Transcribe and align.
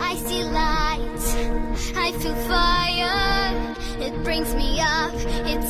I 0.00 0.14
see 0.24 0.42
light, 0.42 1.20
I 1.96 2.12
feel 2.12 2.34
fire. 2.48 3.76
It 4.00 4.24
brings 4.24 4.54
me 4.54 4.80
up, 4.80 5.12
it 5.14 5.62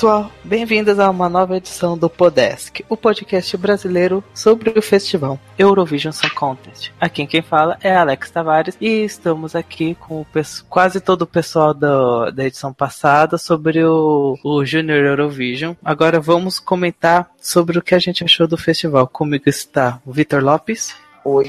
pessoal, 0.00 0.32
bem-vindos 0.42 0.98
a 0.98 1.10
uma 1.10 1.28
nova 1.28 1.58
edição 1.58 1.98
do 1.98 2.08
Podesk, 2.08 2.82
o 2.88 2.96
podcast 2.96 3.54
brasileiro 3.58 4.24
sobre 4.32 4.70
o 4.70 4.80
festival 4.80 5.38
Eurovision 5.58 6.10
Song 6.10 6.34
Contest. 6.34 6.90
Aqui 6.98 7.26
quem 7.26 7.42
fala 7.42 7.76
é 7.82 7.94
Alex 7.94 8.30
Tavares 8.30 8.78
e 8.80 9.04
estamos 9.04 9.54
aqui 9.54 9.94
com 9.96 10.24
quase 10.70 11.02
todo 11.02 11.22
o 11.22 11.26
pessoal 11.26 11.74
da, 11.74 12.30
da 12.30 12.46
edição 12.46 12.72
passada 12.72 13.36
sobre 13.36 13.84
o, 13.84 14.38
o 14.42 14.64
Junior 14.64 15.04
Eurovision. 15.04 15.74
Agora 15.84 16.18
vamos 16.18 16.58
comentar 16.58 17.30
sobre 17.38 17.78
o 17.78 17.82
que 17.82 17.94
a 17.94 17.98
gente 17.98 18.24
achou 18.24 18.48
do 18.48 18.56
festival. 18.56 19.06
Comigo 19.06 19.50
está 19.50 20.00
o 20.06 20.12
Vitor 20.12 20.42
Lopes. 20.42 20.96
Oi. 21.22 21.44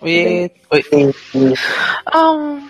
Oi. 0.00 0.52
Oi. 0.70 1.54
Ah, 2.06 2.60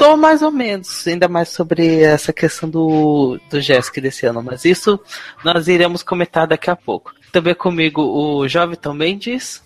tô 0.00 0.16
mais 0.16 0.40
ou 0.40 0.50
menos, 0.50 1.06
ainda 1.06 1.28
mais 1.28 1.50
sobre 1.50 2.02
essa 2.02 2.32
questão 2.32 2.66
do, 2.70 3.38
do 3.50 3.60
Jéssica 3.60 4.00
desse 4.00 4.24
ano, 4.24 4.42
mas 4.42 4.64
isso 4.64 4.98
nós 5.44 5.68
iremos 5.68 6.02
comentar 6.02 6.46
daqui 6.46 6.70
a 6.70 6.74
pouco. 6.74 7.12
Também 7.30 7.54
comigo 7.54 8.00
o 8.00 8.48
Joviton 8.48 8.94
Mendes. 8.94 9.62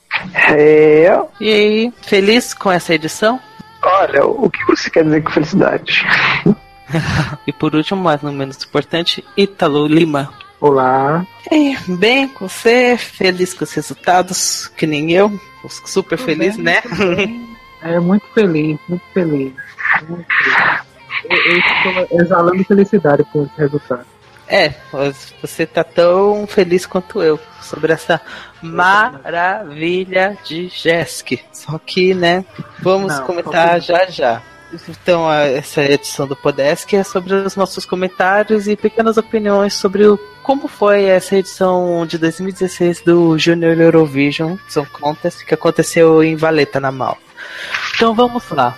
Eu? 0.49 1.31
E 1.41 1.49
aí, 1.49 1.93
feliz 2.03 2.53
com 2.53 2.71
essa 2.71 2.93
edição? 2.93 3.39
Olha, 3.81 4.27
o 4.27 4.51
que 4.51 4.65
você 4.67 4.91
quer 4.91 5.05
dizer 5.05 5.23
com 5.23 5.31
felicidade? 5.31 6.05
E 7.47 7.53
por 7.53 7.75
último, 7.75 8.01
mas 8.01 8.21
não 8.21 8.31
menos 8.31 8.63
importante, 8.63 9.25
Ítalo 9.37 9.87
Lima. 9.87 10.33
Olá. 10.61 11.27
E, 11.51 11.77
bem 11.89 12.29
com 12.29 12.47
você, 12.47 12.97
feliz 12.97 13.55
com 13.55 13.65
os 13.65 13.73
resultados, 13.73 14.69
que 14.69 14.87
nem 14.87 15.11
eu, 15.11 15.33
super 15.87 16.19
feliz, 16.19 16.57
bem, 16.57 16.65
né? 16.65 16.83
É 17.85 18.01
muito 18.01 18.25
feliz, 18.33 18.79
muito 18.89 19.05
feliz. 19.13 19.53
Muito. 20.03 20.27
Eu, 21.31 21.39
eu 21.39 21.59
estou 21.59 22.21
exalando 22.21 22.65
felicidade 22.65 23.25
por 23.33 23.47
esse 23.47 23.57
resultado. 23.57 24.07
É, 24.47 24.75
você 25.41 25.65
tá 25.65 25.83
tão 25.83 26.47
feliz 26.47 26.85
quanto 26.85 27.23
eu 27.23 27.41
sobre 27.63 27.93
essa 27.93 28.21
maravilha 28.61 30.37
de 30.45 30.69
Jesk. 30.69 31.41
Só 31.51 31.79
que, 31.79 32.13
né, 32.13 32.45
vamos 32.81 33.15
Não, 33.15 33.27
comentar 33.27 33.81
já 33.81 34.05
já. 34.07 34.43
Então, 34.89 35.33
essa 35.33 35.83
edição 35.83 36.27
do 36.27 36.35
Podesk 36.35 36.93
é 36.95 37.05
sobre 37.05 37.33
os 37.33 37.55
nossos 37.55 37.87
comentários 37.87 38.67
e 38.67 38.77
pequenas 38.77 39.17
opiniões 39.17 39.75
sobre 39.75 40.07
o, 40.07 40.19
como 40.43 40.67
foi 40.67 41.05
essa 41.05 41.37
edição 41.37 42.05
de 42.07 42.19
2016 42.19 43.03
do 43.03 43.39
Junior 43.39 43.81
Eurovision 43.81 44.57
Song 44.69 44.89
Contest 44.91 45.45
que 45.45 45.55
aconteceu 45.55 46.25
em 46.25 46.35
Valeta, 46.35 46.81
na 46.81 46.91
Mal. 46.91 47.17
Então 47.95 48.15
vamos 48.15 48.49
lá. 48.51 48.77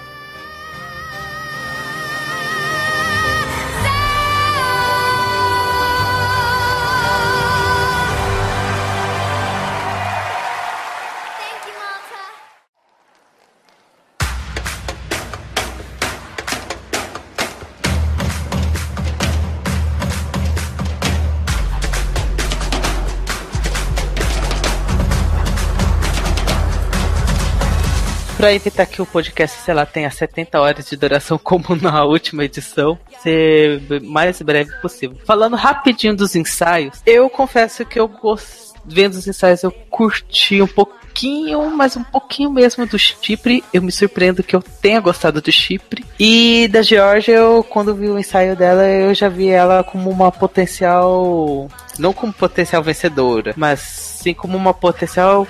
Pra 28.47 28.55
evitar 28.55 28.87
que 28.87 29.03
o 29.03 29.07
podcast, 29.07 29.59
sei 29.63 29.75
lá, 29.75 29.85
tenha 29.85 30.09
70 30.09 30.61
horas 30.61 30.89
de 30.89 30.97
duração 30.97 31.37
como 31.43 31.75
na 31.75 32.05
última 32.05 32.45
edição, 32.45 32.97
ser 33.21 33.83
mais 34.03 34.41
breve 34.41 34.71
possível. 34.81 35.19
Falando 35.25 35.57
rapidinho 35.57 36.15
dos 36.15 36.37
ensaios, 36.37 37.03
eu 37.05 37.29
confesso 37.29 37.85
que 37.85 37.99
eu 37.99 38.07
gost... 38.07 38.73
vendo 38.85 39.15
os 39.15 39.27
ensaios 39.27 39.65
eu 39.65 39.73
curti 39.73 40.63
um 40.63 40.67
pouquinho, 40.69 41.69
mas 41.73 41.97
um 41.97 42.05
pouquinho 42.05 42.49
mesmo 42.49 42.87
do 42.87 42.97
Chipre. 42.97 43.65
Eu 43.75 43.83
me 43.83 43.91
surpreendo 43.91 44.45
que 44.45 44.55
eu 44.55 44.63
tenha 44.63 45.01
gostado 45.01 45.43
do 45.43 45.51
Chipre. 45.51 46.05
E 46.17 46.69
da 46.69 46.83
Georgia, 46.83 47.35
eu 47.35 47.65
quando 47.65 47.97
vi 47.97 48.09
o 48.09 48.17
ensaio 48.17 48.55
dela, 48.55 48.87
eu 48.87 49.13
já 49.13 49.29
vi 49.29 49.49
ela 49.49 49.83
como 49.83 50.09
uma 50.09 50.31
potencial, 50.31 51.69
não 51.99 52.13
como 52.13 52.33
potencial 52.33 52.81
vencedora, 52.81 53.55
mas 53.57 53.81
sim 53.81 54.33
como 54.33 54.57
uma 54.57 54.73
potencial 54.73 55.49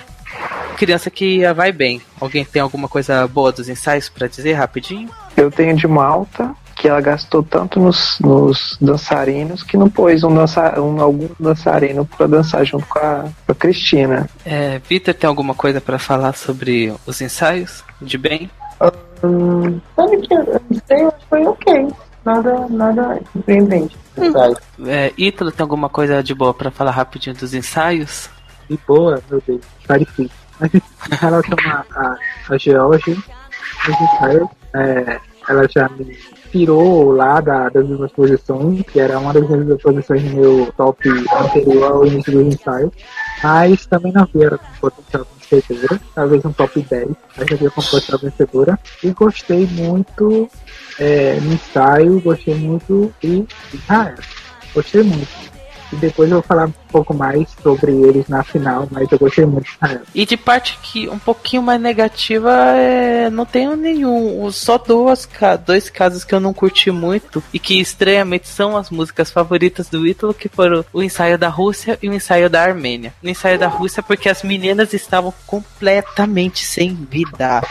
criança 0.77 1.09
que 1.09 1.41
vai 1.53 1.71
bem. 1.71 2.01
Alguém 2.21 2.45
tem 2.45 2.61
alguma 2.61 2.87
coisa 2.87 3.27
boa 3.27 3.51
dos 3.51 3.67
ensaios 3.67 4.07
pra 4.07 4.27
dizer 4.27 4.53
rapidinho? 4.53 5.09
Eu 5.35 5.51
tenho 5.51 5.75
de 5.75 5.87
Malta 5.87 6.55
que 6.75 6.87
ela 6.87 7.01
gastou 7.01 7.41
tanto 7.41 7.79
nos, 7.79 8.19
nos 8.19 8.77
dançarinos 8.79 9.63
que 9.63 9.75
não 9.75 9.89
pôs 9.89 10.23
um, 10.23 10.33
dança, 10.33 10.79
um 10.79 11.01
algum 11.01 11.27
dançarino 11.39 12.05
pra 12.05 12.27
dançar 12.27 12.63
junto 12.63 12.85
com 12.85 12.99
a, 12.99 13.25
com 13.45 13.51
a 13.51 13.55
Cristina. 13.55 14.29
É, 14.45 14.79
Vitor 14.87 15.15
tem 15.15 15.27
alguma 15.27 15.55
coisa 15.55 15.81
pra 15.81 15.97
falar 15.97 16.35
sobre 16.35 16.93
os 17.07 17.19
ensaios 17.19 17.83
de 17.99 18.15
bem? 18.15 18.49
Hum, 19.23 19.79
sabe 19.95 20.17
que 20.17 20.31
eu 20.31 20.61
não 20.69 20.81
sei, 20.87 21.01
eu 21.01 21.07
acho 21.07 21.17
que 21.17 21.25
foi 21.27 21.47
ok. 21.47 21.87
Nada, 22.23 22.67
nada 22.69 23.19
surpreendente. 23.33 23.97
sabe? 24.31 24.55
É, 24.85 25.11
Ítalo 25.17 25.51
tem 25.51 25.63
alguma 25.63 25.89
coisa 25.89 26.21
de 26.21 26.35
boa 26.35 26.53
pra 26.53 26.69
falar 26.69 26.91
rapidinho 26.91 27.35
dos 27.35 27.55
ensaios? 27.55 28.29
De 28.69 28.77
boa, 28.87 29.19
meu 29.31 29.41
Deus, 29.47 29.61
tá 29.87 29.97
difícil. 29.97 30.29
Em 30.61 31.15
relação 31.15 31.55
a, 31.65 31.85
a, 31.95 32.17
ensaios, 34.01 34.49
é, 34.73 35.19
ela 35.47 35.67
já 35.69 35.89
me 35.89 36.17
tirou 36.51 37.11
lá 37.11 37.39
da, 37.41 37.69
das 37.69 37.87
minhas 37.87 38.11
posições, 38.11 38.81
que 38.83 38.99
era 38.99 39.19
uma 39.19 39.33
das 39.33 39.47
minhas 39.47 39.81
posições 39.81 40.23
no 40.23 40.41
meu 40.41 40.73
top 40.75 41.09
anterior 41.09 41.91
ao 41.91 42.05
início 42.05 42.31
dos 42.31 42.53
ensaios. 42.53 42.91
Mas 43.43 43.85
também 43.85 44.11
não 44.11 44.25
vi 44.25 44.43
ela 44.43 44.57
com 44.57 44.89
potencial 44.89 45.27
vencedora, 45.49 46.01
talvez 46.13 46.45
um 46.45 46.51
top 46.51 46.81
10, 46.81 47.07
mas 47.37 47.59
vi 47.59 47.69
com 47.69 47.81
potencial 47.81 48.19
vencedora. 48.19 48.79
E 49.03 49.11
gostei 49.11 49.67
muito 49.67 50.49
é, 50.99 51.39
no 51.39 51.53
ensaio, 51.53 52.21
gostei 52.21 52.55
muito 52.55 53.13
de 53.21 53.45
Israel. 53.73 54.15
Gostei 54.73 55.03
muito. 55.03 55.56
E 55.91 55.95
depois 55.95 56.29
eu 56.29 56.37
vou 56.37 56.43
falar 56.43 56.65
um 56.65 56.73
pouco 56.89 57.13
mais 57.13 57.47
sobre 57.61 57.91
eles 57.91 58.27
na 58.27 58.43
final, 58.43 58.87
mas 58.91 59.11
eu 59.11 59.17
gostei 59.17 59.45
muito. 59.45 59.69
E 60.13 60.25
de 60.25 60.35
parte 60.35 60.77
que 60.81 61.07
um 61.07 61.19
pouquinho 61.19 61.61
mais 61.61 61.79
negativa, 61.79 62.51
é, 62.75 63.29
não 63.29 63.45
tenho 63.45 63.75
nenhum. 63.75 64.49
Só 64.51 64.77
duas, 64.77 65.27
dois 65.65 65.89
casos 65.89 66.23
que 66.23 66.33
eu 66.33 66.39
não 66.39 66.53
curti 66.53 66.91
muito 66.91 67.41
e 67.53 67.59
que 67.59 67.79
estranhamente 67.79 68.47
são 68.47 68.75
as 68.75 68.89
músicas 68.89 69.31
favoritas 69.31 69.89
do 69.89 70.05
Ítalo, 70.05 70.33
que 70.33 70.49
foram 70.49 70.83
o 70.91 71.01
ensaio 71.01 71.37
da 71.37 71.49
Rússia 71.49 71.97
e 72.01 72.09
o 72.09 72.13
ensaio 72.13 72.49
da 72.49 72.61
Armênia. 72.61 73.13
O 73.23 73.29
ensaio 73.29 73.57
da 73.57 73.67
Rússia 73.67 74.03
porque 74.03 74.29
as 74.29 74.43
meninas 74.43 74.93
estavam 74.93 75.33
completamente 75.45 76.65
sem 76.65 76.93
vida. 76.93 77.61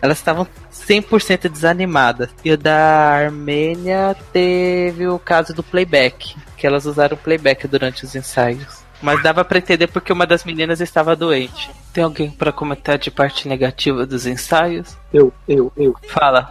Elas 0.00 0.18
estavam 0.18 0.46
100% 0.72 1.48
desanimadas. 1.48 2.30
E 2.44 2.52
o 2.52 2.58
da 2.58 2.76
Armênia 2.76 4.16
teve 4.32 5.06
o 5.06 5.18
caso 5.18 5.54
do 5.54 5.62
playback, 5.62 6.34
que 6.62 6.66
elas 6.68 6.86
usaram 6.86 7.16
playback 7.16 7.66
durante 7.66 8.04
os 8.04 8.14
ensaios. 8.14 8.84
Mas 9.02 9.20
dava 9.20 9.44
pra 9.44 9.58
entender 9.58 9.88
porque 9.88 10.12
uma 10.12 10.24
das 10.24 10.44
meninas 10.44 10.80
estava 10.80 11.16
doente. 11.16 11.68
Tem 11.92 12.04
alguém 12.04 12.30
pra 12.30 12.52
comentar 12.52 12.98
de 12.98 13.10
parte 13.10 13.48
negativa 13.48 14.06
dos 14.06 14.26
ensaios? 14.26 14.96
Eu, 15.12 15.32
eu, 15.48 15.72
eu. 15.76 15.92
Fala. 16.06 16.48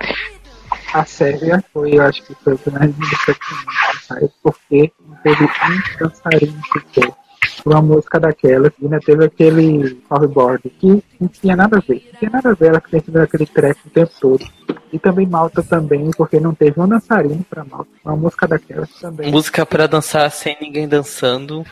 A 0.93 1.05
Sérvia 1.05 1.63
foi, 1.71 1.97
eu 1.97 2.03
acho 2.03 2.23
que 2.23 2.35
foi 2.43 2.55
o 2.55 2.57
que 2.57 2.69
mais 2.71 2.93
me 2.93 3.09
decepcionou 3.09 3.63
ensaio, 3.95 4.31
porque 4.43 4.91
não 4.99 5.15
teve 5.15 5.45
um 5.45 5.97
dançarino 5.97 6.61
sequer 6.73 7.20
uma 7.65 7.81
música 7.81 8.19
daquela, 8.19 8.71
e 8.79 8.85
ainda 8.85 8.99
teve 8.99 9.25
aquele 9.25 10.01
hoverboard 10.09 10.69
que 10.79 11.03
não 11.19 11.27
tinha 11.27 11.55
nada 11.55 11.77
a 11.77 11.79
ver. 11.79 12.09
Não 12.11 12.19
tinha 12.19 12.31
nada 12.31 12.49
a 12.49 12.53
ver 12.53 12.67
ela 12.67 12.81
que 12.81 12.89
tem 12.89 13.21
aquele 13.21 13.45
track 13.45 13.79
o 13.85 13.89
tempo 13.89 14.11
todo. 14.19 14.45
E 14.91 14.99
também 14.99 15.25
Malta 15.25 15.63
também, 15.63 16.11
porque 16.11 16.39
não 16.39 16.53
teve 16.53 16.79
um 16.79 16.87
dançarino 16.87 17.45
pra 17.49 17.63
Malta. 17.63 17.89
Uma 18.03 18.15
música 18.15 18.47
daquela 18.47 18.87
também. 18.99 19.31
Música 19.31 19.65
pra 19.65 19.87
dançar 19.87 20.29
sem 20.31 20.57
ninguém 20.59 20.87
dançando. 20.87 21.65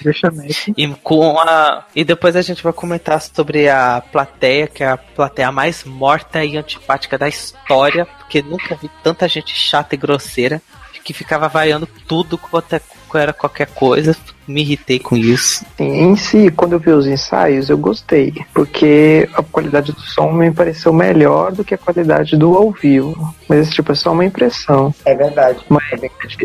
Justamente. 0.00 0.72
E 0.76 0.88
com 1.02 1.38
a. 1.38 1.86
E 1.94 2.04
depois 2.04 2.36
a 2.36 2.42
gente 2.42 2.62
vai 2.62 2.72
comentar 2.72 3.20
sobre 3.20 3.68
a 3.68 4.02
plateia, 4.12 4.66
que 4.66 4.82
é 4.82 4.88
a 4.88 4.96
plateia 4.96 5.50
mais 5.52 5.84
morta 5.84 6.44
e 6.44 6.56
antipática 6.56 7.18
da 7.18 7.28
história, 7.28 8.06
porque 8.06 8.42
nunca 8.42 8.74
vi 8.74 8.90
tanta 9.02 9.28
gente 9.28 9.54
chata 9.54 9.94
e 9.94 9.98
grosseira 9.98 10.60
que 11.02 11.12
ficava 11.12 11.48
vaiando 11.48 11.88
tudo 12.06 12.38
quanto 12.38 12.74
é- 12.74 12.80
era 13.18 13.32
qualquer 13.32 13.66
coisa. 13.68 14.16
Me 14.46 14.60
irritei 14.62 14.98
com 14.98 15.16
isso. 15.16 15.64
Em 15.78 16.16
si, 16.16 16.50
quando 16.50 16.72
eu 16.72 16.78
vi 16.80 16.90
os 16.90 17.06
ensaios, 17.06 17.70
eu 17.70 17.78
gostei, 17.78 18.34
porque 18.52 19.28
a 19.34 19.42
qualidade 19.42 19.92
do 19.92 20.00
som 20.00 20.32
me 20.32 20.50
pareceu 20.50 20.92
melhor 20.92 21.52
do 21.52 21.62
que 21.64 21.74
a 21.74 21.78
qualidade 21.78 22.36
do 22.36 22.56
ao 22.56 22.72
vivo. 22.72 23.32
Mas, 23.48 23.70
tipo, 23.70 23.92
é 23.92 23.94
só 23.94 24.10
uma 24.12 24.24
impressão. 24.24 24.92
É 25.04 25.14
verdade. 25.14 25.60
Mas, 25.68 25.84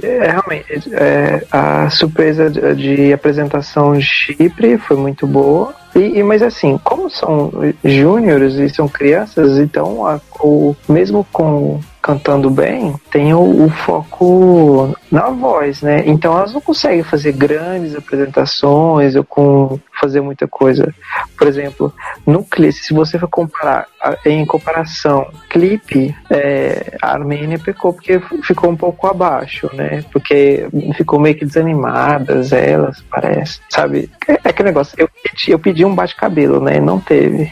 é, 0.04 0.28
realmente, 0.32 0.94
é, 0.94 1.44
a 1.52 1.90
surpresa 1.90 2.50
de, 2.52 2.76
de 2.76 3.14
apresentação 3.14 3.94
de 3.98 4.04
Chipre 4.04 4.78
foi 4.78 4.96
muito 4.98 5.26
boa. 5.26 5.74
E, 5.96 6.20
e- 6.20 6.24
mas 6.24 6.44
assim, 6.44 6.80
como 6.84 7.10
são 7.10 7.52
júniores 7.84 8.56
e 8.56 8.70
são 8.70 8.88
crianças, 8.88 9.58
então 9.58 10.06
a- 10.06 10.20
o, 10.40 10.76
mesmo 10.88 11.26
com 11.32 11.80
cantando 12.08 12.50
bem, 12.50 12.96
tem 13.12 13.34
o, 13.34 13.66
o 13.66 13.70
foco 13.70 14.96
na 15.12 15.30
voz, 15.30 15.82
né? 15.82 16.04
Então 16.06 16.38
elas 16.38 16.54
não 16.54 16.62
conseguem 16.62 17.04
fazer 17.04 17.34
grandes 17.34 17.94
apresentações 17.96 19.14
ou 19.14 19.26
com 19.26 19.78
fazer 20.00 20.22
muita 20.22 20.48
coisa. 20.48 20.94
Por 21.38 21.48
exemplo, 21.48 21.94
no 22.26 22.46
clipe, 22.46 22.72
se 22.72 22.94
você 22.94 23.20
for 23.20 23.28
comparar 23.28 23.88
em 24.26 24.46
comparação, 24.46 25.28
clipe, 25.50 26.16
é, 26.30 26.98
a 27.02 27.12
Armênia 27.12 27.60
pecou 27.60 27.92
porque 27.92 28.22
ficou 28.42 28.70
um 28.70 28.78
pouco 28.78 29.06
abaixo, 29.06 29.70
né? 29.74 30.02
Porque 30.10 30.66
ficou 30.96 31.20
meio 31.20 31.36
que 31.36 31.46
desanimadas 31.46 32.54
elas, 32.54 33.04
parece, 33.10 33.60
sabe? 33.70 34.10
É, 34.26 34.34
é 34.34 34.50
aquele 34.50 34.70
negócio, 34.70 34.96
eu 34.98 35.10
pedi, 35.10 35.52
eu 35.52 35.60
pedi 35.60 35.84
um 35.84 35.94
bate-cabelo, 35.94 36.62
né? 36.62 36.80
Não 36.80 37.02
teve. 37.02 37.52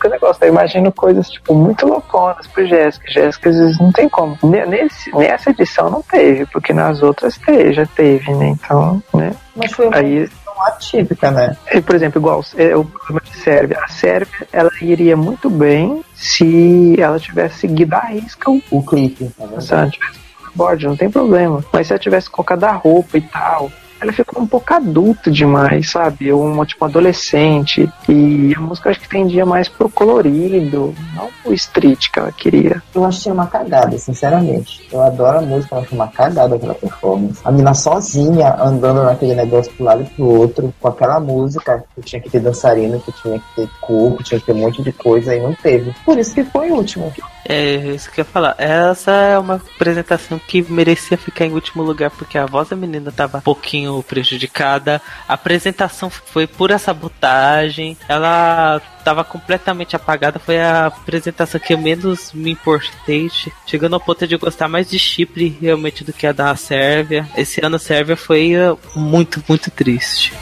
Que 0.00 0.08
negócio, 0.08 0.44
eu 0.44 0.48
imagino 0.48 0.90
coisas 0.92 1.28
tipo 1.30 1.54
muito 1.54 1.86
louconas 1.86 2.46
pro 2.46 2.66
Jéssica. 2.66 3.10
Jéssica 3.10 3.50
às 3.50 3.56
vezes 3.56 3.78
não 3.78 3.92
tem 3.92 4.08
como. 4.08 4.38
Ne- 4.42 4.66
Nesse, 4.66 5.14
nessa 5.14 5.50
edição 5.50 5.90
não 5.90 6.02
teve, 6.02 6.46
porque 6.46 6.72
nas 6.72 7.02
outras 7.02 7.36
teve, 7.38 7.72
já 7.72 7.86
teve, 7.86 8.32
né? 8.34 8.48
Então, 8.48 9.02
né? 9.14 9.32
Mas 9.54 9.72
foi 9.72 9.86
uma 9.88 9.96
Aí 9.98 10.18
edição 10.18 10.62
atípica, 10.66 11.30
né? 11.30 11.56
e, 11.72 11.80
por 11.80 11.94
exemplo, 11.94 12.20
igual 12.20 12.42
é, 12.56 12.74
o 12.76 12.84
problema 12.84 13.20
de 13.24 13.36
Sérvia. 13.36 13.78
A 13.82 13.88
Sérvia, 13.88 14.48
ela 14.52 14.70
iria 14.80 15.16
muito 15.16 15.48
bem 15.50 16.02
se 16.14 16.96
ela 17.00 17.18
tivesse 17.20 17.60
seguido 17.60 17.94
a 17.94 18.00
risca 18.00 18.50
o 18.50 18.60
O 18.70 18.82
clipe. 18.84 19.30
verdade. 19.38 19.64
se 19.64 19.74
ela 19.74 19.88
tivesse 19.90 20.18
board, 20.54 20.86
não 20.86 20.96
tem 20.96 21.10
problema. 21.10 21.64
Mas 21.72 21.86
se 21.86 21.92
ela 21.92 22.00
tivesse 22.00 22.28
colocado 22.30 22.64
a 22.64 22.72
roupa 22.72 23.16
e 23.18 23.20
tal, 23.20 23.70
ela 24.00 24.12
ficou 24.12 24.42
um 24.42 24.46
pouco 24.46 24.72
adulta 24.72 25.30
demais, 25.30 25.90
sabe? 25.90 26.32
Uma, 26.32 26.64
tipo, 26.64 26.84
adolescente. 26.84 27.88
E 28.08 28.54
a 28.56 28.60
música 28.60 28.90
acho 28.90 29.00
que 29.00 29.08
tendia 29.08 29.44
mais 29.44 29.68
pro 29.68 29.88
colorido, 29.88 30.94
não 31.14 31.28
pro 31.42 31.54
street 31.54 32.10
que 32.10 32.18
ela 32.18 32.32
queria. 32.32 32.82
Eu 32.94 33.04
achei 33.04 33.30
uma 33.32 33.46
cagada, 33.46 33.98
sinceramente. 33.98 34.88
Eu 34.92 35.02
adoro 35.02 35.38
a 35.38 35.42
música, 35.42 35.74
eu 35.74 35.80
acho 35.80 35.94
uma 35.94 36.08
cagada 36.08 36.54
aquela 36.54 36.74
performance. 36.74 37.40
A 37.44 37.50
mina 37.50 37.74
sozinha 37.74 38.54
andando 38.60 39.02
naquele 39.02 39.34
negócio 39.34 39.72
pro 39.72 39.84
lado 39.84 40.02
e 40.02 40.06
pro 40.06 40.24
outro, 40.24 40.74
com 40.80 40.88
aquela 40.88 41.18
música 41.20 41.84
que 41.94 42.02
tinha 42.02 42.20
que 42.20 42.30
ter 42.30 42.40
dançarino, 42.40 43.00
que 43.00 43.12
tinha 43.12 43.38
que 43.38 43.54
ter 43.56 43.68
corpo, 43.80 44.22
tinha 44.22 44.38
que 44.40 44.46
ter 44.46 44.52
um 44.52 44.58
monte 44.58 44.82
de 44.82 44.92
coisa 44.92 45.34
e 45.34 45.40
não 45.40 45.54
teve. 45.54 45.94
Por 46.04 46.18
isso 46.18 46.34
que 46.34 46.44
foi 46.44 46.70
o 46.70 46.76
último. 46.76 47.12
É 47.50 47.76
isso 47.94 48.10
que 48.10 48.20
eu 48.20 48.24
ia 48.26 48.30
falar. 48.30 48.54
Essa 48.58 49.10
é 49.10 49.38
uma 49.38 49.54
apresentação 49.54 50.38
que 50.38 50.60
merecia 50.70 51.16
ficar 51.16 51.46
em 51.46 51.52
último 51.52 51.82
lugar, 51.82 52.10
porque 52.10 52.36
a 52.36 52.44
voz 52.44 52.68
da 52.68 52.76
menina 52.76 53.10
tava 53.10 53.38
um 53.38 53.40
pouquinho 53.40 54.02
prejudicada. 54.02 55.00
A 55.26 55.32
apresentação 55.32 56.10
foi 56.10 56.46
pura 56.46 56.76
sabotagem. 56.78 57.96
Ela 58.06 58.82
tava 59.02 59.24
completamente 59.24 59.96
apagada. 59.96 60.38
Foi 60.38 60.60
a 60.60 60.86
apresentação 60.88 61.58
que 61.58 61.72
eu 61.72 61.78
menos 61.78 62.32
me 62.34 62.50
importei. 62.50 63.30
che- 63.30 63.50
Chegando 63.66 63.94
ao 63.94 64.00
ponto 64.00 64.26
de 64.26 64.36
gostar 64.36 64.68
mais 64.68 64.90
de 64.90 64.98
Chipre 64.98 65.56
realmente 65.58 66.04
do 66.04 66.12
que 66.12 66.26
a 66.26 66.32
da 66.32 66.54
Sérvia. 66.54 67.26
Esse 67.34 67.64
ano 67.64 67.76
a 67.76 67.78
Sérvia 67.78 68.14
foi 68.16 68.52
eh, 68.52 68.76
muito, 68.94 69.42
muito 69.48 69.70
triste. 69.70 70.34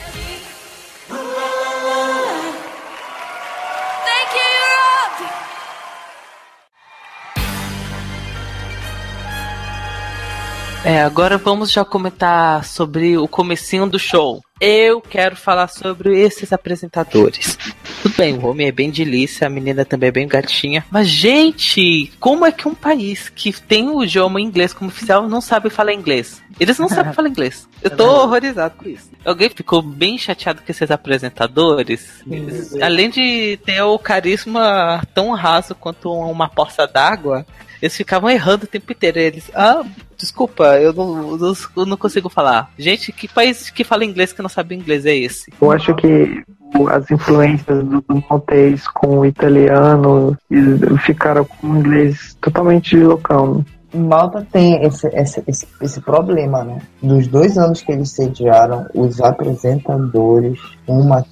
É, 10.86 11.02
agora 11.02 11.36
vamos 11.36 11.72
já 11.72 11.84
comentar 11.84 12.64
sobre 12.64 13.18
o 13.18 13.26
comecinho 13.26 13.88
do 13.88 13.98
show. 13.98 14.40
Eu 14.60 15.00
quero 15.00 15.34
falar 15.34 15.66
sobre 15.66 16.16
esses 16.16 16.52
apresentadores. 16.52 17.58
Tudo 18.02 18.16
bem, 18.16 18.38
o 18.38 18.46
homem 18.46 18.68
é 18.68 18.72
bem 18.72 18.88
delícia, 18.88 19.48
a 19.48 19.50
menina 19.50 19.84
também 19.84 20.10
é 20.10 20.12
bem 20.12 20.28
gatinha. 20.28 20.86
Mas, 20.88 21.08
gente, 21.08 22.12
como 22.20 22.46
é 22.46 22.52
que 22.52 22.68
um 22.68 22.74
país 22.74 23.28
que 23.28 23.52
tem 23.52 23.88
o 23.90 24.04
idioma 24.04 24.40
inglês 24.40 24.72
como 24.72 24.88
oficial 24.88 25.28
não 25.28 25.40
sabe 25.40 25.70
falar 25.70 25.92
inglês? 25.92 26.40
Eles 26.60 26.78
não 26.78 26.88
sabem 26.88 27.12
falar 27.14 27.30
inglês. 27.30 27.68
Eu 27.82 27.90
tô 27.90 28.06
horrorizado 28.06 28.76
com 28.78 28.88
isso. 28.88 29.10
Alguém 29.24 29.50
ficou 29.50 29.82
bem 29.82 30.16
chateado 30.16 30.62
com 30.62 30.70
esses 30.70 30.88
apresentadores? 30.88 32.22
Eles, 32.30 32.76
além 32.80 33.10
de 33.10 33.58
ter 33.66 33.82
o 33.82 33.98
carisma 33.98 35.02
tão 35.12 35.32
raso 35.32 35.74
quanto 35.74 36.12
uma 36.12 36.48
poça 36.48 36.86
d'água, 36.86 37.44
eles 37.80 37.96
ficavam 37.96 38.30
errando 38.30 38.64
o 38.64 38.68
tempo 38.68 38.92
inteiro. 38.92 39.18
Eles, 39.18 39.50
ah, 39.54 39.84
desculpa, 40.16 40.78
eu 40.80 40.92
não, 40.92 41.36
não, 41.36 41.52
eu 41.76 41.86
não 41.86 41.96
consigo 41.96 42.28
falar. 42.28 42.70
Gente, 42.78 43.12
que 43.12 43.28
país 43.28 43.70
que 43.70 43.84
fala 43.84 44.04
inglês 44.04 44.32
que 44.32 44.42
não 44.42 44.48
sabe 44.48 44.74
inglês 44.74 45.06
é 45.06 45.14
esse? 45.14 45.52
Eu 45.60 45.70
acho 45.70 45.94
que 45.94 46.42
as 46.90 47.10
influências 47.10 47.84
do, 47.84 48.00
do 48.02 48.24
maltês 48.28 48.86
com 48.88 49.20
o 49.20 49.26
italiano 49.26 50.36
e 50.50 50.98
ficaram 50.98 51.44
com 51.44 51.68
o 51.68 51.78
inglês 51.78 52.36
totalmente 52.40 52.96
loucão. 52.96 53.64
Malta 53.94 54.46
tem 54.52 54.82
esse, 54.84 55.06
esse, 55.08 55.42
esse, 55.46 55.66
esse 55.80 56.00
problema, 56.00 56.64
né? 56.64 56.78
Nos 57.00 57.26
dois 57.28 57.56
anos 57.56 57.80
que 57.80 57.92
eles 57.92 58.10
sediaram, 58.10 58.86
os 58.94 59.20
apresentadores, 59.20 60.58
uma 60.86 61.24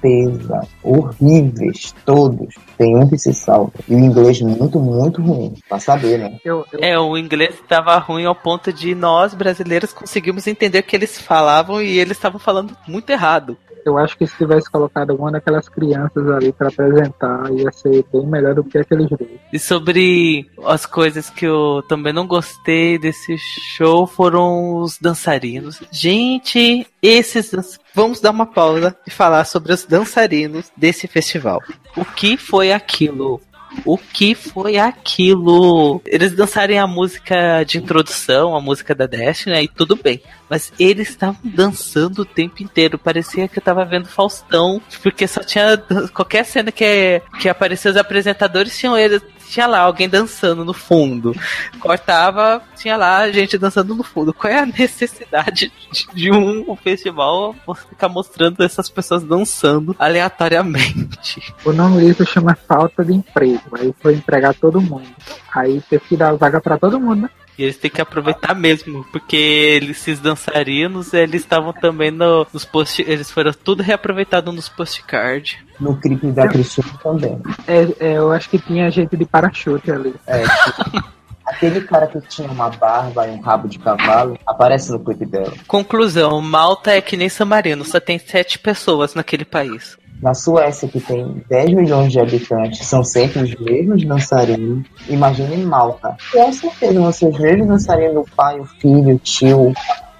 tristeza, 0.00 0.60
horríveis, 0.82 1.94
todos. 2.04 2.54
Tem 2.78 2.96
um 2.96 3.08
que 3.08 3.18
se 3.18 3.32
salva. 3.34 3.72
E 3.88 3.94
o 3.94 3.98
inglês 3.98 4.40
muito, 4.40 4.78
muito 4.78 5.20
ruim, 5.22 5.54
pra 5.68 5.78
saber, 5.78 6.18
né? 6.18 6.38
Eu, 6.44 6.64
eu, 6.72 6.80
É, 6.82 6.98
o 6.98 7.16
inglês 7.16 7.54
estava 7.54 7.96
ruim 7.98 8.24
ao 8.24 8.34
ponto 8.34 8.72
de 8.72 8.94
nós, 8.94 9.34
brasileiros, 9.34 9.92
conseguimos 9.92 10.46
entender 10.46 10.78
o 10.78 10.82
que 10.82 10.96
eles 10.96 11.20
falavam 11.20 11.82
e 11.82 11.98
eles 11.98 12.16
estavam 12.16 12.38
falando 12.38 12.76
muito 12.88 13.10
errado. 13.10 13.56
eu 13.84 13.96
acho 13.98 14.16
que 14.16 14.26
se 14.26 14.36
tivesse 14.36 14.70
colocado 14.70 15.10
alguma 15.10 15.32
daquelas 15.32 15.66
crianças 15.68 16.28
ali 16.30 16.52
pra 16.52 16.68
apresentar, 16.68 17.50
ia 17.52 17.70
ser 17.72 18.04
bem 18.12 18.26
melhor 18.26 18.54
do 18.54 18.62
que 18.64 18.76
aqueles 18.78 19.08
dois. 19.08 19.30
E 19.52 19.58
sobre 19.58 20.50
as 20.66 20.84
coisas 20.86 21.30
que 21.30 21.46
eu 21.46 21.82
também 21.88 22.12
não 22.12 22.26
gostei 22.26 22.98
desse 22.98 23.36
show 23.38 24.06
foram 24.06 24.76
os 24.76 24.98
dançarinos. 24.98 25.80
Gente, 25.90 26.86
esses. 27.02 27.50
dan- 27.50 27.62
Vamos 27.94 28.20
dar 28.20 28.30
uma 28.30 28.46
pausa 28.46 28.96
e 29.06 29.10
falar 29.10 29.44
sobre 29.44 29.72
os 29.72 29.84
dançarinos 29.84 30.70
desse 30.76 31.06
festival. 31.06 31.60
O 31.96 32.04
que 32.04 32.36
foi 32.36 32.72
aquilo? 32.72 33.40
O 33.84 33.96
que 33.96 34.34
foi 34.34 34.78
aquilo? 34.78 36.02
Eles 36.04 36.32
dançarem 36.32 36.78
a 36.78 36.86
música 36.86 37.62
de 37.64 37.78
introdução, 37.78 38.56
a 38.56 38.60
música 38.60 38.94
da 38.94 39.06
Destiny, 39.06 39.54
aí 39.54 39.68
tudo 39.68 39.96
bem. 39.96 40.20
Mas 40.48 40.72
eles 40.78 41.10
estavam 41.10 41.40
dançando 41.44 42.22
o 42.22 42.24
tempo 42.24 42.62
inteiro. 42.62 42.98
Parecia 42.98 43.46
que 43.46 43.58
eu 43.58 43.62
tava 43.62 43.84
vendo 43.84 44.08
Faustão, 44.08 44.82
porque 45.02 45.26
só 45.26 45.40
tinha. 45.42 45.76
Qualquer 46.12 46.44
cena 46.44 46.72
que, 46.72 47.22
que 47.40 47.48
aparecia 47.48 47.90
os 47.90 47.96
apresentadores, 47.96 48.76
tinham 48.76 48.98
eles. 48.98 49.22
Tinha 49.50 49.66
lá 49.66 49.80
alguém 49.80 50.08
dançando 50.08 50.64
no 50.64 50.72
fundo. 50.72 51.34
Cortava, 51.80 52.62
tinha 52.76 52.96
lá 52.96 53.28
gente 53.32 53.58
dançando 53.58 53.96
no 53.96 54.04
fundo. 54.04 54.32
Qual 54.32 54.50
é 54.50 54.60
a 54.60 54.66
necessidade 54.66 55.72
de, 56.14 56.30
um 56.30 56.76
festival 56.76 57.56
ficar 57.88 58.08
mostrando 58.08 58.62
essas 58.62 58.88
pessoas 58.88 59.24
dançando 59.24 59.96
aleatoriamente? 59.98 61.52
O 61.64 61.72
nome 61.72 62.00
disso 62.04 62.24
chama 62.24 62.54
falta 62.54 63.04
de 63.04 63.12
emprego. 63.12 63.60
Aí 63.72 63.92
foi 64.00 64.14
empregar 64.14 64.54
todo 64.54 64.80
mundo. 64.80 65.08
Aí 65.54 65.80
teve 65.88 66.04
que 66.04 66.16
dar 66.16 66.34
vaga 66.34 66.60
pra 66.60 66.78
todo 66.78 67.00
mundo, 67.00 67.22
né? 67.22 67.30
E 67.60 67.64
eles 67.64 67.76
têm 67.76 67.90
que 67.90 68.00
aproveitar 68.00 68.54
mesmo, 68.54 69.04
porque 69.12 69.36
eles, 69.36 69.98
esses 69.98 70.18
dançarinos, 70.18 71.12
eles 71.12 71.42
estavam 71.42 71.74
também 71.74 72.10
no, 72.10 72.46
nos 72.54 72.64
post. 72.64 73.02
Eles 73.06 73.30
foram 73.30 73.52
tudo 73.52 73.82
reaproveitado 73.82 74.50
nos 74.50 74.66
postcard. 74.66 75.62
No 75.78 75.94
clipe 76.00 76.28
da 76.28 76.48
Cristina 76.48 76.88
também. 77.02 77.38
É, 77.66 77.82
é, 78.00 78.12
eu 78.16 78.32
acho 78.32 78.48
que 78.48 78.58
tinha 78.58 78.90
gente 78.90 79.14
de 79.14 79.26
parachute 79.26 79.90
ali. 79.90 80.14
É, 80.26 80.42
tipo, 80.42 81.04
aquele 81.44 81.82
cara 81.82 82.06
que 82.06 82.18
tinha 82.22 82.50
uma 82.50 82.70
barba 82.70 83.26
e 83.26 83.32
um 83.32 83.40
rabo 83.40 83.68
de 83.68 83.78
cavalo 83.78 84.38
aparece 84.46 84.90
no 84.90 84.98
clipe 84.98 85.26
dela. 85.26 85.52
Conclusão: 85.66 86.40
Malta 86.40 86.92
é 86.92 87.02
que 87.02 87.14
nem 87.14 87.28
San 87.28 87.44
Marino, 87.44 87.84
só 87.84 88.00
tem 88.00 88.18
sete 88.18 88.58
pessoas 88.58 89.14
naquele 89.14 89.44
país. 89.44 89.98
Na 90.22 90.34
Suécia, 90.34 90.88
que 90.88 91.00
tem 91.00 91.42
10 91.48 91.72
milhões 91.72 92.12
de 92.12 92.20
habitantes, 92.20 92.86
são 92.86 93.02
sempre 93.02 93.42
os 93.42 93.54
mesmos 93.56 94.04
dançarinos. 94.04 94.86
Imagine 95.08 95.64
Malta. 95.64 96.16
Com 96.30 96.52
certeza 96.52 97.00
vão 97.00 97.12
ser 97.12 97.28
os 97.28 97.38
mesmos 97.38 97.68
dançarinos, 97.68 98.16
o 98.16 98.36
pai, 98.36 98.60
o 98.60 98.64
filho, 98.64 99.14
o 99.14 99.18
tio, 99.18 99.72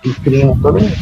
o 0.05 0.21
primo, 0.23 0.59
todo 0.61 0.81
mundo. 0.81 0.97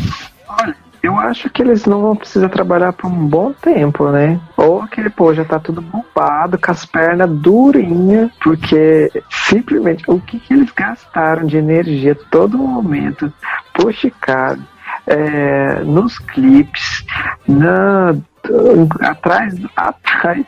Olha, 0.48 0.76
eu 1.00 1.16
acho 1.16 1.48
que 1.48 1.62
eles 1.62 1.86
não 1.86 2.02
vão 2.02 2.16
precisar 2.16 2.48
trabalhar 2.48 2.92
por 2.92 3.06
um 3.08 3.26
bom 3.28 3.52
tempo, 3.52 4.10
né? 4.10 4.40
Ou 4.56 4.82
aquele, 4.82 5.10
pô, 5.10 5.32
já 5.32 5.44
tá 5.44 5.60
tudo 5.60 5.80
bombado, 5.80 6.58
com 6.58 6.70
as 6.72 6.84
pernas 6.84 7.30
durinhas, 7.30 8.30
porque 8.42 9.10
simplesmente 9.30 10.02
o 10.08 10.20
que, 10.20 10.40
que 10.40 10.52
eles 10.52 10.72
gastaram 10.72 11.46
de 11.46 11.56
energia 11.56 12.16
todo 12.30 12.58
momento 12.58 13.32
por 13.72 13.94
é, 15.06 15.82
nos 15.84 16.18
clipes, 16.18 17.04
na, 17.46 18.14
atrás, 19.00 19.54
atrás 19.76 20.38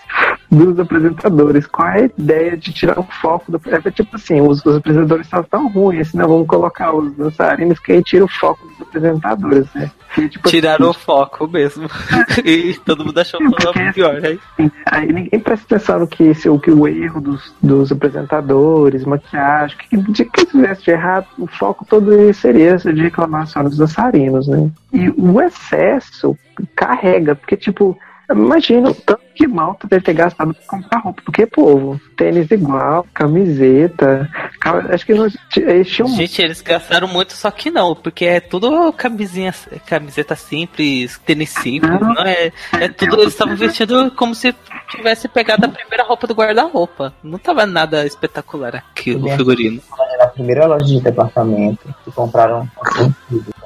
dos 0.50 0.78
apresentadores. 0.80 1.66
Qual 1.66 1.88
é 1.88 2.02
a 2.02 2.04
ideia 2.06 2.56
de 2.56 2.72
tirar 2.72 2.98
o 2.98 3.04
foco 3.04 3.52
do. 3.52 3.60
É 3.66 3.90
tipo 3.90 4.16
assim, 4.16 4.40
os, 4.40 4.64
os 4.64 4.76
apresentadores 4.76 5.26
estavam 5.26 5.46
tão 5.48 5.68
ruins, 5.68 6.08
assim, 6.08 6.18
não 6.18 6.28
vamos 6.28 6.46
colocar 6.46 6.92
os 6.92 7.12
dançarinos 7.14 7.78
que 7.78 7.92
aí 7.92 8.02
tira 8.02 8.24
o 8.24 8.28
foco 8.28 8.66
dos 8.66 8.80
apresentadores, 8.80 9.66
né? 9.74 9.90
E, 10.18 10.28
tipo, 10.28 10.48
Tiraram 10.48 10.90
assim, 10.90 10.98
o 10.98 11.02
foco 11.02 11.48
mesmo. 11.48 11.88
e 12.44 12.74
todo 12.84 13.04
mundo 13.04 13.18
achou 13.18 13.38
que 13.38 13.48
Porque, 13.48 13.78
era 13.78 13.92
pior, 13.92 14.20
né? 14.20 14.38
assim, 14.58 14.70
Aí 14.86 15.12
ninguém 15.12 15.38
presta 15.38 15.76
atenção 15.76 16.00
no 16.00 16.06
que, 16.08 16.34
se, 16.34 16.48
o, 16.48 16.58
que 16.58 16.70
o 16.70 16.88
erro 16.88 17.20
dos, 17.20 17.54
dos 17.62 17.92
apresentadores, 17.92 19.04
maquiagem, 19.04 19.76
que, 19.78 19.96
de 19.96 20.24
que 20.24 20.46
tivesse 20.46 20.82
de 20.82 20.90
errado, 20.90 21.26
o 21.38 21.46
foco 21.46 21.86
todo 21.88 22.10
seria 22.34 22.76
de 22.76 23.00
reclamar 23.00 23.46
só 23.46 23.62
dos 23.62 23.76
dançarinos, 23.76 24.48
né? 24.48 24.68
E 24.92 25.10
o 25.10 25.40
excesso 25.40 26.36
carrega, 26.74 27.36
porque 27.36 27.56
tipo, 27.56 27.96
imagina 28.30 28.90
o 28.90 28.94
tanto 28.94 29.20
que 29.34 29.46
Malta 29.46 29.86
deve 29.88 30.04
ter 30.04 30.12
gastado 30.14 30.52
pra 30.54 30.62
comprar 30.66 30.98
roupa, 31.00 31.22
porque 31.24 31.46
povo, 31.46 31.98
tênis 32.16 32.50
igual, 32.50 33.06
camiseta, 33.14 34.28
ca- 34.60 34.86
acho 34.92 35.06
que 35.06 35.14
não, 35.14 35.26
eles 35.56 35.88
tinham 35.90 36.08
Gente, 36.08 36.42
eles 36.42 36.60
gastaram 36.60 37.08
muito, 37.08 37.32
só 37.32 37.50
que 37.50 37.70
não, 37.70 37.94
porque 37.94 38.24
é 38.26 38.40
tudo 38.40 38.92
camisinha, 38.92 39.54
camiseta 39.86 40.36
simples, 40.36 41.18
tênis 41.24 41.50
simples, 41.50 41.90
Não. 42.00 42.14
não 42.14 42.22
é? 42.22 42.52
É 42.78 42.88
tudo, 42.88 43.22
eles 43.22 43.32
estavam 43.32 43.56
vestindo 43.56 44.10
como 44.12 44.34
se 44.34 44.54
tivesse 44.90 45.26
pegado 45.28 45.64
a 45.66 45.68
primeira 45.68 46.04
roupa 46.04 46.26
do 46.26 46.34
guarda-roupa. 46.34 47.14
Não 47.22 47.38
tava 47.38 47.64
nada 47.64 48.04
espetacular 48.04 48.74
aqui, 48.76 49.14
o 49.14 49.28
figurino. 49.36 49.80
Na 50.18 50.26
primeira 50.26 50.66
loja 50.66 50.84
de 50.84 51.00
departamento, 51.00 51.94
que 52.04 52.12
compraram. 52.12 52.68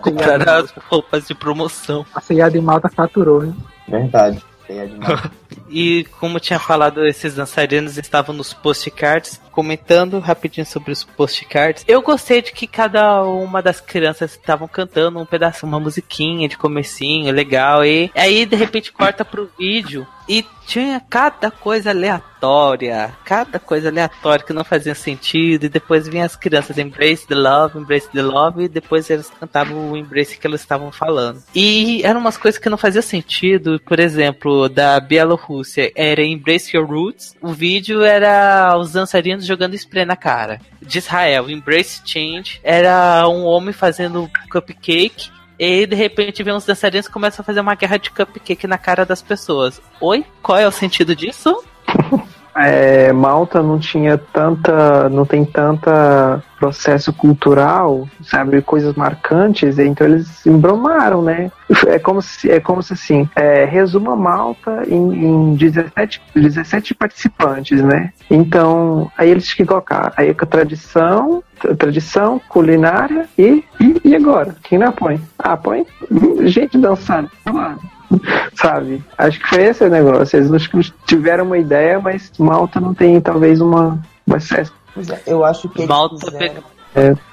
Compraram 0.00 0.52
as 0.64 0.70
roupas 0.88 1.26
de 1.26 1.34
promoção. 1.34 2.04
A 2.14 2.20
CIA 2.20 2.48
de 2.50 2.60
Malta 2.60 2.88
faturou, 2.88 3.44
hein? 3.44 3.54
Verdade. 3.88 4.40
Feia 4.66 4.88
demais. 4.88 5.20
E 5.68 6.04
como 6.18 6.40
tinha 6.40 6.58
falado, 6.58 7.06
esses 7.06 7.34
dançarinos 7.34 7.98
estavam 7.98 8.34
nos 8.34 8.52
postcards. 8.52 9.40
Comentando 9.54 10.18
rapidinho 10.18 10.66
sobre 10.66 10.90
os 10.90 11.04
postcards, 11.04 11.84
eu 11.86 12.02
gostei 12.02 12.42
de 12.42 12.50
que 12.50 12.66
cada 12.66 13.22
uma 13.22 13.62
das 13.62 13.80
crianças 13.80 14.32
estavam 14.32 14.66
cantando 14.66 15.20
um 15.20 15.24
pedaço, 15.24 15.64
uma 15.64 15.78
musiquinha 15.78 16.48
de 16.48 16.58
comecinho, 16.58 17.32
legal. 17.32 17.84
E 17.84 18.10
aí 18.16 18.46
de 18.46 18.56
repente 18.56 18.90
corta 18.90 19.24
pro 19.24 19.48
vídeo 19.56 20.04
e 20.28 20.44
tinha 20.66 21.00
cada 21.08 21.50
coisa 21.50 21.90
aleatória, 21.90 23.12
cada 23.24 23.58
coisa 23.58 23.90
aleatória 23.90 24.44
que 24.44 24.52
não 24.52 24.64
fazia 24.64 24.94
sentido. 24.94 25.64
E 25.64 25.68
depois 25.68 26.08
vinha 26.08 26.24
as 26.24 26.34
crianças 26.34 26.78
Embrace 26.78 27.26
the 27.26 27.34
Love, 27.34 27.78
Embrace 27.78 28.08
the 28.08 28.22
Love, 28.22 28.64
e 28.64 28.68
depois 28.68 29.08
eles 29.10 29.30
cantavam 29.38 29.92
o 29.92 29.96
Embrace 29.96 30.38
que 30.38 30.46
elas 30.46 30.62
estavam 30.62 30.90
falando. 30.90 31.42
E 31.54 32.02
eram 32.02 32.20
umas 32.20 32.36
coisas 32.36 32.58
que 32.58 32.70
não 32.70 32.78
faziam 32.78 33.02
sentido. 33.02 33.80
Por 33.86 34.00
exemplo, 34.00 34.68
da 34.68 34.98
Bielorrússia 34.98 35.43
era 35.94 36.22
Embrace 36.22 36.76
Your 36.76 36.86
Roots, 36.86 37.36
o 37.40 37.52
vídeo 37.52 38.02
era 38.02 38.76
os 38.78 38.92
dançarinos 38.92 39.46
jogando 39.46 39.74
spray 39.74 40.04
na 40.04 40.16
cara. 40.16 40.60
De 40.80 40.98
Israel, 40.98 41.50
Embrace 41.50 42.02
Change, 42.04 42.60
era 42.62 43.28
um 43.28 43.44
homem 43.44 43.72
fazendo 43.72 44.30
cupcake. 44.50 45.30
E 45.58 45.86
de 45.86 45.94
repente, 45.94 46.42
vem 46.42 46.52
uns 46.52 46.66
dançarinos 46.66 47.06
que 47.06 47.12
começam 47.12 47.42
a 47.42 47.46
fazer 47.46 47.60
uma 47.60 47.74
guerra 47.74 47.96
de 47.96 48.10
cupcake 48.10 48.66
na 48.66 48.76
cara 48.76 49.06
das 49.06 49.22
pessoas. 49.22 49.80
Oi? 50.00 50.24
Qual 50.42 50.58
é 50.58 50.66
o 50.66 50.72
sentido 50.72 51.14
disso? 51.14 51.62
é, 52.56 53.12
Malta 53.12 53.62
não 53.62 53.78
tinha 53.78 54.16
tanta, 54.16 55.08
não 55.08 55.24
tem 55.24 55.44
tanta 55.44 56.42
processo 56.58 57.12
cultural, 57.12 58.08
sabe, 58.22 58.62
coisas 58.62 58.94
marcantes, 58.94 59.78
então 59.78 60.06
eles 60.06 60.46
embromaram, 60.46 61.20
né? 61.20 61.50
É 61.86 61.98
como 61.98 62.22
se, 62.22 62.50
é 62.50 62.58
como 62.58 62.82
se 62.82 62.94
assim, 62.94 63.28
é, 63.36 63.64
resuma 63.64 64.16
Malta 64.16 64.82
em, 64.88 65.24
em 65.24 65.54
17, 65.56 66.22
17 66.34 66.94
participantes, 66.94 67.82
né? 67.82 68.12
Então, 68.30 69.10
aí 69.18 69.30
eles 69.30 69.44
tinham 69.44 69.56
que 69.56 69.66
colocar 69.66 70.12
aí 70.16 70.32
com 70.32 70.44
a 70.44 70.48
tradição, 70.48 71.42
tra- 71.60 71.74
tradição, 71.74 72.40
culinária 72.48 73.26
e, 73.36 73.62
e, 73.80 74.00
e 74.04 74.16
agora? 74.16 74.54
Quem 74.62 74.78
não 74.78 74.92
põe? 74.92 75.20
Ah, 75.38 75.56
põe 75.56 75.84
gente 76.44 76.78
dançando. 76.78 77.30
Sabe? 78.54 79.04
Acho 79.18 79.40
que 79.40 79.48
foi 79.48 79.62
esse 79.64 79.84
o 79.84 79.90
negócio. 79.90 80.36
Eles 80.36 80.52
acho 80.52 80.70
que 80.70 80.80
tiveram 81.06 81.44
uma 81.44 81.58
ideia, 81.58 82.00
mas 82.00 82.30
Malta 82.38 82.80
não 82.80 82.94
tem 82.94 83.20
talvez 83.20 83.60
uma, 83.60 83.98
é, 84.52 84.64
eu 85.26 85.44
acho 85.44 85.68
que 85.68 85.78
eles 85.80 85.88
Malta 85.88 86.14
quiseram- 86.16 86.38
pega- 86.38 86.62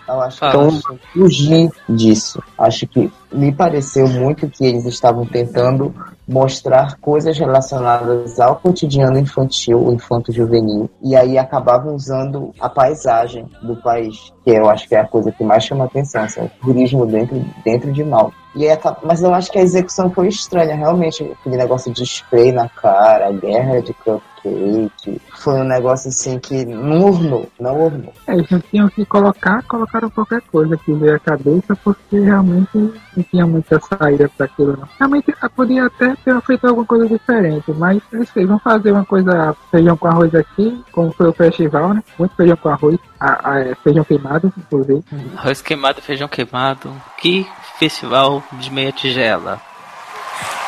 Eu 0.07 0.19
acho 0.21 0.39
que 0.39 0.45
quiseram 0.69 1.00
fugir 1.13 1.69
disso. 1.88 2.41
Acho 2.57 2.88
que 2.88 3.11
me 3.31 3.51
pareceu 3.51 4.07
muito 4.07 4.50
que 4.50 4.65
eles 4.65 4.85
estavam 4.85 5.23
tentando 5.25 5.93
mostrar 6.27 6.97
coisas 7.00 7.38
relacionadas 7.38 8.39
ao 8.39 8.55
cotidiano 8.55 9.19
infantil, 9.19 9.77
o 9.85 9.93
infanto-juvenil, 9.93 10.89
e 11.03 11.15
aí 11.15 11.38
acabavam 11.38 11.93
usando 11.93 12.51
a 12.59 12.67
paisagem 12.69 13.45
do 13.61 13.75
país, 13.75 14.33
que 14.43 14.50
eu 14.51 14.69
acho 14.69 14.88
que 14.88 14.95
é 14.95 15.00
a 15.01 15.07
coisa 15.07 15.31
que 15.31 15.43
mais 15.43 15.63
chama 15.63 15.85
atenção, 15.85 16.23
assim, 16.23 16.41
o 16.41 16.50
turismo 16.65 17.05
dentro, 17.05 17.43
dentro 17.63 17.91
de 17.93 18.03
Malta. 18.03 18.40
E 18.55 18.65
mas 19.03 19.22
eu 19.22 19.34
acho 19.34 19.51
que 19.51 19.58
a 19.58 19.62
execução 19.62 20.12
foi 20.12 20.27
estranha, 20.27 20.75
realmente, 20.75 21.24
aquele 21.24 21.58
negócio 21.58 21.91
de 21.91 22.03
spray 22.03 22.51
na 22.51 22.67
cara, 22.67 23.31
guerra 23.31 23.81
de 23.81 23.93
cupcake, 23.93 25.22
foi 25.36 25.53
um 25.53 25.63
negócio 25.63 26.10
assim 26.10 26.38
que 26.38 26.65
não 26.65 27.01
ornou, 27.05 27.50
não 27.60 27.86
ornou. 27.86 28.13
É, 28.27 28.34
eles 28.34 28.48
tinham 28.70 28.89
que 28.89 29.05
colocar, 29.05 29.63
colocaram 29.63 30.10
qualquer 30.10 30.41
coisa 30.41 30.77
que 30.77 30.93
veio 30.93 31.15
à 31.15 31.20
cabeça, 31.20 31.75
porque 31.84 32.20
realmente 32.20 32.70
não 32.75 33.24
tinha 33.29 33.48
muita 33.48 33.79
saída 33.79 34.29
para 34.29 34.46
aquilo. 34.46 34.77
Não. 34.77 34.88
Realmente 35.00 35.34
podia 35.55 35.86
até 35.86 36.15
ter 36.15 36.41
feito 36.41 36.67
alguma 36.67 36.86
coisa 36.86 37.08
diferente, 37.08 37.72
mas 37.72 38.01
eles 38.12 38.29
vão 38.48 38.60
fazer 38.60 38.91
uma 38.91 39.05
coisa, 39.05 39.55
feijão 39.70 39.96
com 39.96 40.08
arroz 40.08 40.34
aqui, 40.36 40.84
como 40.91 41.12
foi 41.12 41.27
o 41.27 41.34
festival, 41.34 41.93
né? 41.93 42.03
Muito 42.17 42.36
feijão 42.36 42.58
com 42.58 42.70
arroz, 42.70 43.00
a, 43.20 43.51
a, 43.51 43.60
é, 43.60 43.75
feijão 43.75 44.03
queimado, 44.03 44.51
inclusive. 44.58 45.03
Arroz 45.38 45.62
queimado, 45.62 46.01
feijão 46.01 46.27
queimado. 46.27 46.91
Que 47.17 47.48
festival 47.81 48.43
de 48.51 48.69
meia 48.69 48.93
tigela. 48.93 49.59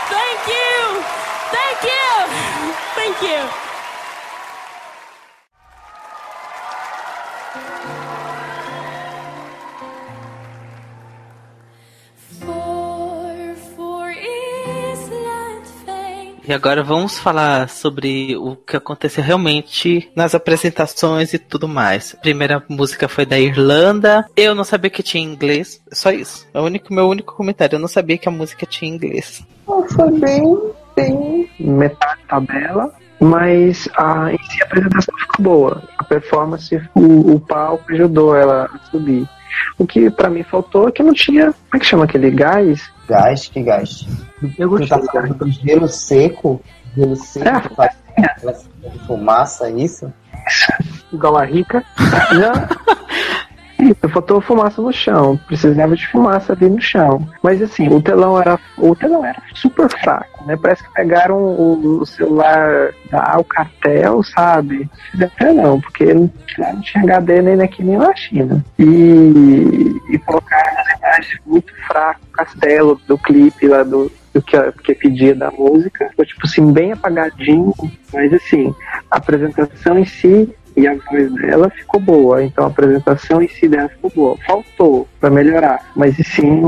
Thank 0.10 0.48
you! 0.48 1.03
Thank 1.51 1.84
you! 1.84 2.27
Thank 2.96 3.22
you! 3.22 3.62
E 16.45 16.51
agora 16.51 16.83
vamos 16.83 17.17
falar 17.17 17.69
sobre 17.69 18.35
o 18.35 18.57
que 18.57 18.75
aconteceu 18.75 19.23
realmente 19.23 20.12
nas 20.13 20.35
apresentações 20.35 21.33
e 21.33 21.39
tudo 21.39 21.69
mais. 21.69 22.13
A 22.13 22.21
primeira 22.21 22.62
música 22.67 23.07
foi 23.07 23.25
da 23.25 23.39
Irlanda. 23.39 24.25
Eu 24.35 24.53
não 24.53 24.65
sabia 24.65 24.89
que 24.89 25.01
tinha 25.01 25.23
inglês. 25.23 25.81
Só 25.91 26.12
isso. 26.12 26.45
É 26.53 26.59
o 26.59 26.63
único, 26.65 26.93
meu 26.93 27.07
único 27.07 27.33
comentário. 27.33 27.77
Eu 27.77 27.79
não 27.79 27.88
sabia 27.88 28.17
que 28.17 28.27
a 28.27 28.31
música 28.31 28.65
tinha 28.65 28.93
inglês. 28.93 29.41
Foi 29.65 30.19
bem, 30.19 30.59
bem 30.93 31.50
Metade 31.57 32.19
tabela, 32.27 32.91
mas 33.21 33.88
a, 33.95 34.33
em 34.33 34.38
si 34.38 34.62
a 34.62 34.65
apresentação 34.65 35.17
ficou 35.17 35.43
boa. 35.43 35.83
A 35.97 36.03
performance, 36.03 36.75
o, 36.93 37.35
o 37.35 37.39
palco 37.39 37.89
ajudou 37.93 38.35
ela 38.35 38.69
a 38.73 38.91
subir. 38.91 39.25
O 39.77 39.88
que 39.88 40.09
pra 40.12 40.29
mim 40.29 40.43
faltou 40.43 40.89
é 40.89 40.91
que 40.91 41.01
não 41.01 41.13
tinha. 41.13 41.45
Como 41.53 41.75
é 41.75 41.79
que 41.79 41.85
chama 41.85 42.03
aquele 42.03 42.29
gás? 42.31 42.91
Gás, 43.07 43.48
que 43.48 43.62
gás? 43.63 44.07
Eu 44.57 44.69
Tu 44.77 44.88
tá 44.88 45.00
falando 45.00 45.33
do 45.36 45.50
gelo 45.51 45.88
seco? 45.88 46.62
Gelo 46.95 47.15
seco 47.15 47.48
É. 47.48 47.60
que 47.62 47.75
faz 47.75 48.69
fumaça, 49.07 49.69
isso? 49.69 50.12
igual 51.12 51.38
a 51.38 51.45
rica. 51.45 51.83
Isso, 53.79 54.07
faltou 54.10 54.39
fumaça 54.39 54.81
no 54.81 54.93
chão. 54.93 55.38
Precisava 55.48 55.95
de 55.95 56.07
fumaça 56.07 56.53
ali 56.53 56.69
no 56.69 56.79
chão. 56.79 57.27
Mas 57.41 57.62
assim, 57.62 57.89
o 57.89 58.01
telão 58.01 58.39
era. 58.39 58.57
O 58.77 58.95
telão 58.95 59.25
era 59.25 59.41
super 59.55 59.89
fraco, 59.89 60.45
né? 60.45 60.55
Parece 60.62 60.83
que 60.83 60.93
pegaram 60.93 61.38
o, 61.38 62.00
o 62.01 62.05
celular 62.05 62.91
da 63.12 63.33
Alcatel, 63.33 64.24
sabe? 64.24 64.89
Até 65.22 65.51
não, 65.51 65.81
porque 65.81 66.13
não, 66.13 66.31
não 66.57 66.81
tinha 66.81 67.03
HD 67.03 67.41
nem 67.41 67.62
aqui 67.62 67.83
nem 67.83 67.98
na 67.98 68.15
China. 68.15 68.63
E, 68.79 70.00
e 70.10 70.17
colocaram 70.19 70.92
imagens 71.13 71.39
muito 71.46 71.74
fraco, 71.88 72.22
o 72.24 72.32
castelo 72.32 73.00
do 73.08 73.17
clipe 73.17 73.67
lá 73.67 73.84
do, 73.84 74.12
do 74.34 74.41
que, 74.41 74.58
que 74.84 74.96
pedia 74.96 75.36
da 75.36 75.51
música. 75.51 76.10
Foi 76.15 76.25
tipo 76.25 76.41
assim, 76.43 76.72
bem 76.72 76.91
apagadinho, 76.91 77.74
mas 78.12 78.34
assim, 78.34 78.74
a 79.10 79.17
apresentação 79.17 79.98
em 80.00 80.05
si 80.05 80.53
e 80.75 80.88
a 80.88 80.96
voz 80.96 81.32
dela 81.34 81.70
ficou 81.70 82.00
boa. 82.00 82.43
Então 82.43 82.65
a 82.65 82.67
apresentação 82.67 83.41
em 83.41 83.48
si 83.48 83.67
dela 83.67 83.89
ficou 83.89 84.12
boa. 84.15 84.38
Faltou 84.46 85.08
pra 85.20 85.29
melhorar, 85.29 85.91
mas 85.96 86.15
sim, 86.15 86.62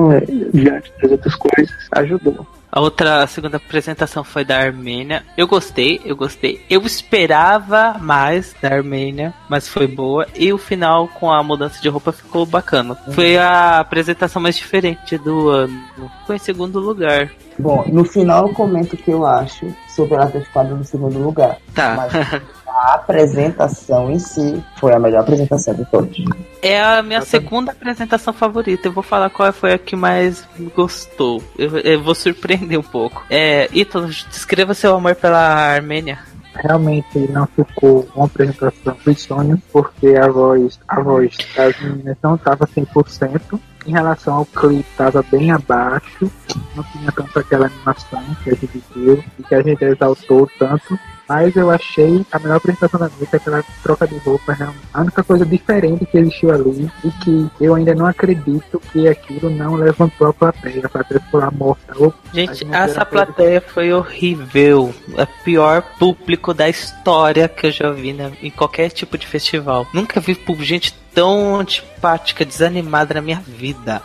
diante 0.54 0.94
das 1.02 1.12
outras 1.12 1.36
coisas, 1.36 1.76
ajudou. 1.92 2.46
A 2.72 2.82
outra 2.82 3.24
a 3.24 3.28
segunda 3.28 3.58
apresentação 3.58 4.24
foi 4.24 4.44
da 4.44 4.58
Armênia. 4.58 5.24
Eu 5.38 5.48
gostei, 5.48 6.02
eu 6.04 6.16
gostei. 6.16 6.62
Eu 6.70 6.82
esperava 6.82 7.98
mais 8.00 8.54
da 8.62 8.70
Armênia, 8.70 9.34
mas 9.50 9.68
foi 9.68 9.88
boa. 9.88 10.28
E 10.36 10.52
o 10.52 10.58
final 10.58 11.08
com 11.08 11.32
a 11.32 11.42
mudança 11.42 11.82
de 11.82 11.88
roupa 11.88 12.12
ficou 12.12 12.46
bacana. 12.46 12.96
Foi 13.12 13.38
a 13.38 13.80
apresentação 13.80 14.42
mais 14.42 14.56
diferente 14.56 15.18
do 15.18 15.50
ano. 15.50 15.80
Foi 16.28 16.36
em 16.36 16.40
segundo 16.40 16.80
lugar. 16.80 17.32
Bom, 17.58 17.86
no 17.88 18.04
final 18.04 18.48
eu 18.48 18.54
comento 18.54 18.96
o 18.96 18.98
que 18.98 19.12
eu 19.12 19.26
acho 19.26 19.74
sobre 19.88 20.16
ela 20.16 20.28
ter 20.28 20.44
ficado 20.44 20.76
no 20.76 20.84
segundo 20.84 21.18
lugar. 21.20 21.58
Tá. 21.74 21.96
Mas 21.96 22.42
a 22.76 22.96
apresentação 22.96 24.12
em 24.12 24.20
si 24.20 24.62
foi 24.78 24.94
a 24.94 25.00
melhor 25.00 25.22
apresentação 25.22 25.74
de 25.74 25.86
todos. 25.86 26.18
É 26.62 26.82
a 26.82 27.02
minha 27.02 27.22
segunda 27.22 27.72
apresentação 27.72 28.34
favorita. 28.34 28.90
Eu 28.90 28.92
vou 28.92 29.04
falar 29.04 29.30
qual 29.30 29.52
foi 29.54 29.74
a 29.74 29.78
que 29.78 29.96
mais 29.96 30.46
me 30.58 30.70
gostou. 30.76 31.42
Eu, 31.58 31.78
eu 31.78 32.04
vou 32.04 32.14
surpreender 32.14 32.78
um 32.78 32.84
pouco. 32.84 33.24
É, 33.30 33.70
Ítalo, 33.72 34.08
descreva 34.08 34.74
seu 34.74 34.94
amor 34.94 35.16
pela 35.16 35.40
Armênia. 35.40 36.20
Realmente 36.54 37.20
não 37.32 37.48
ficou 37.48 38.08
uma 38.14 38.26
apresentação 38.26 38.98
dos 39.06 39.22
sonhos, 39.22 39.60
porque 39.72 40.16
a 40.16 40.28
voz, 40.28 40.80
a 40.88 41.02
voz 41.02 41.36
das 41.56 41.80
meninas 41.82 42.18
não 42.22 42.36
estava 42.36 42.68
100%. 42.68 43.60
Em 43.88 43.92
relação 43.92 44.36
ao 44.36 44.46
clipe, 44.46 44.90
estava 44.90 45.24
bem 45.32 45.52
abaixo, 45.52 46.32
não 46.76 46.84
tinha 46.84 47.12
tanto 47.12 47.38
aquela 47.38 47.68
animação 47.68 48.24
que 48.44 48.50
a 48.50 48.56
gente 48.56 48.84
viu 48.96 49.24
e 49.38 49.44
que 49.44 49.54
a 49.54 49.62
gente 49.62 49.84
exaltou 49.84 50.50
tanto. 50.58 50.98
Mas 51.28 51.56
eu 51.56 51.70
achei 51.70 52.26
a 52.32 52.40
melhor 52.40 52.58
apresentação 52.58 53.00
da 53.00 53.10
noite 53.10 53.36
aquela 53.36 53.64
troca 53.82 54.08
de 54.08 54.18
roupa, 54.18 54.54
realmente. 54.54 54.86
A 54.94 55.02
única 55.02 55.24
coisa 55.24 55.46
diferente 55.46 56.06
que 56.06 56.18
existiu 56.18 56.52
ali 56.52 56.90
e 57.04 57.12
que 57.12 57.50
eu 57.60 57.76
ainda 57.76 57.96
não 57.96 58.06
acredito 58.06 58.80
que 58.92 59.08
aquilo 59.08 59.50
não 59.50 59.76
levantou 59.76 60.28
a 60.28 60.34
plateia. 60.34 60.86
A 60.86 60.90
plateia 60.90 61.20
ficou 61.20 61.40
lá 61.40 61.52
morta. 61.52 61.94
Gente, 62.34 62.68
essa 62.72 63.06
plateia 63.06 63.62
foi 63.62 63.92
horrível. 63.92 64.94
É 65.18 65.24
o 65.24 65.28
pior 65.44 65.82
público 65.98 66.54
da 66.54 66.70
história 66.70 67.48
que 67.48 67.68
eu 67.68 67.72
já 67.72 67.92
vi 67.92 68.14
né, 68.14 68.32
em 68.42 68.52
qualquer 68.52 68.90
tipo 68.90 69.18
de 69.18 69.26
festival. 69.26 69.88
Nunca 69.94 70.20
vi 70.20 70.38
gente 70.60 70.94
tão 71.14 71.56
antipática, 71.56 72.46
desanimada 72.46 73.16
na 73.16 73.22
minha 73.22 73.40
vida. 73.40 74.02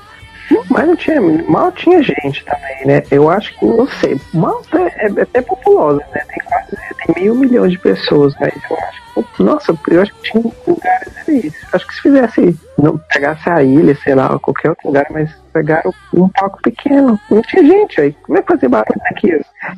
Mas 0.69 0.87
não 0.87 0.97
tinha, 0.97 1.21
mal 1.21 1.71
tinha 1.73 2.03
gente 2.03 2.45
também, 2.45 2.87
né? 2.87 3.03
Eu 3.11 3.31
acho 3.31 3.57
que, 3.59 3.65
não 3.65 3.87
sei, 3.87 4.21
mal 4.35 4.63
é, 4.75 5.07
é 5.07 5.23
até 5.23 5.41
populosa, 5.43 6.03
né? 6.13 6.23
Tem 6.29 6.43
quase 6.45 6.77
tem 7.07 7.15
meio 7.15 7.35
milhão 7.35 7.67
de 7.67 7.79
pessoas, 7.79 8.35
mas 8.41 8.53
eu 8.71 8.77
acho 8.77 9.01
que, 9.37 9.43
nossa, 9.43 9.79
eu 9.89 10.03
acho 10.03 10.15
que 10.15 10.31
tinha 10.31 10.53
lugares 10.67 11.29
ali. 11.29 11.53
Acho 11.73 11.87
que 11.87 11.95
se 11.95 12.03
fizesse, 12.03 12.59
não 12.79 12.99
pegasse 13.13 13.49
a 13.49 13.63
ilha, 13.63 13.95
sei 13.97 14.15
lá, 14.15 14.39
qualquer 14.39 14.71
outro 14.71 14.89
lugar, 14.89 15.07
mas 15.11 15.31
pegaram 15.53 15.93
um 16.15 16.29
palco 16.29 16.61
pequeno. 16.63 17.19
Não 17.31 17.43
tinha 17.43 17.65
gente 17.65 18.01
aí. 18.01 18.13
Como 18.23 18.39
é 18.39 18.43
que 18.43 18.53
fazer 18.53 18.69
barulho 18.69 19.01
aqui? 19.11 19.29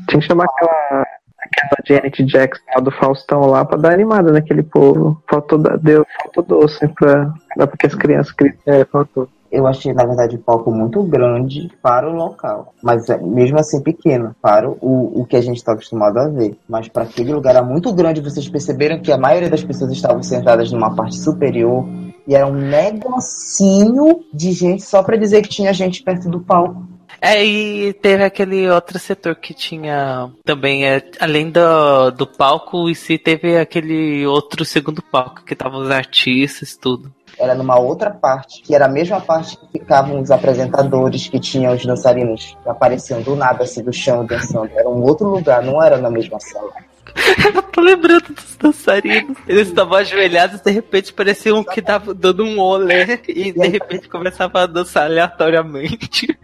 Tinha 0.09 0.21
que 0.21 0.27
chamar 0.27 0.45
aquela. 0.45 1.07
Aquela 1.45 1.77
Janet 1.85 2.25
Jackson 2.25 2.81
do 2.81 2.93
Faustão 2.93 3.41
lá 3.47 3.65
pra 3.65 3.77
dar 3.77 3.93
animada 3.93 4.31
naquele 4.31 4.63
povo. 4.63 5.21
Faltou, 5.29 5.59
deu, 5.59 6.07
faltou 6.23 6.45
doce 6.45 6.87
pra, 6.89 7.35
pra 7.57 7.67
que 7.67 7.89
as 7.89 7.95
crianças 7.97 8.33
é, 8.65 8.85
faltou. 8.85 9.29
Eu 9.53 9.67
achei, 9.67 9.93
na 9.93 10.07
verdade, 10.07 10.37
o 10.37 10.39
palco 10.39 10.73
muito 10.73 11.03
grande 11.03 11.71
para 11.83 12.09
o 12.09 12.15
local. 12.15 12.73
Mas 12.83 13.11
é, 13.11 13.19
mesmo 13.19 13.59
assim 13.59 13.83
pequeno, 13.83 14.35
para 14.41 14.67
o, 14.67 15.21
o 15.21 15.27
que 15.27 15.37
a 15.37 15.43
gente 15.43 15.59
está 15.59 15.73
acostumado 15.73 16.19
a 16.19 16.27
ver. 16.27 16.57
Mas 16.67 16.89
para 16.89 17.03
aquele 17.03 17.35
lugar 17.35 17.55
era 17.55 17.63
muito 17.63 17.93
grande, 17.93 18.23
vocês 18.23 18.49
perceberam 18.49 18.99
que 19.01 19.13
a 19.13 19.19
maioria 19.19 19.51
das 19.51 19.63
pessoas 19.63 19.93
estavam 19.93 20.23
sentadas 20.23 20.73
numa 20.73 20.97
parte 20.97 21.19
superior. 21.19 21.87
E 22.27 22.35
era 22.35 22.47
um 22.47 22.55
negocinho 22.55 24.25
de 24.33 24.53
gente 24.53 24.83
só 24.83 25.03
para 25.03 25.19
dizer 25.19 25.43
que 25.43 25.51
tinha 25.51 25.73
gente 25.75 26.03
perto 26.03 26.31
do 26.31 26.41
palco. 26.41 26.93
É, 27.21 27.45
e 27.45 27.93
teve 27.93 28.25
aquele 28.25 28.69
outro 28.69 28.99
setor 28.99 29.37
que 29.37 29.55
tinha 29.55 30.29
também, 30.45 30.85
é, 30.85 31.09
além 31.21 31.51
do, 31.51 32.11
do 32.11 32.27
palco 32.27 32.89
em 32.89 32.95
si, 32.95 33.17
teve 33.17 33.57
aquele 33.59 34.27
outro 34.27 34.65
segundo 34.65 35.03
palco 35.03 35.45
que 35.45 35.55
tava 35.55 35.77
os 35.77 35.91
artistas, 35.91 36.77
tudo. 36.77 37.13
Era 37.39 37.55
numa 37.55 37.79
outra 37.79 38.11
parte, 38.11 38.63
que 38.63 38.75
era 38.75 38.87
a 38.87 38.89
mesma 38.89 39.21
parte 39.21 39.57
que 39.57 39.67
ficavam 39.79 40.21
os 40.21 40.31
apresentadores, 40.31 41.29
que 41.29 41.41
tinham 41.41 41.75
os 41.75 41.85
dançarinos 41.85 42.57
apareciam 42.67 43.23
do 43.23 43.35
nada, 43.35 43.65
assim, 43.65 43.83
do 43.83 43.93
chão 43.93 44.25
dançando. 44.25 44.71
Era 44.75 44.89
um 44.89 45.03
outro 45.03 45.29
lugar, 45.29 45.63
não 45.63 45.83
era 45.83 45.99
na 45.99 46.11
mesma 46.11 46.39
sala. 46.39 46.73
Eu 47.55 47.63
tô 47.63 47.81
lembrando 47.81 48.33
dos 48.33 48.57
dançarinos. 48.57 49.37
Eles 49.47 49.69
estavam 49.69 49.97
ajoelhados 49.97 50.61
e 50.61 50.65
de 50.65 50.71
repente 50.71 51.13
parecia 51.13 51.55
um 51.55 51.65
que 51.65 51.83
tava 51.83 52.15
dando 52.15 52.45
um 52.45 52.59
olé 52.59 53.21
e 53.29 53.53
de 53.53 53.69
repente 53.69 54.09
começava 54.09 54.63
a 54.63 54.67
dançar 54.67 55.05
aleatoriamente. 55.05 56.39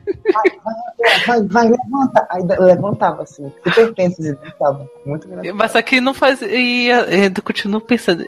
Vai, 1.26 1.42
vai, 1.42 1.68
levanta. 1.68 2.26
Aí 2.31 2.42
levantava, 2.59 3.22
assim, 3.22 3.50
super 3.64 3.94
tensos 3.94 4.26
e 4.26 4.35
dançavam. 4.35 4.88
Muito 5.04 5.26
engraçado. 5.26 5.54
Mas 5.54 5.72
só 5.72 5.83
que 5.83 6.00
não 6.00 6.14
faz. 6.14 6.42
E 6.42 6.88
eu 6.88 7.24
ainda 7.24 7.40
continuo 7.40 7.81
pensando, 7.81 8.26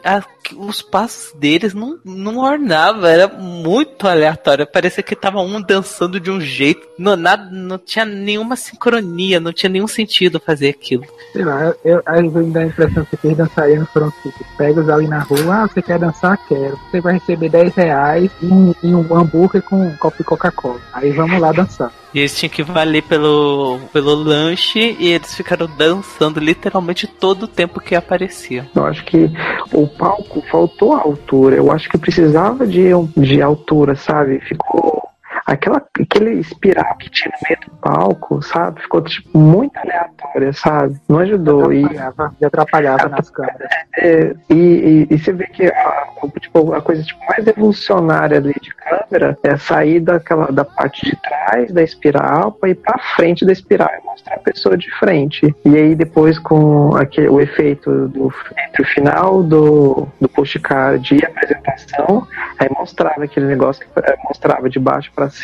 os 0.56 0.82
passos 0.82 1.32
deles 1.38 1.74
não, 1.74 1.98
não 2.04 2.38
ornava, 2.38 3.08
era 3.08 3.28
muito 3.28 4.06
aleatório. 4.06 4.66
Parecia 4.66 5.02
que 5.02 5.16
tava 5.16 5.40
um 5.40 5.60
dançando 5.60 6.20
de 6.20 6.30
um 6.30 6.40
jeito. 6.40 6.86
Não, 6.98 7.16
nada, 7.16 7.50
não 7.50 7.78
tinha 7.78 8.04
nenhuma 8.04 8.56
sincronia, 8.56 9.40
não 9.40 9.52
tinha 9.52 9.70
nenhum 9.70 9.86
sentido 9.88 10.40
fazer 10.40 10.70
aquilo. 10.70 11.04
Sei 11.32 11.44
lá, 11.44 11.74
eu, 11.84 12.02
aí 12.06 12.22
me 12.38 12.50
dá 12.50 12.60
a 12.60 12.66
impressão 12.66 13.04
que 13.04 13.14
aqueles 13.14 13.36
dançarinos 13.36 13.88
foram 13.90 14.10
tipo, 14.22 14.44
pegos 14.56 14.88
ali 14.88 15.06
na 15.08 15.20
rua, 15.20 15.62
ah, 15.62 15.66
você 15.66 15.82
quer 15.82 15.98
dançar? 15.98 16.38
Quero. 16.48 16.78
Você 16.90 17.00
vai 17.00 17.14
receber 17.14 17.48
10 17.48 17.74
reais 17.74 18.30
e 18.42 18.46
um, 18.46 18.74
e 18.82 18.94
um 18.94 19.16
hambúrguer 19.16 19.62
com 19.62 19.80
um 19.80 19.96
copo 19.96 20.18
de 20.18 20.24
Coca-Cola. 20.24 20.80
Aí 20.92 21.10
vamos 21.12 21.40
lá 21.40 21.52
dançar. 21.52 21.92
E 22.12 22.18
eles 22.18 22.36
tinham 22.36 22.50
que 22.50 22.62
valer 22.62 23.02
pelo, 23.02 23.78
pelo 23.92 24.14
lanche 24.14 24.96
e 24.98 25.12
eles 25.12 25.34
ficaram 25.34 25.68
dançando 25.78 26.40
literalmente 26.40 27.06
todo 27.06 27.44
o 27.44 27.48
tempo 27.48 27.80
que 27.80 27.94
aparecia. 27.94 28.68
Eu 28.74 28.84
acho 28.84 29.04
que 29.04 29.30
o 29.72 29.86
palco 29.86 30.42
faltou 30.50 30.94
a 30.94 31.02
altura. 31.02 31.56
Eu 31.56 31.70
acho 31.70 31.88
que 31.88 31.96
precisava 31.96 32.66
de, 32.66 32.88
de 33.16 33.40
altura, 33.40 33.94
sabe? 33.94 34.40
Ficou 34.40 35.09
aquela, 35.50 35.82
aquele 36.00 36.34
espiral 36.34 36.96
que 36.96 37.10
tinha 37.10 37.32
no 37.34 37.48
meio 37.48 37.60
do 37.60 37.76
palco, 37.78 38.40
sabe? 38.40 38.80
Ficou 38.82 39.02
tipo, 39.02 39.36
muito 39.36 39.76
aleatória, 39.76 40.52
sabe? 40.52 40.96
Não 41.08 41.18
ajudou. 41.18 41.72
E, 41.72 41.84
Atrapalhava, 41.84 42.34
e 42.40 42.44
atrapalhava 42.44 43.08
nas 43.08 43.30
câmeras. 43.30 43.70
é, 43.98 44.34
e, 44.48 44.54
e, 44.54 45.06
e 45.10 45.18
você 45.18 45.32
vê 45.32 45.46
que 45.48 45.66
a, 45.66 46.06
tipo, 46.38 46.72
a 46.72 46.80
coisa 46.80 47.02
tipo, 47.02 47.20
mais 47.28 47.44
evolucionária 47.46 48.38
ali 48.38 48.54
de 48.60 48.72
câmera 48.74 49.36
é 49.42 49.56
sair 49.56 49.98
daquela, 49.98 50.46
da 50.52 50.64
parte 50.64 51.04
de 51.04 51.16
trás 51.16 51.72
da 51.72 51.82
espiral 51.82 52.52
para 52.52 52.70
ir 52.70 52.76
para 52.76 52.98
frente 53.16 53.44
da 53.44 53.52
espiral 53.52 53.90
e 54.00 54.06
mostrar 54.06 54.36
a 54.36 54.40
pessoa 54.40 54.76
de 54.76 54.88
frente. 54.98 55.52
E 55.64 55.76
aí 55.76 55.94
depois 55.96 56.38
com 56.38 56.94
aquele, 56.94 57.28
o 57.28 57.40
efeito 57.40 58.08
do, 58.08 58.32
entre 58.68 58.82
o 58.82 58.86
final 58.86 59.42
do, 59.42 60.06
do 60.20 60.28
postcard 60.28 61.12
e 61.12 61.24
a 61.24 61.28
apresentação, 61.28 62.26
aí 62.56 62.68
mostrava 62.70 63.24
aquele 63.24 63.46
negócio 63.46 63.84
que 63.84 64.00
eh, 64.00 64.16
mostrava 64.24 64.70
de 64.70 64.78
baixo 64.78 65.10
para 65.12 65.28
cima 65.28 65.39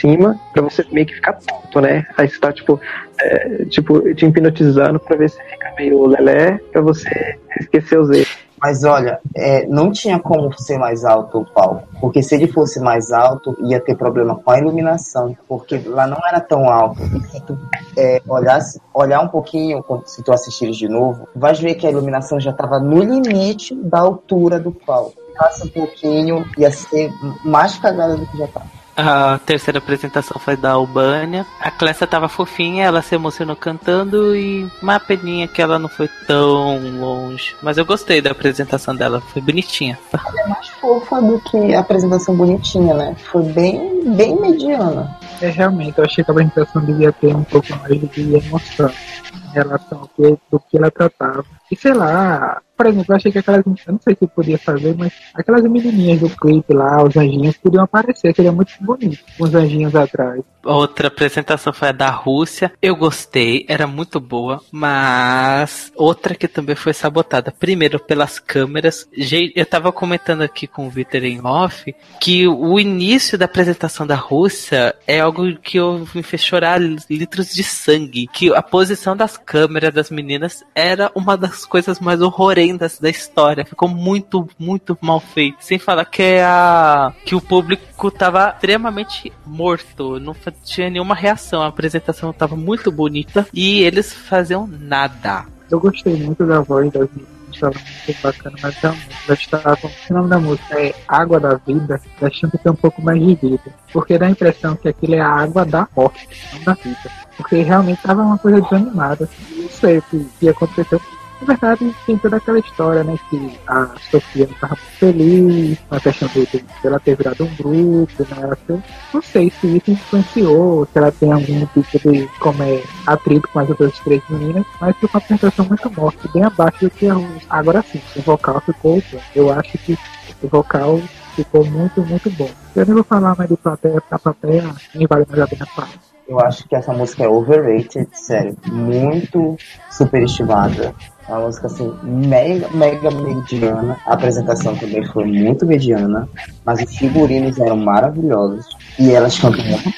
para 0.53 0.63
você 0.63 0.85
meio 0.91 1.07
que 1.07 1.15
ficar 1.15 1.35
tonto, 1.35 1.81
né? 1.81 2.07
Aí 2.17 2.29
você 2.29 2.39
tá 2.39 2.53
tipo, 2.53 2.81
é, 3.21 3.65
tipo 3.67 4.15
te 4.15 4.27
hipnotizando 4.27 5.01
para 5.01 5.17
ver 5.17 5.31
se 5.31 5.43
fica 5.45 5.73
meio 5.79 6.07
lelé 6.07 6.59
para 6.73 6.81
você 6.81 7.39
esquecer 7.61 7.99
os 7.99 8.11
erros. 8.11 8.47
Mas 8.61 8.85
olha, 8.85 9.21
é, 9.35 9.67
não 9.67 9.93
tinha 9.93 10.19
como 10.19 10.53
ser 10.59 10.79
mais 10.79 11.05
alto 11.05 11.41
o 11.41 11.45
palco. 11.45 11.87
Porque 12.01 12.23
se 12.23 12.35
ele 12.35 12.49
fosse 12.49 12.81
mais 12.81 13.13
alto, 13.13 13.57
ia 13.65 13.79
ter 13.79 13.95
problema 13.95 14.35
com 14.35 14.51
a 14.51 14.59
iluminação. 14.59 15.37
Porque 15.47 15.79
lá 15.87 16.07
não 16.07 16.19
era 16.27 16.41
tão 16.41 16.69
alto. 16.69 17.03
E 17.03 17.21
se 17.29 17.41
tu 17.43 17.59
é, 17.97 18.23
olhasse, 18.27 18.81
olhar 18.95 19.21
um 19.21 19.29
pouquinho, 19.29 19.85
se 20.07 20.23
tu 20.23 20.33
assistires 20.33 20.77
de 20.77 20.89
novo, 20.89 21.29
vai 21.37 21.53
ver 21.55 21.75
que 21.75 21.87
a 21.87 21.91
iluminação 21.91 22.41
já 22.41 22.51
estava 22.51 22.79
no 22.79 23.01
limite 23.01 23.75
da 23.75 24.01
altura 24.01 24.59
do 24.59 24.73
palco. 24.73 25.15
Passa 25.37 25.67
um 25.67 25.69
pouquinho, 25.69 26.47
ia 26.57 26.71
ser 26.71 27.13
mais 27.45 27.77
cagada 27.79 28.17
do 28.17 28.27
que 28.27 28.39
já 28.39 28.49
tá. 28.49 28.63
A 28.97 29.39
terceira 29.45 29.79
apresentação 29.79 30.41
foi 30.41 30.57
da 30.57 30.71
Albânia. 30.71 31.45
A 31.61 31.71
Clécia 31.71 32.07
tava 32.07 32.29
fofinha, 32.29 32.85
ela 32.85 33.03
se 33.03 33.15
emocionou 33.15 33.55
cantando 33.55 34.35
e 34.35 34.67
uma 34.81 34.99
peninha 34.99 35.47
que 35.47 35.61
ela 35.61 35.79
não 35.79 35.89
foi 35.89 36.09
tão 36.27 36.79
longe. 36.99 37.55
Mas 37.63 37.77
eu 37.77 37.85
gostei 37.85 38.23
da 38.23 38.31
apresentação 38.31 38.97
dela, 38.97 39.21
foi 39.21 39.43
bonitinha. 39.43 39.99
É 40.15 40.49
mais 40.49 40.69
fofa 40.69 41.21
do 41.21 41.39
que 41.41 41.75
a 41.75 41.81
apresentação 41.81 42.35
bonitinha, 42.35 42.95
né? 42.95 43.15
Foi 43.31 43.43
bem, 43.43 44.03
bem 44.15 44.41
mediana. 44.41 45.15
É, 45.43 45.49
realmente, 45.49 45.99
eu 45.99 46.05
achei 46.05 46.25
que 46.25 46.31
a 46.31 46.33
apresentação 46.33 46.83
devia 46.83 47.13
ter 47.13 47.37
um 47.37 47.45
pouco 47.45 47.69
mais 47.77 48.01
de 48.11 48.35
emoção 48.35 48.91
em 48.91 49.53
relação 49.53 50.01
ao 50.01 50.09
que, 50.09 50.39
do 50.51 50.59
que 50.59 50.79
ela 50.79 50.91
tratava. 50.91 51.45
E 51.71 51.77
sei 51.77 51.93
lá, 51.93 52.61
por 52.77 52.87
exemplo, 52.87 53.07
eu 53.09 53.17
achei 53.17 53.33
que 53.33 53.39
aquelas. 53.39 53.65
Eu 53.67 53.93
não 53.93 54.01
sei 54.01 54.15
se 54.15 54.23
eu 54.23 54.29
podia 54.29 54.59
fazer, 54.59 54.95
mas 54.97 55.13
aquelas 55.35 55.63
menininhas 55.63 56.21
do 56.21 56.29
clipe 56.29 56.75
lá, 56.75 57.03
os 57.03 57.17
anjinhos, 57.17 57.57
podiam 57.57 57.85
aparecer, 57.85 58.35
seria 58.35 58.53
muito 58.53 58.73
bonito, 58.81 59.25
com 59.37 59.45
os 59.45 59.55
anjinhos 59.55 59.95
atrás. 59.95 60.43
Outra 60.63 61.09
apresentação 61.09 61.73
foi 61.73 61.89
a 61.89 61.93
da 61.93 62.11
Rússia. 62.11 62.73
Eu 62.83 62.97
gostei, 62.97 63.65
era 63.69 63.87
muito 63.87 64.21
boa, 64.21 64.61
mas 64.71 65.93
outra 65.95 66.35
que 66.35 66.49
também 66.49 66.75
foi 66.75 66.93
sabotada. 66.93 67.53
Primeiro 67.53 67.99
pelas 67.99 68.39
câmeras. 68.39 69.09
Eu 69.55 69.65
tava 69.65 69.91
comentando 69.93 70.43
aqui 70.43 70.67
com 70.67 70.87
o 70.87 70.91
Vitor 70.91 71.25
em 71.25 71.41
off 71.45 71.95
que 72.21 72.47
o 72.49 72.79
início 72.79 73.39
da 73.39 73.45
apresentação 73.45 74.07
da 74.07 74.17
Rússia 74.17 74.95
é 75.07 75.21
algo 75.21 75.57
que 75.57 75.79
eu 75.79 76.07
me 76.15 76.23
fez 76.23 76.45
chorar 76.45 76.81
litros 76.81 77.55
de 77.55 77.63
sangue. 77.63 78.27
Que 78.27 78.53
a 78.53 78.61
posição 78.61 79.17
das 79.17 79.37
câmeras 79.37 79.95
das 79.95 80.11
meninas 80.11 80.65
era 80.75 81.11
uma 81.15 81.37
das 81.37 81.56
coisas 81.65 82.01
mais 82.01 82.21
horrendas 82.21 82.99
da 82.99 83.09
história. 83.09 83.65
Ficou 83.65 83.89
muito, 83.89 84.49
muito 84.59 84.97
mal 85.01 85.21
feito. 85.21 85.57
Sem 85.61 85.79
falar 85.79 86.05
que 86.05 86.23
é 86.23 86.45
a 86.45 87.13
que 87.25 87.35
o 87.35 87.41
público 87.41 88.11
tava 88.11 88.51
extremamente 88.51 89.33
morto, 89.45 90.19
não 90.19 90.35
tinha 90.65 90.91
nenhuma 90.91 91.15
reação. 91.15 91.63
A 91.63 91.69
apresentação 91.69 92.33
tava 92.33 92.57
muito 92.57 92.91
bonita 92.91 93.47
e 93.53 93.83
eles 93.83 94.13
faziam 94.13 94.67
nada. 94.67 95.45
Eu 95.71 95.81
gostei 95.81 96.15
muito 96.17 96.47
da 96.47 96.61
voz 96.61 96.91
das 96.93 97.09
estava 97.57 97.75
muito 98.07 98.23
bacana, 98.23 98.57
mas 98.63 98.75
realmente 98.77 99.09
elas 99.27 99.41
estavam. 99.41 99.91
O 100.11 100.13
nome 100.13 100.29
da 100.29 100.39
música 100.39 100.81
é 100.81 100.95
Água 101.09 101.41
da 101.41 101.55
Vida, 101.55 102.01
elas 102.21 102.35
tinham 102.35 102.51
que 102.51 102.59
ter 102.59 102.71
um 102.71 102.77
pouco 102.77 103.03
mais 103.03 103.19
de 103.19 103.35
vida. 103.35 103.75
Porque 103.93 104.19
dá 104.19 104.27
a 104.27 104.31
impressão 104.31 104.77
que 104.77 104.89
aquilo 104.89 105.15
é 105.15 105.21
a 105.21 105.29
água 105.29 105.65
da 105.65 105.89
morte, 105.97 106.29
não 106.53 106.63
da 106.63 106.75
vida. 106.75 107.11
Porque 107.37 107.63
realmente 107.63 107.99
estava 107.99 108.23
uma 108.23 108.39
coisa 108.39 108.61
desanimada. 108.61 109.29
Não 109.57 109.69
sei 109.69 109.99
o 109.99 110.03
que 110.03 110.27
ia 110.43 110.51
acontecer. 110.51 111.01
Na 111.41 111.47
verdade, 111.47 111.95
tem 112.07 112.17
toda 112.17 112.37
aquela 112.37 112.59
história, 112.59 113.05
né? 113.05 113.19
Que 113.29 113.59
a 113.67 113.91
Sofia 114.11 114.47
não 114.47 114.55
estava 114.55 114.75
muito 114.75 114.99
feliz, 114.99 115.79
a 115.91 116.01
questão 116.01 116.29
de 116.29 116.65
ela 116.83 116.99
ter 116.99 117.17
virado 117.17 117.45
um 117.45 117.55
grupo, 117.57 118.27
né? 118.31 118.83
Não 119.13 119.23
sei 119.23 119.51
se 119.51 119.77
isso 119.77 119.91
influenciou, 119.91 120.87
se 120.87 120.99
ela 120.99 121.13
tem 121.13 121.33
algum 121.33 121.67
tipo 121.67 122.11
de 122.11 122.27
como 122.41 122.63
é, 122.63 122.83
atrito 123.07 123.49
com 123.49 123.59
as 123.59 123.69
outras 123.69 123.99
três 124.01 124.23
meninas, 124.31 124.65
mas 124.81 124.95
ficou 124.97 125.11
uma 125.13 125.19
apresentação 125.19 125.65
muito 125.67 125.91
morta, 125.91 126.29
bem 126.33 126.43
abaixo 126.43 126.85
do 126.85 126.91
que 126.91 127.07
a 127.09 127.15
Rússia. 127.15 127.47
Agora 127.51 127.83
sim, 127.83 128.01
o 128.17 128.23
vocal 128.23 128.61
ficou 128.61 129.03
bom. 129.13 129.21
Eu 129.35 129.53
acho 129.53 129.77
que 129.79 129.99
o 130.43 130.49
vocal 130.49 131.01
ficou 131.35 131.65
muito, 131.65 132.01
muito 132.03 132.31
bom. 132.31 132.49
Eu 132.75 132.87
não 132.87 132.95
vou 132.95 133.05
falar 133.05 133.37
mais 133.37 133.49
de 133.49 133.57
plateia, 133.57 134.01
porque 134.01 134.15
a 134.15 134.19
plateia 134.19 134.75
nem 134.95 135.07
vale 135.07 135.27
mais 135.29 135.43
a 135.43 135.47
pena 135.47 135.67
falar. 135.67 135.91
Eu 136.29 136.41
acho 136.41 136.67
que 136.67 136.75
essa 136.75 136.93
música 136.93 137.23
é 137.23 137.29
overrated, 137.29 138.09
sério. 138.13 138.57
Muito 138.67 139.57
superestimada. 139.91 140.93
Uma 141.29 141.41
música 141.41 141.67
assim, 141.67 141.93
mega, 142.03 142.69
mega 142.69 143.11
mediana. 143.11 143.99
A 144.07 144.15
apresentação 144.15 144.77
também 144.77 145.05
foi 145.07 145.25
muito 145.25 145.67
mediana. 145.67 146.29
Mas 146.65 146.83
os 146.83 146.97
figurinos 146.97 147.59
eram 147.59 147.77
maravilhosos. 147.77 148.67
E 148.99 149.11
elas 149.11 149.39
cantam 149.39 149.65
muito. 149.65 149.93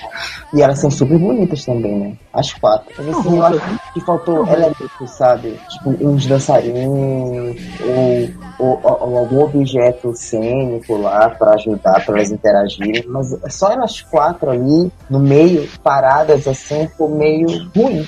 E 0.55 0.63
elas 0.63 0.79
são 0.79 0.91
super 0.91 1.19
bonitas 1.19 1.65
também, 1.65 1.99
né? 1.99 2.17
As 2.33 2.53
quatro. 2.55 2.95
Mas 2.97 3.09
assim, 3.09 3.37
eu 3.37 3.45
acho 3.45 3.61
que 3.93 4.01
faltou 4.01 4.47
elementos, 4.47 5.11
sabe? 5.11 5.59
Tipo, 5.69 5.91
uns 6.09 6.27
dançarinos, 6.27 7.57
ou, 7.85 8.29
ou, 8.59 8.81
ou 8.83 9.19
algum 9.19 9.45
objeto 9.45 10.15
cênico 10.15 10.97
lá 10.97 11.29
pra 11.29 11.55
ajudar, 11.55 12.05
pra 12.05 12.17
elas 12.17 12.31
interagirem. 12.31 13.05
Mas 13.07 13.37
só 13.51 13.71
elas 13.71 14.01
quatro 14.01 14.51
ali, 14.51 14.91
no 15.11 15.19
meio, 15.19 15.69
paradas 15.83 16.49
assim, 16.49 16.89
ficou 16.89 17.11
meio 17.11 17.47
ruim. 17.77 18.07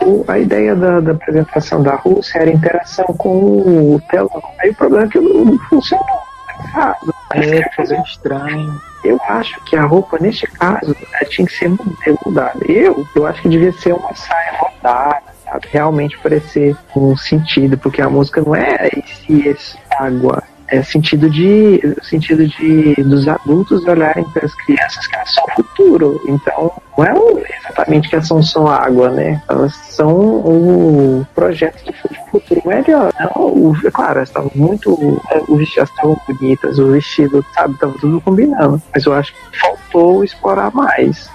O- 0.00 0.24
a 0.28 0.38
ideia 0.38 0.74
da, 0.74 1.00
da 1.00 1.12
apresentação 1.12 1.82
da 1.82 1.94
Rússia 1.96 2.38
era 2.38 2.50
interação 2.50 3.04
com 3.06 3.28
o 3.94 4.00
telão. 4.10 4.42
Aí 4.60 4.70
o 4.70 4.74
problema 4.74 5.04
é 5.04 5.08
que 5.08 5.18
não 5.20 5.44
não 5.44 5.58
funcionou. 5.68 6.06
Ah, 6.74 6.94
É, 7.34 7.40
bem 7.86 8.02
estranho. 8.02 8.80
eu 9.04 9.20
acho 9.28 9.60
que 9.64 9.76
a 9.76 9.82
roupa, 9.84 10.18
neste 10.20 10.46
caso, 10.46 10.96
tinha 11.28 11.46
que 11.46 11.52
ser 11.54 11.68
mu- 11.68 11.78
mudada. 12.24 12.58
Eu, 12.66 13.06
eu 13.14 13.26
acho 13.26 13.42
que 13.42 13.48
devia 13.48 13.72
ser 13.72 13.92
uma 13.94 14.14
saia 14.14 14.52
rodada, 14.58 15.22
sabe? 15.44 15.68
Realmente 15.70 16.18
parecer 16.18 16.74
um 16.94 17.14
sentido, 17.16 17.76
porque 17.76 18.00
a 18.00 18.08
música 18.08 18.40
não 18.40 18.54
é 18.54 18.88
esse, 18.96 19.48
esse 19.48 19.78
água. 19.98 20.42
É 20.68 20.82
sentido 20.82 21.30
de 21.30 21.80
sentido 22.02 22.46
de 22.46 22.94
dos 23.02 23.28
adultos 23.28 23.84
olharem 23.86 24.24
para 24.30 24.46
as 24.46 24.54
crianças 24.54 25.06
que 25.06 25.14
elas 25.14 25.32
são 25.32 25.44
o 25.44 25.54
futuro. 25.54 26.20
Então, 26.26 26.72
não 26.96 27.04
é 27.04 27.12
exatamente 27.60 28.08
que 28.08 28.16
elas 28.16 28.26
são 28.26 28.42
só 28.42 28.66
água, 28.66 29.10
né? 29.10 29.40
Elas 29.48 29.74
são 29.74 30.10
o 30.10 31.26
projeto 31.34 31.84
do 31.84 31.92
futuro 32.30 32.62
melhor. 32.64 33.12
Não, 33.20 33.42
o, 33.42 33.76
é 33.84 33.90
claro, 33.90 34.18
elas 34.18 34.28
estavam 34.28 34.50
muito. 34.54 35.20
é, 35.30 35.36
elas 35.36 35.68
estavam 35.68 36.20
bonitas, 36.26 36.78
o 36.78 36.90
vestido, 36.90 37.44
sabe, 37.54 37.74
estava 37.74 37.92
tudo 38.00 38.20
combinando. 38.20 38.82
Mas 38.92 39.04
eu 39.04 39.12
acho 39.14 39.32
que 39.32 39.58
faltou 39.58 40.24
explorar 40.24 40.72
mais. 40.72 41.30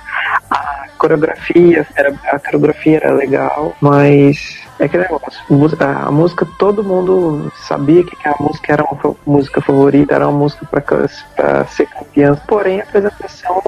A 0.50 0.88
coreografia, 0.98 1.88
era, 1.96 2.14
a 2.32 2.40
coreografia 2.40 2.98
era 2.98 3.14
legal, 3.14 3.76
mas 3.82 4.60
é 4.82 4.86
aquele 4.86 5.04
negócio. 5.04 5.42
A 5.80 6.12
música, 6.12 6.48
todo 6.58 6.84
mundo 6.84 7.52
sabia 7.56 8.04
que 8.04 8.16
a 8.28 8.36
música 8.40 8.74
era 8.74 8.84
uma 8.84 9.16
música 9.26 9.62
favorita, 9.62 10.16
era 10.16 10.28
uma 10.28 10.40
música 10.40 10.66
para 10.66 11.66
ser 11.66 11.86
campeã. 11.86 12.36
Porém, 12.48 12.82
a 12.82 12.84
apresentação, 12.84 13.62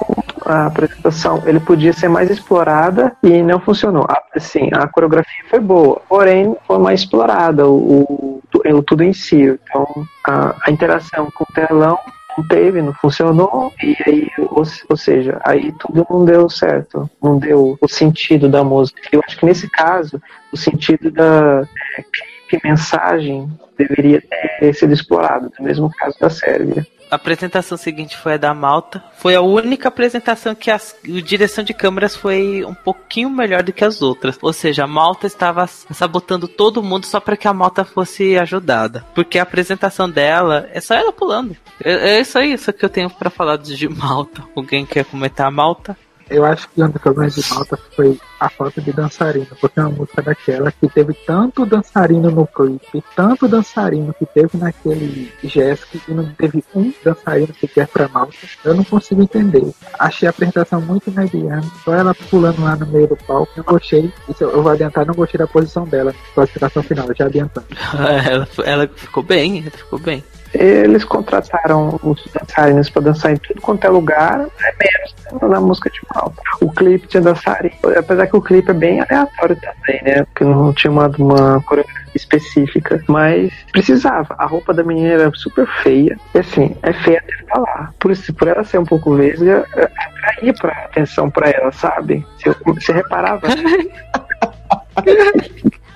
a 0.44 0.66
apresentação, 0.66 1.42
ele 1.46 1.60
podia 1.60 1.92
ser 1.92 2.08
mais 2.08 2.30
explorada 2.30 3.12
e 3.22 3.42
não 3.42 3.60
funcionou. 3.60 4.06
Assim, 4.34 4.68
a 4.72 4.88
coreografia 4.88 5.44
foi 5.48 5.60
boa, 5.60 6.02
porém 6.08 6.56
foi 6.66 6.78
mais 6.78 7.00
explorada 7.00 7.68
o, 7.68 8.02
o, 8.02 8.42
o 8.52 8.82
tudo 8.82 9.04
em 9.04 9.12
si. 9.12 9.58
Então, 9.62 9.86
a, 10.26 10.56
a 10.66 10.70
interação 10.70 11.28
com 11.32 11.44
o 11.44 11.54
telão 11.54 11.96
não 12.36 12.46
teve, 12.46 12.82
não 12.82 12.92
funcionou, 12.94 13.72
e 13.82 13.96
aí, 14.06 14.30
ou, 14.38 14.64
ou 14.88 14.96
seja, 14.96 15.40
aí 15.44 15.72
tudo 15.72 16.06
não 16.08 16.24
deu 16.24 16.48
certo, 16.48 17.08
não 17.22 17.38
deu 17.38 17.78
o 17.80 17.88
sentido 17.88 18.48
da 18.48 18.64
música. 18.64 19.00
Eu 19.12 19.20
acho 19.26 19.38
que 19.38 19.46
nesse 19.46 19.68
caso, 19.70 20.20
o 20.52 20.56
sentido 20.56 21.10
da 21.10 21.66
é, 21.98 22.02
clipe, 22.02 22.68
mensagem 22.68 23.48
deveria 23.76 24.22
ter 24.60 24.74
sido 24.74 24.92
explorado, 24.92 25.50
no 25.58 25.64
mesmo 25.64 25.90
caso 25.90 26.16
da 26.20 26.30
Sérvia. 26.30 26.86
A 27.14 27.16
apresentação 27.16 27.78
seguinte 27.78 28.16
foi 28.16 28.34
a 28.34 28.36
da 28.36 28.52
Malta. 28.52 29.00
Foi 29.18 29.36
a 29.36 29.40
única 29.40 29.86
apresentação 29.86 30.52
que 30.52 30.68
a 30.68 30.80
direção 31.24 31.62
de 31.62 31.72
câmeras 31.72 32.16
foi 32.16 32.64
um 32.64 32.74
pouquinho 32.74 33.30
melhor 33.30 33.62
do 33.62 33.72
que 33.72 33.84
as 33.84 34.02
outras. 34.02 34.36
Ou 34.42 34.52
seja, 34.52 34.82
a 34.82 34.88
Malta 34.88 35.28
estava 35.28 35.64
sabotando 35.68 36.48
todo 36.48 36.82
mundo 36.82 37.06
só 37.06 37.20
para 37.20 37.36
que 37.36 37.46
a 37.46 37.54
Malta 37.54 37.84
fosse 37.84 38.36
ajudada. 38.36 39.06
Porque 39.14 39.38
a 39.38 39.44
apresentação 39.44 40.10
dela 40.10 40.68
é 40.72 40.80
só 40.80 40.92
ela 40.96 41.12
pulando. 41.12 41.56
É, 41.80 42.16
é 42.16 42.20
isso 42.20 42.36
aí, 42.36 42.52
isso 42.52 42.72
que 42.72 42.84
eu 42.84 42.90
tenho 42.90 43.08
para 43.08 43.30
falar 43.30 43.58
de 43.58 43.88
Malta. 43.88 44.42
Alguém 44.56 44.84
quer 44.84 45.04
comentar 45.04 45.46
a 45.46 45.52
Malta? 45.52 45.96
Eu 46.28 46.44
acho 46.44 46.68
que 46.68 46.82
um 46.82 46.88
dos 46.88 47.00
problemas 47.00 47.36
de 47.36 47.48
Malta 47.54 47.78
foi 47.94 48.18
a 48.38 48.48
falta 48.48 48.80
de 48.80 48.92
dançarino, 48.92 49.46
porque 49.60 49.78
é 49.78 49.82
uma 49.82 49.90
música 49.90 50.22
daquela 50.22 50.70
que 50.72 50.88
teve 50.88 51.14
tanto 51.26 51.64
dançarino 51.66 52.30
no 52.30 52.46
clipe, 52.46 53.02
tanto 53.14 53.48
dançarino 53.48 54.14
que 54.14 54.26
teve 54.26 54.58
naquele 54.58 55.32
Jessica 55.42 55.98
e 56.08 56.12
não 56.12 56.26
teve 56.34 56.64
um 56.74 56.92
dançarino 57.04 57.54
sequer 57.58 57.86
pra 57.88 58.08
Malta. 58.08 58.34
Eu 58.64 58.74
não 58.74 58.84
consigo 58.84 59.22
entender. 59.22 59.72
Achei 59.98 60.26
a 60.26 60.30
apresentação 60.30 60.80
muito 60.80 61.10
mediana, 61.10 61.64
só 61.84 61.94
ela 61.94 62.14
pulando 62.30 62.62
lá 62.62 62.76
no 62.76 62.86
meio 62.86 63.08
do 63.08 63.16
palco. 63.16 63.52
Não 63.56 63.64
gostei, 63.64 64.12
isso 64.28 64.44
eu 64.44 64.62
vou 64.62 64.72
adiantar, 64.72 65.06
não 65.06 65.14
gostei 65.14 65.38
da 65.38 65.46
posição 65.46 65.84
dela 65.84 66.14
classificação 66.34 66.82
final, 66.82 67.08
já 67.14 67.26
adiantando. 67.26 67.66
ela, 68.26 68.48
ela 68.64 68.88
ficou 68.94 69.22
bem, 69.22 69.60
ela 69.60 69.70
ficou 69.70 69.98
bem. 69.98 70.22
Eles 70.54 71.04
contrataram 71.04 71.98
os 72.00 72.24
dançarinos 72.32 72.88
para 72.88 73.02
dançar 73.02 73.32
em 73.32 73.36
tudo 73.36 73.60
quanto 73.60 73.84
é 73.84 73.90
lugar, 73.90 74.46
é 74.62 74.74
menos 74.78 75.50
na 75.52 75.60
música 75.60 75.90
de 75.90 76.00
Malta. 76.14 76.40
O 76.60 76.70
clipe 76.70 77.08
tinha 77.08 77.22
dançarino, 77.22 77.74
apesar 77.98 78.23
que 78.26 78.36
o 78.36 78.42
clipe 78.42 78.70
é 78.70 78.74
bem 78.74 79.00
aleatório 79.00 79.56
também, 79.56 80.02
né? 80.02 80.24
Porque 80.24 80.44
não 80.44 80.72
tinha 80.72 80.90
uma, 80.90 81.08
uma 81.18 81.60
coreografia 81.62 82.04
específica, 82.14 83.02
mas 83.08 83.52
precisava. 83.72 84.34
A 84.38 84.46
roupa 84.46 84.72
da 84.72 84.82
menina 84.84 85.08
era 85.14 85.30
super 85.34 85.66
feia, 85.82 86.16
e 86.34 86.38
assim, 86.38 86.76
é 86.82 86.92
feia 86.92 87.18
até 87.18 87.44
falar. 87.48 87.92
Por 87.98 88.10
isso, 88.12 88.32
por 88.34 88.46
ela 88.48 88.62
ser 88.64 88.78
um 88.78 88.84
pouco 88.84 89.14
vesga, 89.16 89.64
é, 89.76 89.84
atraía 89.84 90.54
pra 90.54 90.72
atenção 90.84 91.28
pra 91.30 91.50
ela, 91.50 91.72
sabe? 91.72 92.24
Você, 92.38 92.54
você 92.64 92.92
reparava. 92.92 93.46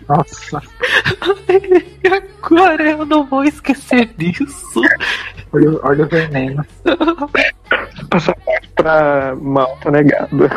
Nossa, 0.08 0.62
Agora 2.42 2.82
eu 2.90 3.04
não 3.04 3.26
vou 3.26 3.44
esquecer 3.44 4.06
disso. 4.16 4.80
olha, 5.52 5.70
o- 5.70 5.80
olha 5.82 6.04
o 6.04 6.08
veneno. 6.08 6.64
passaporte 8.10 8.68
pra 8.74 9.36
Malta 9.36 9.90
negado. 9.90 10.48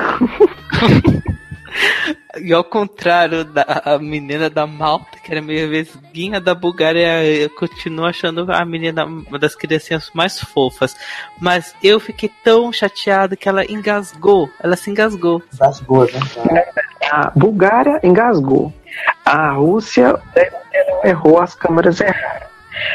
E 2.40 2.54
ao 2.54 2.64
contrário 2.64 3.44
da 3.44 3.82
a 3.86 4.00
menina 4.00 4.50
da 4.50 4.66
Malta, 4.66 5.20
que 5.24 5.32
era 5.32 5.42
meio 5.42 5.70
vesguinha 5.70 6.40
da 6.40 6.56
Bulgária, 6.56 7.24
eu 7.26 7.50
continuo 7.50 8.06
achando 8.06 8.52
a 8.52 8.64
menina 8.66 9.06
uma 9.06 9.38
das 9.38 9.56
criancinhas 9.56 10.10
mais 10.14 10.40
fofas. 10.40 10.96
Mas 11.40 11.76
eu 11.84 12.00
fiquei 12.00 12.32
tão 12.44 12.72
chateado 12.72 13.38
que 13.38 13.50
ela 13.50 13.66
engasgou. 13.66 14.50
Ela 14.62 14.76
se 14.76 14.90
engasgou. 14.90 15.42
Engasgou, 15.54 16.06
né? 16.52 16.66
A 17.10 17.30
Bulgária 17.36 18.00
engasgou. 18.04 18.74
A 19.26 19.52
Rússia 19.52 20.20
errou, 21.04 21.42
as 21.42 21.56
câmeras 21.56 22.00
erraram. 22.00 22.52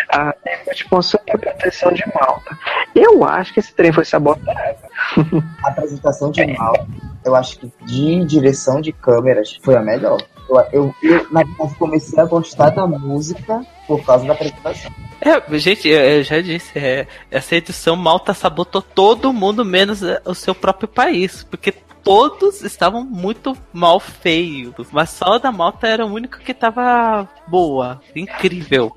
A 0.09 0.35
tipo, 0.75 1.03
super 1.03 1.39
proteção 1.39 1.93
de 1.93 2.03
Malta. 2.15 2.59
Eu 2.95 3.25
acho 3.25 3.53
que 3.53 3.61
esse 3.61 3.75
trem 3.75 3.93
foi 3.93 4.05
sabotado. 4.05 4.79
A 5.65 5.69
apresentação 5.69 6.31
de 6.31 6.47
Malta, 6.47 6.87
eu 7.27 7.35
acho 7.35 7.59
que 7.59 7.71
de 7.85 8.25
direção 8.25 8.81
de 8.81 8.93
câmeras 8.93 9.59
foi 9.63 9.75
a 9.75 9.83
melhor. 9.83 10.23
Eu, 10.49 10.57
eu, 10.73 10.95
eu, 11.03 11.27
na 11.33 11.43
verdade, 11.43 11.75
comecei 11.77 12.19
a 12.21 12.25
gostar 12.25 12.71
da 12.71 12.87
música 12.87 13.67
por 13.87 14.05
causa 14.05 14.25
da 14.25 14.33
apresentação. 14.33 14.93
É, 15.21 15.59
gente, 15.59 15.89
eu, 15.89 16.01
eu 16.01 16.23
já 16.23 16.41
disse, 16.41 16.79
é, 16.79 17.07
essa 17.31 17.57
edição 17.57 17.97
Malta 17.97 18.33
sabotou 18.33 18.81
todo 18.81 19.33
mundo, 19.33 19.65
menos 19.65 20.03
é, 20.03 20.23
o 20.25 20.35
seu 20.35 20.55
próprio 20.55 20.87
país. 20.87 21.43
Porque 21.43 21.75
todos 22.07 22.63
estavam 22.63 23.05
muito 23.05 23.57
mal 23.73 23.99
feios. 23.99 24.87
Mas 24.93 25.11
só 25.11 25.35
a 25.35 25.39
da 25.39 25.51
Malta 25.51 25.89
era 25.89 26.07
o 26.07 26.13
único 26.15 26.39
que 26.39 26.55
tava 26.55 27.29
boa. 27.49 28.01
Incrível. 28.15 28.93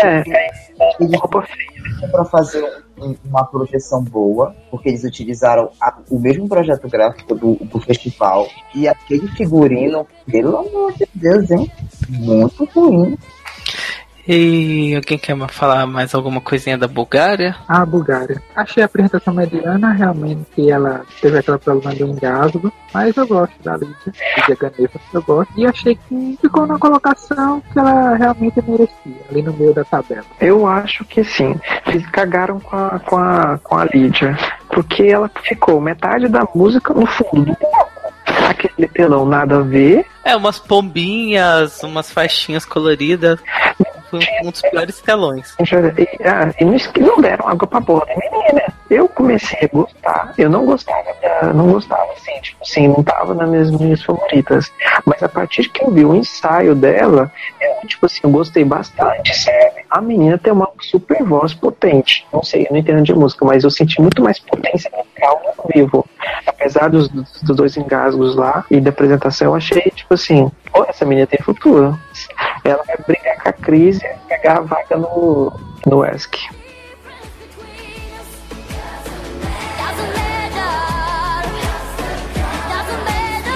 É, 0.00 0.22
Eles 0.98 1.20
para 2.10 2.24
fazer 2.24 2.82
um- 3.00 3.14
uma 3.24 3.44
projeção 3.44 4.02
boa, 4.02 4.52
porque 4.68 4.88
eles 4.88 5.04
utilizaram 5.04 5.70
a- 5.80 5.96
o 6.10 6.18
mesmo 6.18 6.48
projeto 6.48 6.88
gráfico 6.88 7.36
do, 7.36 7.54
do 7.54 7.80
festival. 7.80 8.48
E 8.74 8.88
aquele 8.88 9.28
figurino, 9.28 10.04
pelo 10.26 10.56
amor 10.56 10.92
de 10.94 11.06
Deus, 11.14 11.48
hein? 11.52 11.70
Muito 12.08 12.64
ruim. 12.74 13.16
E 14.26 14.94
alguém 14.94 15.18
quer 15.18 15.36
falar 15.48 15.86
mais 15.86 16.14
alguma 16.14 16.40
coisinha 16.40 16.78
da 16.78 16.88
Bulgária? 16.88 17.54
A 17.68 17.84
Bulgária. 17.84 18.42
Achei 18.56 18.82
a 18.82 18.86
apresentação 18.86 19.34
mediana, 19.34 19.92
realmente 19.92 20.46
que 20.54 20.70
ela 20.70 21.02
teve 21.20 21.38
aquela 21.38 21.58
problema 21.58 21.94
do 21.94 22.06
engasgo, 22.06 22.72
mas 22.92 23.14
eu 23.16 23.26
gosto 23.26 23.52
da 23.62 23.76
Lídia, 23.76 24.12
Lídia 24.38 24.56
Ganesa, 24.58 25.00
eu 25.12 25.22
gosto. 25.22 25.52
E 25.56 25.66
achei 25.66 25.94
que 25.96 26.38
ficou 26.40 26.66
na 26.66 26.78
colocação 26.78 27.62
que 27.72 27.78
ela 27.78 28.16
realmente 28.16 28.62
merecia, 28.66 29.20
ali 29.30 29.42
no 29.42 29.52
meio 29.52 29.74
da 29.74 29.84
tabela. 29.84 30.24
eu 30.40 30.66
acho 30.66 31.04
que 31.04 31.22
sim. 31.22 31.54
Eles 31.86 32.06
cagaram 32.10 32.58
com 32.60 32.76
a, 32.76 32.98
com 33.00 33.16
a, 33.16 33.58
com 33.62 33.76
a 33.76 33.84
Lídia. 33.84 34.36
Porque 34.68 35.04
ela 35.04 35.30
ficou 35.42 35.80
metade 35.80 36.28
da 36.28 36.46
música 36.54 36.94
no 36.94 37.06
fundo. 37.06 37.56
Aquele 38.48 38.88
telão 38.88 39.24
nada 39.26 39.58
a 39.58 39.62
ver. 39.62 40.06
É, 40.24 40.34
umas 40.34 40.58
pombinhas, 40.58 41.82
umas 41.82 42.10
faixinhas 42.10 42.64
coloridas. 42.64 43.38
Foi 44.20 44.48
um 44.48 44.50
dos 44.50 44.62
piores 44.62 45.00
telões. 45.00 45.54
Ah, 46.24 46.54
e 46.60 47.00
não, 47.00 47.20
deram 47.20 47.48
água 47.48 47.66
pra 47.66 47.80
porra 47.80 48.06
da 48.06 48.14
menina. 48.16 48.62
Eu 48.90 49.08
comecei 49.08 49.58
a 49.62 49.76
gostar. 49.76 50.34
Eu 50.36 50.50
não 50.50 50.66
gostava, 50.66 51.14
não 51.54 51.72
gostava 51.72 52.12
assim, 52.12 52.40
tipo 52.40 52.62
assim, 52.62 52.88
não 52.88 53.02
tava 53.02 53.34
nas 53.34 53.48
minhas 53.48 53.70
minhas 53.70 54.02
favoritas. 54.02 54.70
Mas 55.04 55.22
a 55.22 55.28
partir 55.28 55.68
que 55.68 55.84
eu 55.84 55.90
vi 55.90 56.04
o 56.04 56.14
ensaio 56.14 56.74
dela, 56.74 57.32
eu, 57.60 57.88
tipo 57.88 58.06
assim, 58.06 58.20
eu 58.22 58.30
gostei 58.30 58.64
bastante, 58.64 59.34
sabe? 59.36 59.84
A 59.90 60.00
menina 60.00 60.38
tem 60.38 60.52
uma 60.52 60.68
super 60.80 61.22
voz 61.24 61.54
potente. 61.54 62.26
Não 62.32 62.42
sei, 62.42 62.62
eu 62.62 62.68
não 62.72 62.78
entendo 62.78 63.02
de 63.02 63.14
música, 63.14 63.44
mas 63.44 63.64
eu 63.64 63.70
senti 63.70 64.00
muito 64.00 64.22
mais 64.22 64.38
potência 64.38 64.90
no 64.92 65.64
vivo. 65.72 66.04
Apesar 66.46 66.88
dos, 66.88 67.08
dos 67.08 67.56
dois 67.56 67.76
engasgos 67.76 68.36
lá 68.36 68.64
e 68.70 68.80
da 68.80 68.90
apresentação, 68.90 69.48
eu 69.48 69.54
achei, 69.54 69.82
tipo 69.94 70.14
assim, 70.14 70.50
pô, 70.72 70.84
essa 70.88 71.04
menina 71.04 71.26
tem 71.26 71.40
futuro. 71.42 71.98
Ela 72.64 72.82
vai 72.84 72.96
brigar 73.06 73.42
com 73.42 73.48
a 73.50 73.52
crise 73.52 74.04
e 74.04 74.28
pegar 74.28 74.56
a 74.56 74.60
vaga 74.62 74.96
no, 74.96 75.52
no 75.86 76.04
ESC. 76.04 76.48
Doesn't 79.76 80.14
matter. 80.14 80.72
Doesn't 82.68 83.04
matter. 83.04 83.54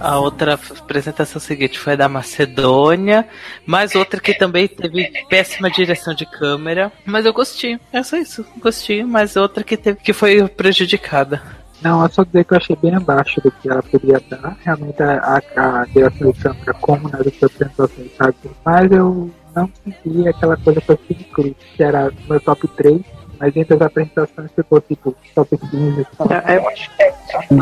A 0.00 0.18
outra 0.18 0.54
apresentação 0.54 1.38
seguinte 1.38 1.78
foi 1.78 1.92
a 1.92 1.96
da 1.96 2.08
Macedônia, 2.08 3.28
mais 3.66 3.94
outra 3.94 4.18
que 4.18 4.32
também 4.32 4.66
teve 4.66 5.12
péssima 5.28 5.70
direção 5.70 6.14
de 6.14 6.24
câmera, 6.24 6.90
mas 7.04 7.26
eu 7.26 7.34
gostei. 7.34 7.78
É 7.92 8.02
só 8.02 8.16
isso, 8.16 8.44
gostei, 8.58 9.04
mas 9.04 9.36
outra 9.36 9.62
que 9.62 9.76
teve 9.76 10.00
que 10.00 10.14
foi 10.14 10.48
prejudicada. 10.48 11.42
Não, 11.82 12.04
é 12.04 12.08
só 12.08 12.24
dizer 12.24 12.44
que 12.44 12.52
eu 12.52 12.58
achei 12.58 12.76
bem 12.76 12.94
abaixo 12.94 13.40
do 13.42 13.50
que 13.50 13.68
ela 13.68 13.82
podia 13.82 14.20
dar. 14.28 14.56
Realmente 14.62 15.02
a, 15.02 15.40
a, 15.56 15.80
a 15.80 15.84
direção 15.86 16.32
de 16.32 16.42
câmera, 16.42 16.74
como 16.74 17.08
nas 17.08 17.20
outras 17.20 17.42
apresentações, 17.44 18.16
sabe? 18.16 18.36
Mas 18.64 18.92
eu 18.92 19.30
não 19.54 19.70
senti 19.84 20.28
aquela 20.28 20.56
coisa 20.56 20.80
que 20.80 20.90
eu 20.90 20.98
fiz 21.06 21.26
clipe, 21.34 21.64
que 21.76 21.82
era 21.82 22.10
meu 22.28 22.40
top 22.40 22.68
3, 22.68 23.00
mas 23.40 23.56
entre 23.56 23.74
as 23.74 23.80
apresentações 23.80 24.50
ficou 24.54 24.80
tipo 24.82 25.16
top 25.34 25.56
15. 25.56 26.06
É, 26.46 26.56
eu 26.58 26.68
acho 26.68 26.90
que 26.94 27.02
é 27.02 27.14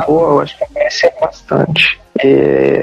boa, 0.06 0.30
eu 0.30 0.40
acho 0.40 0.58
que 0.58 0.64
apareceu 0.64 1.12
bastante. 1.20 2.00
E, 2.22 2.28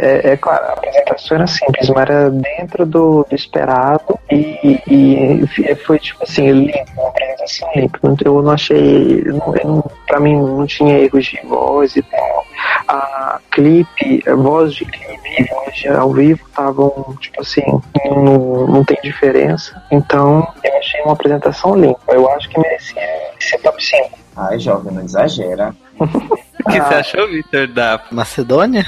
é, 0.01 0.21
é 0.33 0.37
claro, 0.37 0.65
a 0.65 0.73
apresentação 0.73 1.37
era 1.37 1.47
simples, 1.47 1.89
mas 1.89 1.97
era 2.09 2.29
dentro 2.29 2.85
do, 2.85 3.25
do 3.29 3.35
esperado 3.35 4.17
e, 4.31 4.79
e- 4.87 5.45
e 5.71 5.75
foi 5.75 5.99
tipo 5.99 6.23
assim, 6.23 6.49
limpo, 6.51 6.91
uma 6.97 7.09
apresentação 7.09 7.69
limpa. 7.75 7.99
Não- 8.03 8.15
Eu 8.23 8.41
não 8.41 8.51
achei, 8.51 9.23
não, 9.25 9.55
eu 9.55 9.67
não, 9.67 9.91
pra 10.07 10.19
mim 10.19 10.35
não 10.35 10.65
tinha 10.65 10.97
erros 10.99 11.25
de 11.25 11.39
voz 11.45 11.95
e 11.95 12.01
tal. 12.03 12.45
A 12.87 13.39
clipe, 13.51 14.23
a 14.27 14.35
voz 14.35 14.73
de 14.73 14.85
clipe 14.85 15.29
e 15.41 15.43
voz 15.45 15.97
ao 15.97 16.11
vivo 16.11 16.41
estavam, 16.47 17.15
tipo 17.19 17.41
assim, 17.41 17.63
não, 18.05 18.67
não 18.67 18.83
tem 18.83 18.97
diferença. 19.03 19.81
Então 19.91 20.47
eu 20.63 20.77
achei 20.77 21.01
uma 21.01 21.13
apresentação 21.13 21.75
limpa. 21.75 21.99
Eu 22.13 22.29
acho 22.31 22.49
que 22.49 22.59
merecia 22.59 23.01
ser 23.39 23.57
top 23.59 23.83
5. 23.83 24.09
Ai, 24.37 24.59
jovem, 24.59 24.93
não 24.93 25.03
exagera. 25.03 25.75
O 26.65 26.69
que 26.71 26.81
você 26.81 26.95
achou, 26.95 27.27
Victor, 27.27 27.67
da 27.67 28.01
Macedônia? 28.11 28.83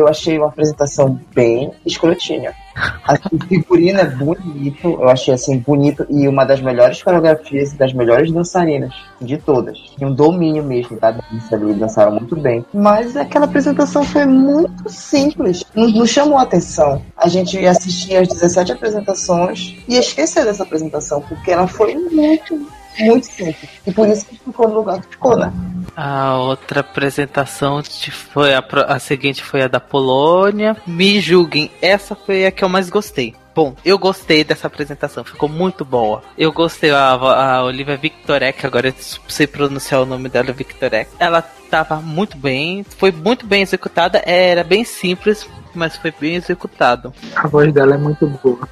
Eu 0.00 0.08
achei 0.08 0.38
uma 0.38 0.48
apresentação 0.48 1.20
bem 1.34 1.70
escrotinha. 1.84 2.52
A- 3.06 3.18
O 3.32 3.38
figurino 3.46 4.00
é 4.00 4.04
bonito, 4.06 4.84
eu 5.00 5.08
achei 5.08 5.34
assim, 5.34 5.58
bonito 5.58 6.06
e 6.08 6.26
uma 6.26 6.44
das 6.44 6.60
melhores 6.60 7.02
coreografias 7.02 7.72
das 7.74 7.92
melhores 7.92 8.32
dançarinas 8.32 8.94
de 9.20 9.36
todas. 9.36 9.78
Tinha 9.96 10.08
um 10.08 10.14
domínio 10.14 10.62
mesmo 10.64 10.98
da 10.98 11.10
dança 11.10 11.54
ali, 11.54 11.74
dançaram 11.74 12.12
muito 12.12 12.34
bem. 12.36 12.64
Mas 12.72 13.16
aquela 13.16 13.44
apresentação 13.44 14.02
foi 14.04 14.24
muito 14.24 14.88
simples, 14.88 15.64
não, 15.74 15.88
não 15.88 16.06
chamou 16.06 16.38
atenção. 16.38 17.02
A 17.16 17.28
gente 17.28 17.58
ia 17.58 17.70
assistir 17.70 18.16
as 18.16 18.28
17 18.28 18.72
apresentações 18.72 19.76
e 19.86 19.94
ia 19.94 20.00
esquecer 20.00 20.44
dessa 20.44 20.62
apresentação, 20.62 21.20
porque 21.20 21.50
ela 21.50 21.66
foi 21.66 21.94
muito, 21.94 22.66
muito 22.98 23.26
simples. 23.26 23.70
E 23.86 23.92
por 23.92 24.08
isso 24.08 24.26
que 24.26 24.36
ficou 24.36 24.68
no 24.68 24.74
lugar 24.74 25.00
que 25.00 25.08
ficou, 25.08 25.36
né? 25.36 25.52
A 25.96 26.36
outra 26.36 26.80
apresentação 26.80 27.82
foi 28.32 28.54
a, 28.54 28.64
a 28.88 28.98
seguinte 28.98 29.42
foi 29.42 29.62
a 29.62 29.68
da 29.68 29.80
Polônia. 29.80 30.76
Me 30.86 31.20
julguem, 31.20 31.70
essa 31.80 32.14
foi 32.14 32.46
a 32.46 32.50
que 32.50 32.64
eu 32.64 32.68
mais 32.68 32.90
gostei. 32.90 33.34
Bom, 33.54 33.74
eu 33.84 33.98
gostei 33.98 34.44
dessa 34.44 34.68
apresentação, 34.68 35.24
ficou 35.24 35.48
muito 35.48 35.84
boa. 35.84 36.22
Eu 36.38 36.52
gostei, 36.52 36.90
a, 36.92 37.10
a 37.10 37.64
Olivia 37.64 37.96
Victorek, 37.96 38.64
agora 38.64 38.88
eu 38.88 38.94
sei 39.28 39.46
pronunciar 39.46 40.02
o 40.02 40.06
nome 40.06 40.28
dela, 40.28 40.52
Victorek. 40.52 41.10
Ela 41.18 41.42
tava 41.42 41.96
muito 41.96 42.36
bem, 42.36 42.84
foi 42.84 43.10
muito 43.10 43.46
bem 43.46 43.62
executada, 43.62 44.22
era 44.24 44.62
bem 44.62 44.84
simples, 44.84 45.48
mas 45.74 45.96
foi 45.96 46.12
bem 46.18 46.36
executado. 46.36 47.12
A 47.34 47.48
voz 47.48 47.72
dela 47.72 47.94
é 47.94 47.98
muito 47.98 48.26
boa. 48.26 48.68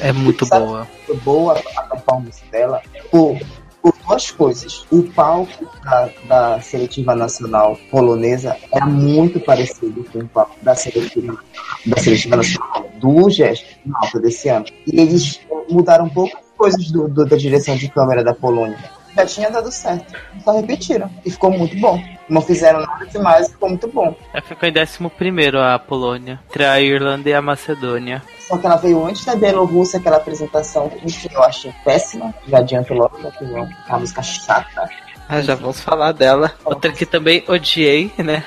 É 0.00 0.12
muito 0.12 0.46
Sabe- 0.46 0.64
boa. 0.64 0.86
foi 1.06 1.16
boa 1.18 1.62
a 1.76 1.82
performance 1.82 2.42
dela 2.52 2.80
por, 3.10 3.36
por 3.82 3.92
duas 4.06 4.30
coisas. 4.30 4.86
O 4.92 5.02
palco 5.02 5.66
da, 5.82 6.10
da 6.28 6.60
seletiva 6.60 7.14
nacional 7.14 7.76
polonesa 7.90 8.56
era 8.72 8.86
muito 8.86 9.40
parecido 9.40 10.04
com 10.12 10.20
o 10.20 10.28
palco 10.28 10.56
da 10.62 10.74
seletiva, 10.74 11.36
da 11.84 11.96
seletiva 12.00 12.36
nacional 12.36 12.86
do 13.00 13.28
gesto 13.30 13.66
Malta 13.84 14.20
desse 14.20 14.48
ano. 14.48 14.66
E 14.86 15.00
eles 15.00 15.40
mudaram 15.68 16.08
poucas 16.08 16.38
coisas 16.56 16.90
do, 16.90 17.08
do- 17.08 17.26
da 17.26 17.36
direção 17.36 17.76
de 17.76 17.88
câmera 17.88 18.22
da 18.22 18.32
Polônia. 18.34 18.78
Já 19.16 19.26
tinha 19.26 19.50
dado 19.50 19.70
certo. 19.72 20.14
Só 20.44 20.52
repetiram. 20.52 21.10
E 21.24 21.30
ficou 21.30 21.50
muito 21.50 21.78
bom. 21.80 21.98
Não 22.28 22.42
fizeram 22.42 22.80
nada 22.80 23.06
demais, 23.06 23.48
ficou 23.48 23.68
muito 23.68 23.88
bom. 23.88 24.14
Ela 24.32 24.42
ficou 24.42 24.68
em 24.68 24.72
11 24.78 25.08
primeiro 25.16 25.60
a 25.60 25.78
Polônia, 25.78 26.40
entre 26.48 26.64
a 26.64 26.80
Irlanda 26.80 27.28
e 27.28 27.34
a 27.34 27.40
Macedônia. 27.40 28.22
apresentação 28.46 28.58
que 28.58 28.66
ela 28.66 28.76
veio 28.76 29.04
antes 29.04 29.24
da 29.24 29.34
Bielorrússia, 29.34 29.98
aquela 29.98 30.16
apresentação 30.16 30.88
que 30.88 31.06
enfim, 31.06 31.28
eu 31.32 31.42
achei 31.42 31.72
péssima. 31.84 32.34
Já 32.46 32.58
adianto 32.58 32.94
logo, 32.94 33.18
né, 33.18 33.30
que 33.36 33.44
é 33.44 33.68
uma 33.88 33.98
música 33.98 34.22
chata. 34.22 34.88
Ah, 35.28 35.40
já 35.40 35.54
vamos 35.54 35.80
falar 35.80 36.12
dela. 36.12 36.52
Outra 36.64 36.92
que 36.92 37.04
também 37.04 37.42
odiei, 37.48 38.12
né? 38.18 38.44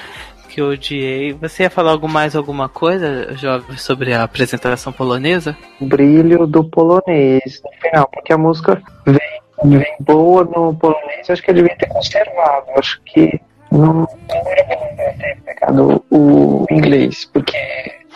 Que 0.48 0.62
eu 0.62 0.70
odiei. 0.70 1.34
Você 1.34 1.64
ia 1.64 1.70
falar 1.70 1.92
algo 1.92 2.08
mais, 2.08 2.36
alguma 2.36 2.70
coisa, 2.70 3.36
jovem, 3.36 3.78
sobre 3.78 4.14
a 4.14 4.24
apresentação 4.24 4.92
polonesa? 4.94 5.58
O 5.80 5.86
brilho 5.86 6.48
do 6.48 6.64
polonês 6.64 7.62
no 7.64 7.82
final, 7.82 8.10
porque 8.12 8.34
a 8.34 8.38
música 8.38 8.82
vem, 9.06 9.20
vem 9.64 9.96
boa 10.00 10.44
no 10.44 10.74
polonês, 10.76 11.30
acho 11.30 11.42
que 11.42 11.52
eu 11.52 11.56
devia 11.56 11.76
ter 11.78 11.88
conservado. 11.88 12.66
Acho 12.78 13.02
que 13.04 13.40
não 13.72 13.94
não 13.94 14.08
deveria 14.28 15.14
ter 15.18 15.42
pegado 15.44 16.04
o 16.10 16.66
inglês, 16.72 17.26
porque 17.26 17.58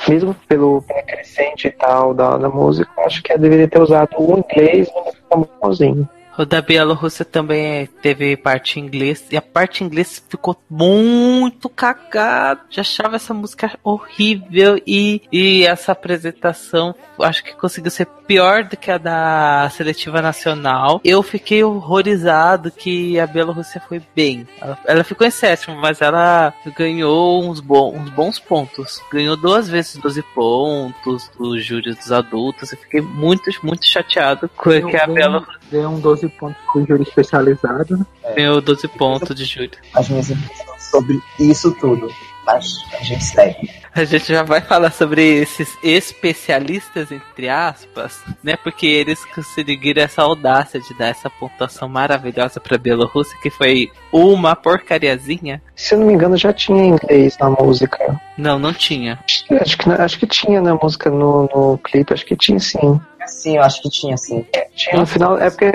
mesmo 0.08 0.36
pelo, 0.47 0.82
pela 0.82 1.03
crescente 1.03 1.67
e 1.67 1.71
tal 1.71 2.13
da, 2.13 2.38
da 2.38 2.49
música, 2.49 2.89
acho 3.06 3.21
que 3.21 3.34
eu 3.34 3.39
deveria 3.39 3.67
ter 3.67 3.82
usado 3.82 4.15
o 4.17 4.39
inglês 4.39 4.89
no 4.93 5.12
ficou 5.13 5.49
famosinho. 5.60 6.08
O 6.38 6.46
da 6.46 6.62
Bielorrússia 6.62 7.24
também 7.24 7.88
teve 8.02 8.36
parte 8.36 8.80
em 8.80 8.84
inglês. 8.84 9.26
E 9.32 9.38
a 9.38 9.41
parte 9.41 9.84
em 9.84 9.88
inglês 9.88 10.24
ficou 10.28 10.58
muito 10.69 11.69
cagada. 11.69 12.62
Já 12.69 12.82
achava 12.82 13.15
essa 13.17 13.34
música 13.34 13.78
horrível. 13.84 14.82
E, 14.86 15.22
e 15.32 15.63
essa 15.65 15.91
apresentação 15.91 16.96
acho 17.19 17.43
que 17.43 17.56
conseguiu 17.56 17.91
ser 17.91 18.08
pior 18.28 18.63
do 18.63 18.76
que 18.76 18.89
a 18.89 18.98
da 18.98 19.69
seletiva 19.69 20.22
nacional. 20.22 21.00
Eu 21.04 21.22
fiquei 21.22 21.63
horrorizado 21.63 22.72
que 22.72 23.19
a 23.19 23.28
Bielorrússia 23.28 23.82
foi 23.88 24.02
bem. 24.15 24.48
Ela, 24.60 24.80
ela 24.86 25.04
ficou 25.04 25.28
em 25.28 25.32
sétimo, 25.32 25.76
mas 25.76 26.02
ela 26.02 26.54
ganhou 26.76 27.43
uns, 27.43 27.60
bons 27.60 27.96
uns 27.96 28.10
bons 28.10 28.39
pontos. 28.39 29.02
Ganhou 29.12 29.38
duas 29.38 29.69
vezes 29.69 29.98
12 29.98 30.24
pontos 30.34 31.30
dos 31.38 31.63
júris 31.63 31.96
dos 31.96 32.12
adultos. 32.12 32.72
Eu 32.72 32.78
fiquei 32.80 33.02
muito, 33.02 33.52
muito 33.62 33.86
chateado 33.86 34.50
com 34.50 34.69
que 34.69 34.98
a. 34.98 35.06
Bielorrússia 35.06 35.63
Deu 35.74 35.89
um 35.89 36.00
12 36.00 36.22
pontos 36.29 36.62
pro 36.71 36.86
júri 36.86 37.03
especializado. 37.03 37.97
né? 37.97 38.05
ganhou 38.36 38.62
12 38.62 38.88
pontos 38.89 39.36
de 39.36 39.45
júri. 39.45 39.71
As 39.93 40.09
minhas 40.09 40.29
impressões 40.29 40.83
sobre 40.83 41.19
isso 41.39 41.71
tudo. 41.79 42.09
Mas 42.45 42.65
a 42.99 43.03
gente 43.03 43.23
segue. 43.23 43.69
A 43.95 44.03
gente 44.03 44.27
já 44.27 44.43
vai 44.43 44.59
falar 44.59 44.91
sobre 44.91 45.21
esses 45.21 45.77
especialistas, 45.83 47.12
entre 47.12 47.47
aspas, 47.47 48.19
né? 48.43 48.57
Porque 48.57 48.86
eles 48.88 49.23
conseguiram 49.23 50.01
essa 50.03 50.23
audácia 50.23 50.79
de 50.79 50.93
dar 50.97 51.07
essa 51.07 51.29
pontuação 51.29 51.88
maravilhosa 51.88 52.59
pra 52.59 52.77
Bielorrússia, 52.77 53.38
que 53.41 53.49
foi 53.49 53.91
uma 54.12 54.55
porcariazinha. 54.55 55.62
Se 55.75 55.93
eu 55.93 55.99
não 55.99 56.07
me 56.07 56.13
engano, 56.13 56.36
já 56.36 56.51
tinha 56.51 56.83
inglês 56.83 57.38
na 57.39 57.49
música. 57.49 58.19
Não, 58.38 58.57
não 58.57 58.73
tinha. 58.73 59.19
Acho 59.62 59.77
que, 59.77 59.91
acho 59.91 60.19
que 60.19 60.27
tinha 60.27 60.59
na 60.59 60.73
música 60.75 61.09
no, 61.09 61.43
no 61.43 61.77
clipe, 61.77 62.13
acho 62.13 62.25
que 62.25 62.36
tinha 62.36 62.59
sim. 62.59 62.99
Sim, 63.27 63.57
eu 63.57 63.63
acho 63.63 63.81
que 63.81 63.89
tinha, 63.89 64.17
sim. 64.17 64.45
Tinha 64.75 64.97
no 64.97 65.05
final, 65.05 65.38
é 65.38 65.49
porque 65.49 65.65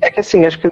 é 0.00 0.10
que 0.10 0.20
assim, 0.20 0.44
acho 0.44 0.58
que 0.58 0.70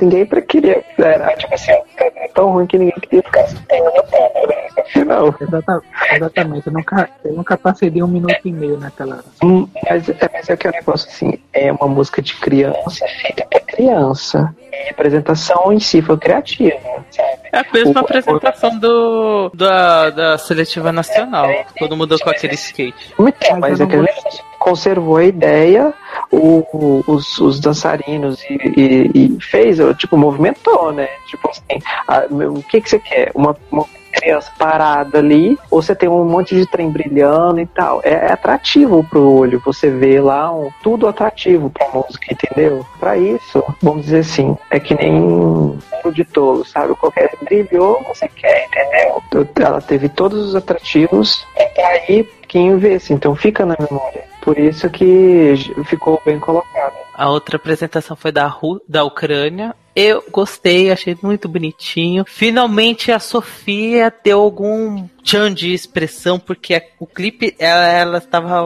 ninguém 0.00 0.26
pra 0.26 0.40
queria. 0.42 0.82
Era, 0.98 1.34
tipo 1.36 1.54
assim, 1.54 1.72
é 1.98 2.28
tão 2.34 2.50
ruim 2.52 2.66
que 2.66 2.78
ninguém 2.78 2.94
queria 3.00 3.22
ficar 3.22 3.42
no 3.52 3.60
tempo, 3.62 4.46
né? 4.48 4.66
No 4.76 4.84
final. 4.84 5.34
Exata- 5.40 5.82
exatamente. 6.12 6.66
Eu 6.66 6.72
nunca, 6.72 7.10
eu 7.24 7.32
nunca 7.32 7.56
passei 7.56 7.90
de 7.90 8.02
um 8.02 8.06
minuto 8.08 8.36
e 8.44 8.52
meio 8.52 8.78
naquela. 8.78 9.24
Hum, 9.42 9.68
Mas, 9.88 10.08
é, 10.08 10.14
mas 10.32 10.48
é 10.50 10.56
que 10.56 10.66
é 10.66 10.70
um 10.70 10.72
negócio 10.74 11.08
assim, 11.08 11.38
é 11.52 11.72
uma 11.72 11.88
música 11.88 12.20
de 12.22 12.34
criança 12.36 13.06
feita 13.22 13.46
pra 13.48 13.60
criança. 13.60 14.54
E 14.72 14.88
a 14.88 14.90
apresentação 14.90 15.72
em 15.72 15.80
si 15.80 16.02
foi 16.02 16.16
criativa, 16.18 16.76
sabe? 17.10 17.38
É 17.52 17.58
a 17.60 17.64
mesma 17.72 18.00
O- 18.00 18.04
apresentação 18.04 18.78
do 18.78 19.50
da, 19.54 20.10
da 20.10 20.38
seletiva 20.38 20.92
nacional. 20.92 21.48
Todo 21.78 21.96
mundo 21.96 22.18
com 22.18 22.28
aquele 22.30 22.54
skate. 22.54 23.14
Mas 23.18 23.34
mas 23.58 23.80
é 23.80 23.86
que 23.86 23.96
não 23.96 24.04
a 24.04 24.06
gente 24.12 24.42
conservou 24.58 25.16
a 25.16 25.24
ideia, 25.24 25.94
o, 26.30 27.02
os, 27.06 27.38
os 27.38 27.60
dançarinos 27.60 28.42
e, 28.48 28.54
e- 28.76 29.10
e 29.36 29.40
fez, 29.40 29.78
tipo, 29.98 30.16
movimentou, 30.16 30.92
né? 30.92 31.08
Tipo 31.28 31.50
assim, 31.50 31.80
a- 32.08 32.26
o 32.30 32.62
que, 32.62 32.80
que 32.80 32.88
você 32.90 32.98
quer? 32.98 33.30
Uma, 33.34 33.56
uma 33.70 33.84
criança 34.12 34.50
parada 34.58 35.18
ali, 35.18 35.58
ou 35.70 35.82
você 35.82 35.94
tem 35.94 36.08
um 36.08 36.24
monte 36.24 36.54
de 36.54 36.66
trem 36.66 36.88
brilhando 36.90 37.60
e 37.60 37.66
tal. 37.66 38.00
É, 38.02 38.10
é 38.28 38.32
atrativo 38.32 39.04
pro 39.04 39.30
olho, 39.30 39.60
você 39.64 39.90
vê 39.90 40.18
lá 40.20 40.50
um, 40.50 40.70
tudo 40.82 41.06
atrativo 41.06 41.68
pra 41.68 41.88
música, 41.92 42.32
entendeu? 42.32 42.84
Pra 42.98 43.18
isso, 43.18 43.62
vamos 43.82 44.04
dizer 44.06 44.20
assim, 44.20 44.56
é 44.70 44.80
que 44.80 44.94
nem 44.94 45.12
um 45.14 45.78
de 46.12 46.24
tolo, 46.24 46.64
sabe? 46.64 46.94
Qualquer 46.94 47.30
brilhou, 47.42 48.00
você 48.08 48.26
quer, 48.28 48.66
entendeu? 48.66 49.22
Ela 49.60 49.80
teve 49.82 50.08
todos 50.08 50.46
os 50.46 50.54
atrativos 50.54 51.44
pra 51.74 51.88
aí 51.88 52.26
quem 52.48 52.76
vê, 52.78 52.94
assim, 52.94 53.14
então 53.14 53.34
fica 53.34 53.66
na 53.66 53.76
memória. 53.78 54.24
Por 54.46 54.60
isso 54.60 54.88
que 54.88 55.54
ficou 55.86 56.22
bem 56.24 56.38
colocado. 56.38 56.94
A 57.12 57.28
outra 57.28 57.56
apresentação 57.56 58.16
foi 58.16 58.30
da, 58.30 58.46
Ru 58.46 58.80
da 58.88 59.02
Ucrânia. 59.02 59.74
Eu 59.92 60.22
gostei, 60.30 60.92
achei 60.92 61.18
muito 61.20 61.48
bonitinho. 61.48 62.24
Finalmente 62.24 63.10
a 63.10 63.18
Sofia 63.18 64.14
deu 64.22 64.40
algum 64.40 65.08
tchan 65.20 65.52
de 65.52 65.74
expressão, 65.74 66.38
porque 66.38 66.80
o 67.00 67.08
clipe 67.08 67.56
ela, 67.58 68.18
estava 68.18 68.62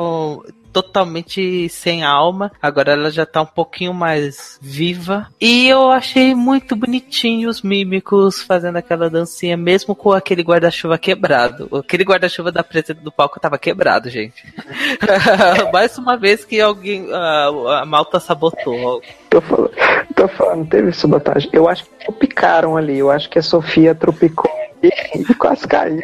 totalmente 0.72 1.68
sem 1.68 2.02
alma. 2.02 2.50
Agora 2.60 2.92
ela 2.92 3.10
já 3.10 3.26
tá 3.26 3.42
um 3.42 3.46
pouquinho 3.46 3.92
mais 3.92 4.58
viva. 4.60 5.26
E 5.40 5.68
eu 5.68 5.90
achei 5.90 6.34
muito 6.34 6.74
bonitinho 6.76 7.48
os 7.48 7.62
mímicos 7.62 8.42
fazendo 8.42 8.76
aquela 8.76 9.10
dancinha, 9.10 9.56
mesmo 9.56 9.94
com 9.94 10.12
aquele 10.12 10.42
guarda-chuva 10.42 10.98
quebrado. 10.98 11.68
Aquele 11.78 12.04
guarda-chuva 12.04 12.50
da 12.50 12.62
presença 12.62 12.94
do 12.94 13.12
palco 13.12 13.40
tava 13.40 13.58
quebrado, 13.58 14.08
gente. 14.08 14.44
Mais 15.72 15.96
uma 15.98 16.16
vez 16.16 16.44
que 16.44 16.60
alguém. 16.60 17.12
A, 17.12 17.80
a 17.82 17.86
malta 17.86 18.20
sabotou. 18.20 19.02
Tô 19.28 19.40
falando, 19.40 19.72
tô 20.14 20.28
falando, 20.28 20.68
teve 20.68 20.92
sabotagem. 20.92 21.50
Eu 21.52 21.68
acho 21.68 21.84
que 21.84 21.90
tropicaram 22.04 22.76
ali. 22.76 22.98
Eu 22.98 23.10
acho 23.10 23.28
que 23.28 23.38
a 23.38 23.42
Sofia 23.42 23.94
tropicou 23.94 24.59
e 24.82 25.34
quase 25.34 25.66
caiu. 25.66 26.00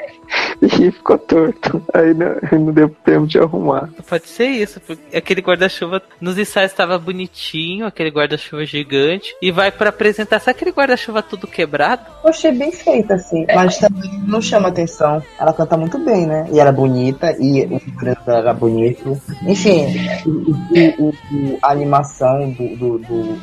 E 0.60 0.68
ficou 0.90 1.16
torto. 1.18 1.80
Aí 1.94 2.12
não, 2.12 2.58
não 2.66 2.72
deu 2.72 2.88
tempo 3.04 3.26
de 3.26 3.38
arrumar. 3.38 3.88
Pode 4.08 4.28
ser 4.28 4.46
isso, 4.48 4.80
porque 4.80 5.16
aquele 5.16 5.40
guarda-chuva 5.40 6.02
nos 6.20 6.36
ensaios 6.36 6.72
estava 6.72 6.98
bonitinho, 6.98 7.86
aquele 7.86 8.10
guarda-chuva 8.10 8.64
gigante, 8.64 9.34
e 9.40 9.50
vai 9.52 9.70
pra 9.70 9.90
apresentar, 9.90 10.40
sabe 10.40 10.56
aquele 10.56 10.72
guarda-chuva 10.72 11.22
tudo 11.22 11.46
quebrado? 11.46 12.02
Eu 12.24 12.30
achei 12.30 12.50
bem 12.52 12.72
feita, 12.72 13.14
assim. 13.14 13.46
Mas 13.54 13.78
também 13.78 14.10
não 14.26 14.40
chama 14.42 14.68
atenção. 14.68 15.22
Ela 15.38 15.52
canta 15.52 15.76
muito 15.76 15.98
bem, 15.98 16.26
né? 16.26 16.48
E 16.52 16.58
ela 16.58 16.70
é 16.70 16.72
bonita, 16.72 17.36
e 17.38 17.64
o 17.66 17.78
figurino 17.78 18.16
dela 18.26 18.38
era 18.38 18.54
bonito. 18.54 19.20
Enfim, 19.46 19.86
o, 20.26 20.30
o- 20.30 21.08
o- 21.08 21.08
o- 21.10 21.58
a 21.62 21.70
animação 21.70 22.50
do, 22.50 22.76
do, 22.76 22.98
do, 22.98 23.38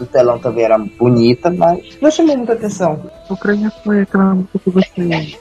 do 0.00 0.06
telão 0.06 0.38
também 0.38 0.64
era 0.64 0.78
bonita, 0.78 1.50
mas 1.50 1.98
não 2.00 2.10
chamou 2.10 2.36
muita 2.36 2.54
atenção. 2.54 3.00
A 3.28 3.32
Ucrânia 3.32 3.70
foi 3.84 4.00
aquela 4.00 4.34
música 4.34 4.58
que 4.58 4.70
você 4.70 5.38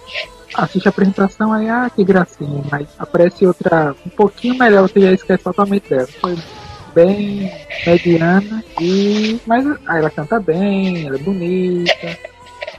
assiste 0.56 0.88
a 0.88 0.90
apresentação 0.90 1.54
aí, 1.54 1.70
ah, 1.70 1.90
que 1.90 2.04
gracinha, 2.04 2.64
mas 2.70 2.88
aparece 2.98 3.48
outra 3.48 3.96
um 4.06 4.10
pouquinho 4.10 4.58
melhor, 4.58 4.88
você 4.88 5.00
já 5.00 5.12
esquece 5.14 5.44
totalmente 5.44 5.90
dela. 5.90 6.08
Foi 6.20 6.38
bem 6.94 7.52
mediana 7.86 8.64
e. 8.80 9.40
Mas 9.46 9.66
ela 9.88 10.10
canta 10.10 10.40
bem, 10.40 11.08
ela 11.08 11.16
é 11.16 11.20
bonita. 11.20 12.18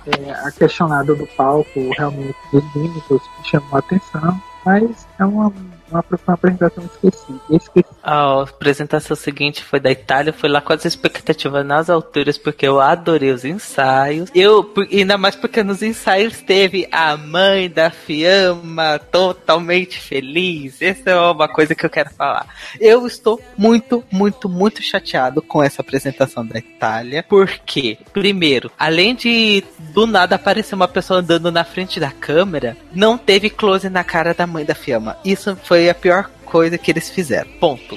É, 0.07 0.31
a 0.47 0.51
questionada 0.51 1.15
do 1.15 1.27
palco 1.27 1.91
realmente 1.97 2.35
dos 2.53 2.65
me 2.75 3.23
chamou 3.45 3.69
a 3.73 3.79
atenção. 3.79 4.41
Mas 4.65 5.07
é 5.19 5.25
uma, 5.25 5.53
uma, 5.91 6.05
uma 6.27 6.35
apresentação 6.35 6.85
esquecida. 6.85 7.41
Esquecida. 7.51 8.00
A 8.03 8.43
apresentação 8.43 9.17
seguinte 9.17 9.63
foi 9.63 9.79
da 9.79 9.91
Itália, 9.91 10.33
foi 10.33 10.49
lá 10.49 10.61
com 10.61 10.73
as 10.73 10.85
expectativas 10.85 11.65
nas 11.65 11.91
alturas, 11.91 12.39
porque 12.39 12.67
eu 12.67 12.81
adorei 12.81 13.31
os 13.31 13.45
ensaios. 13.45 14.31
Eu, 14.35 14.73
ainda 14.91 15.19
mais 15.19 15.37
porque 15.37 15.63
nos 15.63 15.83
ensaios 15.83 16.41
teve 16.41 16.89
a 16.91 17.17
mãe 17.17 17.69
da 17.69 17.91
Fiamma 17.91 18.99
totalmente 18.99 19.99
feliz. 19.99 20.81
Essa 20.81 21.11
é 21.11 21.17
uma 21.17 21.49
coisa 21.49 21.75
que 21.75 21.85
eu 21.85 21.91
quero 21.91 22.11
falar. 22.11 22.47
Eu 22.81 23.07
estou 23.07 23.41
muito, 23.57 24.03
muito, 24.11 24.49
muito 24.49 24.83
chateado 24.83 25.43
com 25.43 25.63
essa 25.63 25.83
apresentação 25.83 26.45
da 26.45 26.59
Itália, 26.59 27.25
porque, 27.29 27.99
primeiro, 28.13 28.71
além 28.79 29.15
de 29.15 29.63
do 29.93 30.07
nada 30.07 30.37
aparecer 30.37 30.75
uma 30.75 30.89
pessoa 30.89 31.21
andando 31.21 31.51
na 31.51 31.65
frente 31.65 32.01
da 32.01 32.11
câmera, 32.11 32.77
não 32.93 33.19
teve 33.19 33.51
close 33.51 33.89
na 33.89 34.05
cara 34.05 34.35
da 34.35 34.47
mãe 34.47 34.65
da 34.65 34.75
Fiamma. 34.75 35.17
Isso 35.25 35.57
foi 35.65 35.89
a 35.89 35.95
pior 35.95 36.31
coisa 36.51 36.77
que 36.77 36.91
eles 36.91 37.09
fizeram. 37.09 37.51
Ponto. 37.61 37.97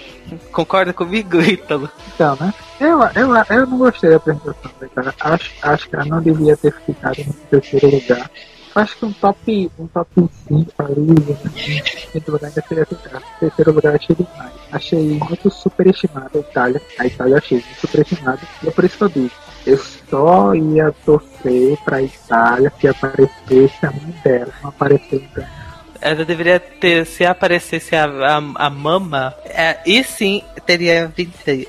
Concorda 0.52 0.94
comigo, 0.94 1.42
Ítalo? 1.42 1.90
Então, 2.14 2.38
né? 2.40 2.54
Eu, 2.80 3.00
eu, 3.16 3.36
eu 3.50 3.68
não 3.68 3.78
gostei 3.78 4.12
da 4.12 4.18
apresentação 4.18 4.72
cara. 4.94 5.14
Acho, 5.20 5.52
acho 5.62 5.90
que 5.90 5.96
ela 5.96 6.06
não 6.06 6.22
devia 6.22 6.56
ter 6.56 6.74
ficado 6.86 7.18
no 7.26 7.34
terceiro 7.34 7.90
lugar. 7.90 8.30
Acho 8.76 8.98
que 8.98 9.06
um 9.06 9.14
top, 9.14 9.72
um 9.78 9.88
top 9.88 10.30
5 10.48 10.72
ali, 10.80 11.12
né? 11.12 11.82
quinto 12.12 12.32
lugar 12.32 12.48
ainda 12.48 12.64
seria 12.68 12.86
ficar. 12.86 13.22
Terceiro 13.40 13.72
lugar 13.72 13.96
achei 13.96 14.16
demais. 14.16 14.52
Achei 14.72 15.20
muito 15.20 15.50
superestimada 15.52 16.32
a 16.34 16.40
Itália. 16.40 16.82
A 17.00 17.06
Itália 17.06 17.38
achei 17.38 17.60
muito 17.60 17.80
superestimada. 17.80 18.40
E 18.64 18.68
é 18.68 18.72
por 18.72 18.84
isso 18.84 18.98
que 18.98 19.04
eu 19.04 19.10
digo. 19.10 19.32
Eu 19.66 19.78
só 19.78 20.56
ia 20.56 20.92
torcer 21.06 21.78
pra 21.86 22.02
Itália 22.02 22.74
se 22.80 22.88
aparecesse 22.88 23.86
a 23.86 23.92
mãe 23.92 24.16
dela. 24.24 24.54
Não 24.62 24.70
apareceu 24.70 25.20
então. 25.20 25.63
Ela 26.04 26.26
deveria 26.26 26.60
ter, 26.60 27.06
se 27.06 27.26
aparecesse 27.26 27.96
a, 27.96 28.06
a, 28.06 28.68
a 28.68 28.70
mama, 28.70 29.34
é, 29.46 29.80
e 29.86 30.04
sim 30.04 30.44
teria 30.66 31.12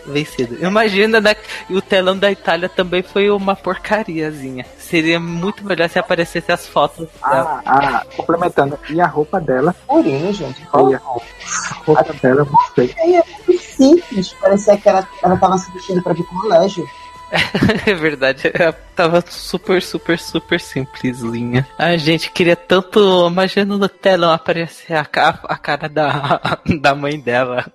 vencido. 0.07 0.65
Imagina, 0.65 1.21
né, 1.21 1.37
o 1.71 1.81
telão 1.81 2.17
da 2.17 2.31
Itália 2.31 2.69
também 2.69 3.03
foi 3.03 3.31
uma 3.31 3.55
porcariazinha. 3.55 4.67
Seria 4.79 5.19
muito 5.19 5.65
melhor 5.65 5.89
se 5.89 5.99
aparecesse 5.99 6.51
as 6.51 6.67
fotos 6.67 7.09
dela. 7.23 7.63
Ah, 7.65 8.01
ah, 8.01 8.07
complementando. 8.17 8.79
E 8.91 9.01
a 9.01 9.07
roupa 9.07 9.41
dela, 9.41 9.75
Urino, 9.89 10.33
gente. 10.33 10.67
Olha. 10.73 11.01
a 11.01 11.75
roupa 11.85 12.13
dela, 12.23 12.47
sei. 12.75 12.95
Aí 12.99 13.15
é 13.17 13.23
muito 13.47 13.63
simples. 13.63 14.33
Parecia 14.35 14.77
que 14.77 14.89
ela, 14.89 15.09
ela 15.23 15.37
tava 15.37 15.59
se 15.59 15.73
vestindo 15.73 16.03
pra 16.03 16.13
ir 16.13 16.23
pro 16.25 16.41
colégio. 16.41 16.87
É 17.87 17.95
verdade, 17.95 18.51
ela 18.55 18.73
tava 18.95 19.23
super, 19.27 19.83
super, 19.83 20.19
super 20.19 20.59
simplesinha. 20.61 21.67
A 21.79 21.97
gente 21.97 22.31
queria 22.31 22.57
tanto. 22.57 23.27
Imagina 23.29 23.77
no 23.77 23.89
telão 23.89 24.31
aparecer 24.33 24.95
a, 24.97 25.05
ca- 25.05 25.41
a 25.45 25.57
cara 25.57 25.89
da, 25.89 26.41
da 26.81 26.95
mãe 26.95 27.19
dela. 27.19 27.67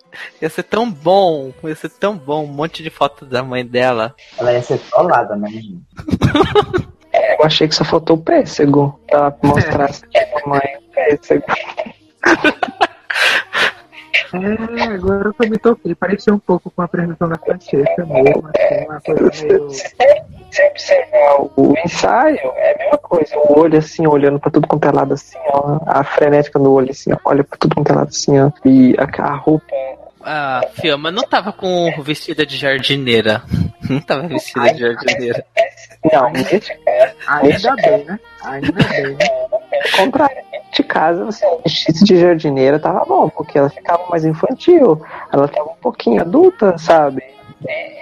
Ia 0.42 0.50
ser 0.50 0.64
tão 0.64 0.90
bom, 0.90 1.54
ia 1.64 1.76
ser 1.76 1.90
tão 1.90 2.16
bom. 2.18 2.44
Um 2.46 2.48
monte 2.48 2.82
de 2.82 2.90
fotos 2.90 3.28
da 3.28 3.44
mãe 3.44 3.66
dela. 3.66 4.16
Ela 4.38 4.54
ia 4.54 4.62
ser 4.62 4.80
trollada, 4.80 5.36
né, 5.36 5.50
gente? 5.50 5.82
Eu 7.40 7.46
achei 7.46 7.68
que 7.68 7.76
só 7.76 7.84
faltou 7.84 8.18
o 8.18 8.22
pêssego 8.22 9.00
pra 9.08 9.34
mostrar 9.44 9.90
que 9.92 10.18
a 10.18 10.48
mãe 10.48 10.62
é 10.64 10.80
pêssego. 11.16 11.44
É, 14.34 14.84
agora 14.84 15.32
eu 15.40 15.50
me 15.50 15.58
toquei. 15.58 15.96
Pareceu 15.96 16.36
um 16.36 16.40
pouco 16.40 16.70
com 16.72 16.82
a 16.82 16.86
apresentação 16.86 17.30
da 17.30 17.38
Francesca 17.38 18.06
mesmo. 18.06 18.50
Assim, 18.56 18.86
uma 18.86 19.02
coisa 19.02 19.46
meio. 19.46 19.70
Se 19.72 19.94
você 20.52 20.68
observar 20.68 21.42
o 21.56 21.74
ensaio, 21.86 22.40
é 22.56 22.74
a 22.74 22.78
mesma 22.78 22.98
coisa. 22.98 23.38
O 23.38 23.60
olho 23.60 23.78
assim, 23.78 24.08
olhando 24.08 24.40
pra 24.40 24.52
tudo 24.52 24.68
quanto 24.68 24.88
é 24.88 24.92
lado 24.92 25.14
assim, 25.14 25.38
ó. 25.48 25.80
A 25.86 26.04
frenética 26.04 26.60
do 26.60 26.72
olho 26.74 26.92
assim, 26.92 27.12
ó, 27.14 27.18
olha 27.26 27.44
pra 27.44 27.58
tudo 27.58 27.76
quanto 27.76 27.92
é 27.92 27.96
lado 27.96 28.10
assim, 28.10 28.40
ó. 28.40 28.52
E 28.66 28.96
a, 28.98 29.24
a 29.24 29.36
roupa. 29.36 29.66
A 30.22 30.62
Fiamma 30.74 31.12
não 31.12 31.24
tava 31.24 31.54
com 31.54 31.92
vestida 32.02 32.46
de 32.46 32.58
jardineira. 32.58 33.42
Não 33.90 34.02
tava 34.02 34.28
vestida 34.28 34.74
de 34.74 34.80
jardineira. 34.80 35.46
Não, 36.12 36.32
neste 36.32 36.74
caso, 36.86 37.14
Ainda 37.28 37.76
bem, 37.76 38.06
né? 38.06 38.20
Ainda 38.44 38.72
bem, 38.72 39.16
né? 39.16 39.18
pelo 39.70 39.98
contrário. 39.98 40.50
De 40.72 40.84
casa, 40.84 41.26
você 41.26 41.46
vestisse 41.66 42.06
de 42.06 42.20
jardineira 42.20 42.80
tava 42.80 43.04
bom, 43.04 43.28
porque 43.28 43.58
ela 43.58 43.72
ficava 43.72 44.06
mais 44.08 44.24
infantil. 44.24 45.02
Ela 45.34 45.48
tava 45.48 45.72
um 45.72 45.82
pouquinho 45.82 46.22
adulta, 46.22 46.78
sabe? 46.78 47.24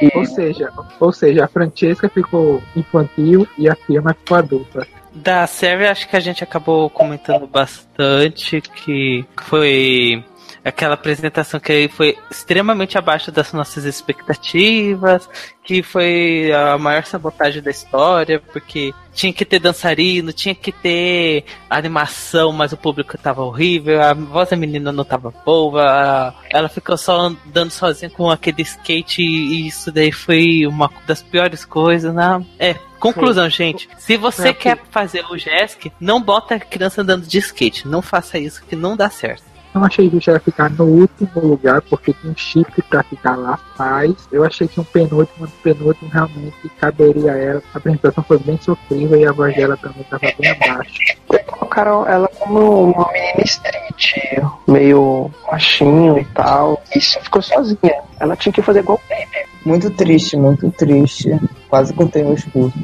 E, 0.02 0.12
Ou 0.14 0.26
seja, 0.26 0.70
ou 1.00 1.12
seja, 1.14 1.46
a 1.46 1.48
Francesca 1.48 2.10
ficou 2.10 2.62
infantil 2.76 3.48
e 3.58 3.70
a 3.70 3.76
Fiamma 3.76 4.14
ficou 4.14 4.38
adulta. 4.38 4.86
Da 5.14 5.48
série, 5.48 5.88
acho 5.88 6.08
que 6.08 6.16
a 6.16 6.20
gente 6.20 6.44
acabou 6.44 6.90
comentando 6.90 7.48
bastante 7.48 8.62
que 8.62 9.26
foi 9.44 10.24
aquela 10.68 10.96
apresentação 10.96 11.60
que 11.60 11.88
foi 11.88 12.18
extremamente 12.30 12.98
abaixo 12.98 13.32
das 13.32 13.54
nossas 13.54 13.86
expectativas, 13.86 15.30
que 15.64 15.82
foi 15.82 16.52
a 16.52 16.78
maior 16.78 17.06
sabotagem 17.06 17.62
da 17.62 17.72
história, 17.72 18.40
porque 18.52 18.94
tinha 19.14 19.34
que 19.34 19.44
ter 19.44 19.60
dançarino, 19.60 20.32
tinha 20.32 20.54
que 20.54 20.72
ter 20.72 21.44
animação, 21.70 22.52
mas 22.52 22.72
o 22.72 22.78
público 22.78 23.18
tava 23.18 23.42
horrível, 23.42 24.02
a 24.02 24.14
voz 24.14 24.50
da 24.50 24.56
menina 24.56 24.92
não 24.92 25.04
tava 25.04 25.34
boa, 25.46 26.36
ela 26.50 26.70
ficou 26.70 26.98
só 26.98 27.20
andando 27.20 27.72
sozinha 27.72 28.10
com 28.10 28.30
aquele 28.30 28.62
skate 28.62 29.22
e 29.22 29.68
isso 29.68 29.92
daí 29.92 30.12
foi 30.12 30.66
uma 30.68 30.92
das 31.06 31.22
piores 31.22 31.66
coisas, 31.66 32.14
né? 32.14 32.46
É, 32.60 32.76
conclusão, 33.00 33.50
gente, 33.50 33.90
se 33.98 34.18
você 34.18 34.50
É, 34.50 34.54
quer 34.54 34.80
fazer 34.92 35.26
o 35.30 35.36
Jesk, 35.36 35.92
não 36.00 36.22
bota 36.22 36.56
a 36.56 36.60
criança 36.60 37.02
andando 37.02 37.26
de 37.26 37.38
skate, 37.40 37.88
não 37.88 38.02
faça 38.02 38.38
isso 38.38 38.64
que 38.64 38.76
não 38.76 38.96
dá 38.96 39.10
certo. 39.10 39.47
Não 39.78 39.86
achei 39.86 40.10
justo 40.10 40.32
ela 40.32 40.40
ficar 40.40 40.72
no 40.72 40.86
último 40.86 41.40
lugar, 41.40 41.84
porque 41.84 42.12
tinha 42.12 42.34
um 42.34 42.36
chip 42.36 42.82
pra 42.90 43.04
ficar 43.04 43.36
lá 43.36 43.54
atrás. 43.54 44.12
Eu 44.32 44.44
achei 44.44 44.68
que 44.68 44.80
um 44.80 44.84
penúltimo, 44.84 45.46
um 45.46 45.62
penúltimo 45.62 46.10
realmente 46.10 46.68
caberia 46.80 47.34
a 47.34 47.38
ela. 47.38 47.64
A 47.76 47.78
apresentação 47.78 48.24
foi 48.24 48.40
bem 48.40 48.58
sofrível 48.60 49.20
e 49.20 49.28
a 49.28 49.32
voz 49.32 49.56
dela 49.56 49.78
também 49.78 50.02
estava 50.02 50.24
bem 50.40 50.50
abaixo. 50.50 50.94
colocaram 51.46 52.08
ela 52.08 52.28
como 52.40 52.92
uma 52.92 53.12
menina 53.12 53.44
street, 53.44 54.14
meio 54.68 55.30
machinho 55.52 56.18
e 56.18 56.26
tal. 56.26 56.82
E 56.96 57.00
só 57.00 57.20
ficou 57.20 57.44
sozinha. 57.44 58.02
Ela 58.20 58.36
tinha 58.36 58.52
que 58.52 58.64
fazer 58.64 58.80
igual 58.80 59.00
Muito 59.64 59.92
triste, 59.92 60.36
muito 60.36 60.72
triste. 60.72 61.40
Quase 61.70 61.94
contei 61.94 62.24
meus 62.24 62.44
pulsos. 62.46 62.82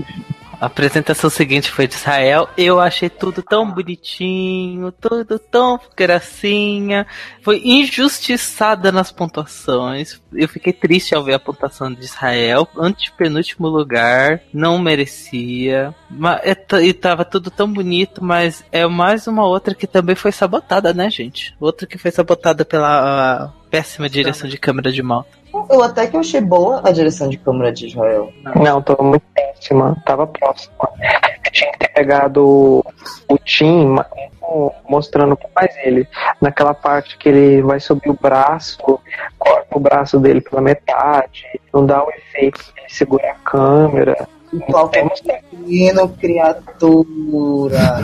A 0.64 0.68
apresentação 0.68 1.30
seguinte 1.30 1.70
foi 1.70 1.88
de 1.88 1.95
Israel. 1.95 2.47
Eu 2.57 2.80
achei 2.80 3.09
tudo 3.09 3.43
tão 3.43 3.70
bonitinho, 3.70 4.93
tudo 4.93 5.38
tão 5.38 5.78
gracinha. 5.93 7.05
Foi 7.41 7.61
injustiçada 7.66 8.89
nas 8.89 9.11
pontuações. 9.11 10.22
Eu 10.32 10.47
fiquei 10.47 10.72
triste 10.72 11.14
ao 11.14 11.22
ver 11.22 11.34
a 11.34 11.39
pontuação 11.39 11.91
de 11.91 12.05
Israel. 12.05 12.66
Antepenúltimo 12.78 13.68
lugar, 13.68 14.39
não 14.53 14.80
merecia. 14.80 15.93
É 16.41 16.57
E 16.82 16.93
tava 16.93 17.26
tudo 17.26 17.51
tão 17.51 17.70
bonito, 17.70 18.24
mas 18.24 18.64
é 18.72 18.88
mais 18.88 19.28
uma 19.28 19.45
outra 19.45 19.76
que 19.76 19.86
também 19.86 20.16
foi 20.16 20.32
sabotada, 20.32 20.93
né, 20.93 21.09
gente? 21.09 21.53
Outra 21.59 21.86
que 21.86 21.97
foi 21.97 22.09
sabotada 22.09 22.64
pela 22.64 23.47
ah, 23.47 23.51
péssima 23.70 24.07
direção 24.07 24.47
de 24.47 24.57
câmera 24.57 24.93
de 24.93 25.03
moto. 25.03 25.42
Eu 25.70 25.84
até 25.84 26.08
que 26.08 26.18
achei 26.18 26.41
boa 26.41 26.82
a 26.84 26.91
direção 26.91 27.30
de 27.30 27.38
câmera 27.38 27.72
de 27.72 27.88
Israel. 27.88 28.32
Não, 28.56 28.82
tava 28.82 29.04
muito 29.04 29.24
péssima. 29.34 29.95
Tava 30.06 30.26
próxima. 30.26 30.74
Tinha 31.51 31.72
que 31.72 31.80
ter 31.80 31.89
pegado 31.89 32.84
o, 33.30 33.38
Tim 33.38 33.95
mostrando 34.89 35.38
mais 35.56 35.76
ele. 35.84 36.08
Naquela 36.41 36.74
parte 36.74 37.18
que 37.18 37.30
ele 37.30 37.62
vai 37.62 37.80
subir 37.80 38.10
o 38.10 38.18
braço, 38.20 38.99
corta 39.38 39.78
o 39.78 39.80
braço 39.80 40.20
dele 40.20 40.41
pela 40.41 40.62
metade, 40.62 41.45
não 41.74 41.86
dá 41.86 42.04
o 42.04 42.10
efeito 42.10 42.60
que 42.74 42.82
ele 42.82 42.89
segura 42.89 43.32
a 43.32 43.49
câmera. 43.49 44.28
O 44.54 44.72
palco 44.72 44.95
é 44.95 45.10
pequeno, 45.10 46.10
criatura. 46.10 48.04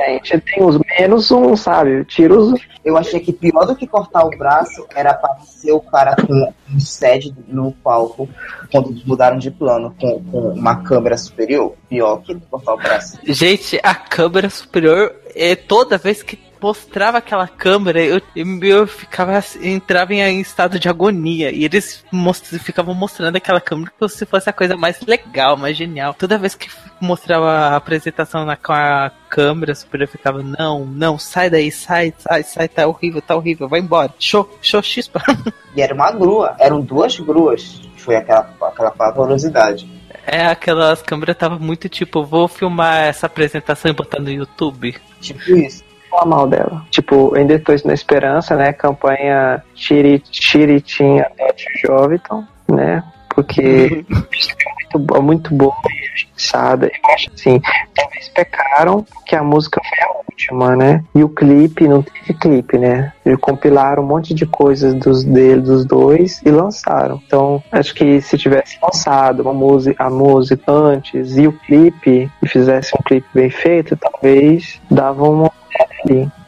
Gente, 0.00 0.40
tem 0.40 0.64
os 0.64 0.78
menos 0.98 1.30
um, 1.30 1.56
sabe? 1.56 2.04
Tira 2.04 2.34
os. 2.34 2.60
Eu 2.84 2.96
achei 2.96 3.20
que 3.20 3.32
pior 3.32 3.66
do 3.66 3.76
que 3.76 3.86
cortar 3.86 4.24
o 4.24 4.30
braço 4.30 4.86
era 4.94 5.10
aparecer 5.10 5.72
o 5.72 5.80
cara 5.80 6.16
com 6.16 6.52
um 6.72 6.80
sede 6.80 7.34
no 7.46 7.70
palco 7.72 8.28
quando 8.72 8.90
eles 8.90 9.04
mudaram 9.04 9.38
de 9.38 9.50
plano 9.50 9.94
com, 10.00 10.22
com 10.24 10.38
uma 10.50 10.82
câmera 10.82 11.16
superior. 11.16 11.74
Pior 11.88 12.22
que 12.22 12.34
cortar 12.50 12.74
o 12.74 12.78
braço. 12.78 13.18
Gente, 13.24 13.78
a 13.82 13.94
câmera 13.94 14.50
superior, 14.50 15.14
é, 15.34 15.54
toda 15.54 15.98
vez 15.98 16.22
que 16.22 16.47
mostrava 16.60 17.18
aquela 17.18 17.46
câmera, 17.48 18.00
eu, 18.02 18.20
eu 18.62 18.86
ficava 18.86 19.42
entrava 19.62 20.14
em, 20.14 20.40
estado 20.40 20.78
de 20.78 20.88
agonia. 20.88 21.50
E 21.50 21.64
eles 21.64 22.04
most- 22.10 22.58
ficavam 22.58 22.94
mostrando 22.94 23.36
aquela 23.36 23.60
câmera 23.60 23.92
como 23.98 24.08
se 24.08 24.24
fosse 24.26 24.48
a 24.48 24.52
coisa 24.52 24.76
mais 24.76 25.00
legal, 25.02 25.56
mais 25.56 25.76
genial. 25.76 26.14
Toda 26.14 26.38
vez 26.38 26.54
que 26.54 26.68
mostrava 27.00 27.50
a 27.50 27.76
apresentação 27.76 28.44
na, 28.44 28.56
com 28.56 28.72
a 28.72 29.10
câmera 29.28 29.74
superior, 29.74 30.08
eu 30.08 30.12
ficava, 30.12 30.42
não, 30.42 30.84
não, 30.84 31.18
sai 31.18 31.48
daí, 31.50 31.70
sai, 31.70 32.12
sai, 32.18 32.42
sai, 32.42 32.68
tá 32.68 32.86
horrível, 32.86 33.20
tá 33.22 33.36
horrível, 33.36 33.68
vai 33.68 33.80
embora. 33.80 34.12
Show, 34.18 34.48
show 34.62 34.82
chispa. 34.82 35.22
E 35.76 35.80
era 35.82 35.94
uma 35.94 36.10
grua, 36.10 36.56
eram 36.58 36.80
duas 36.80 37.20
gruas. 37.20 37.82
Foi 37.98 38.16
aquela, 38.16 38.50
aquela 38.62 38.90
pavorosidade. 38.90 39.88
É, 40.26 40.46
aquelas 40.46 41.00
câmeras 41.02 41.36
tava 41.36 41.58
muito 41.58 41.88
tipo, 41.88 42.24
vou 42.24 42.48
filmar 42.48 43.04
essa 43.04 43.26
apresentação 43.26 43.90
e 43.90 43.94
botar 43.94 44.18
no 44.18 44.30
YouTube. 44.30 44.96
Tipo 45.20 45.56
isso. 45.56 45.84
Falar 46.08 46.26
mal 46.26 46.46
dela. 46.46 46.84
Tipo, 46.90 47.34
ainda 47.34 47.54
estou 47.54 47.74
na 47.84 47.94
esperança, 47.94 48.56
né? 48.56 48.72
Campanha 48.72 49.62
Chiri, 49.74 50.22
Chiritinha 50.30 51.30
Dot 51.38 51.64
Joviton, 51.82 52.44
né? 52.68 53.02
Porque 53.38 54.04
muito 54.08 54.98
boa, 54.98 55.22
muito 55.22 55.54
boa 55.54 55.74
e 55.88 56.08
injustiçada. 56.08 56.86
Eu 56.86 57.14
acho 57.14 57.30
assim, 57.32 57.60
talvez 57.94 58.28
pecaram 58.30 59.06
que 59.24 59.36
a 59.36 59.44
música 59.44 59.80
foi 59.88 59.98
a 60.04 60.18
última, 60.28 60.74
né? 60.74 61.04
E 61.14 61.22
o 61.22 61.28
clipe, 61.28 61.86
não 61.86 62.02
teve 62.02 62.34
clipe, 62.34 62.76
né? 62.78 63.12
Eles 63.24 63.38
compilaram 63.38 64.02
um 64.02 64.06
monte 64.06 64.34
de 64.34 64.44
coisas 64.44 64.92
dos 64.94 65.22
dele, 65.22 65.60
dos 65.60 65.84
dois 65.84 66.42
e 66.44 66.50
lançaram. 66.50 67.22
Então, 67.24 67.62
acho 67.70 67.94
que 67.94 68.20
se 68.20 68.36
tivesse 68.36 68.76
lançado 68.82 69.42
uma 69.42 69.54
música, 69.54 70.02
a 70.02 70.10
música 70.10 70.72
antes 70.72 71.36
e 71.36 71.46
o 71.46 71.52
clipe, 71.52 72.28
e 72.42 72.48
fizesse 72.48 72.92
um 72.98 73.02
clipe 73.04 73.28
bem 73.32 73.50
feito, 73.50 73.96
talvez 73.96 74.80
dava 74.90 75.22
uma. 75.28 75.52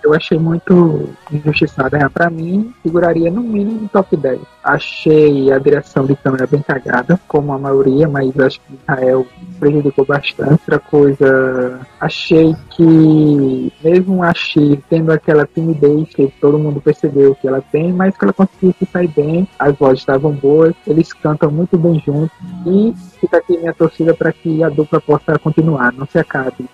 Eu 0.03 0.15
achei 0.15 0.39
muito 0.39 1.09
injustiçada. 1.31 1.99
né? 1.99 2.09
Pra 2.09 2.31
mim, 2.31 2.73
figuraria 2.83 3.31
no 3.31 3.43
mínimo 3.43 3.83
no 3.83 3.89
top 3.89 4.17
10. 4.17 4.41
Achei 4.63 5.53
a 5.53 5.59
direção 5.59 6.05
de 6.05 6.15
câmera 6.17 6.47
bem 6.47 6.63
cagada, 6.63 7.19
como 7.27 7.53
a 7.53 7.59
maioria, 7.59 8.09
mas 8.09 8.39
acho 8.39 8.61
que 8.61 8.75
Israel 8.75 9.27
prejudicou 9.59 10.05
bastante. 10.05 10.53
Outra 10.53 10.79
coisa, 10.79 11.81
achei 12.01 12.55
que, 12.71 13.73
mesmo 13.83 14.23
a 14.23 14.35
X 14.35 14.79
tendo 14.89 15.13
aquela 15.13 15.47
timidez 15.47 16.09
que 16.11 16.33
todo 16.41 16.59
mundo 16.59 16.81
percebeu 16.81 17.35
que 17.35 17.49
ela 17.49 17.63
tem, 17.73 17.93
mas 17.93 18.17
que 18.17 18.25
ela 18.25 18.33
conseguiu 18.33 18.75
se 18.79 18.87
sair 18.87 19.09
bem, 19.09 19.49
as 19.59 19.77
vozes 19.77 20.01
estavam 20.01 20.33
boas, 20.33 20.75
eles 20.87 21.13
cantam 21.13 21.51
muito 21.51 21.79
bem 21.79 22.03
juntos 22.05 22.37
e 22.67 22.95
fica 23.21 23.39
aqui 23.39 23.57
minha 23.57 23.75
torcida 23.75 24.15
para 24.15 24.33
que 24.33 24.63
a 24.63 24.69
dupla 24.69 25.01
possa 25.01 25.39
continuar, 25.39 25.93
não 25.93 26.07
se 26.07 26.19
acabe. 26.19 26.69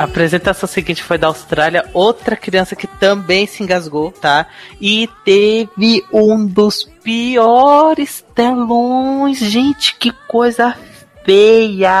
A 0.00 0.04
apresentação 0.04 0.66
seguinte 0.66 1.02
foi 1.02 1.18
da 1.18 1.26
Austrália, 1.26 1.84
outra 1.92 2.34
criança 2.34 2.74
que 2.74 2.86
também 2.86 3.46
se 3.46 3.62
engasgou, 3.62 4.10
tá? 4.10 4.46
E 4.80 5.06
teve 5.26 6.02
um 6.10 6.46
dos 6.46 6.84
piores 7.04 8.24
telões. 8.34 9.36
Gente, 9.40 9.94
que 9.96 10.10
coisa 10.26 10.74
feia! 11.22 11.92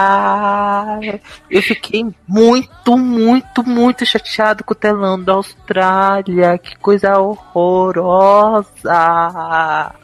Eu 1.50 1.60
fiquei 1.60 2.06
muito, 2.26 2.96
muito, 2.96 3.62
muito 3.62 4.06
chateado 4.06 4.64
com 4.64 4.72
o 4.72 4.76
telão 4.76 5.22
da 5.22 5.34
Austrália. 5.34 6.56
Que 6.56 6.78
coisa 6.78 7.18
horrorosa! 7.18 8.64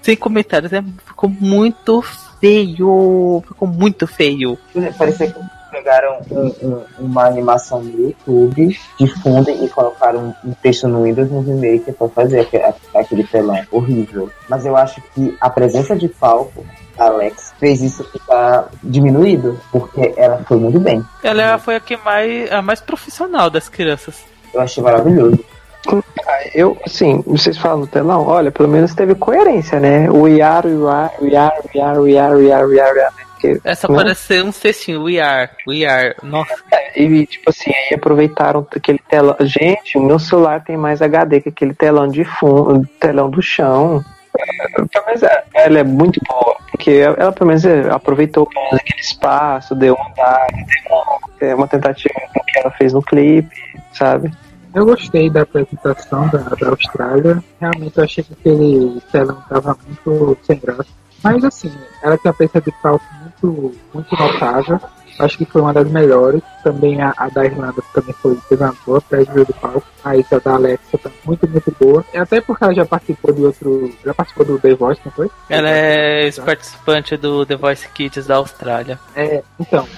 Sem 0.03 0.17
comentários, 0.17 0.71
né? 0.71 0.85
Ficou 1.07 1.31
muito 1.31 2.03
feio. 2.03 2.26
Ficou 3.47 3.69
muito 3.69 4.07
feio. 4.07 4.59
Parecia 4.99 5.31
que 5.31 5.41
pegaram 5.71 6.21
um- 6.31 6.55
um- 6.67 6.83
uma 6.99 7.27
animação 7.27 7.83
no 7.83 8.01
YouTube, 8.09 8.79
difundem 8.99 9.65
e 9.65 9.69
colocaram 9.69 10.35
um 10.45 10.53
texto 10.55 10.89
no 10.89 11.03
Windows 11.05 11.31
Movie 11.31 11.53
Maker 11.55 11.95
pra 11.95 12.09
fazer 12.09 12.41
aque- 12.41 12.75
aquele 12.95 13.25
telão 13.25 13.61
horrível. 13.71 14.31
Mas 14.49 14.65
eu 14.65 14.77
acho 14.77 15.03
que 15.15 15.37
a 15.41 15.51
presença 15.51 15.95
de 15.97 16.09
palco, 16.09 16.65
Alex, 16.99 17.53
fez 17.61 17.83
isso 17.83 18.03
ficar 18.05 18.71
diminuído, 18.83 19.61
porque 19.71 20.15
ela 20.17 20.43
foi 20.49 20.57
muito 20.57 20.81
bem. 20.81 21.05
Ela 21.23 21.59
foi 21.59 21.77
a 21.77 21.81
que 21.81 21.97
mais, 21.99 22.51
a 22.51 22.63
mais 22.63 22.81
profissional 22.81 23.51
das 23.51 23.69
crianças. 23.69 24.25
Eu 24.55 24.61
achei 24.63 24.83
maravilhoso. 24.83 25.39
Eu, 26.55 26.77
assim, 26.85 27.23
vocês 27.27 27.59
falam 27.59 27.81
do 27.81 27.87
telão, 27.87 28.27
olha, 28.27 28.51
pelo 28.51 28.69
menos 28.69 28.95
teve 28.95 29.15
coerência, 29.15 29.79
né? 29.79 30.09
O 30.11 30.27
Iar, 30.27 30.65
o 30.67 30.87
Iar, 30.87 31.13
o 31.21 31.27
Iar, 31.27 31.53
o 31.63 31.77
Iar, 31.77 31.99
o 31.99 32.09
Iar, 32.09 32.33
o 32.33 32.43
Iar, 32.43 32.65
o 32.67 32.75
Iar, 32.75 32.95
Iar, 32.97 33.13
né? 33.15 33.27
Essa 33.65 33.89
né? 33.89 33.95
parece 33.97 34.23
ser 34.23 34.45
um 34.45 34.51
cestinho, 34.53 35.03
we 35.05 35.21
are, 35.21 35.51
we 35.67 35.85
are. 35.85 36.15
Nossa, 36.23 36.55
E, 36.95 37.27
tipo 37.27 37.51
assim, 37.51 37.71
aí 37.71 37.95
aproveitaram 37.95 38.67
aquele 38.75 38.99
telão. 39.09 39.37
Gente, 39.41 39.99
o 39.99 40.03
meu 40.03 40.19
celular 40.19 40.65
tem 40.65 40.77
mais 40.77 41.03
HD 41.03 41.41
que 41.43 41.51
aquele 41.51 41.75
telão 41.75 42.09
de 42.09 42.25
fundo, 42.25 42.89
telão 42.99 43.29
do 43.31 43.43
chão. 43.43 44.03
É, 44.39 44.83
Pelo 44.93 45.07
menos 45.07 45.23
é- 45.23 45.45
ela 45.55 45.79
é 45.79 45.85
muito 45.85 46.21
boa, 46.27 46.57
porque 46.71 46.91
ela 46.91 47.33
pelo 47.33 47.49
menos 47.49 47.65
é, 47.65 47.89
aproveitou 47.91 48.49
aquele 48.73 49.01
espaço, 49.01 49.75
deu 49.75 49.95
um 49.95 50.11
andar, 50.11 50.47
deu 50.51 50.93
uma, 50.93 51.19
é 51.41 51.55
uma 51.55 51.69
tentativa 51.69 52.15
que 52.47 52.59
ela 52.59 52.71
fez 52.73 52.93
no 52.93 53.03
clipe, 53.03 53.55
sabe? 53.93 54.31
Eu 54.77 54.85
gostei 54.85 55.31
da 55.31 55.41
apresentação 55.41 56.29
da, 56.29 56.37
da 56.37 56.69
Austrália. 56.69 57.43
Realmente 57.59 57.97
eu 57.97 58.05
achei 58.05 58.23
que 58.23 58.35
aquele 58.35 59.01
telão 59.11 59.43
tava 59.49 59.75
muito 59.87 60.37
sem 60.43 60.59
graça. 60.59 60.91
Mas 61.25 61.43
assim, 61.43 61.73
ela 62.03 62.19
tem 62.19 62.31
uma 62.31 62.37
presença 62.37 62.61
de 62.61 62.71
palco 62.83 63.03
muito, 63.23 63.75
muito 63.95 64.15
notável. 64.15 64.79
Acho 65.19 65.39
que 65.39 65.47
foi 65.47 65.63
uma 65.63 65.73
das 65.73 65.91
melhores. 65.91 66.43
Também 66.63 67.01
a, 67.01 67.15
a 67.17 67.27
da 67.31 67.47
Irlanda 67.47 67.83
também 67.95 68.15
foi 68.21 68.37
teve 68.51 68.63
uma 68.63 68.77
boa 68.85 69.01
preview 69.01 69.47
do 69.47 69.55
palco. 69.55 69.83
A 70.05 70.13
da 70.39 70.53
Alexa 70.53 70.99
também 70.99 71.19
muito, 71.25 71.49
muito 71.49 71.75
boa. 71.81 72.05
Até 72.15 72.43
porque 72.43 72.63
ela 72.63 72.75
já 72.75 72.85
participou 72.85 73.33
de 73.33 73.45
outro. 73.47 73.91
Já 74.05 74.13
participou 74.13 74.45
do 74.45 74.59
The 74.59 74.75
Voice, 74.75 75.01
não 75.07 75.13
foi? 75.13 75.31
ela 75.49 75.71
é 75.71 76.31
participante 76.33 77.17
do 77.17 77.47
The 77.47 77.57
Voice 77.57 77.89
Kids 77.89 78.27
da 78.27 78.37
Austrália. 78.37 79.01
É, 79.15 79.43
então, 79.59 79.89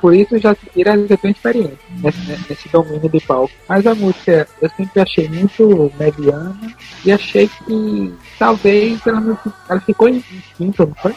por 0.00 0.14
isso 0.14 0.38
já 0.38 0.54
tira 0.54 1.06
já 1.06 1.16
tem 1.16 1.30
experiência 1.30 1.78
nesse, 2.02 2.48
nesse 2.48 2.68
domínio 2.68 3.08
de 3.08 3.20
palco. 3.20 3.52
Mas 3.68 3.86
a 3.86 3.94
música 3.94 4.48
eu 4.60 4.68
sempre 4.70 5.00
achei 5.00 5.28
muito 5.28 5.92
mediana 5.98 6.56
e 7.04 7.12
achei 7.12 7.48
que 7.48 8.14
talvez 8.38 9.06
ela, 9.06 9.20
não, 9.20 9.38
ela 9.68 9.80
ficou 9.80 10.08
em 10.08 10.22
quinto, 10.56 10.86
não 10.86 10.94
foi? 10.94 11.14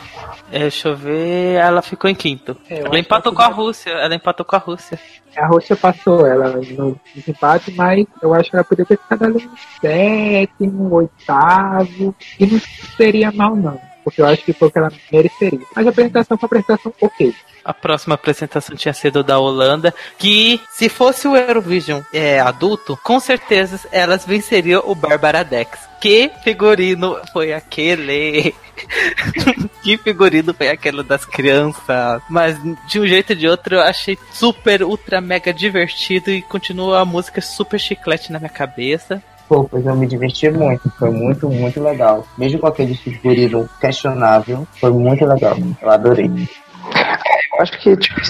É, 0.52 0.60
deixa 0.60 0.90
eu 0.90 0.96
ver, 0.96 1.56
ela 1.56 1.82
ficou 1.82 2.10
em 2.10 2.16
quinto. 2.16 2.58
É, 2.70 2.80
ela 2.80 3.00
empatou 3.00 3.34
com 3.34 3.42
a 3.42 3.48
Rússia, 3.48 3.92
ela 3.92 4.16
empatou 4.16 4.46
com 4.46 4.56
a 4.56 4.60
Rússia. 4.60 5.00
A 5.38 5.48
Rússia 5.48 5.76
passou 5.76 6.26
ela 6.26 6.50
no 6.50 7.00
desempate, 7.14 7.72
mas 7.72 8.06
eu 8.22 8.34
acho 8.34 8.50
que 8.50 8.56
ela 8.56 8.66
poderia 8.66 8.86
ter 8.86 8.98
ficado 8.98 9.24
ali 9.26 9.46
no 9.46 9.52
sétimo, 9.80 10.94
oitavo, 10.94 12.16
e 12.40 12.46
não 12.48 12.60
seria 12.98 13.32
mal 13.32 13.56
não. 13.56 13.80
Porque 14.10 14.22
eu 14.22 14.26
acho 14.26 14.44
que 14.44 14.54
foi 14.54 14.68
o 14.68 14.72
que 14.72 14.78
ela 14.78 14.92
mereceria. 15.12 15.66
Mas 15.76 15.86
a 15.86 15.90
apresentação 15.90 16.38
foi 16.38 16.46
uma 16.46 16.48
apresentação 16.48 16.94
ok. 17.02 17.36
A 17.64 17.74
próxima 17.74 18.16
apresentação 18.16 18.76
tinha 18.76 18.94
sido 18.94 19.24
da 19.24 19.38
Holanda, 19.38 19.94
que 20.18 20.60
se 20.72 20.90
fosse 20.90 21.28
o 21.28 21.36
Eurovision 21.36 22.02
é, 22.14 22.40
adulto, 22.40 22.98
com 23.04 23.20
certeza 23.20 23.80
elas 23.92 24.26
venceriam 24.26 24.82
o 24.86 24.96
Barbara 24.96 25.44
Dex. 25.44 25.78
Que 26.00 26.32
figurino 26.44 27.20
foi 27.34 27.54
aquele? 27.54 28.56
que 29.84 29.98
figurino 29.98 30.54
foi 30.54 30.70
aquele 30.70 31.04
das 31.04 31.26
crianças? 31.26 32.22
Mas 32.30 32.58
de 32.88 33.00
um 33.00 33.06
jeito 33.06 33.34
ou 33.34 33.36
de 33.36 33.48
outro 33.48 33.76
eu 33.76 33.82
achei 33.82 34.18
super, 34.32 34.82
ultra, 34.82 35.20
mega 35.20 35.54
divertido 35.54 36.32
e 36.32 36.42
continua 36.42 37.02
a 37.02 37.06
música 37.06 37.42
super 37.42 37.80
chiclete 37.80 38.32
na 38.32 38.40
minha 38.40 38.50
cabeça. 38.50 39.22
Pois 39.50 39.84
eu 39.84 39.96
me 39.96 40.06
diverti 40.06 40.48
muito, 40.52 40.88
foi 40.92 41.10
muito, 41.10 41.50
muito 41.50 41.82
legal. 41.82 42.24
Mesmo 42.38 42.60
com 42.60 42.68
aquele 42.68 42.96
figurino 42.96 43.68
questionável, 43.82 44.68
foi 44.80 44.92
muito 44.92 45.26
legal. 45.26 45.58
Eu 45.82 45.90
adorei. 45.90 46.30
Eu 47.54 47.62
acho 47.62 47.78
que, 47.80 47.96
tipo, 47.98 48.22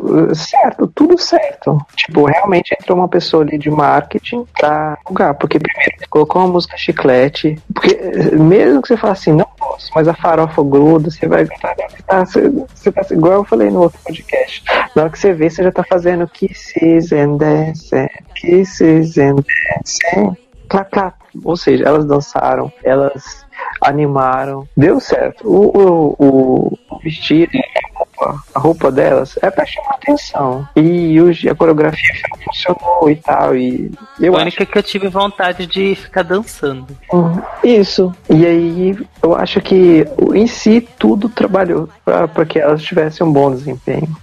uh, 0.00 0.34
certo, 0.34 0.86
tudo 0.88 1.18
certo. 1.18 1.78
Tipo, 1.96 2.26
realmente 2.26 2.76
entrou 2.78 2.98
uma 2.98 3.08
pessoa 3.08 3.42
ali 3.42 3.56
de 3.58 3.70
marketing 3.70 4.46
pra 4.58 4.98
lugar. 5.08 5.34
Porque 5.34 5.58
primeiro 5.58 5.92
colocou 6.08 6.42
uma 6.42 6.52
música 6.52 6.76
chiclete. 6.76 7.58
Porque 7.72 7.94
eh, 7.94 8.36
mesmo 8.36 8.82
que 8.82 8.88
você 8.88 8.96
fale 8.96 9.12
assim, 9.12 9.32
não 9.32 9.46
posso, 9.58 9.90
mas 9.94 10.08
a 10.08 10.14
farofa 10.14 10.62
gruda, 10.62 11.10
você 11.10 11.26
vai. 11.26 11.46
Você 11.46 12.02
tá, 12.06 12.24
você, 12.24 12.48
você 12.48 12.92
tá 12.92 13.02
igual 13.10 13.34
eu 13.34 13.44
falei 13.44 13.70
no 13.70 13.82
outro 13.82 13.98
podcast. 14.04 14.64
Na 14.94 15.02
hora 15.02 15.10
que 15.10 15.18
você 15.18 15.32
vê, 15.32 15.48
você 15.48 15.62
já 15.62 15.72
tá 15.72 15.84
fazendo 15.84 16.28
kisses 16.28 17.12
and 17.12 17.36
dancing, 17.36 18.08
kisses 18.34 19.16
and 19.16 19.36
dancing. 19.36 20.36
Clap, 20.68 20.90
clap. 20.90 21.16
Ou 21.44 21.56
seja, 21.56 21.84
elas 21.84 22.04
dançaram, 22.04 22.72
elas 22.82 23.46
animaram, 23.80 24.66
deu 24.76 25.00
certo. 25.00 25.46
O, 25.48 25.66
o, 25.76 26.16
o- 26.18 26.78
vestido, 27.02 27.50
a 27.56 27.98
roupa, 27.98 28.42
a 28.54 28.58
roupa 28.58 28.92
delas 28.92 29.38
é 29.42 29.50
pra 29.50 29.64
chamar 29.64 29.94
atenção. 29.94 30.68
E 30.76 31.18
o- 31.20 31.30
a 31.50 31.54
coreografia 31.54 32.14
funcionou 32.44 33.10
e 33.10 33.16
tal. 33.16 33.56
E 33.56 33.90
eu 34.20 34.34
a 34.34 34.36
acho 34.36 34.42
única 34.46 34.66
que 34.66 34.76
eu 34.78 34.82
tive 34.82 35.08
vontade 35.08 35.66
de 35.66 35.94
ficar 35.94 36.22
dançando. 36.22 36.86
Uhum. 37.12 37.40
Isso. 37.64 38.14
E 38.28 38.44
aí 38.46 38.98
eu 39.22 39.34
acho 39.34 39.60
que 39.62 40.06
em 40.34 40.46
si 40.46 40.86
tudo 40.98 41.28
trabalhou 41.28 41.88
para 42.04 42.44
que 42.44 42.58
elas 42.58 42.82
tivessem 42.82 43.26
um 43.26 43.32
bom 43.32 43.50
desempenho. 43.50 44.14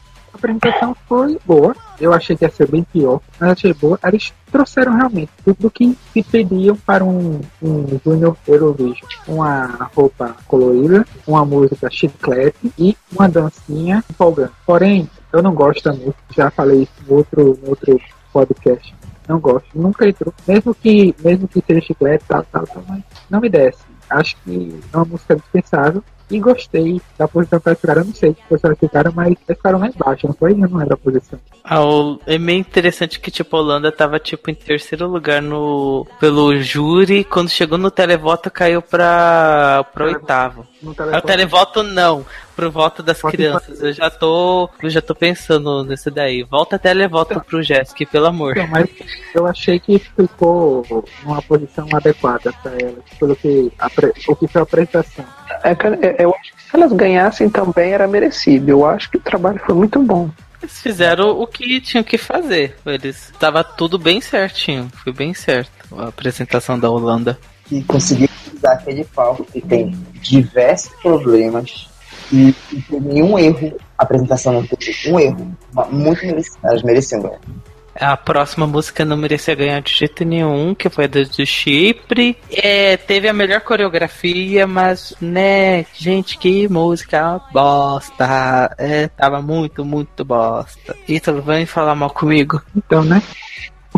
A 0.47 0.49
apresentação 0.49 0.95
foi 1.09 1.37
boa. 1.45 1.75
Eu 1.99 2.13
achei 2.13 2.35
que 2.35 2.45
ia 2.45 2.49
ser 2.49 2.71
bem 2.71 2.81
pior, 2.81 3.19
mas 3.37 3.51
achei 3.51 3.73
boa. 3.73 3.99
Eles 4.05 4.33
trouxeram 4.49 4.95
realmente 4.95 5.29
tudo 5.43 5.69
que 5.69 5.97
se 6.13 6.23
pediam 6.23 6.75
para 6.77 7.03
um, 7.03 7.41
um 7.61 7.99
Junior 8.03 8.35
Eurovision. 8.47 9.09
Uma 9.27 9.89
roupa 9.93 10.37
colorida, 10.47 11.05
uma 11.27 11.43
música 11.43 11.89
chiclete 11.91 12.71
e 12.79 12.95
uma 13.11 13.27
dancinha 13.27 14.01
empolgante. 14.09 14.53
Porém, 14.65 15.09
eu 15.33 15.43
não 15.43 15.53
gosto 15.53 15.83
da 15.83 15.91
música. 15.91 16.17
Já 16.33 16.49
falei 16.49 16.83
isso 16.83 16.93
no 17.05 17.17
outro, 17.17 17.59
outro 17.67 17.99
podcast. 18.31 18.95
Não 19.27 19.41
gosto. 19.41 19.67
Nunca 19.75 20.07
entrou. 20.07 20.33
Mesmo 20.47 20.73
que, 20.73 21.13
mesmo 21.21 21.45
que 21.49 21.61
seja 21.67 21.81
chiclete, 21.81 22.23
tal, 22.25 22.45
tal, 22.49 22.65
tal, 22.65 22.83
mas 22.87 23.03
não 23.29 23.41
me 23.41 23.49
desce. 23.49 23.83
Acho 24.09 24.37
que 24.45 24.79
é 24.93 24.95
uma 24.95 25.05
música 25.05 25.35
dispensável. 25.35 26.01
E 26.29 26.39
gostei 26.39 27.01
da 27.17 27.27
posição 27.27 27.59
que 27.59 27.69
elas 27.69 27.79
ficaram. 27.79 28.01
Eu 28.01 28.05
não 28.07 28.13
sei 28.13 28.33
que 28.33 28.41
posição 28.49 28.69
elas 28.69 28.79
ficaram, 28.79 29.11
mas 29.15 29.27
elas 29.47 29.57
ficaram 29.57 29.79
lá 29.79 29.87
embaixo, 29.87 30.27
não 30.27 30.33
foi? 30.33 30.51
Eu 30.51 30.57
não 30.57 30.77
lembro 30.79 30.93
a 30.93 30.97
posição. 30.97 31.39
Ah, 31.63 31.83
o- 31.83 32.19
é 32.27 32.37
meio 32.37 32.59
interessante 32.59 33.19
que, 33.19 33.31
tipo, 33.31 33.55
a 33.55 33.59
Holanda 33.59 33.91
tava, 33.91 34.19
tipo, 34.19 34.49
em 34.49 34.53
terceiro 34.55 35.07
lugar 35.07 35.41
no, 35.41 36.05
pelo 36.19 36.57
júri. 36.61 37.23
Quando 37.23 37.49
chegou 37.49 37.77
no 37.77 37.89
televoto, 37.89 38.51
caiu 38.51 38.81
pra, 38.81 39.85
pra 39.93 40.05
oitavo. 40.05 40.65
No 40.81 40.89
Ah, 40.89 40.91
o 40.91 40.95
telefone. 40.95 41.21
televoto 41.23 41.83
não, 41.83 42.25
pro 42.55 42.69
voto 42.71 43.01
das 43.01 43.19
Voto 43.19 43.31
crianças. 43.35 43.81
Eu 43.81 43.93
já 43.93 44.09
tô, 44.09 44.69
eu 44.81 44.89
já 44.89 45.01
tô 45.01 45.15
pensando 45.15 45.83
nesse 45.83 46.11
daí. 46.11 46.43
Volta 46.43 46.77
televoto 46.77 47.39
pro 47.41 47.63
Jessica, 47.63 48.05
pelo 48.11 48.27
amor. 48.27 48.51
Então, 48.57 48.67
mas 48.67 48.89
eu 49.33 49.47
achei 49.47 49.79
que 49.79 49.97
ficou 49.99 50.85
numa 51.23 51.41
posição 51.41 51.87
adequada 51.93 52.53
para 52.61 52.71
elas, 52.73 53.03
pelo 53.19 53.35
que, 53.35 53.71
a, 53.79 53.89
pre- 53.89 54.13
o 54.27 54.35
que 54.35 54.47
foi 54.47 54.61
a 54.61 54.63
apresentação. 54.63 55.25
É 55.63 55.71
é, 55.71 56.23
eu 56.23 56.33
acho 56.35 56.53
que 56.55 56.61
se 56.63 56.75
elas 56.75 56.91
ganhassem 56.93 57.49
também 57.49 57.91
era 57.93 58.07
merecido. 58.07 58.69
Eu 58.69 58.85
acho 58.85 59.09
que 59.09 59.17
o 59.17 59.21
trabalho 59.21 59.59
foi 59.65 59.73
muito 59.73 59.99
bom. 60.03 60.29
Eles 60.61 60.81
fizeram 60.81 61.39
o 61.39 61.45
que 61.47 61.79
tinham 61.81 62.03
que 62.03 62.17
fazer. 62.17 62.75
Eles 62.85 63.31
tava 63.39 63.63
tudo 63.63 63.97
bem 63.97 64.19
certinho. 64.21 64.89
Foi 65.03 65.13
bem 65.13 65.33
certo 65.33 65.71
a 65.97 66.07
apresentação 66.07 66.79
da 66.79 66.89
Holanda. 66.89 67.37
Que 67.67 67.83
conseguiu 67.83 68.27
utilizar 68.57 68.73
aquele 68.73 69.05
palco 69.05 69.45
que 69.45 69.61
tem 69.61 69.91
diversos 70.21 70.91
problemas 71.01 71.87
e 72.31 72.53
não 72.71 72.81
teve 72.81 72.99
nenhum 73.07 73.39
erro. 73.39 73.77
A 73.97 74.03
apresentação 74.03 74.53
não 74.53 74.65
teve 74.65 75.11
um 75.11 75.19
erro. 75.19 75.57
Mas 75.73 75.89
Muito 75.91 76.25
merecido. 76.25 76.57
Elas 76.63 76.83
mereciam 76.83 77.21
ganhar. 77.21 77.39
A 77.99 78.15
próxima 78.15 78.67
música 78.67 79.03
não 79.03 79.17
merecia 79.17 79.55
ganhar 79.55 79.81
de 79.81 79.91
jeito 79.91 80.23
nenhum, 80.23 80.75
que 80.75 80.87
foi 80.87 81.05
a 81.05 81.07
do 81.07 81.25
do 81.25 81.45
Chipre. 81.47 82.37
É, 82.51 82.95
teve 82.95 83.27
a 83.27 83.33
melhor 83.33 83.61
coreografia, 83.61 84.67
mas, 84.67 85.15
né, 85.19 85.83
gente, 85.95 86.37
que 86.37 86.67
música 86.67 87.41
bosta. 87.51 88.75
É, 88.77 89.07
tava 89.07 89.41
muito, 89.41 89.83
muito 89.83 90.23
bosta. 90.23 90.95
Ítalo, 91.07 91.41
vem 91.41 91.65
falar 91.65 91.95
mal 91.95 92.11
comigo. 92.11 92.61
Então, 92.75 93.03
né? 93.03 93.19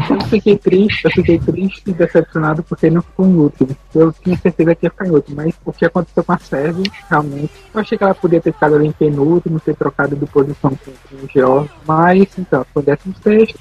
Eu 0.10 0.22
fiquei 0.28 0.58
triste, 0.58 1.06
eu 1.06 1.12
fiquei 1.12 1.40
triste 1.40 1.84
e 1.88 1.94
decepcionado 1.94 2.64
porque 2.64 2.90
não 2.90 3.02
ficou 3.02 3.26
em 3.26 3.36
último. 3.36 3.76
Eu 3.94 4.14
tinha 4.14 4.38
certeza 4.38 4.76
que 4.76 4.86
ia 4.86 4.90
ficar 4.90 5.08
em 5.08 5.12
último, 5.12 5.36
mas 5.38 5.54
o 5.66 5.74
que 5.74 5.86
aconteceu 5.86 6.24
com 6.24 6.32
a 6.32 6.38
Sérvia, 6.38 6.92
realmente, 7.10 7.52
eu 7.74 7.82
achei 7.82 7.98
que 7.98 8.04
ela 8.04 8.16
podia 8.16 8.42
ter 8.42 8.54
ficado 8.54 8.76
ali 8.76 8.88
em 8.88 8.92
penúltimo, 8.92 9.60
ter 9.60 9.76
trocado 9.76 10.16
de 10.16 10.26
posição 10.26 10.72
com, 10.72 10.92
o 11.16 11.30
George, 11.34 11.70
mas 11.86 12.28
então, 12.38 12.66
foi 12.74 12.84
décimo 12.84 13.16
sexto. 13.22 13.60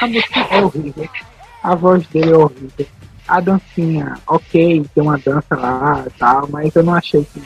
A 0.00 0.06
música 0.06 0.40
é 0.50 0.64
horrível, 0.64 1.08
a 1.62 1.74
voz 1.74 2.06
dele 2.08 2.32
é 2.32 2.36
horrível. 2.36 2.86
A 3.28 3.40
dancinha, 3.40 4.18
ok, 4.26 4.84
tem 4.92 5.02
uma 5.02 5.18
dança 5.18 5.54
lá 5.54 6.04
e 6.06 6.10
tal, 6.18 6.48
mas 6.50 6.74
eu 6.74 6.82
não 6.82 6.94
achei 6.94 7.24
que. 7.24 7.40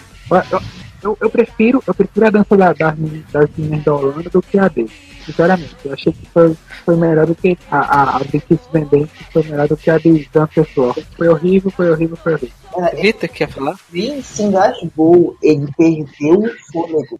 Eu, 1.04 1.16
eu 1.20 1.30
prefiro, 1.30 1.82
eu 1.86 1.94
prefiro 1.94 2.26
a 2.26 2.30
dança 2.30 2.56
da, 2.56 2.72
das, 2.72 2.96
meninas- 2.98 3.30
das 3.30 3.48
meninas 3.56 3.84
da 3.84 3.94
Holanda 3.94 4.30
do 4.30 4.42
que 4.42 4.58
a 4.58 4.68
dele. 4.68 4.90
Sinceramente, 5.24 5.76
eu 5.84 5.92
achei 5.92 6.12
que 6.12 6.26
foi, 6.26 6.54
foi 6.84 6.96
melhor 6.96 7.26
do 7.26 7.34
que 7.34 7.56
a, 7.70 7.78
a, 7.78 8.16
a 8.16 8.20
de 8.24 8.40
Kiss 8.40 8.60
Van 8.72 8.80
Dance, 8.82 9.10
foi 9.32 9.42
melhor 9.44 9.68
do 9.68 9.76
que 9.76 9.90
a 9.90 9.96
de 9.98 10.28
Dan 10.32 10.46
Pessoal. 10.46 10.94
Foi 11.16 11.28
horrível, 11.28 11.70
foi 11.70 11.90
horrível, 11.90 12.16
foi 12.16 12.34
horrível. 12.34 12.54
É, 12.76 12.96
Vitor, 13.00 13.28
quer 13.28 13.48
falar? 13.48 13.76
ele 13.92 14.22
se 14.22 14.42
engasgou, 14.42 15.36
ele 15.42 15.66
perdeu 15.78 16.40
o 16.40 16.50
fôlego 16.72 17.18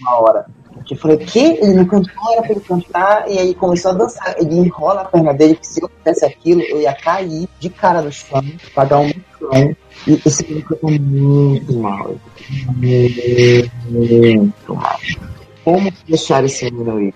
uma 0.00 0.18
hora. 0.20 0.46
Eu 0.90 0.96
falei, 0.96 1.16
que? 1.18 1.38
Ele 1.38 1.74
não 1.74 1.84
cantou, 1.86 2.32
era 2.32 2.42
pra 2.42 2.50
ele 2.50 2.60
cantar, 2.60 3.30
e 3.30 3.38
aí 3.38 3.54
começou 3.54 3.92
a 3.92 3.94
dançar. 3.94 4.34
Ele 4.38 4.56
enrola 4.56 5.02
a 5.02 5.04
perna 5.04 5.32
dele, 5.32 5.54
que 5.54 5.66
se 5.66 5.82
eu 5.82 5.88
fizesse 5.98 6.24
aquilo, 6.24 6.60
eu 6.62 6.80
ia 6.80 6.92
cair 6.92 7.48
de 7.60 7.70
cara 7.70 8.02
no 8.02 8.10
chão, 8.12 8.42
pra 8.74 8.84
dar 8.84 8.98
um 8.98 9.08
chão. 9.38 9.76
Esse 10.06 10.44
filme 10.44 10.62
cantou 10.62 10.90
muito 10.90 11.78
mal. 11.78 12.14
Muito 13.88 14.74
mal. 14.74 14.98
Como 15.64 15.92
deixar 16.08 16.44
esse 16.44 16.70
menino? 16.72 17.12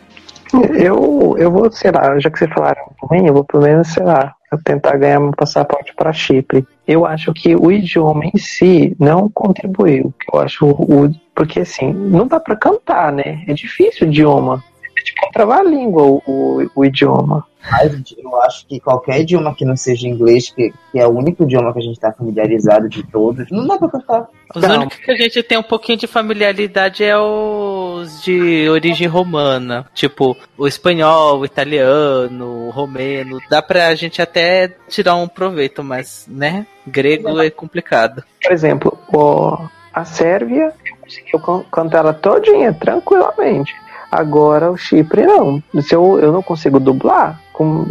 Eu, 0.78 1.34
eu 1.36 1.50
vou, 1.50 1.70
sei 1.72 1.90
lá, 1.90 2.18
já 2.20 2.30
que 2.30 2.38
vocês 2.38 2.52
falaram 2.52 2.82
ruim, 3.02 3.26
eu 3.26 3.34
vou 3.34 3.44
pelo 3.44 3.64
menos, 3.64 3.88
sei 3.88 4.04
lá, 4.04 4.34
eu 4.52 4.62
tentar 4.62 4.96
ganhar 4.96 5.18
meu 5.18 5.32
passaporte 5.32 5.92
para 5.96 6.12
Chipre. 6.12 6.64
Eu 6.86 7.04
acho 7.04 7.32
que 7.32 7.56
o 7.56 7.72
idioma 7.72 8.24
em 8.24 8.38
si 8.38 8.96
não 8.98 9.28
contribuiu. 9.28 10.14
Eu 10.32 10.40
acho 10.40 10.66
o. 10.66 11.10
Porque 11.34 11.60
assim, 11.60 11.92
não 11.92 12.26
dá 12.26 12.38
para 12.38 12.56
cantar, 12.56 13.12
né? 13.12 13.44
É 13.46 13.52
difícil 13.52 14.06
o 14.06 14.10
idioma. 14.10 14.64
Tipo 15.06 15.30
travar 15.32 15.60
a 15.60 15.62
língua 15.62 16.02
o, 16.02 16.22
o, 16.26 16.70
o 16.74 16.84
idioma. 16.84 17.44
Mas 17.70 17.92
eu 18.16 18.42
acho 18.42 18.66
que 18.66 18.80
qualquer 18.80 19.20
idioma 19.20 19.54
que 19.54 19.64
não 19.64 19.76
seja 19.76 20.06
inglês, 20.06 20.50
que, 20.50 20.72
que 20.92 20.98
é 20.98 21.06
o 21.06 21.10
único 21.10 21.44
idioma 21.44 21.72
que 21.72 21.78
a 21.78 21.82
gente 21.82 21.98
tá 21.98 22.12
familiarizado 22.12 22.88
de 22.88 23.02
todos, 23.04 23.50
não 23.50 23.66
dá 23.66 23.78
pra 23.78 23.88
cantar. 23.88 24.28
Os 24.54 24.62
Não. 24.62 24.76
únicos 24.76 24.98
que 24.98 25.10
a 25.10 25.16
gente 25.16 25.42
tem 25.42 25.58
um 25.58 25.62
pouquinho 25.62 25.98
de 25.98 26.06
familiaridade 26.06 27.04
é 27.04 27.16
os 27.18 28.22
de 28.22 28.68
origem 28.68 29.06
romana. 29.06 29.86
Tipo, 29.94 30.36
o 30.56 30.66
espanhol, 30.66 31.40
o 31.40 31.44
italiano, 31.44 32.66
o 32.66 32.70
romeno. 32.70 33.38
Dá 33.50 33.60
pra 33.60 33.94
gente 33.94 34.22
até 34.22 34.68
tirar 34.88 35.16
um 35.16 35.28
proveito, 35.28 35.82
mas, 35.84 36.26
né? 36.28 36.66
Grego 36.86 37.40
é 37.40 37.50
complicado. 37.50 38.24
Por 38.42 38.52
exemplo, 38.52 38.96
o, 39.12 39.68
a 39.92 40.04
Sérvia, 40.04 40.72
eu 40.84 40.96
conseguiu 40.96 41.64
cantar 41.70 41.98
ela 41.98 42.14
todinha, 42.14 42.72
tranquilamente. 42.72 43.74
Agora 44.10 44.70
o 44.70 44.76
Chipre 44.76 45.24
não. 45.26 45.62
Se 45.80 45.94
eu, 45.94 46.18
eu 46.20 46.32
não 46.32 46.42
consigo 46.42 46.78
dublar, 46.80 47.40
com, 47.52 47.84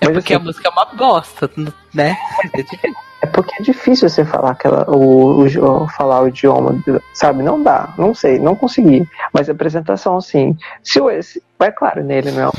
É 0.00 0.06
Mas, 0.06 0.12
porque 0.12 0.34
assim, 0.34 0.42
a 0.42 0.44
música 0.44 0.68
é 0.68 0.70
uma 0.70 0.84
bosta, 0.86 1.50
né? 1.56 1.72
É. 1.96 2.16
É 3.22 3.26
porque 3.26 3.54
é 3.58 3.62
difícil 3.62 4.08
você 4.08 4.22
falar 4.22 4.50
aquela, 4.50 4.84
o, 4.90 5.44
o- 5.46 5.88
falar 5.88 6.20
o 6.20 6.28
idioma, 6.28 6.76
sabe? 7.14 7.42
Não 7.42 7.62
dá, 7.62 7.88
não 7.96 8.14
sei, 8.14 8.38
não 8.38 8.54
consegui. 8.54 9.08
Mas 9.32 9.48
a 9.48 9.52
apresentação, 9.52 10.16
assim, 10.18 10.56
se 10.82 11.00
o 11.00 11.10
esse, 11.10 11.42
vai 11.58 11.72
claro 11.72 12.04
nele, 12.04 12.30
não 12.32 12.42
é 12.42 12.46
né? 12.46 12.52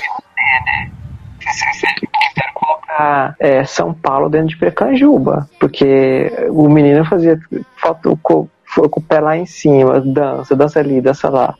Colocar 2.55 3.36
é, 3.39 3.63
São 3.65 3.93
Paulo 3.93 4.30
dentro 4.30 4.47
de 4.47 4.57
Precanjuba, 4.57 5.47
porque 5.59 6.32
o 6.49 6.67
menino 6.67 7.05
fazia 7.05 7.39
foto 7.78 8.17
com, 8.23 8.47
com 8.76 8.99
o 8.99 9.03
pé 9.03 9.19
lá 9.19 9.38
em 9.38 9.45
cima, 9.45 10.01
dança, 10.01 10.55
dança 10.55 10.80
ali, 10.80 10.99
dança 11.01 11.30
lá. 11.30 11.53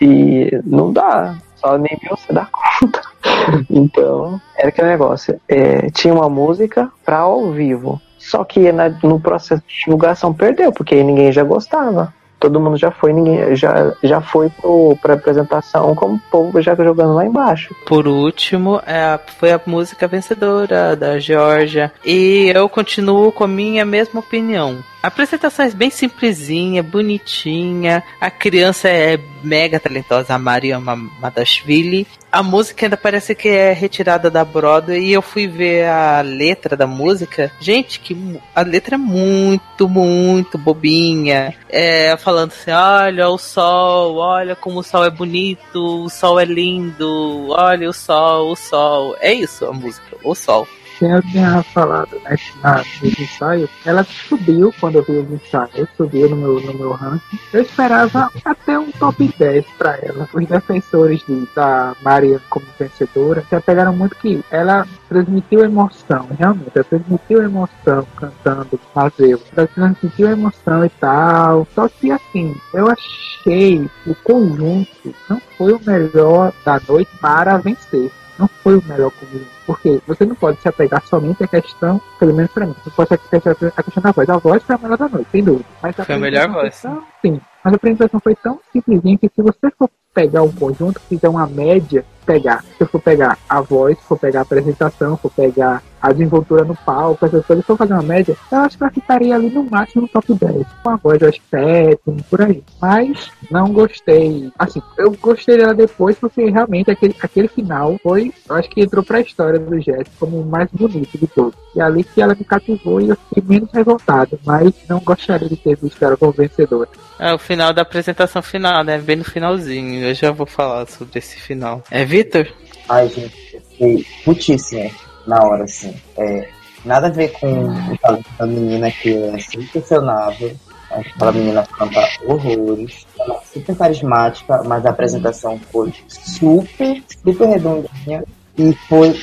E 0.00 0.50
não 0.64 0.92
dá, 0.92 1.36
só 1.56 1.76
nem 1.78 1.98
você 2.08 2.32
dá 2.32 2.46
conta. 2.46 3.00
Então, 3.70 4.40
era 4.56 4.68
aquele 4.68 4.88
negócio. 4.88 5.40
é, 5.48 5.90
tinha 5.90 6.12
uma 6.14 6.28
música 6.28 6.90
pra 7.04 7.18
ao 7.18 7.50
vivo. 7.50 8.00
Só 8.18 8.44
que 8.44 8.70
na- 8.72 8.90
no 9.02 9.18
processo 9.20 9.62
de 9.66 9.84
divulgação 9.84 10.32
perdeu, 10.34 10.72
porque 10.72 11.02
ninguém 11.02 11.32
já 11.32 11.42
gostava. 11.42 12.12
Todo 12.40 12.60
mundo 12.60 12.76
já 12.76 12.90
foi, 12.92 13.12
ninguém 13.12 13.56
já, 13.56 13.92
já 14.02 14.20
foi 14.20 14.48
pro, 14.50 14.96
pra 15.02 15.14
apresentação 15.14 15.92
como 15.94 16.14
o 16.14 16.20
povo 16.30 16.60
já 16.62 16.74
jogando 16.74 17.14
lá 17.14 17.24
embaixo. 17.26 17.74
Por 17.86 18.06
último, 18.06 18.80
é 18.86 19.18
foi 19.38 19.50
a 19.50 19.60
música 19.66 20.06
vencedora 20.06 20.94
da 20.94 21.18
Georgia. 21.18 21.90
E 22.04 22.52
eu 22.54 22.68
continuo 22.68 23.32
com 23.32 23.42
a 23.44 23.48
minha 23.48 23.84
mesma 23.84 24.20
opinião. 24.20 24.78
A 25.00 25.06
apresentação 25.06 25.64
é 25.64 25.70
bem 25.70 25.90
simplesinha, 25.90 26.82
bonitinha. 26.82 28.02
A 28.20 28.30
criança 28.30 28.88
é 28.88 29.18
mega 29.44 29.78
talentosa, 29.78 30.34
a 30.34 30.38
Maria 30.38 30.80
Madashvili. 30.80 32.06
A 32.32 32.42
música 32.42 32.84
ainda 32.84 32.96
parece 32.96 33.32
que 33.34 33.48
é 33.48 33.72
retirada 33.72 34.28
da 34.28 34.44
Broadway. 34.44 35.00
E 35.00 35.12
eu 35.12 35.22
fui 35.22 35.46
ver 35.46 35.88
a 35.88 36.20
letra 36.20 36.76
da 36.76 36.86
música. 36.86 37.52
Gente, 37.60 38.00
que 38.00 38.40
a 38.52 38.62
letra 38.62 38.96
é 38.96 38.98
muito, 38.98 39.88
muito 39.88 40.58
bobinha. 40.58 41.54
É, 41.68 42.16
falando 42.16 42.50
assim: 42.50 42.72
olha 42.72 43.28
o 43.28 43.38
sol, 43.38 44.16
olha 44.16 44.56
como 44.56 44.80
o 44.80 44.84
sol 44.84 45.04
é 45.04 45.10
bonito, 45.10 46.04
o 46.04 46.10
sol 46.10 46.40
é 46.40 46.44
lindo, 46.44 47.50
olha 47.50 47.88
o 47.88 47.92
sol, 47.92 48.50
o 48.50 48.56
sol. 48.56 49.16
É 49.20 49.32
isso 49.32 49.64
a 49.64 49.72
música, 49.72 50.16
o 50.24 50.34
sol. 50.34 50.66
Eu 51.00 51.22
tinha 51.22 51.62
falado 51.62 52.18
né, 52.24 52.36
na, 52.62 52.76
nos 52.78 53.18
ensaios, 53.18 53.70
ela 53.84 54.04
subiu 54.04 54.74
quando 54.80 54.96
eu 54.96 55.02
vi 55.02 55.12
os 55.18 55.30
ensaios, 55.30 55.88
subiu 55.96 56.28
no 56.28 56.36
meu, 56.36 56.60
no 56.60 56.74
meu 56.74 56.92
ranking. 56.92 57.38
Eu 57.52 57.62
esperava 57.62 58.30
até 58.44 58.78
um 58.78 58.90
top 58.92 59.32
10 59.38 59.64
pra 59.78 59.96
ela. 60.02 60.28
Os 60.32 60.46
defensores 60.46 61.24
de, 61.26 61.48
da 61.54 61.94
Maria 62.02 62.40
como 62.50 62.66
vencedora 62.78 63.44
já 63.50 63.60
pegaram 63.60 63.94
muito 63.94 64.16
que 64.16 64.42
ela 64.50 64.86
transmitiu 65.08 65.64
emoção, 65.64 66.28
realmente. 66.36 66.72
Ela 66.74 66.84
transmitiu 66.84 67.42
emoção 67.42 68.06
cantando 68.16 68.80
Mazeu. 68.94 69.40
Ela 69.56 69.66
transmitiu 69.68 70.28
emoção 70.30 70.84
e 70.84 70.88
tal. 70.88 71.66
Só 71.74 71.88
que 71.88 72.10
assim, 72.10 72.56
eu 72.74 72.88
achei 72.90 73.88
o 74.06 74.14
conjunto 74.16 75.14
não 75.30 75.40
foi 75.56 75.72
o 75.72 75.80
melhor 75.84 76.52
da 76.64 76.80
noite 76.88 77.10
para 77.20 77.56
vencer 77.58 78.10
não 78.38 78.48
foi 78.62 78.76
o 78.76 78.84
melhor 78.86 79.10
conjunto. 79.10 79.57
Porque 79.68 80.00
você 80.06 80.24
não 80.24 80.34
pode 80.34 80.58
se 80.62 80.66
apegar 80.68 81.02
somente 81.06 81.44
à 81.44 81.46
questão, 81.46 82.00
pelo 82.18 82.32
menos 82.32 82.50
pra 82.50 82.64
mim, 82.64 82.74
você 82.82 82.88
pode 82.90 83.08
se 83.10 83.14
apegar 83.36 83.72
à 83.76 83.82
questão 83.82 84.02
da 84.02 84.12
voz. 84.12 84.28
A 84.30 84.38
voz 84.38 84.62
foi 84.62 84.74
a 84.74 84.78
melhor 84.78 84.96
da 84.96 85.08
noite, 85.10 85.28
sem 85.30 85.44
dúvida. 85.44 85.66
Mas 85.82 86.00
a 86.00 86.04
Foi 86.06 86.14
a 86.14 86.18
melhor 86.18 86.48
voz. 86.50 86.80
tão- 86.80 87.02
sim, 87.20 87.38
mas 87.62 87.72
a 87.74 87.76
apresentação 87.76 88.18
foi 88.18 88.34
tão 88.34 88.58
simplesinha 88.72 89.18
que 89.18 89.28
se 89.28 89.42
você 89.42 89.70
for 89.78 89.90
pegar 90.14 90.42
um 90.42 90.50
conjunto, 90.50 90.98
fizer 91.00 91.28
uma 91.28 91.46
média, 91.46 92.02
pegar, 92.24 92.62
se 92.62 92.80
eu 92.82 92.86
for 92.88 93.00
pegar 93.00 93.36
a 93.46 93.60
voz, 93.60 93.98
for 94.08 94.18
pegar 94.18 94.38
a 94.38 94.42
apresentação, 94.42 95.18
for 95.18 95.30
pegar 95.30 95.82
a 96.00 96.12
desenvoltura 96.12 96.64
no 96.64 96.76
palco, 96.76 97.24
essas 97.26 97.44
coisas, 97.44 97.64
se 97.64 97.72
eu 97.72 97.76
fazer 97.76 97.92
uma 97.92 98.02
média, 98.02 98.36
eu 98.50 98.58
acho 98.58 98.76
que 98.76 98.82
ela 98.82 98.92
ficaria 98.92 99.34
ali 99.34 99.50
no 99.50 99.64
máximo 99.64 100.02
no 100.02 100.08
top 100.08 100.34
10. 100.34 100.66
Com 100.82 100.90
a 100.90 100.96
voz, 100.96 101.20
eu 101.20 101.28
acho 101.28 101.40
sétimo, 101.50 102.22
por 102.30 102.42
aí. 102.42 102.62
Mas 102.80 103.30
não 103.50 103.72
gostei. 103.72 104.50
Assim, 104.58 104.80
eu 104.96 105.12
gostei 105.12 105.56
dela 105.56 105.74
depois 105.74 106.16
porque 106.18 106.50
realmente 106.50 106.90
aquele, 106.90 107.14
aquele 107.20 107.48
final 107.48 107.98
foi, 108.02 108.32
eu 108.48 108.56
acho 108.56 108.68
que 108.70 108.80
entrou 108.80 109.04
pra 109.04 109.20
história 109.20 109.58
do 109.58 109.80
Jess 109.80 110.08
como 110.18 110.40
o 110.40 110.46
mais 110.46 110.68
bonito 110.70 111.18
de 111.18 111.26
todos. 111.26 111.58
E 111.74 111.80
ali 111.80 112.02
que 112.04 112.20
ela 112.20 112.34
me 112.34 112.44
cativou 112.44 113.00
e 113.00 113.08
eu 113.08 113.16
fiquei 113.16 113.42
menos 113.46 113.70
revoltado, 113.72 114.38
mas 114.44 114.72
não 114.88 115.00
gostaria 115.00 115.48
de 115.48 115.56
ter 115.56 115.76
visto 115.76 116.02
ela 116.02 116.16
como 116.16 116.32
vencedora. 116.32 116.88
É 117.18 117.32
o 117.32 117.38
final 117.38 117.72
da 117.72 117.82
apresentação 117.82 118.42
final, 118.42 118.84
né? 118.84 118.98
Bem 118.98 119.16
no 119.16 119.24
finalzinho. 119.24 120.04
Eu 120.04 120.14
já 120.14 120.30
vou 120.30 120.46
falar 120.46 120.86
sobre 120.86 121.18
esse 121.18 121.38
final. 121.40 121.82
É 121.90 122.04
Vitor? 122.04 122.46
Ai, 122.88 123.08
gente, 123.08 123.54
eu 123.54 123.60
fiquei 123.60 124.06
putíssimo 124.24 124.90
na 125.28 125.44
hora, 125.44 125.64
assim. 125.64 125.94
É, 126.16 126.48
nada 126.84 127.08
a 127.08 127.10
ver 127.10 127.28
com 127.32 127.46
o 127.46 127.98
talento 127.98 128.30
da 128.38 128.46
menina 128.46 128.90
que 128.90 129.14
é 129.14 129.38
sensacionável. 129.38 130.56
Aquela 130.90 131.32
menina 131.32 131.66
canta 131.66 132.08
horrores. 132.26 133.06
Ela 133.20 133.34
é 133.34 133.40
super 133.52 133.76
carismática, 133.76 134.62
mas 134.64 134.86
a 134.86 134.90
apresentação 134.90 135.60
foi 135.70 135.92
super, 136.08 137.02
super 137.22 137.46
redondinha. 137.46 138.24
E 138.56 138.72
foi 138.88 139.14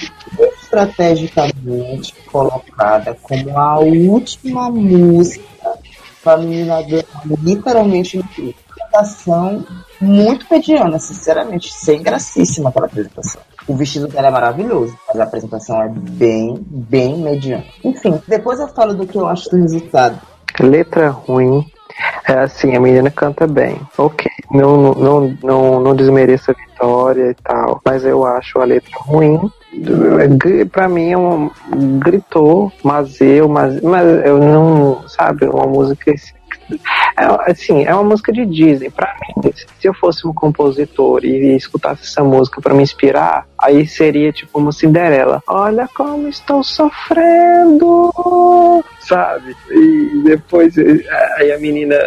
estrategicamente 0.61 2.13
colocada 2.31 3.17
como 3.21 3.59
a 3.59 3.79
última 3.79 4.69
música 4.69 5.43
pra 6.23 6.37
menina 6.37 6.81
dela 6.83 7.03
literalmente 7.41 8.17
incrível. 8.17 8.64
Apresentação 8.82 9.63
muito 10.01 10.45
mediana, 10.51 10.99
sinceramente, 10.99 11.73
sem 11.73 12.01
gracíssima 12.01 12.69
aquela 12.69 12.86
apresentação. 12.86 13.41
O 13.67 13.76
vestido 13.76 14.07
dela 14.07 14.28
é 14.28 14.32
maravilhoso, 14.32 14.95
mas 15.07 15.19
a 15.19 15.23
apresentação 15.23 15.82
é 15.82 15.89
bem, 15.89 16.55
bem 16.69 17.17
mediana. 17.17 17.63
Enfim, 17.84 18.21
depois 18.28 18.59
eu 18.59 18.67
falo 18.67 18.93
do 18.93 19.07
que 19.07 19.17
eu 19.17 19.28
acho 19.28 19.49
do 19.49 19.57
resultado. 19.57 20.19
Letra 20.59 21.09
ruim. 21.09 21.65
É 22.28 22.34
assim, 22.39 22.76
a 22.76 22.80
menina 22.80 23.09
canta 23.09 23.47
bem. 23.47 23.80
Ok. 23.97 24.30
Não, 24.51 24.93
não, 24.93 25.38
não, 25.41 25.80
não 25.80 25.95
desmereça 25.95 26.51
a 26.51 26.55
vitória 26.55 27.32
e 27.32 27.34
tal. 27.36 27.80
Mas 27.86 28.03
eu 28.03 28.26
acho 28.26 28.59
a 28.59 28.65
letra 28.65 28.91
ruim. 28.99 29.39
Gri- 30.38 30.65
Pra 30.65 30.88
mim 30.89 31.11
é 31.11 31.17
um 31.17 31.49
gritou, 31.99 32.71
mas 32.84 33.19
eu, 33.21 33.47
mas, 33.47 33.82
mas 33.82 34.05
eu 34.26 34.38
não, 34.39 35.07
sabe, 35.07 35.45
uma 35.45 35.65
música 35.65 36.13
é, 37.18 37.51
assim, 37.51 37.86
é 37.86 37.93
uma 37.93 38.03
música 38.03 38.32
de 38.32 38.45
Disney. 38.45 38.89
Pra 38.89 39.16
mim, 39.22 39.51
se 39.80 39.88
eu 39.88 39.93
fosse 39.93 40.28
um 40.28 40.34
compositor 40.34 41.24
e 41.24 41.55
escutasse 41.55 42.03
essa 42.03 42.24
música 42.24 42.61
pra 42.61 42.74
me 42.74 42.84
inspirar, 42.84 43.47
aí 43.57 43.88
seria 43.88 44.32
tipo 44.32 44.59
uma 44.59 44.72
Cinderela. 44.72 45.41
Olha 45.47 45.89
como 45.95 46.28
estou 46.28 46.63
sofrendo, 46.63 48.11
sabe? 48.99 49.55
E 49.70 50.22
depois 50.24 50.76
aí 51.38 51.51
a 51.51 51.59
menina 51.59 51.97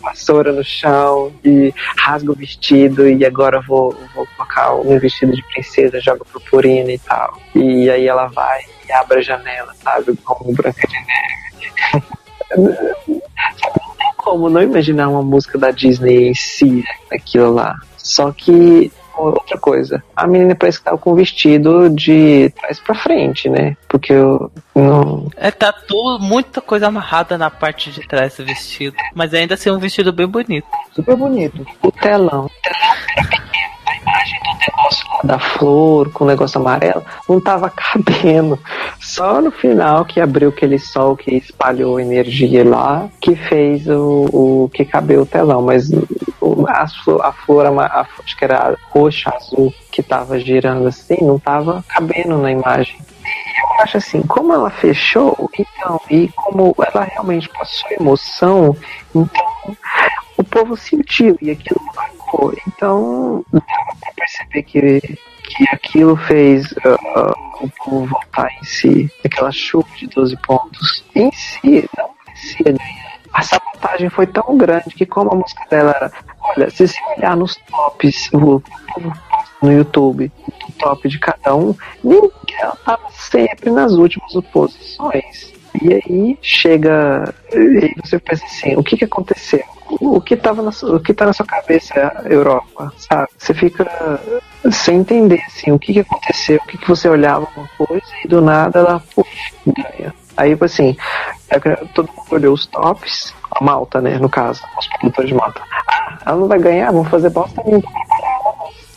vassoura 0.00 0.52
no 0.52 0.62
chão 0.62 1.32
e 1.44 1.74
rasga 1.98 2.30
o 2.30 2.34
vestido 2.34 3.08
e 3.08 3.24
agora 3.24 3.60
vou, 3.60 3.96
vou 4.14 4.26
colocar 4.36 4.74
um 4.74 4.98
vestido 4.98 5.32
de 5.32 5.42
princesa, 5.42 6.00
joga 6.00 6.24
purpurina 6.24 6.92
e 6.92 6.98
tal. 6.98 7.38
E 7.54 7.90
aí 7.90 8.06
ela 8.06 8.26
vai 8.26 8.62
e 8.88 8.92
abre 8.92 9.18
a 9.18 9.22
janela, 9.22 9.74
sabe? 9.82 10.16
Como 10.24 10.52
Branca 10.52 10.86
de 10.86 10.94
Neve. 10.94 11.16
Como 14.26 14.50
não 14.50 14.60
imaginar 14.60 15.08
uma 15.08 15.22
música 15.22 15.56
da 15.56 15.70
Disney 15.70 16.30
em 16.30 16.34
si, 16.34 16.84
aquilo 17.12 17.54
lá. 17.54 17.76
Só 17.96 18.32
que 18.32 18.90
outra 19.16 19.56
coisa, 19.56 20.02
a 20.16 20.26
menina 20.26 20.56
parece 20.56 20.78
que 20.78 20.84
tava 20.84 20.98
com 20.98 21.12
o 21.12 21.14
vestido 21.14 21.88
de 21.88 22.50
trás 22.50 22.80
pra 22.80 22.96
frente, 22.96 23.48
né? 23.48 23.76
Porque 23.88 24.12
eu 24.12 24.50
não. 24.74 25.30
É, 25.36 25.52
tá 25.52 25.72
tudo, 25.72 26.18
muita 26.18 26.60
coisa 26.60 26.88
amarrada 26.88 27.38
na 27.38 27.50
parte 27.50 27.92
de 27.92 28.00
trás 28.00 28.36
do 28.36 28.44
vestido. 28.44 28.96
Mas 29.14 29.32
ainda 29.32 29.54
assim 29.54 29.68
é 29.68 29.72
um 29.72 29.78
vestido 29.78 30.12
bem 30.12 30.26
bonito. 30.26 30.66
Super 30.92 31.14
bonito. 31.14 31.64
O 31.80 31.92
telão. 31.92 32.46
O 32.46 32.50
telão 32.62 32.96
era 33.16 33.28
pequeno. 33.28 33.76
A 33.86 33.96
imagem 33.96 34.40
do 34.40 34.58
negócio 34.58 35.06
lá 35.08 35.15
da 35.24 35.38
flor 35.38 36.10
com 36.10 36.24
o 36.24 36.26
negócio 36.26 36.60
amarelo 36.60 37.02
não 37.28 37.40
tava 37.40 37.70
cabendo. 37.74 38.58
Só 39.00 39.40
no 39.40 39.50
final 39.50 40.04
que 40.04 40.20
abriu 40.20 40.50
aquele 40.50 40.78
sol 40.78 41.16
que 41.16 41.34
espalhou 41.34 42.00
energia 42.00 42.68
lá, 42.68 43.08
que 43.20 43.34
fez 43.34 43.88
o, 43.88 44.28
o 44.32 44.70
que 44.72 44.84
cabeu 44.84 45.22
o 45.22 45.26
telão. 45.26 45.62
Mas 45.62 45.90
a, 46.68 46.86
flor, 47.32 47.66
a 47.66 47.84
a, 47.84 48.06
acho 48.24 48.36
que 48.36 48.44
era 48.44 48.76
roxa, 48.90 49.32
azul, 49.34 49.72
que 49.90 50.02
tava 50.02 50.38
girando 50.38 50.86
assim, 50.86 51.18
não 51.22 51.38
tava 51.38 51.84
cabendo 51.88 52.38
na 52.38 52.50
imagem. 52.50 52.96
Eu 53.78 53.82
acho 53.82 53.96
assim, 53.96 54.22
como 54.22 54.52
ela 54.52 54.70
fechou, 54.70 55.50
então, 55.58 56.00
e 56.10 56.28
como 56.28 56.74
ela 56.78 57.04
realmente 57.04 57.48
passou 57.48 57.90
emoção, 57.90 58.76
então 59.14 59.76
o 60.36 60.44
povo 60.44 60.76
sentiu 60.76 61.36
e 61.40 61.50
aquilo 61.50 61.80
marcou. 61.94 62.54
Então, 62.66 63.44
dava 63.52 63.96
pra 64.00 64.12
perceber 64.14 64.62
que, 64.62 65.00
que 65.00 65.64
aquilo 65.72 66.16
fez 66.16 66.74
ah, 66.84 67.34
o 67.60 67.70
povo 67.84 68.06
voltar 68.06 68.48
em 68.60 68.64
si. 68.64 69.10
Aquela 69.24 69.52
chuva 69.52 69.88
de 69.96 70.06
12 70.08 70.36
pontos. 70.38 71.04
Em 71.14 71.30
si, 71.32 71.88
não 71.96 72.10
parecia 72.24 72.64
ganhar. 72.64 73.16
A 73.32 73.42
sabotagem 73.42 74.08
foi 74.08 74.26
tão 74.26 74.56
grande 74.56 74.94
que 74.94 75.04
como 75.04 75.32
a 75.32 75.34
música 75.34 75.64
dela 75.68 75.92
era. 75.96 76.12
Olha, 76.40 76.70
se 76.70 76.86
você 76.86 76.98
olhar 77.16 77.36
nos 77.36 77.56
tops, 77.56 78.30
o 78.32 78.60
povo 78.60 79.12
no 79.60 79.72
YouTube, 79.72 80.30
o 80.68 80.72
top 80.72 81.08
de 81.08 81.18
cada 81.18 81.54
um, 81.54 81.74
ninguém 82.02 82.30
ela 82.60 82.76
tava 82.84 83.10
sempre 83.10 83.70
nas 83.70 83.92
últimas 83.92 84.32
posições. 84.52 85.55
E 85.82 85.94
aí 85.94 86.38
chega. 86.40 87.32
E 87.52 87.94
você 88.02 88.18
pensa 88.18 88.44
assim, 88.44 88.76
o 88.76 88.82
que 88.82 88.96
que 88.96 89.04
aconteceu? 89.04 89.64
O 90.00 90.20
que 90.20 90.36
tava 90.36 90.62
na, 90.62 90.70
o 90.70 91.00
que 91.00 91.14
tá 91.14 91.26
na 91.26 91.32
sua 91.32 91.46
cabeça, 91.46 92.24
Europa, 92.24 92.92
sabe? 92.96 93.28
Você 93.38 93.54
fica 93.54 94.20
sem 94.70 94.98
entender 94.98 95.40
assim, 95.46 95.70
o 95.70 95.78
que 95.78 95.92
que 95.92 96.00
aconteceu, 96.00 96.56
o 96.56 96.66
que 96.66 96.78
que 96.78 96.88
você 96.88 97.08
olhava 97.08 97.46
uma 97.56 97.68
coisa 97.78 98.06
e 98.24 98.28
do 98.28 98.40
nada 98.40 98.80
ela 98.80 99.02
puf, 99.14 99.28
ganha. 99.66 100.12
Aí, 100.36 100.50
tipo 100.50 100.64
assim, 100.64 100.96
é 101.48 101.58
todo 101.94 102.08
mundo 102.08 102.26
olhou 102.30 102.54
os 102.54 102.66
tops, 102.66 103.32
a 103.50 103.64
Malta, 103.64 104.00
né, 104.00 104.18
no 104.18 104.28
caso, 104.28 104.62
os 104.78 104.86
produtores 104.88 105.30
de 105.30 105.36
Malta. 105.36 105.62
Ah, 105.88 106.18
ela 106.26 106.36
não 106.36 106.48
vai 106.48 106.58
ganhar, 106.58 106.92
vamos 106.92 107.08
fazer 107.08 107.30
bosta 107.30 107.62
nenhuma. 107.64 107.90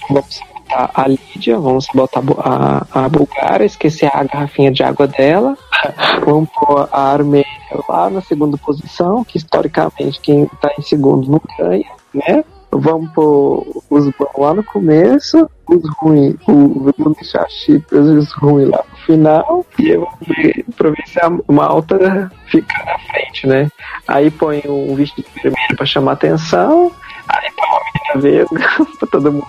Vamos 0.10 0.42
a 0.72 1.08
Lídia, 1.08 1.58
vamos 1.60 1.88
botar 1.94 2.22
a, 2.40 3.06
a 3.06 3.10
Bulgária, 3.10 3.66
esquecer 3.66 4.10
a 4.14 4.24
garrafinha 4.24 4.72
de 4.72 4.84
água 4.84 5.08
dela. 5.08 5.58
Vamos 6.26 6.50
pôr 6.50 6.88
a 6.92 7.14
Armênia 7.14 7.46
lá 7.88 8.10
na 8.10 8.22
segunda 8.22 8.58
posição, 8.58 9.24
que 9.24 9.38
historicamente 9.38 10.20
quem 10.22 10.46
tá 10.62 10.70
em 10.78 10.82
segundo 10.82 11.30
não 11.30 11.42
ganha, 11.58 11.90
né? 12.14 12.44
Vamos 12.72 13.12
pôr 13.14 13.66
os 13.90 14.06
bons 14.06 14.38
lá 14.38 14.54
no 14.54 14.64
começo, 14.64 15.50
os 15.68 15.82
ruins, 15.98 16.36
vamos 16.46 17.18
deixar 17.18 17.50
Chipre 17.50 17.98
os 17.98 18.32
ruins 18.34 18.70
lá 18.70 18.84
no 18.92 18.98
final, 18.98 19.66
e 19.80 19.90
eu 19.90 20.02
vou 20.02 20.10
ver 20.28 20.66
pra 20.78 20.90
ver 20.92 21.04
se 21.08 21.20
a 21.20 21.32
Malta 21.52 22.32
fica 22.46 22.86
na 22.86 23.00
frente, 23.00 23.48
né? 23.48 23.70
Aí 24.08 24.30
põe 24.30 24.62
um 24.68 24.94
vestido 24.94 25.28
vermelho 25.42 25.76
pra 25.76 25.86
chamar 25.86 26.12
atenção, 26.12 26.92
aí 27.28 27.50
põe 27.56 27.68
uma 27.68 27.82
menina 28.20 28.22
verde 28.22 28.68
pra 29.00 29.08
todo 29.10 29.34
mundo 29.34 29.48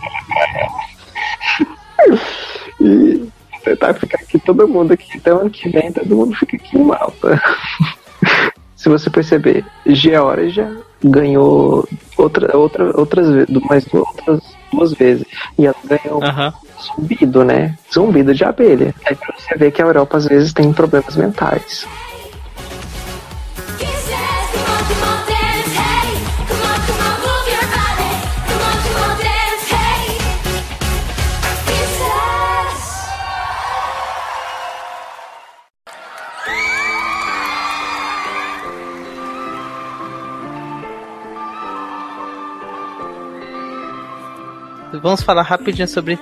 e 2.80 3.28
tentar 3.64 3.94
ficar 3.94 4.18
aqui 4.18 4.38
todo 4.38 4.68
mundo 4.68 4.92
aqui. 4.92 5.18
Até 5.18 5.32
o 5.32 5.40
ano 5.40 5.50
que 5.50 5.68
vem 5.68 5.92
todo 5.92 6.16
mundo 6.16 6.34
fica 6.36 6.56
aqui 6.56 6.78
em 6.78 6.84
Malta. 6.84 7.40
Se 8.76 8.88
você 8.88 9.10
perceber, 9.10 9.64
Geórgia 9.86 10.74
ganhou 11.04 11.86
outra, 12.16 12.56
outra, 12.56 12.98
outras 12.98 13.28
vezes, 13.28 13.62
mais 13.68 13.84
duas, 13.84 14.08
outras 14.08 14.40
duas 14.72 14.92
vezes. 14.94 15.26
E 15.58 15.66
ela 15.66 15.76
ganhou 15.84 16.24
Aham. 16.24 16.52
zumbido, 16.96 17.44
né? 17.44 17.76
Zumbido 17.92 18.34
de 18.34 18.42
abelha. 18.42 18.94
Aí 19.04 19.14
pra 19.14 19.34
você 19.36 19.54
ver 19.56 19.70
que 19.70 19.82
a 19.82 19.86
Europa 19.86 20.16
às 20.16 20.26
vezes 20.26 20.54
tem 20.54 20.72
problemas 20.72 21.14
mentais. 21.14 21.86
Vamos 44.98 45.22
falar 45.22 45.42
rapidinho 45.42 45.86
sobre 45.86 46.18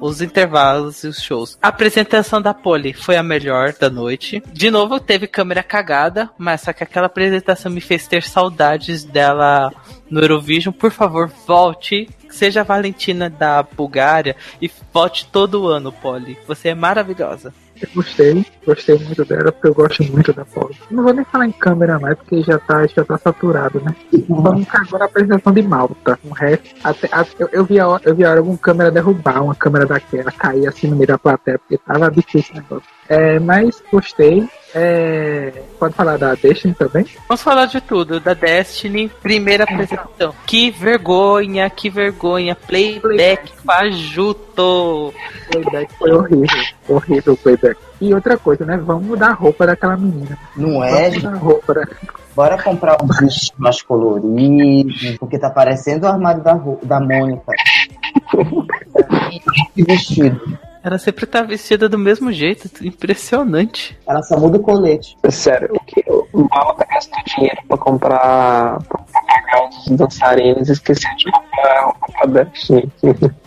os 0.00 0.22
intervalos 0.22 1.04
e 1.04 1.08
os 1.08 1.20
shows. 1.20 1.58
A 1.60 1.68
apresentação 1.68 2.40
da 2.40 2.54
Polly 2.54 2.92
foi 2.92 3.16
a 3.16 3.22
melhor 3.22 3.72
da 3.72 3.90
noite. 3.90 4.42
De 4.52 4.70
novo, 4.70 4.98
teve 4.98 5.26
câmera 5.26 5.62
cagada, 5.62 6.30
mas 6.38 6.62
só 6.62 6.72
que 6.72 6.82
aquela 6.82 7.06
apresentação 7.06 7.70
me 7.70 7.80
fez 7.80 8.06
ter 8.06 8.22
saudades 8.22 9.04
dela 9.04 9.72
no 10.10 10.20
Eurovision. 10.20 10.72
Por 10.72 10.90
favor, 10.90 11.30
volte. 11.46 12.08
Seja 12.30 12.62
a 12.62 12.64
Valentina 12.64 13.30
da 13.30 13.62
Bulgária 13.62 14.36
e 14.60 14.70
volte 14.92 15.26
todo 15.26 15.68
ano, 15.68 15.92
Polly. 15.92 16.38
Você 16.46 16.70
é 16.70 16.74
maravilhosa. 16.74 17.52
Eu 17.80 17.88
gostei, 17.94 18.46
gostei 18.66 18.98
muito 18.98 19.24
dela, 19.24 19.52
porque 19.52 19.68
eu 19.68 19.74
gosto 19.74 20.02
muito 20.04 20.32
da 20.32 20.44
Paula. 20.44 20.70
Não 20.90 21.02
vou 21.02 21.12
nem 21.12 21.24
falar 21.26 21.46
em 21.46 21.52
câmera 21.52 21.98
mais, 21.98 22.16
porque 22.16 22.42
já 22.42 22.58
tá, 22.58 22.86
já 22.86 23.04
tá 23.04 23.18
saturado, 23.18 23.80
né? 23.84 23.94
Vamos 24.28 24.66
agora 24.72 25.04
a 25.04 25.06
apresentação 25.06 25.52
de 25.52 25.62
Malta. 25.62 26.18
O 26.24 26.32
resto, 26.32 26.74
até, 26.82 27.08
a- 27.12 27.26
eu, 27.38 27.48
eu, 27.52 27.64
vi 27.64 27.78
a 27.78 27.86
hora, 27.88 28.02
eu 28.06 28.14
vi 28.14 28.24
a 28.24 28.30
hora 28.30 28.40
alguma 28.40 28.56
câmera 28.58 28.90
derrubar 28.90 29.42
uma 29.44 29.54
câmera 29.54 29.84
daquela, 29.86 30.32
cair 30.32 30.66
assim 30.66 30.86
no 30.88 30.96
meio 30.96 31.08
da 31.08 31.18
plateia, 31.18 31.58
porque 31.58 31.76
tava 31.78 32.10
difícil 32.10 32.54
o 32.54 32.58
negócio. 32.58 32.95
É, 33.08 33.38
mas 33.38 33.82
gostei. 33.90 34.48
É, 34.74 35.62
pode 35.78 35.94
falar 35.94 36.18
da 36.18 36.34
Destiny 36.34 36.74
também? 36.74 37.06
Vamos 37.28 37.42
falar 37.42 37.66
de 37.66 37.80
tudo, 37.80 38.20
da 38.20 38.34
Destiny, 38.34 39.08
primeira 39.22 39.64
apresentação. 39.64 40.34
Que 40.46 40.70
vergonha, 40.70 41.68
que 41.70 41.88
vergonha. 41.88 42.54
Playback 42.54 43.52
fajuto. 43.64 45.14
Playback 45.50 45.94
foi 45.94 46.12
horrível, 46.12 46.64
horrível 46.88 47.32
o 47.32 47.36
playback. 47.36 47.80
E 48.00 48.12
outra 48.12 48.36
coisa, 48.36 48.66
né? 48.66 48.76
Vamos 48.76 49.06
mudar 49.06 49.28
a 49.28 49.34
roupa 49.34 49.66
daquela 49.66 49.96
menina. 49.96 50.38
Não 50.54 50.84
é, 50.84 51.08
Vamos 51.08 51.22
mudar 51.22 51.32
a 51.32 51.38
roupa 51.38 51.74
da... 51.74 51.88
Bora 52.34 52.62
comprar 52.62 52.98
um 53.02 53.06
vestido 53.06 53.54
mais 53.56 53.80
colorido, 53.80 54.92
porque 55.18 55.38
tá 55.38 55.48
parecendo 55.48 56.04
o 56.04 56.08
armário 56.10 56.42
da, 56.42 56.52
da 56.82 57.00
Mônica. 57.00 57.52
Que 59.74 59.82
vestido. 59.82 60.58
Ela 60.86 60.98
sempre 60.98 61.26
tá 61.26 61.42
vestida 61.42 61.88
do 61.88 61.98
mesmo 61.98 62.32
jeito, 62.32 62.70
impressionante. 62.86 63.98
Ela 64.06 64.22
só 64.22 64.38
muda 64.38 64.56
o 64.56 64.62
colete. 64.62 65.16
Sério, 65.28 65.68
o 65.72 65.80
que 65.84 66.04
o 66.08 66.48
Malta 66.48 66.86
gastou 66.88 67.18
dinheiro 67.26 67.58
pra 67.66 67.76
comprar, 67.76 68.78
pra 68.84 68.98
pagar 69.12 69.68
os 69.68 69.84
dançarinos 69.96 70.68
e 70.68 70.72
esqueceu 70.72 71.10
de 71.16 71.24
comprar 71.32 71.86
roupa 71.86 72.28
da. 72.28 72.46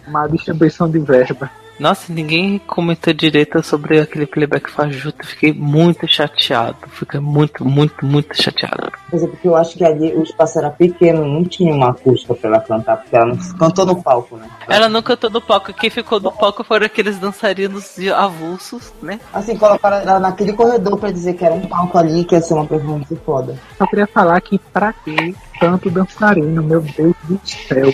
Uma 0.06 0.28
distribuição 0.28 0.90
de 0.90 1.00
verba. 1.00 1.50
Nossa, 1.80 2.12
ninguém 2.12 2.60
comentou 2.60 3.14
direito 3.14 3.64
sobre 3.64 4.02
aquele 4.02 4.26
playback 4.26 4.70
fajuto. 4.70 5.26
Fiquei 5.26 5.54
muito 5.54 6.06
chateado. 6.08 6.78
Fiquei 6.90 7.22
muito, 7.22 7.64
muito, 7.64 8.06
muito 8.06 8.36
chateado. 8.36 8.92
Mas 9.12 9.24
é 9.24 9.28
porque 9.28 9.48
eu 9.48 9.56
acho 9.56 9.78
que 9.78 9.86
ali 9.86 10.14
o 10.14 10.22
espaço 10.22 10.60
era 10.60 10.70
pequeno, 10.70 11.26
não 11.26 11.46
tinha 11.46 11.74
uma 11.74 11.92
acústica 11.92 12.36
pra 12.36 12.50
ela 12.50 12.60
cantar, 12.60 12.98
porque 12.98 13.16
ela 13.16 13.28
não 13.28 13.38
cantou 13.58 13.86
no 13.86 14.04
palco, 14.04 14.36
né? 14.36 14.48
Ela 14.68 14.90
não 14.90 15.02
cantou 15.02 15.30
no 15.30 15.42
palco. 15.42 15.74
Quem 15.74 15.90
ficou 15.90 16.20
no 16.20 16.32
palco 16.32 16.66
foram 16.66 16.86
aqueles 16.86 17.18
dançarinos 17.18 17.96
de 17.98 18.12
avulsos, 18.12 18.94
né? 19.02 19.20
Assim, 19.34 19.58
colocaram 19.58 19.98
ela 19.98 20.20
naquele 20.20 20.52
corredor 20.52 20.98
pra 20.98 21.12
dizer 21.12 21.36
que 21.36 21.46
era 21.46 21.56
um 21.56 21.66
palco 21.66 21.98
ali, 21.98 22.26
que 22.26 22.36
ia 22.36 22.42
ser 22.42 22.56
uma 22.56 22.66
performance 22.66 23.16
foda. 23.26 23.58
Só 23.78 23.88
queria 23.88 24.08
falar 24.08 24.42
que 24.42 24.60
pra 24.60 24.92
que 24.92 25.34
tanto 25.60 25.90
dançarino, 25.90 26.62
meu 26.62 26.82
Deus 26.82 27.16
do 27.24 27.40
céu. 27.44 27.94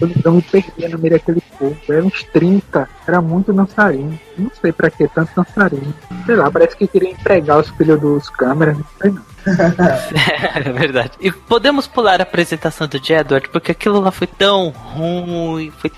Eu, 0.00 0.10
eu 0.24 0.32
me 0.32 0.42
perdia 0.42 0.88
no 0.88 0.98
meio 0.98 1.14
daquele 1.14 1.42
povo. 1.58 1.76
Era 1.88 2.04
uns 2.04 2.22
30, 2.24 2.88
era 3.06 3.20
muito 3.20 3.52
dançarino. 3.52 4.18
Não 4.38 4.50
sei 4.60 4.72
pra 4.72 4.90
que 4.90 5.06
tanto 5.08 5.30
dançarino. 5.36 5.94
Sei 6.26 6.36
lá, 6.36 6.50
parece 6.50 6.76
que 6.76 6.86
queria 6.86 7.10
empregar 7.10 7.58
os 7.58 7.68
filhos 7.70 8.00
dos 8.00 8.28
câmeras, 8.30 8.78
não 8.78 8.86
sei 9.00 9.10
não. 9.10 9.30
é 10.54 10.72
verdade. 10.72 11.12
E 11.20 11.30
podemos 11.32 11.86
pular 11.86 12.20
a 12.20 12.24
apresentação 12.24 12.86
do 12.86 13.02
Jedward, 13.02 13.48
porque 13.48 13.72
aquilo 13.72 14.00
lá 14.00 14.10
foi 14.10 14.26
tão 14.26 14.70
ruim. 14.70 15.70
Foi... 15.70 15.90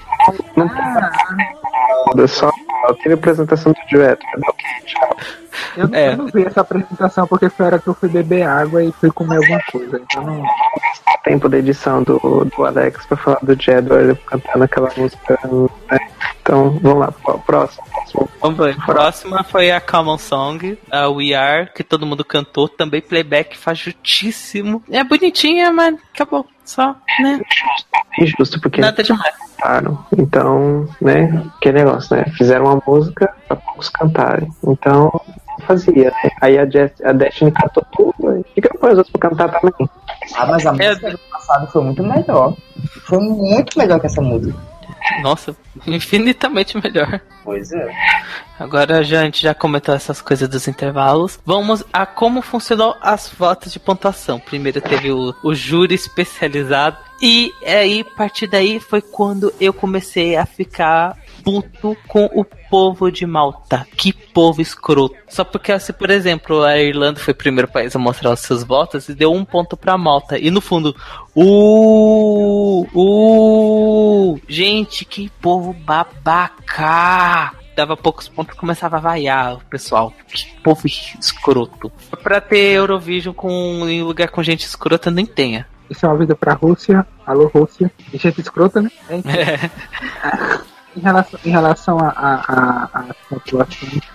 Não 0.57 0.69
nada, 2.07 2.27
só 2.29 2.51
teve 3.03 3.15
a 3.15 3.19
apresentação 3.19 3.73
do 3.73 3.79
dueto. 3.97 4.25
Ok, 4.49 4.65
tchau. 4.87 5.17
Eu, 5.77 5.89
não- 5.89 5.99
É. 5.99 6.13
eu 6.13 6.17
não 6.17 6.27
vi 6.27 6.45
essa 6.47 6.61
apresentação 6.63 7.27
porque 7.27 7.49
foi 7.49 7.65
a 7.65 7.69
hora 7.69 7.79
que 7.79 7.89
eu 7.89 7.95
fui 7.95 8.09
beber 8.09 8.43
água 8.47 8.83
e 8.83 8.93
fui 8.93 9.11
comer 9.11 9.37
alguma 9.37 9.61
coisa. 9.71 10.01
Então 10.03 10.23
não. 10.25 10.43
Tempo 11.25 11.49
da 11.49 11.59
edição 11.59 12.03
do, 12.03 12.19
do 12.45 12.65
Alex 12.65 13.07
pra 13.07 13.17
falar 13.17 13.39
do 13.43 13.55
Jedward 13.61 14.19
cantando 14.27 14.65
aquela 14.65 14.91
música. 14.97 15.39
né? 15.91 15.99
Então, 16.43 16.71
vamos 16.83 16.99
lá, 16.99 17.13
próximo. 17.47 17.85
Vamos 18.41 18.59
ver. 18.59 18.77
Próxima 18.85 19.43
foi 19.45 19.71
a 19.71 19.81
Common 19.81 20.19
Song, 20.19 20.79
a 20.91 21.09
We 21.09 21.35
Are, 21.35 21.71
que 21.73 21.83
todo 21.85 22.07
mundo 22.07 22.25
cantou. 22.25 22.69
Também 22.69 23.01
playback 23.01 23.57
fajutíssimo. 23.57 24.83
É 24.91 25.03
bonitinha, 25.05 25.73
mas 25.73 25.97
acabou. 26.15 26.47
Só, 26.65 26.95
né? 27.21 27.41
Injusto, 28.19 28.61
porque 28.61 28.81
Nada 28.81 29.03
demais. 29.03 29.35
cantaram. 29.57 29.99
Então, 30.17 30.89
né? 31.01 31.45
Que 31.61 31.73
negócio, 31.73 32.17
né? 32.17 32.25
Fizeram 32.37 32.67
uma 32.67 32.83
música 32.87 33.35
pra 33.49 33.57
poucos 33.57 33.89
cantarem. 33.89 34.49
Então, 34.67 35.11
fazia, 35.67 36.11
né? 36.23 36.31
Aí 36.41 36.59
a, 36.59 36.65
Jess, 36.69 36.93
a 37.05 37.13
Destiny 37.13 37.51
cantou 37.51 37.85
tudo. 37.93 38.29
aí 38.31 38.45
Fica 38.55 38.71
põe 38.79 38.93
os 38.93 38.99
outros 38.99 39.13
pra 39.13 39.29
cantar 39.31 39.61
também. 39.61 39.89
Ah, 40.37 40.47
mas 40.47 40.65
a 40.67 40.71
É. 40.79 40.89
música 40.91 41.11
do 41.11 41.19
passado 41.19 41.67
foi 41.73 41.83
muito 41.83 42.03
melhor. 42.05 42.55
Foi 43.07 43.19
muito 43.19 43.77
melhor 43.79 43.99
que 43.99 44.07
essa 44.07 44.21
música. 44.21 44.57
Nossa, 45.23 45.57
infinitamente 45.87 46.77
melhor. 46.83 47.21
Pois 47.45 47.73
é. 47.73 47.91
Agora 48.59 49.03
já, 49.03 49.21
a 49.21 49.25
gente 49.25 49.43
já 49.43 49.55
comentou 49.55 49.95
essas 49.95 50.23
coisas 50.23 50.49
dos 50.49 50.69
intervalos. 50.69 51.41
Vamos 51.45 51.85
a 51.93 52.07
como 52.07 52.43
funcionou 52.43 52.97
as 53.01 53.29
votas 53.29 53.73
de 53.73 53.81
pontuação. 53.81 54.39
Primeiro 54.39 54.81
teve 54.81 55.11
o, 55.11 55.35
o 55.43 55.55
júri 55.55 55.95
especializado. 55.95 56.97
E 57.21 57.53
aí, 57.65 58.01
a 58.01 58.17
partir 58.17 58.47
daí, 58.47 58.81
foi 58.81 59.01
quando 59.01 59.53
eu 59.61 59.73
comecei 59.73 60.37
a 60.37 60.47
ficar 60.47 61.17
puto 61.43 61.97
com 62.07 62.25
o 62.33 62.45
povo 62.45 63.11
de 63.11 63.27
Malta. 63.27 63.87
Que 63.97 64.13
povo 64.13 64.61
escroto. 64.61 65.15
Só 65.29 65.45
porque, 65.45 65.79
se 65.79 65.93
por 65.93 66.11
exemplo, 66.11 66.63
a 66.63 66.79
Irlanda 66.79 67.21
foi 67.21 67.33
o 67.33 67.37
primeiro 67.37 67.71
país 67.71 67.95
a 67.95 67.99
mostrar 67.99 68.31
os 68.31 68.41
seus 68.41 68.63
votos 68.63 69.09
e 69.09 69.15
deu 69.15 69.33
um 69.33 69.45
ponto 69.45 69.77
pra 69.77 69.99
Malta. 69.99 70.39
E 70.39 70.51
no 70.51 70.61
fundo, 70.61 70.95
uh, 71.35 72.87
uh, 72.95 74.41
gente, 74.49 75.05
que 75.05 75.31
povo 75.41 75.73
babaca 75.73 77.53
dava 77.75 77.97
poucos 77.97 78.29
pontos 78.29 78.57
começava 78.57 78.97
a 78.97 79.01
vaiar 79.01 79.55
o 79.55 79.61
pessoal. 79.65 80.13
Que 80.29 80.55
povo 80.63 80.87
escroto. 80.87 81.91
Pra 82.23 82.41
ter 82.41 82.77
Eurovision 82.77 83.35
com, 83.35 83.89
em 83.89 84.03
lugar 84.03 84.29
com 84.29 84.43
gente 84.43 84.67
escrota, 84.67 85.11
nem 85.11 85.27
tenha. 85.27 85.67
Isso 85.89 86.07
é 86.07 86.09
uma 86.09 86.17
vida 86.17 86.35
pra 86.35 86.55
Rússia. 86.55 87.07
Alô, 87.27 87.49
Rússia. 87.49 87.91
E 88.13 88.19
gente 88.19 88.41
escrota, 88.41 88.81
né? 88.81 88.91
É. 89.11 90.63
Em 90.97 91.01
relação, 91.01 91.41
em 91.45 91.51
relação 91.51 91.99
a, 91.99 92.09
a, 92.09 92.91
a, 92.93 93.05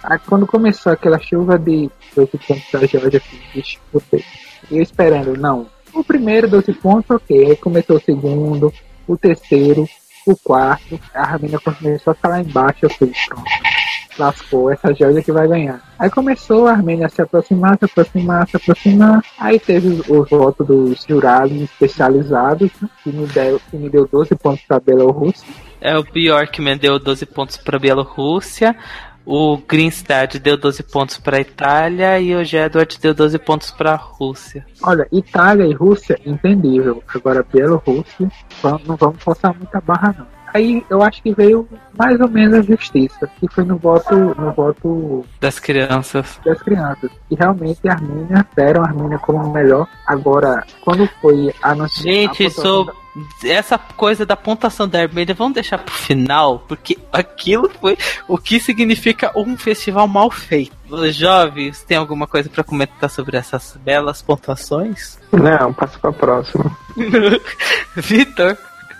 a 0.03 0.19
quando 0.19 0.45
começou 0.45 0.91
aquela 0.91 1.19
chuva 1.19 1.57
de 1.57 1.89
12 2.15 2.31
pontos 2.47 2.71
da 2.71 2.85
Georgia, 2.85 3.21
eu 4.71 4.81
esperando, 4.81 5.35
não. 5.37 5.67
O 5.93 6.03
primeiro 6.03 6.47
12 6.47 6.73
pontos, 6.73 7.09
ok. 7.09 7.47
Aí 7.47 7.55
começou 7.55 7.97
o 7.97 8.01
segundo, 8.01 8.73
o 9.07 9.17
terceiro, 9.17 9.87
o 10.25 10.35
quarto. 10.35 10.99
A 11.13 11.23
Ramina 11.23 11.59
começou 11.59 12.15
a 12.21 12.27
lá 12.27 12.41
embaixo, 12.41 12.79
eu 12.83 12.89
fui, 12.89 13.11
pronto. 13.27 13.76
Lascou, 14.17 14.71
essa 14.71 14.93
Georgia 14.93 15.21
que 15.21 15.31
vai 15.31 15.47
ganhar. 15.47 15.81
Aí 15.97 16.09
começou 16.09 16.67
a 16.67 16.71
Armênia 16.71 17.07
a 17.07 17.09
se 17.09 17.21
aproximar, 17.21 17.77
se 17.77 17.85
aproximar, 17.85 18.47
se 18.47 18.57
aproximar. 18.57 19.23
Aí 19.39 19.59
teve 19.59 19.87
os, 19.87 20.09
os 20.09 20.29
votos 20.29 20.65
dos 20.65 21.05
jurados 21.07 21.61
especializados, 21.61 22.69
né, 22.81 22.89
que, 23.03 23.11
me 23.11 23.25
deu, 23.27 23.61
que 23.69 23.77
me 23.77 23.89
deu 23.89 24.07
12 24.07 24.35
pontos 24.35 24.63
para 24.67 24.77
a 24.77 24.79
Bielorrússia. 24.79 25.47
É, 25.79 25.97
o 25.97 26.03
Bjorkman 26.03 26.77
deu 26.77 26.99
12 26.99 27.25
pontos 27.25 27.57
pra 27.57 27.79
Bielorrússia. 27.79 28.75
O 29.29 29.57
Greenstad 29.57 30.39
deu 30.39 30.55
12 30.55 30.83
pontos 30.83 31.17
pra 31.17 31.41
Itália 31.41 32.17
e 32.17 32.33
o 32.33 32.45
Jedward 32.45 32.97
deu 32.97 33.13
12 33.13 33.37
pontos 33.39 33.71
pra 33.71 33.93
Rússia. 33.95 34.65
Olha, 34.81 35.05
Itália 35.11 35.65
e 35.65 35.73
Rússia, 35.73 36.17
entendível. 36.25 37.03
Agora, 37.13 37.45
Bielorrússia, 37.51 38.31
não 38.85 38.95
vamos 38.95 39.21
forçar 39.21 39.53
muita 39.53 39.81
barra, 39.81 40.15
não. 40.17 40.36
Aí 40.53 40.85
eu 40.89 41.01
acho 41.01 41.21
que 41.21 41.33
veio 41.33 41.67
mais 41.97 42.19
ou 42.19 42.27
menos 42.29 42.53
a 42.59 42.61
justiça, 42.61 43.29
que 43.39 43.47
foi 43.53 43.63
no 43.63 43.77
voto, 43.77 44.15
no 44.15 44.51
voto 44.53 45.25
Das 45.39 45.59
crianças. 45.59 46.39
das 46.45 46.61
crianças. 46.61 47.09
E 47.29 47.35
realmente 47.35 47.87
a 47.87 47.93
Armênia 47.93 48.45
deram 48.55 48.83
a 48.83 48.87
Armênia 48.87 49.17
como 49.19 49.51
melhor. 49.51 49.87
Agora, 50.05 50.63
quando 50.81 51.07
foi 51.21 51.53
anunciado. 51.61 52.03
Gente, 52.09 52.49
sobre 52.49 52.93
essa 53.43 53.77
coisa 53.77 54.25
da 54.27 54.35
pontuação 54.35 54.87
da 54.87 55.01
Armênia, 55.01 55.33
vamos 55.33 55.55
deixar 55.55 55.79
pro 55.79 55.93
final, 55.93 56.59
porque 56.67 56.97
aquilo 57.11 57.67
foi 57.81 57.97
o 58.27 58.37
que 58.37 58.59
significa 58.59 59.31
um 59.35 59.57
festival 59.57 60.07
mal 60.07 60.29
feito. 60.29 60.71
Os 60.89 61.15
jovens, 61.15 61.83
tem 61.83 61.97
alguma 61.97 62.27
coisa 62.27 62.47
pra 62.49 62.63
comentar 62.63 63.09
sobre 63.09 63.35
essas 63.35 63.75
belas 63.83 64.21
pontuações? 64.21 65.17
Não, 65.31 65.73
passa 65.73 65.97
pra 65.99 66.11
próxima. 66.13 66.71
Vitor? 67.95 68.57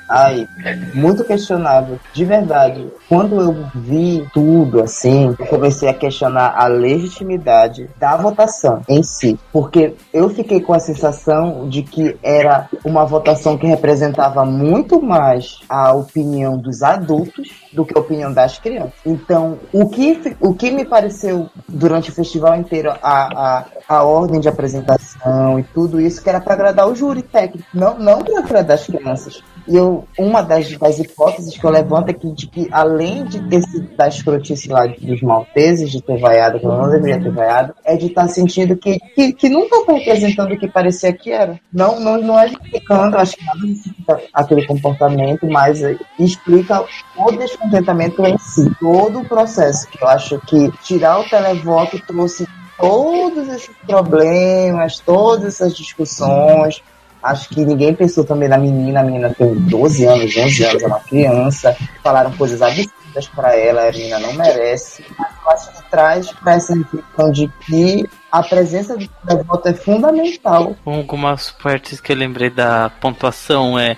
Ai, 0.10 0.48
muito 0.94 1.24
questionável. 1.24 2.00
De 2.14 2.24
verdade, 2.24 2.88
quando 3.10 3.42
eu 3.42 3.66
vi 3.76 4.26
tudo 4.34 4.82
assim, 4.82 5.36
eu 5.38 5.46
comecei 5.48 5.90
a 5.90 5.94
questionar 5.94 6.54
a 6.56 6.68
legitimidade 6.68 7.90
da 8.00 8.16
votação 8.16 8.82
em 8.88 9.04
si. 9.04 9.38
Porque 9.52 9.96
eu 10.14 10.30
fiquei 10.30 10.62
com 10.62 10.74
a 10.74 10.80
sensação 10.80 11.68
de 11.68 11.84
que 11.84 12.18
era 12.24 12.70
uma 12.86 13.06
votação 13.06 13.58
que 13.58 13.68
representava 13.68 14.46
muito 14.46 15.02
mais 15.02 15.60
a 15.68 15.94
opinião 15.94 16.58
dos 16.58 16.82
adultos 16.82 17.68
do 17.74 17.86
que 17.86 17.98
a 17.98 18.02
opinião 18.02 18.32
das 18.34 18.58
crianças. 18.58 18.94
Então, 19.06 19.60
o 19.74 19.90
que, 19.90 20.36
o 20.40 20.54
que 20.54 20.72
me 20.72 20.86
pareceu 20.86 21.50
durante 21.68 22.10
o 22.10 22.14
festival 22.14 22.56
inteiro, 22.56 22.92
a, 23.02 23.58
a, 23.58 23.66
a 23.88 24.04
ordem 24.04 24.40
de 24.40 24.48
apresentação 24.48 25.60
e 25.60 25.64
tudo 25.64 26.00
isso, 26.00 26.24
que 26.24 26.30
era 26.30 26.40
para 26.40 26.54
agradar 26.54 26.88
o 26.88 26.96
júri 26.96 27.22
técnico, 27.22 27.68
não, 27.74 28.00
não 28.00 28.20
para 28.20 28.40
agradar 28.40 28.76
as 28.76 28.86
crianças. 28.86 29.44
E 29.68 29.76
eu, 29.76 30.08
uma 30.18 30.42
das, 30.42 30.78
das 30.78 31.00
hipóteses 31.00 31.58
que 31.58 31.64
eu 31.64 31.70
levanto 31.70 32.10
é 32.10 32.14
que, 32.14 32.32
de 32.32 32.48
que 32.48 32.68
além 32.72 33.26
de 33.26 33.40
ter 33.50 33.62
sido 33.64 33.96
da 33.96 34.08
escrotice 34.08 34.70
lá 34.70 34.88
dos 34.88 35.22
malteses, 35.22 35.92
de 35.92 36.02
ter 36.02 36.20
vaiado, 36.20 36.60
que 36.60 36.66
eu 36.66 36.72
não 36.72 36.90
deveria 36.90 37.22
ter 37.22 37.32
vaiado, 37.32 37.74
é 37.84 37.98
de 37.98 38.08
estar 38.08 38.28
sentindo 38.28 38.78
que, 38.78 38.98
que, 39.14 39.34
que 39.34 39.50
nunca 39.50 39.84
foi 39.84 40.00
representando 40.00 40.54
o 40.54 40.58
que 40.58 40.68
parecia 40.68 41.12
que 41.12 41.32
era. 41.32 41.60
Não, 41.72 42.00
não, 42.00 42.22
não 42.22 42.40
é 42.40 42.48
justificando, 42.48 43.18
acho 43.18 43.36
que 43.36 43.46
nada 43.46 44.22
aquele 44.34 44.66
comportamento, 44.66 45.46
mas 45.48 45.82
explica 46.18 46.84
o 47.18 47.32
descontentamento 47.32 48.26
em 48.26 48.38
si, 48.38 48.72
todo 48.80 49.20
o 49.20 49.26
processo, 49.26 49.88
eu 50.00 50.08
acho 50.08 50.40
que 50.48 50.72
tirar 50.84 51.20
o 51.20 51.30
televoto 51.30 52.00
trouxe 52.06 52.48
todos 52.78 53.48
esses 53.50 53.76
problemas, 53.86 55.00
todas 55.00 55.56
essas 55.56 55.76
discussões, 55.76 56.82
Acho 57.28 57.50
que 57.50 57.66
ninguém 57.66 57.94
pensou 57.94 58.24
também 58.24 58.48
na 58.48 58.58
menina. 58.58 59.02
A 59.02 59.04
menina 59.04 59.36
tem 59.38 59.54
12 59.54 60.06
anos, 60.06 60.38
11 60.38 60.64
anos, 60.64 60.84
é 60.84 60.88
uma 60.88 61.00
criança. 61.02 61.76
Falaram 62.02 62.32
coisas 62.32 62.62
absurdas 62.62 63.28
pra 63.36 63.54
ela, 63.54 63.90
a 63.90 63.92
menina 63.92 64.18
não 64.20 64.32
merece. 64.34 65.04
Eu 65.20 65.52
acho 65.52 65.74
que 65.74 65.90
traz 65.92 66.32
para 66.32 66.54
essa 66.54 66.74
reflexão 66.74 67.30
de 67.30 67.52
que 67.66 68.10
a 68.32 68.42
presença 68.42 68.96
do 68.96 69.44
voto 69.44 69.68
é 69.68 69.74
fundamental. 69.74 70.74
Algumas 70.86 71.52
partes 71.52 72.00
que 72.00 72.14
eu 72.14 72.16
lembrei 72.16 72.50
da 72.50 72.90
pontuação 73.02 73.78
é 73.78 73.98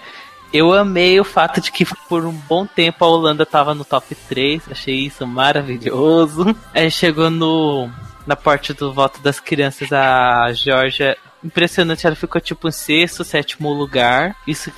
Eu 0.51 0.73
amei 0.73 1.19
o 1.19 1.23
fato 1.23 1.61
de 1.61 1.71
que 1.71 1.85
por 2.07 2.25
um 2.25 2.33
bom 2.33 2.65
tempo 2.65 3.05
a 3.05 3.07
Holanda 3.07 3.45
tava 3.45 3.75
no 3.75 3.85
top 3.85 4.15
3. 4.27 4.63
Achei 4.71 4.95
isso 4.95 5.27
maravilhoso. 5.27 6.55
Aí 6.73 6.89
chegou 6.89 7.29
no 7.29 7.87
na 8.25 8.35
parte 8.35 8.73
do 8.73 8.93
voto 8.93 9.19
das 9.21 9.39
crianças, 9.39 9.91
a 9.91 10.51
Georgia. 10.53 11.15
Impressionante, 11.43 12.05
ela 12.05 12.15
ficou 12.15 12.39
tipo 12.41 12.67
em 12.67 12.71
sexto, 12.71 13.23
sétimo 13.23 13.71
lugar. 13.73 14.35
Isso 14.47 14.71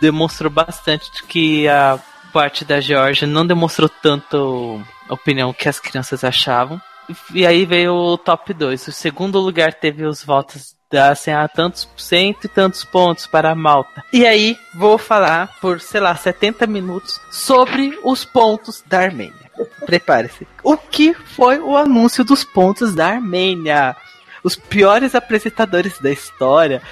demonstrou 0.00 0.50
bastante 0.50 1.10
que 1.24 1.68
a 1.68 1.98
parte 2.32 2.64
da 2.64 2.80
Georgia 2.80 3.26
não 3.26 3.46
demonstrou 3.46 3.88
tanto 3.88 4.82
a 5.08 5.14
opinião 5.14 5.52
que 5.52 5.68
as 5.68 5.80
crianças 5.80 6.22
achavam. 6.22 6.80
E 7.32 7.46
aí 7.46 7.64
veio 7.64 7.94
o 7.94 8.18
top 8.18 8.52
2. 8.52 8.88
O 8.88 8.92
segundo 8.92 9.38
lugar 9.38 9.74
teve 9.74 10.04
os 10.04 10.22
votos 10.22 10.76
da 10.90 11.10
assim, 11.10 11.30
a 11.30 11.46
tantos 11.46 11.88
cento 11.96 12.44
e 12.44 12.48
tantos 12.48 12.84
pontos 12.84 13.26
para 13.26 13.50
a 13.50 13.54
Malta. 13.54 14.02
E 14.12 14.26
aí 14.26 14.56
vou 14.74 14.96
falar 14.96 15.48
por, 15.60 15.80
sei 15.80 16.00
lá, 16.00 16.14
70 16.14 16.66
minutos 16.66 17.20
sobre 17.30 17.98
os 18.02 18.24
pontos 18.24 18.82
da 18.86 19.00
Armênia. 19.00 19.50
Prepare-se. 19.84 20.46
O 20.62 20.76
que 20.76 21.12
foi 21.12 21.58
o 21.58 21.76
anúncio 21.76 22.24
dos 22.24 22.44
pontos 22.44 22.94
da 22.94 23.08
Armênia? 23.08 23.96
Os 24.42 24.56
piores 24.56 25.14
apresentadores 25.14 25.98
da 26.00 26.10
história 26.10 26.82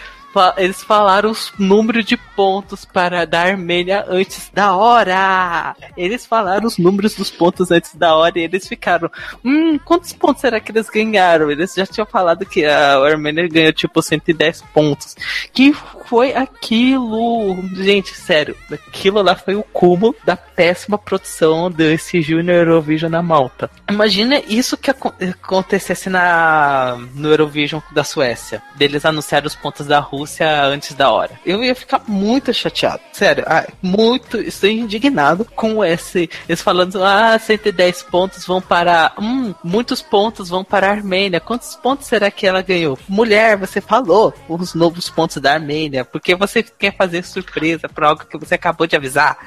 eles 0.56 0.82
falaram 0.82 1.30
os 1.30 1.52
números 1.58 2.04
de 2.04 2.16
pontos 2.16 2.84
para 2.84 3.24
da 3.24 3.42
Armênia 3.42 4.04
antes 4.08 4.50
da 4.52 4.74
hora. 4.74 5.74
Eles 5.96 6.26
falaram 6.26 6.66
os 6.66 6.78
números 6.78 7.14
dos 7.14 7.30
pontos 7.30 7.70
antes 7.70 7.94
da 7.94 8.14
hora 8.14 8.38
e 8.38 8.42
eles 8.42 8.66
ficaram, 8.68 9.10
hum, 9.44 9.78
quantos 9.78 10.12
pontos 10.12 10.40
será 10.42 10.60
que 10.60 10.70
eles 10.72 10.88
ganharam? 10.90 11.50
Eles 11.50 11.74
já 11.74 11.86
tinham 11.86 12.06
falado 12.06 12.44
que 12.44 12.64
a 12.64 12.98
Armênia 12.98 13.48
ganhou 13.48 13.72
tipo 13.72 14.02
110 14.02 14.62
pontos. 14.74 15.16
Que 15.52 15.72
foi 16.06 16.34
aquilo? 16.34 17.56
Gente, 17.74 18.14
sério, 18.14 18.56
aquilo 18.70 19.22
lá 19.22 19.34
foi 19.34 19.54
o 19.54 19.62
cúmulo 19.62 20.14
da 20.24 20.36
péssima 20.36 20.98
produção 20.98 21.70
desse 21.70 22.20
Junior 22.22 22.58
Eurovision 22.66 23.10
na 23.10 23.22
Malta. 23.22 23.70
Imagina 23.90 24.40
isso 24.46 24.76
que 24.76 24.90
aco- 24.90 25.14
acontecesse 25.42 26.10
na 26.10 26.96
no 27.14 27.28
Eurovision 27.30 27.80
da 27.92 28.04
Suécia. 28.04 28.62
Deles 28.74 29.04
anunciaram 29.04 29.46
os 29.46 29.54
pontos 29.54 29.86
da 29.86 29.98
Rússia 29.98 30.25
antes 30.40 30.94
da 30.94 31.10
hora. 31.10 31.38
Eu 31.44 31.62
ia 31.62 31.74
ficar 31.74 32.02
muito 32.06 32.52
chateado. 32.52 33.00
Sério, 33.12 33.44
ai, 33.46 33.66
muito. 33.82 34.38
Estou 34.38 34.68
indignado 34.68 35.44
com 35.44 35.84
esse. 35.84 36.28
Eles 36.48 36.60
falando, 36.60 37.02
ah, 37.02 37.38
110 37.38 38.02
pontos 38.04 38.46
vão 38.46 38.60
para. 38.60 39.12
Hum, 39.18 39.54
muitos 39.62 40.02
pontos 40.02 40.48
vão 40.48 40.64
para 40.64 40.88
a 40.88 40.90
Armênia. 40.90 41.40
Quantos 41.40 41.74
pontos 41.76 42.06
será 42.06 42.30
que 42.30 42.46
ela 42.46 42.62
ganhou? 42.62 42.98
Mulher, 43.08 43.56
você 43.56 43.80
falou 43.80 44.34
os 44.48 44.74
novos 44.74 45.08
pontos 45.08 45.36
da 45.38 45.54
Armênia. 45.54 46.04
Porque 46.04 46.34
você 46.34 46.62
quer 46.62 46.96
fazer 46.96 47.24
surpresa 47.24 47.88
para 47.88 48.08
algo 48.08 48.24
que 48.26 48.38
você 48.38 48.54
acabou 48.54 48.86
de 48.86 48.96
avisar. 48.96 49.38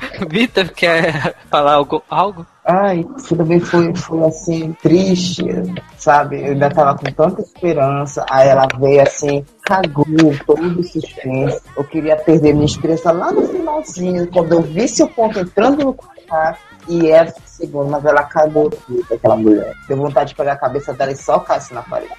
Vitor, 0.28 0.68
quer 0.70 1.34
falar 1.50 1.74
algo? 1.74 2.02
algo? 2.08 2.46
Ai, 2.64 3.06
isso 3.16 3.36
também 3.36 3.58
foi, 3.58 3.94
foi 3.94 4.24
assim, 4.24 4.72
triste, 4.82 5.44
sabe? 5.96 6.40
Eu 6.40 6.52
ainda 6.52 6.70
tava 6.70 6.96
com 6.96 7.10
tanta 7.12 7.40
esperança. 7.40 8.24
Aí 8.30 8.48
ela 8.48 8.66
veio 8.78 9.02
assim, 9.02 9.44
cagou 9.62 10.06
todo 10.46 10.80
o 10.80 10.84
suspense. 10.84 11.60
Eu 11.76 11.84
queria 11.84 12.16
perder 12.16 12.52
minha 12.52 12.66
esperança 12.66 13.10
lá 13.10 13.32
no 13.32 13.46
finalzinho, 13.48 14.28
quando 14.30 14.52
eu 14.52 14.62
visse 14.62 15.02
o 15.02 15.08
ponto 15.08 15.38
entrando 15.38 15.84
no 15.84 15.94
quarto. 15.94 16.70
E 16.88 17.08
ela 17.08 17.32
segundo, 17.60 17.90
mas 17.90 18.04
ela 18.04 18.22
cagou 18.24 18.70
tudo, 18.70 19.04
aquela 19.12 19.36
mulher. 19.36 19.74
Deu 19.86 19.96
vontade 19.96 20.30
de 20.30 20.34
pegar 20.34 20.54
a 20.54 20.56
cabeça 20.56 20.92
dela 20.94 21.12
e 21.12 21.16
só 21.16 21.38
caísse 21.38 21.74
na 21.74 21.82
parede. 21.82 22.10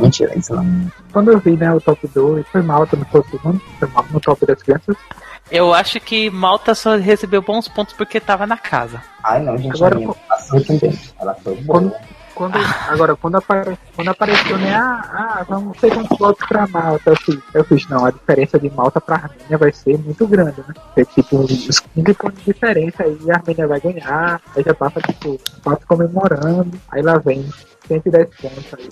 Mentira, 0.00 0.38
isso 0.38 0.54
não. 0.54 0.90
Quando 1.12 1.32
eu 1.32 1.40
vi, 1.40 1.56
né, 1.56 1.72
o 1.74 1.80
top 1.80 2.06
2, 2.06 2.46
foi 2.48 2.62
Malta, 2.62 2.96
não 2.96 3.04
foi 3.06 3.20
o 3.20 3.24
segundo, 3.28 3.60
foi 3.78 3.88
Malta 3.88 4.08
no 4.12 4.20
top 4.20 4.46
das 4.46 4.62
crianças. 4.62 4.96
Eu 5.50 5.72
acho 5.72 5.98
que 6.00 6.30
Malta 6.30 6.74
só 6.74 6.96
recebeu 6.96 7.40
bons 7.40 7.68
pontos 7.68 7.94
porque 7.94 8.20
tava 8.20 8.46
na 8.46 8.56
casa. 8.56 9.02
Ai, 9.24 9.42
não, 9.42 9.56
gente, 9.56 9.74
Agora, 9.74 9.96
a 9.96 9.98
minha 9.98 10.14
passou 10.28 10.62
também. 10.64 10.98
Ela 11.18 11.34
foi 11.34 11.54
boa. 11.56 11.92
Quando, 12.34 12.56
agora, 12.88 13.16
quando, 13.16 13.34
apare, 13.34 13.76
quando 13.96 14.08
apareceu, 14.10 14.56
né, 14.58 14.72
ah, 14.72 15.00
ah, 15.12 15.46
vamos 15.48 15.76
ter 15.78 15.92
quantos 15.92 16.16
votos 16.16 16.46
pra 16.46 16.68
Malta, 16.68 17.10
eu 17.10 17.16
fiz, 17.16 17.40
eu 17.52 17.64
fiz, 17.64 17.88
não, 17.88 18.04
a 18.04 18.12
diferença 18.12 18.60
de 18.60 18.70
Malta 18.70 19.00
pra 19.00 19.16
Armênia 19.16 19.58
vai 19.58 19.72
ser 19.72 19.98
muito 19.98 20.24
grande, 20.24 20.62
né? 20.68 20.72
É 20.94 21.04
tipo, 21.04 21.36
uns 21.36 21.80
15 21.80 22.14
pontos 22.14 22.38
de 22.38 22.52
diferença 22.52 23.02
aí, 23.02 23.18
a 23.28 23.34
Armênia 23.34 23.66
vai 23.66 23.80
ganhar, 23.80 24.40
aí 24.54 24.62
já 24.62 24.72
passa, 24.72 25.00
tipo, 25.00 25.36
quase 25.64 25.84
comemorando, 25.84 26.80
aí 26.92 27.02
lá 27.02 27.18
vem 27.18 27.44
110 27.88 28.28
pontos 28.36 28.74
aí. 28.78 28.88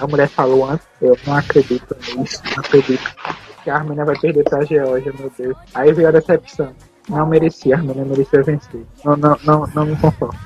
A 0.00 0.06
mulher 0.06 0.28
falou 0.28 0.64
antes, 0.64 0.86
eu 1.02 1.14
não 1.26 1.36
acredito 1.36 1.94
nisso, 2.16 2.40
não 2.56 2.60
acredito 2.60 3.14
que 3.62 3.70
a 3.70 3.76
Armênia 3.76 4.04
vai 4.04 4.18
perder 4.18 4.44
pra 4.44 4.64
Geórgia, 4.64 5.12
meu 5.18 5.30
Deus. 5.36 5.56
Aí 5.74 5.92
veio 5.92 6.08
a 6.08 6.12
decepção. 6.12 6.72
Não 7.08 7.26
merecia, 7.26 7.74
a 7.74 7.78
Armênia 7.78 8.04
merecia 8.04 8.42
vencer. 8.42 8.82
Não, 9.04 9.16
não, 9.16 9.36
não, 9.44 9.64
não 9.74 9.86
me 9.86 9.96
conformo. 9.96 10.38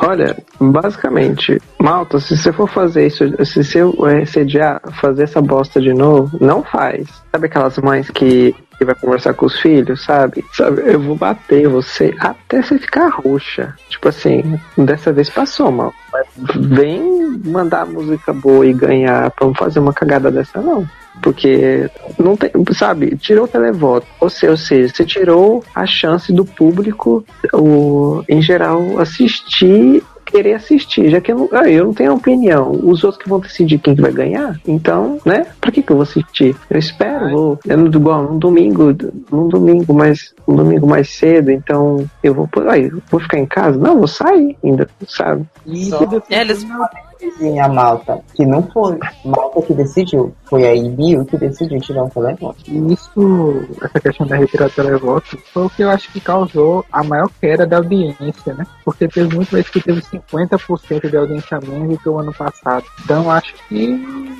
Olha, 0.00 0.36
basicamente, 0.60 1.60
Malta, 1.78 2.20
se 2.20 2.36
você 2.36 2.52
for 2.52 2.68
fazer 2.68 3.08
isso, 3.08 3.24
se 3.44 3.64
você 3.64 3.80
é, 4.06 4.24
sediar, 4.24 4.80
fazer 5.00 5.24
essa 5.24 5.42
bosta 5.42 5.80
de 5.80 5.92
novo, 5.92 6.38
não 6.40 6.62
faz. 6.62 7.08
Sabe 7.32 7.46
aquelas 7.46 7.76
mães 7.78 8.08
que, 8.08 8.54
que 8.78 8.84
vai 8.84 8.94
conversar 8.94 9.34
com 9.34 9.46
os 9.46 9.58
filhos, 9.58 10.04
sabe? 10.04 10.44
Sabe, 10.52 10.82
eu 10.86 11.00
vou 11.00 11.16
bater 11.16 11.68
você 11.68 12.14
até 12.20 12.62
você 12.62 12.78
ficar 12.78 13.08
roxa. 13.08 13.74
Tipo 13.88 14.08
assim, 14.08 14.60
dessa 14.76 15.12
vez 15.12 15.28
passou, 15.28 15.72
mal. 15.72 15.92
Vem 16.36 17.40
mandar 17.44 17.84
música 17.84 18.32
boa 18.32 18.64
e 18.64 18.72
ganhar 18.72 19.32
pra 19.32 19.48
não 19.48 19.54
fazer 19.54 19.80
uma 19.80 19.92
cagada 19.92 20.30
dessa, 20.30 20.60
não. 20.60 20.88
Porque 21.22 21.88
não 22.18 22.36
tem, 22.36 22.50
sabe, 22.72 23.16
tirou 23.16 23.44
o 23.44 23.48
televoto. 23.48 24.06
Ou 24.20 24.30
seja, 24.30 24.50
ou 24.52 24.56
seja, 24.56 24.92
você 24.94 25.04
tirou 25.04 25.64
a 25.74 25.86
chance 25.86 26.32
do 26.32 26.44
público, 26.44 27.24
o, 27.52 28.22
em 28.28 28.40
geral, 28.42 28.98
assistir, 28.98 30.02
querer 30.24 30.54
assistir. 30.54 31.08
Já 31.10 31.20
que 31.20 31.32
eu 31.32 31.38
não, 31.38 31.48
ah, 31.52 31.68
eu 31.68 31.86
não 31.86 31.94
tenho 31.94 32.14
opinião. 32.14 32.70
Os 32.70 33.02
outros 33.02 33.22
que 33.22 33.28
vão 33.28 33.40
decidir 33.40 33.78
quem 33.78 33.94
que 33.94 34.02
vai 34.02 34.12
ganhar. 34.12 34.60
Então, 34.66 35.18
né? 35.24 35.46
Pra 35.60 35.70
que, 35.72 35.82
que 35.82 35.90
eu 35.90 35.96
vou 35.96 36.02
assistir? 36.02 36.54
Eu 36.68 36.78
espero, 36.78 37.30
vou. 37.30 37.58
É 37.66 37.74
no, 37.76 37.86
igual 37.86 38.22
num 38.24 38.38
domingo, 38.38 38.94
num 39.32 39.48
domingo 39.48 39.94
mais. 39.94 40.34
Um 40.46 40.54
domingo 40.56 40.86
mais 40.86 41.08
cedo, 41.10 41.50
então 41.50 42.08
eu 42.22 42.34
vou. 42.34 42.48
Aí, 42.68 42.90
vou 43.10 43.20
ficar 43.20 43.38
em 43.38 43.46
casa? 43.46 43.78
Não, 43.78 43.98
vou 43.98 44.08
sair 44.08 44.56
ainda, 44.62 44.88
sabe? 45.06 45.46
E 45.66 45.86
Só- 45.86 45.98
depois- 46.00 46.22
É, 46.30 46.40
eles 46.42 46.64
Sim, 47.38 47.58
a 47.58 47.68
Malta, 47.68 48.20
que 48.34 48.46
não 48.46 48.62
foi 48.62 48.98
Malta 49.24 49.62
que 49.62 49.74
decidiu, 49.74 50.32
foi 50.44 50.66
a 50.66 50.74
IBU 50.74 51.24
que 51.26 51.36
decidiu 51.36 51.80
tirar 51.80 52.04
o 52.04 52.10
telefone. 52.10 52.56
E 52.66 52.92
isso, 52.92 53.66
essa 53.82 54.00
questão 54.00 54.26
da 54.26 54.36
retirada 54.36 54.70
do 54.70 54.74
televoto, 54.74 55.38
foi 55.52 55.66
o 55.66 55.70
que 55.70 55.82
eu 55.82 55.90
acho 55.90 56.12
que 56.12 56.20
causou 56.20 56.84
a 56.92 57.02
maior 57.02 57.28
queda 57.40 57.66
da 57.66 57.78
audiência, 57.78 58.54
né? 58.54 58.66
Porque 58.84 59.08
teve 59.08 59.34
muito 59.34 59.50
vezes 59.50 59.70
que 59.70 59.80
teve 59.80 60.00
50% 60.00 61.10
de 61.10 61.16
audiência 61.16 61.60
menos 61.60 61.88
do 61.88 61.98
que 61.98 62.08
o 62.08 62.18
ano 62.18 62.32
passado. 62.32 62.84
Então 63.04 63.30
acho 63.30 63.54
que 63.68 64.38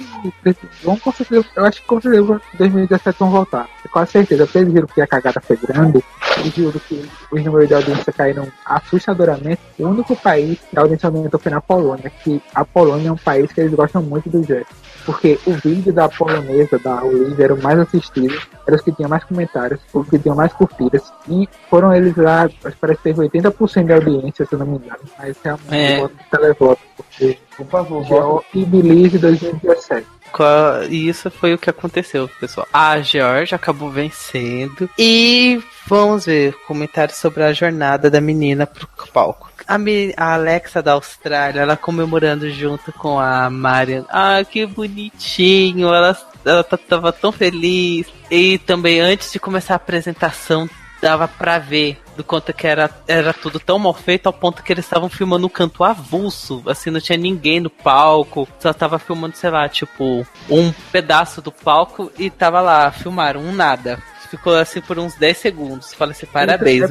com 0.83 1.12
certeza, 1.12 1.47
eu 1.57 1.64
acho 1.64 1.81
que 1.81 1.87
com 1.87 2.01
certeza 2.01 2.41
2017 2.59 3.18
vão 3.18 3.31
voltar. 3.31 3.68
Com 3.91 4.07
certeza, 4.07 4.45
porque 4.45 4.59
eles 4.59 4.72
viram 4.72 4.87
que 4.87 5.01
a 5.01 5.07
cagada 5.07 5.41
foi 5.41 5.57
grande, 5.57 6.05
eles 6.39 6.55
viram 6.55 6.72
que 6.72 7.09
os 7.31 7.45
números 7.45 7.68
de 7.68 7.74
audiência 7.74 8.12
caíram 8.12 8.49
assustadoramente. 8.64 9.61
O 9.79 9.87
único 9.87 10.16
país 10.16 10.59
que 10.59 10.79
a 10.79 10.83
audiência 10.83 11.09
aumentou 11.09 11.41
foi 11.41 11.53
na 11.53 11.61
Polônia, 11.61 12.11
que 12.22 12.43
a 12.55 12.64
Polônia 12.73 13.09
é 13.09 13.12
um 13.12 13.16
país 13.16 13.51
que 13.53 13.61
eles 13.61 13.75
gostam 13.75 14.03
muito 14.03 14.29
do 14.29 14.41
jazz. 14.43 14.66
Porque 15.05 15.39
o 15.47 15.53
vídeo 15.53 15.91
da 15.93 16.07
polonesa, 16.09 16.79
da 16.79 17.03
Olivia, 17.03 17.47
era 17.47 17.55
o 17.55 17.62
mais 17.62 17.79
assistido, 17.79 18.39
era 18.66 18.77
os 18.77 18.83
que 18.83 18.93
tinham 18.93 19.09
mais 19.09 19.25
comentários, 19.25 19.81
os 19.93 20.07
que 20.09 20.19
tinham 20.19 20.37
mais 20.37 20.53
curtidas. 20.53 21.03
E 21.29 21.49
foram 21.71 21.95
eles 21.95 22.14
lá, 22.16 22.43
acho 22.43 22.59
que 22.61 22.77
parece 22.79 22.99
que 22.99 23.05
teve 23.05 23.21
80% 23.23 23.87
de 23.87 23.93
audiência, 23.95 24.45
se 24.45 24.55
não 24.57 24.66
me 24.66 24.77
engano. 24.77 24.99
Mas 25.19 25.37
realmente 25.43 25.75
É. 25.75 25.97
eu 25.97 26.01
voto 26.03 26.14
televoto, 26.31 26.83
porque 26.97 27.39
Por 27.57 27.66
favor, 27.66 27.97
é 28.03 28.14
o 28.14 28.21
vote. 28.33 28.47
e 28.55 28.64
Belize 28.66 29.19
2017. 29.19 30.07
Qua- 30.31 30.85
E 30.91 31.09
isso 31.09 31.31
foi 31.31 31.55
o 31.55 31.59
que 31.59 31.71
aconteceu, 31.71 32.29
pessoal. 32.39 32.66
A 32.71 33.01
Georgia 33.01 33.57
acabou 33.57 33.91
vencendo. 33.91 34.91
E 34.99 35.59
vamos 35.87 36.27
ver 36.27 36.55
comentários 36.66 37.16
sobre 37.16 37.43
a 37.45 37.53
jornada 37.55 38.11
da 38.11 38.21
menina 38.21 38.66
pro 38.66 38.87
palco. 39.11 39.47
A, 39.69 39.77
a 40.16 40.35
Alexa 40.35 40.83
da 40.83 40.93
Austrália, 40.93 41.61
ela 41.61 41.77
comemorando 41.77 42.51
junto 42.51 42.91
com 42.93 43.21
a 43.21 43.51
Marian. 43.51 44.05
Ah, 44.09 44.43
que 44.43 44.64
bonitinho! 44.64 45.93
Ela, 45.93 46.16
ela 46.45 46.64
tava 46.64 47.12
tão 47.12 47.31
feliz. 47.31 48.07
E 48.31 48.59
também, 48.59 49.01
antes 49.01 49.31
de 49.31 49.39
começar 49.39 49.75
a 49.75 49.77
apresentação, 49.77 50.69
dava 51.01 51.29
pra 51.29 51.59
ver 51.59 52.01
do 52.16 52.25
quanto 52.25 52.53
que 52.53 52.66
era, 52.66 52.91
era 53.07 53.33
tudo 53.33 53.61
tão 53.61 53.79
mal 53.79 53.95
feito 53.95 54.27
ao 54.27 54.33
ponto 54.33 54.62
que 54.62 54.73
eles 54.73 54.85
estavam 54.85 55.09
filmando 55.09 55.47
um 55.47 55.51
canto 55.51 55.85
avulso, 55.85 56.62
assim, 56.66 56.91
não 56.91 57.01
tinha 57.01 57.16
ninguém 57.16 57.61
no 57.61 57.71
palco, 57.71 58.49
só 58.59 58.73
tava 58.73 58.99
filmando, 58.99 59.37
sei 59.37 59.51
lá, 59.51 59.69
tipo, 59.69 60.27
um 60.51 60.73
pedaço 60.91 61.41
do 61.41 61.53
palco 61.53 62.11
e 62.19 62.29
tava 62.29 62.61
lá, 62.61 62.91
filmaram 62.91 63.41
um 63.41 63.53
nada. 63.53 64.03
Ficou 64.31 64.55
assim 64.55 64.81
por 64.81 64.99
uns 64.99 65.14
10 65.14 65.37
segundos. 65.39 65.95
Fala 65.95 66.11
assim, 66.12 66.26
parabéns. 66.26 66.85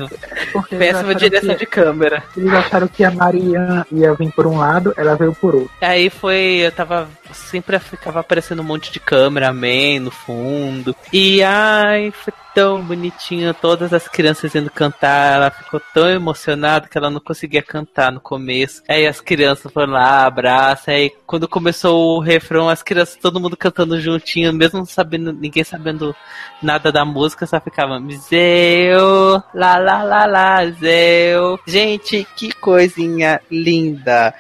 É 0.71 0.75
Péssima 0.77 1.13
direção 1.15 1.49
que- 1.49 1.59
de 1.59 1.65
câmera. 1.65 2.23
Eles 2.35 2.51
acharam 2.53 2.87
que 2.87 3.03
a 3.03 3.11
Marianne 3.11 3.83
ia 3.91 4.13
vir 4.13 4.31
por 4.33 4.47
um 4.47 4.57
lado, 4.57 4.93
ela 4.97 5.15
veio 5.15 5.33
por 5.33 5.53
outro. 5.55 5.69
Aí 5.81 6.09
foi, 6.09 6.61
eu 6.65 6.71
tava, 6.71 7.07
sempre 7.33 7.77
ficava 7.79 8.19
aparecendo 8.21 8.61
um 8.61 8.65
monte 8.65 8.91
de 8.91 8.99
câmera, 8.99 9.53
man, 9.53 9.99
no 10.01 10.11
fundo. 10.11 10.95
E 11.13 11.43
ai, 11.43 12.11
foi 12.11 12.33
tão 12.57 12.81
bonitinho, 12.81 13.53
todas 13.53 13.93
as 13.93 14.07
crianças 14.07 14.55
indo 14.55 14.71
cantar. 14.71 15.35
Ela 15.35 15.51
ficou 15.51 15.79
tão 15.93 16.09
emocionada 16.09 16.87
que 16.87 16.97
ela 16.97 17.11
não 17.11 17.19
conseguia 17.19 17.61
cantar 17.61 18.11
no 18.11 18.19
começo. 18.19 18.81
Aí 18.89 19.05
as 19.05 19.21
crianças 19.21 19.71
foram 19.71 19.93
lá, 19.93 20.25
abraçam. 20.25 20.91
Aí 20.91 21.11
quando 21.27 21.47
começou 21.47 22.17
o 22.17 22.19
refrão, 22.19 22.67
as 22.67 22.81
crianças, 22.81 23.15
todo 23.15 23.39
mundo 23.39 23.55
cantando 23.55 24.01
juntinho, 24.01 24.51
mesmo 24.51 24.83
sabendo, 24.87 25.31
ninguém 25.31 25.63
sabendo 25.63 26.15
nada 26.59 26.91
da 26.91 27.05
música, 27.05 27.45
só 27.45 27.59
ficava 27.61 28.01
Zeu, 28.27 29.43
lá 29.53 29.77
lá 29.77 30.01
lá 30.01 30.25
lá, 30.25 30.65
Zeu. 30.71 31.59
Gente, 31.67 32.25
que 32.35 32.51
coisinha 32.53 33.39
linda 33.51 34.33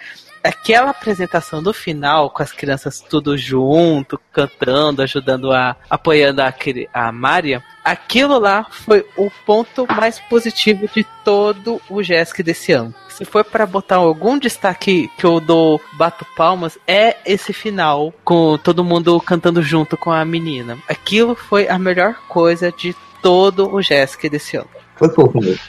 aquela 0.43 0.91
apresentação 0.91 1.61
do 1.61 1.73
final, 1.73 2.29
com 2.29 2.41
as 2.41 2.51
crianças 2.51 3.01
tudo 3.01 3.37
junto, 3.37 4.19
cantando, 4.31 5.01
ajudando 5.01 5.51
a. 5.51 5.75
apoiando 5.89 6.41
a, 6.41 6.53
a 6.93 7.11
Maria, 7.11 7.61
aquilo 7.91 8.37
lá 8.37 8.65
foi 8.69 9.05
o 9.15 9.31
ponto 9.45 9.87
mais 9.87 10.19
positivo 10.19 10.87
de 10.93 11.05
todo 11.23 11.81
o 11.89 12.03
Jessica 12.03 12.43
desse 12.43 12.71
ano. 12.71 12.93
Se 13.07 13.25
for 13.25 13.43
para 13.43 13.65
botar 13.65 13.95
algum 13.95 14.37
destaque 14.37 15.09
que 15.17 15.25
eu 15.25 15.39
dou 15.39 15.81
bato 15.93 16.25
palmas, 16.35 16.77
é 16.87 17.17
esse 17.25 17.51
final, 17.51 18.13
com 18.23 18.57
todo 18.57 18.83
mundo 18.83 19.19
cantando 19.21 19.61
junto 19.61 19.97
com 19.97 20.11
a 20.11 20.23
menina. 20.23 20.77
Aquilo 20.87 21.33
foi 21.33 21.67
a 21.67 21.79
melhor 21.79 22.15
coisa 22.27 22.71
de 22.71 22.95
todo 23.21 23.73
o 23.73 23.81
Jessica 23.81 24.29
desse 24.29 24.57
ano. 24.57 24.69
Foi 24.97 25.09
fofo 25.09 25.39
mesmo. 25.39 25.59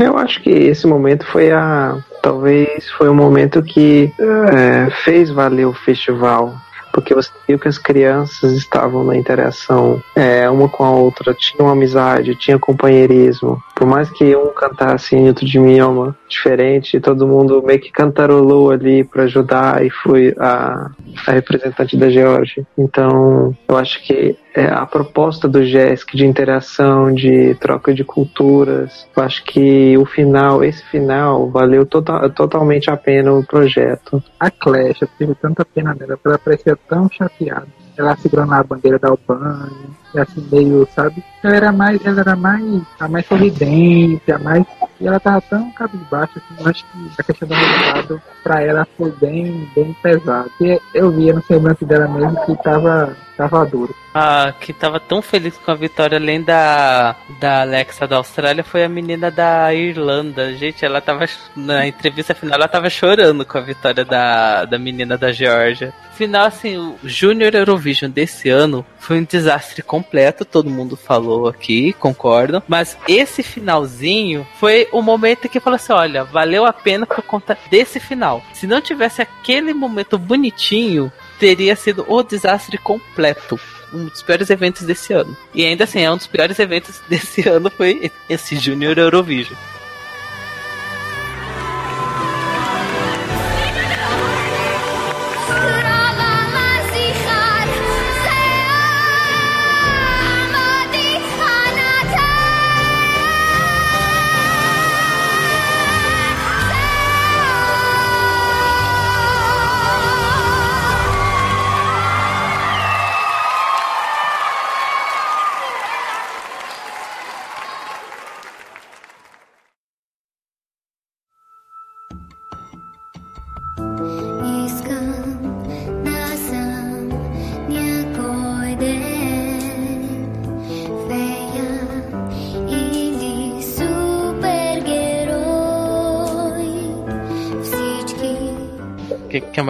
Eu 0.00 0.16
acho 0.16 0.42
que 0.42 0.50
esse 0.50 0.86
momento 0.86 1.26
foi 1.26 1.50
a. 1.50 1.98
Talvez 2.22 2.90
foi 2.92 3.08
o 3.08 3.14
momento 3.14 3.62
que 3.62 4.12
é, 4.18 4.90
fez 5.04 5.30
valer 5.30 5.66
o 5.66 5.72
festival. 5.72 6.54
Porque 6.94 7.12
você 7.12 7.28
viu 7.48 7.58
que 7.58 7.66
as 7.66 7.76
crianças 7.76 8.52
estavam 8.52 9.02
na 9.02 9.16
interação 9.16 10.00
é, 10.14 10.48
uma 10.48 10.68
com 10.68 10.84
a 10.84 10.90
outra, 10.92 11.34
tinham 11.34 11.68
amizade, 11.68 12.36
tinha 12.36 12.56
companheirismo. 12.56 13.60
Por 13.74 13.84
mais 13.84 14.08
que 14.10 14.36
um 14.36 14.52
cantasse 14.54 15.16
em 15.16 15.26
outro 15.26 15.44
idioma 15.44 16.16
diferente, 16.28 17.00
todo 17.00 17.26
mundo 17.26 17.60
meio 17.66 17.80
que 17.80 17.90
cantarolou 17.90 18.70
ali 18.70 19.02
para 19.02 19.24
ajudar 19.24 19.84
e 19.84 19.90
foi 19.90 20.32
a, 20.38 20.92
a 21.26 21.32
representante 21.32 21.96
da 21.96 22.08
Geórgia. 22.08 22.64
Então, 22.78 23.56
eu 23.68 23.76
acho 23.76 24.00
que 24.04 24.36
é, 24.54 24.66
a 24.66 24.86
proposta 24.86 25.48
do 25.48 25.64
JESC 25.64 26.16
de 26.16 26.24
interação, 26.24 27.12
de 27.12 27.54
troca 27.56 27.92
de 27.92 28.04
culturas, 28.04 29.06
eu 29.16 29.22
acho 29.22 29.44
que 29.44 29.98
o 29.98 30.06
final, 30.06 30.62
esse 30.62 30.82
final, 30.84 31.50
valeu 31.50 31.84
total, 31.84 32.30
totalmente 32.30 32.88
a 32.88 32.96
pena 32.96 33.32
o 33.32 33.44
projeto. 33.44 34.22
A 34.38 34.50
Clash, 34.50 35.02
eu 35.02 35.08
tive 35.18 35.34
tanta 35.34 35.64
pena 35.64 35.92
dela, 35.94 36.16
ela 36.24 36.38
parecia 36.38 36.78
tão 36.88 37.08
chateada. 37.10 37.66
Ela 37.96 38.16
segurando 38.16 38.52
a 38.54 38.62
bandeira 38.62 38.98
da 38.98 39.08
Albânia, 39.08 39.70
e 40.14 40.20
assim, 40.20 40.46
meio, 40.50 40.86
sabe? 40.94 41.22
Ela 41.42 41.56
era 41.56 41.72
mais, 41.72 42.04
ela 42.04 42.20
era 42.20 42.36
mais, 42.36 42.82
a 43.00 43.08
mais 43.08 43.26
sorridente, 43.26 44.32
a 44.32 44.38
mais. 44.38 44.64
E 45.00 45.06
ela 45.06 45.18
tava 45.18 45.40
tão 45.42 45.70
cabisbaixa, 45.72 46.32
assim, 46.38 46.62
eu 46.62 46.70
acho 46.70 46.84
que 46.84 47.20
a 47.20 47.24
questão 47.24 47.48
do 47.48 47.54
resultado 47.54 48.22
pra 48.42 48.62
ela 48.62 48.86
foi 48.96 49.10
bem, 49.12 49.68
bem 49.74 49.94
pesado. 50.02 50.50
E 50.60 50.80
eu 50.94 51.10
via 51.10 51.32
no 51.32 51.42
semblante 51.42 51.84
dela 51.84 52.08
mesmo 52.08 52.46
que 52.46 52.62
tava, 52.62 53.16
tava 53.36 53.64
duro. 53.64 53.94
A 54.12 54.52
que 54.58 54.72
tava 54.72 55.00
tão 55.00 55.20
feliz 55.20 55.56
com 55.58 55.70
a 55.70 55.74
vitória, 55.74 56.18
além 56.18 56.42
da, 56.42 57.16
da 57.40 57.62
Alexa 57.62 58.06
da 58.06 58.16
Austrália, 58.16 58.62
foi 58.62 58.84
a 58.84 58.88
menina 58.88 59.30
da 59.30 59.74
Irlanda. 59.74 60.54
Gente, 60.54 60.84
ela 60.84 61.00
tava. 61.00 61.26
Na 61.56 61.86
entrevista 61.86 62.34
final, 62.34 62.56
ela 62.56 62.68
tava 62.68 62.88
chorando 62.88 63.44
com 63.44 63.58
a 63.58 63.60
vitória 63.60 64.04
da, 64.04 64.64
da 64.64 64.78
menina 64.78 65.18
da 65.18 65.32
Geórgia. 65.32 65.92
Final, 66.14 66.46
assim, 66.46 66.76
o 66.76 66.96
Junior 67.02 67.52
Eurovision 67.54 68.08
desse 68.08 68.48
ano 68.48 68.86
foi 69.00 69.18
um 69.18 69.24
desastre 69.24 69.82
completo, 69.82 70.44
todo 70.44 70.70
mundo 70.70 70.96
falou 70.96 71.48
aqui, 71.48 71.92
concordam. 71.94 72.62
Mas 72.68 72.96
esse 73.08 73.42
finalzinho 73.42 74.46
foi 74.60 74.88
o 74.92 75.02
momento 75.02 75.48
que 75.48 75.58
falou 75.58 75.74
assim: 75.74 75.92
olha, 75.92 76.22
valeu 76.22 76.64
a 76.64 76.72
pena 76.72 77.04
por 77.04 77.22
conta 77.22 77.58
desse 77.68 77.98
final. 77.98 78.42
Se 78.52 78.66
não 78.66 78.80
tivesse 78.80 79.20
aquele 79.20 79.74
momento 79.74 80.16
bonitinho, 80.16 81.12
teria 81.38 81.76
sido 81.76 82.04
o 82.08 82.22
desastre 82.22 82.78
completo. 82.78 83.58
Um 83.92 84.06
dos 84.06 84.22
piores 84.22 84.50
eventos 84.50 84.82
desse 84.82 85.12
ano. 85.12 85.36
E 85.54 85.64
ainda 85.64 85.84
assim, 85.84 86.00
é 86.00 86.10
um 86.10 86.16
dos 86.16 86.26
piores 86.26 86.58
eventos 86.58 87.00
desse 87.08 87.48
ano 87.48 87.70
foi 87.70 88.10
esse 88.28 88.56
Junior 88.56 88.98
Eurovision. 88.98 89.56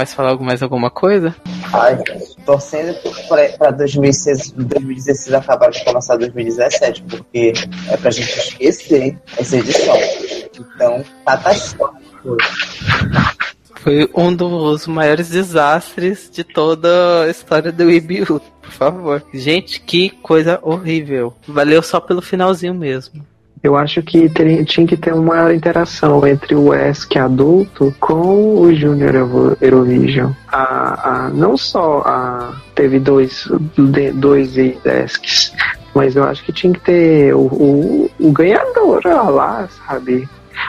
Mais 0.05 0.15
falar 0.15 0.37
mais 0.37 0.63
alguma 0.63 0.91
coisa? 0.91 1.35
Ai, 1.73 1.99
torcendo 2.45 2.95
pra 3.57 3.71
2016, 3.71 4.53
2016 4.53 5.35
acabar 5.35 5.71
de 5.71 5.83
começar 5.83 6.17
2017, 6.17 7.03
porque 7.05 7.55
é 7.89 7.97
pra 7.97 8.11
gente 8.11 8.39
esquecer 8.39 9.19
essa 9.39 9.57
edição. 9.57 9.97
Então, 10.59 11.03
catastrófico. 11.25 12.37
Foi 13.77 14.09
um 14.15 14.35
dos 14.35 14.87
maiores 14.87 15.31
desastres 15.31 16.31
de 16.31 16.45
toda 16.45 17.25
a 17.25 17.31
história 17.31 17.73
do 17.73 17.91
IBU. 17.91 18.41
Por 18.63 18.71
favor. 18.71 19.23
Gente, 19.33 19.81
que 19.81 20.11
coisa 20.11 20.59
horrível. 20.63 21.35
Valeu 21.47 21.83
só 21.83 22.01
pelo 22.01 22.23
finalzinho 22.23 22.75
mesmo. 22.75 23.25
Eu 23.65 23.77
acho 23.77 24.03
que 24.03 24.29
teria- 24.29 24.62
tinha 24.62 24.87
que 24.87 24.95
ter 24.95 25.15
uma 25.15 25.23
maior 25.35 25.51
interação 25.55 26.27
entre 26.27 26.55
o 26.55 26.75
ESC 26.75 27.19
adulto 27.19 27.95
com 27.99 28.61
o 28.61 28.75
Junior 28.75 29.57
Eurovision. 29.59 30.33
A, 30.53 31.25
a- 31.27 31.29
não 31.31 31.57
só 31.57 32.03
a, 32.05 32.53
teve 32.75 32.99
dois, 33.01 33.49
dois 34.17 34.59
ESCs, 34.59 35.55
mas 35.95 36.15
eu 36.15 36.25
acho 36.25 36.45
que 36.45 36.53
tinha 36.53 36.75
que 36.75 36.81
ter 36.81 37.35
o, 37.35 37.47
o, 37.47 38.11
o 38.21 38.33
ganhador 38.33 39.01
lá, 39.07 39.67
sabe? 39.87 40.29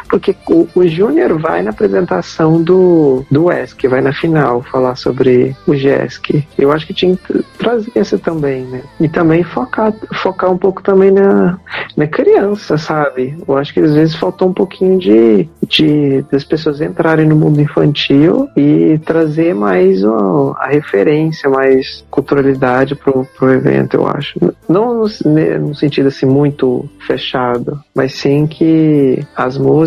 Porque 0.09 0.35
o, 0.49 0.67
o 0.75 0.87
Júnior 0.87 1.39
vai 1.39 1.61
na 1.61 1.71
apresentação 1.71 2.61
do, 2.61 3.25
do 3.31 3.51
ESC, 3.51 3.87
vai 3.87 4.01
na 4.01 4.13
final 4.13 4.61
falar 4.63 4.95
sobre 4.95 5.55
o 5.65 5.75
GESC. 5.75 6.45
Eu 6.57 6.71
acho 6.71 6.85
que 6.85 6.93
tinha 6.93 7.15
que 7.15 7.43
trazer 7.57 7.91
esse 7.95 8.17
também, 8.17 8.63
né? 8.65 8.81
E 8.99 9.07
também 9.07 9.43
focar, 9.43 9.93
focar 10.21 10.51
um 10.51 10.57
pouco 10.57 10.81
também 10.81 11.11
na, 11.11 11.57
na 11.95 12.07
criança, 12.07 12.77
sabe? 12.77 13.37
Eu 13.47 13.57
acho 13.57 13.73
que 13.73 13.79
às 13.79 13.93
vezes 13.93 14.15
faltou 14.15 14.49
um 14.49 14.53
pouquinho 14.53 14.99
de, 14.99 15.49
de 15.67 16.23
das 16.31 16.43
pessoas 16.43 16.81
entrarem 16.81 17.27
no 17.27 17.35
mundo 17.35 17.61
infantil 17.61 18.47
e 18.55 18.99
trazer 19.05 19.53
mais 19.53 20.03
ó, 20.03 20.55
a 20.59 20.67
referência, 20.67 21.49
mais 21.49 22.05
culturalidade 22.09 22.95
pro, 22.95 23.25
pro 23.37 23.51
evento, 23.51 23.95
eu 23.95 24.07
acho. 24.07 24.39
Não 24.67 24.95
no, 24.95 25.07
no 25.59 25.75
sentido 25.75 26.07
assim 26.07 26.25
muito 26.25 26.87
fechado, 27.05 27.79
mas 27.93 28.13
sim 28.13 28.47
que 28.47 29.25
as 29.35 29.57
músicas 29.57 29.84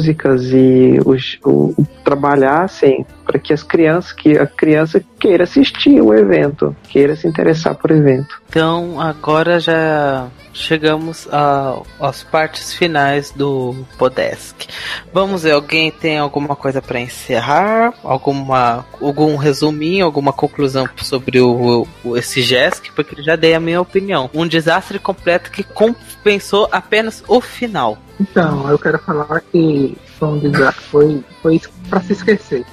e 0.53 0.99
os, 1.05 1.39
o 1.45 1.87
trabalhassem 2.05 3.05
para 3.29 3.39
que 3.39 3.53
as 3.53 3.63
crianças, 3.63 4.11
que 4.11 4.39
a 4.39 4.47
criança 4.47 5.05
queira 5.21 5.45
assistir 5.45 6.01
o 6.01 6.15
evento, 6.15 6.75
queira 6.89 7.15
se 7.15 7.29
interessar 7.29 7.75
por 7.75 7.91
evento. 7.91 8.41
Então, 8.49 8.99
agora 8.99 9.61
já 9.61 10.29
chegamos 10.55 11.29
a- 11.31 11.79
às 12.01 12.23
partes 12.25 12.73
finais 12.73 13.31
do 13.31 13.77
Podesk. 13.99 14.67
Vamos 15.13 15.43
ver, 15.43 15.51
alguém 15.53 15.91
tem 15.91 16.17
alguma 16.17 16.57
coisa 16.57 16.81
para 16.81 16.99
encerrar? 17.01 17.93
Alguma, 18.03 18.87
algum 18.99 19.37
resuminho, 19.37 20.07
alguma 20.07 20.33
conclusão 20.33 20.89
sobre 20.97 21.39
o, 21.39 21.87
o- 22.03 22.17
esse 22.17 22.41
GESC? 22.41 22.91
Porque 22.93 23.21
eu 23.21 23.23
já 23.23 23.37
dei 23.37 23.55
a 23.55 23.61
minha 23.61 23.81
opinião. 23.81 24.31
Um 24.33 24.47
desastre 24.47 24.99
completo 24.99 25.51
que 25.51 25.63
compensou 25.63 26.67
apenas 26.73 27.23
o 27.29 27.43
final. 27.43 27.99
Então, 28.19 28.69
eu 28.71 28.79
quero 28.79 28.99
falar 28.99 29.43
que 29.53 29.97
foi 30.19 30.29
um 30.29 30.39
desastre, 30.39 30.85
foi, 30.87 31.25
foi 31.43 31.61
pra 31.91 32.01
se 32.01 32.15
esquecer. 32.15 32.65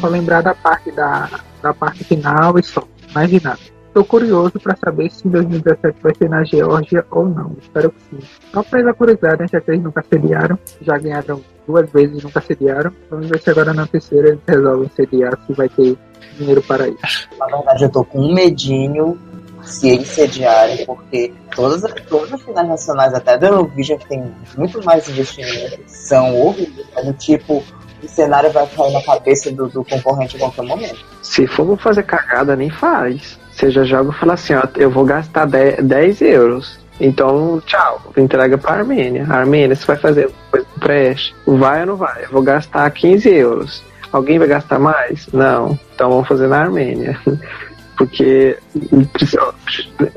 Só 0.00 0.08
lembrar 0.08 0.42
da 0.42 0.54
parte 0.54 0.90
da, 0.92 1.28
da 1.62 1.74
parte 1.74 2.04
final 2.04 2.58
e 2.58 2.62
só, 2.62 2.82
mais 3.14 3.28
de 3.30 3.42
nada. 3.42 3.58
tô 3.92 4.04
curioso 4.04 4.52
pra 4.60 4.76
saber 4.76 5.10
se 5.10 5.26
em 5.26 5.30
2017 5.30 5.98
vai 6.02 6.14
ser 6.14 6.28
na 6.28 6.44
Geórgia 6.44 7.04
ou 7.10 7.28
não. 7.28 7.56
Espero 7.60 7.90
que 7.90 8.00
sim. 8.10 8.18
Só 8.52 8.62
pela 8.62 8.94
curiosidade, 8.94 9.42
né, 9.42 9.46
já 9.50 9.60
que 9.60 9.70
eles 9.72 9.82
nunca 9.82 10.04
sediaram, 10.08 10.58
já 10.82 10.96
ganharam 10.98 11.40
duas 11.66 11.90
vezes 11.90 12.20
e 12.20 12.24
nunca 12.24 12.40
sediaram. 12.40 12.92
Vamos 13.10 13.28
ver 13.28 13.40
se 13.40 13.50
agora 13.50 13.74
na 13.74 13.86
terceira 13.86 14.28
eles 14.28 14.40
resolvem 14.46 14.90
sediar, 14.94 15.36
se 15.46 15.52
vai 15.52 15.68
ter 15.68 15.96
dinheiro 16.38 16.62
para 16.62 16.88
isso. 16.88 17.28
Na 17.38 17.46
verdade, 17.46 17.84
eu 17.84 17.88
tô 17.90 18.04
com 18.04 18.20
um 18.20 18.32
medinho 18.34 19.18
se 19.64 19.88
eles 19.88 20.06
sediarem, 20.08 20.86
porque 20.86 21.32
todas, 21.54 21.84
as- 21.84 21.92
todas 22.08 22.32
as 22.32 22.40
finais 22.42 22.68
nacionais, 22.68 23.12
até 23.12 23.36
da 23.36 23.48
Eurovision, 23.48 23.98
que 23.98 24.06
tem 24.08 24.32
muito 24.56 24.82
mais 24.84 25.08
investimento, 25.08 25.80
são 25.88 26.40
horríveis. 26.40 26.86
Tipo, 27.18 27.62
o 28.02 28.08
cenário 28.08 28.50
vai 28.52 28.66
cair 28.66 28.92
na 28.92 29.02
cabeça 29.02 29.50
do, 29.50 29.68
do 29.68 29.84
concorrente 29.84 30.36
em 30.36 30.38
qualquer 30.40 30.62
momento. 30.62 30.98
Se 31.22 31.46
for 31.46 31.76
fazer 31.78 32.02
cagada, 32.04 32.54
nem 32.56 32.70
faz. 32.70 33.38
Você 33.52 33.70
já 33.70 33.82
joga 33.84 34.10
e 34.10 34.14
fala 34.14 34.34
assim, 34.34 34.54
ó, 34.54 34.62
eu 34.76 34.90
vou 34.90 35.04
gastar 35.04 35.46
10, 35.46 35.84
10 35.84 36.20
euros. 36.22 36.78
Então, 37.00 37.60
tchau, 37.66 38.00
entrega 38.16 38.56
pra 38.58 38.72
Armênia. 38.74 39.26
Armênia, 39.30 39.74
você 39.76 39.84
vai 39.86 39.96
fazer 39.96 40.30
coisa 40.50 40.66
preste. 40.80 41.34
Vai 41.46 41.80
ou 41.80 41.86
não 41.86 41.96
vai? 41.96 42.24
Eu 42.24 42.30
vou 42.30 42.42
gastar 42.42 42.90
15 42.90 43.28
euros. 43.28 43.82
Alguém 44.12 44.38
vai 44.38 44.48
gastar 44.48 44.78
mais? 44.78 45.26
Não. 45.32 45.78
Então 45.94 46.10
vamos 46.10 46.26
fazer 46.28 46.46
na 46.48 46.60
Armênia. 46.60 47.18
Porque 47.96 48.56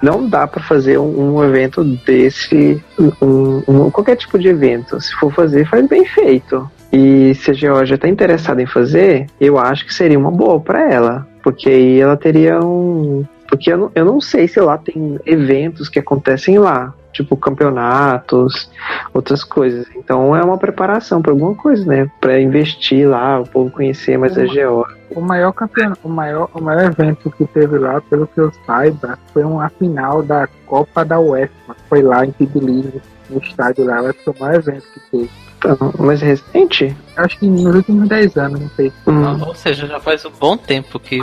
não 0.03 0.27
dá 0.29 0.45
pra 0.45 0.61
fazer 0.61 0.99
um, 0.99 1.35
um 1.37 1.43
evento 1.43 1.83
desse, 1.83 2.81
um- 3.19 3.63
um- 3.67 3.89
qualquer 3.91 4.15
tipo 4.17 4.37
de 4.37 4.49
evento. 4.49 5.01
Se 5.01 5.11
for 5.15 5.33
fazer, 5.33 5.67
faz 5.67 5.87
bem 5.87 6.05
feito. 6.05 6.69
E 6.91 7.33
se 7.35 7.51
a 7.51 7.53
Georgia 7.53 7.95
está 7.95 8.07
interessada 8.07 8.61
em 8.61 8.65
fazer, 8.65 9.27
eu 9.39 9.57
acho 9.57 9.85
que 9.85 9.93
seria 9.93 10.19
uma 10.19 10.31
boa 10.31 10.59
para 10.59 10.91
ela. 10.91 11.27
Porque 11.41 11.69
aí 11.69 11.99
ela 11.99 12.17
teria 12.17 12.59
um. 12.59 13.25
Porque 13.47 13.71
eu 13.71 13.77
não, 13.77 13.91
eu 13.95 14.05
não 14.05 14.21
sei 14.21 14.47
se 14.47 14.59
lá 14.59 14.77
tem 14.77 15.19
eventos 15.25 15.89
que 15.89 15.99
acontecem 15.99 16.59
lá. 16.59 16.93
Tipo 17.13 17.35
campeonatos, 17.35 18.71
outras 19.13 19.43
coisas. 19.43 19.85
Então 19.95 20.33
é 20.35 20.41
uma 20.41 20.57
preparação 20.57 21.21
para 21.21 21.31
alguma 21.31 21.53
coisa, 21.55 21.85
né? 21.85 22.09
Para 22.21 22.39
investir 22.39 23.07
lá, 23.07 23.41
o 23.41 23.45
povo 23.45 23.69
conhecer 23.69 24.17
mais 24.17 24.37
a 24.37 24.45
Geórgia. 24.45 24.97
O 25.13 25.19
maior 25.19 25.51
campeão, 25.51 25.93
o 26.03 26.07
maior, 26.07 26.49
o 26.53 26.61
maior 26.61 26.85
evento 26.85 27.29
que 27.31 27.45
teve 27.45 27.77
lá, 27.77 27.99
pelo 27.99 28.27
que 28.27 28.39
eu 28.39 28.49
saiba, 28.65 29.19
foi 29.33 29.43
uma 29.43 29.67
final 29.69 30.23
da 30.23 30.47
Copa 30.65 31.03
da 31.03 31.19
UEFA. 31.19 31.75
Foi 31.89 32.01
lá 32.01 32.25
em 32.25 32.31
Tbilisi, 32.31 33.01
no 33.29 33.39
estádio 33.39 33.83
lá. 33.83 33.97
Foi 34.23 34.33
o 34.33 34.39
maior 34.39 34.55
evento 34.55 34.85
que 34.93 34.99
teve. 35.11 35.50
Então, 35.63 35.93
mas 35.99 36.21
recente? 36.21 36.95
Acho 37.15 37.37
que 37.37 37.45
nos 37.45 37.75
últimos 37.75 38.07
10 38.09 38.35
anos, 38.37 38.59
não 38.61 38.69
sei. 38.75 38.91
Hum, 39.05 39.41
Ou 39.45 39.53
seja, 39.53 39.85
já 39.85 39.99
faz 39.99 40.25
um 40.25 40.31
bom 40.39 40.57
tempo 40.57 40.99
que, 40.99 41.19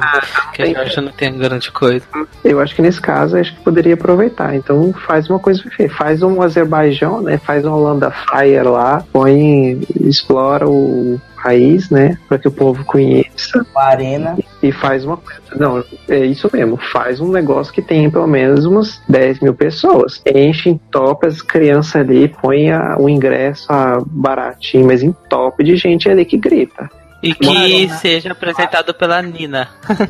que 0.53 0.63
a 0.63 0.67
Georgia 0.67 1.03
não 1.03 1.11
tem 1.13 1.37
grande 1.37 1.73
coisa. 1.73 2.05
eu 2.45 2.61
acho 2.61 2.75
que 2.75 2.83
nesse 2.83 3.01
caso 3.01 3.37
acho 3.37 3.55
que 3.57 3.63
poderia 3.63 3.95
aproveitar. 3.95 4.55
Então 4.55 4.93
faz 4.93 5.29
uma 5.29 5.39
coisa 5.41 5.63
feia. 5.77 5.91
Faz 5.91 6.23
um 6.23 6.41
Azerbaijão, 6.41 7.21
né? 7.21 7.39
Faz 7.39 7.65
um 7.65 7.73
Holanda 7.73 8.11
Fire 8.13 8.63
lá, 8.63 9.03
põe, 9.13 9.81
explora 10.01 10.69
o 10.69 11.21
país, 11.43 11.89
né? 11.89 12.19
Para 12.29 12.37
que 12.39 12.49
o 12.49 12.51
povo 12.53 12.85
conheça 12.85 13.65
Uma 13.73 13.85
arena, 13.85 14.37
e 14.63 14.73
faz 14.73 15.05
uma 15.05 15.17
coisa. 15.17 15.41
Não, 15.57 15.83
é 16.09 16.25
isso 16.27 16.51
mesmo. 16.53 16.77
Faz 16.77 17.21
um 17.21 17.31
negócio 17.31 17.73
que 17.73 17.81
tem 17.81 18.11
pelo 18.11 18.27
menos 18.27 18.65
umas 18.67 19.01
10 19.09 19.41
mil 19.41 19.55
pessoas. 19.55 20.21
Enche, 20.27 20.69
entope 20.69 21.27
as 21.29 21.41
crianças 21.41 21.97
ali, 22.03 22.29
põe 22.43 22.71
a- 22.73 22.97
o 22.99 23.09
ingresso 23.09 23.67
a 23.73 24.03
baratinho, 24.29 24.87
mas 24.87 25.03
entope 25.03 25.65
de 25.65 25.77
gente 25.77 26.09
ali 26.09 26.25
que 26.25 26.37
grita. 26.37 26.91
E 27.23 27.35
que 27.35 27.89
seja 28.01 28.33
apresentado 28.33 28.93
pela 28.95 29.21
Nina. 29.23 29.69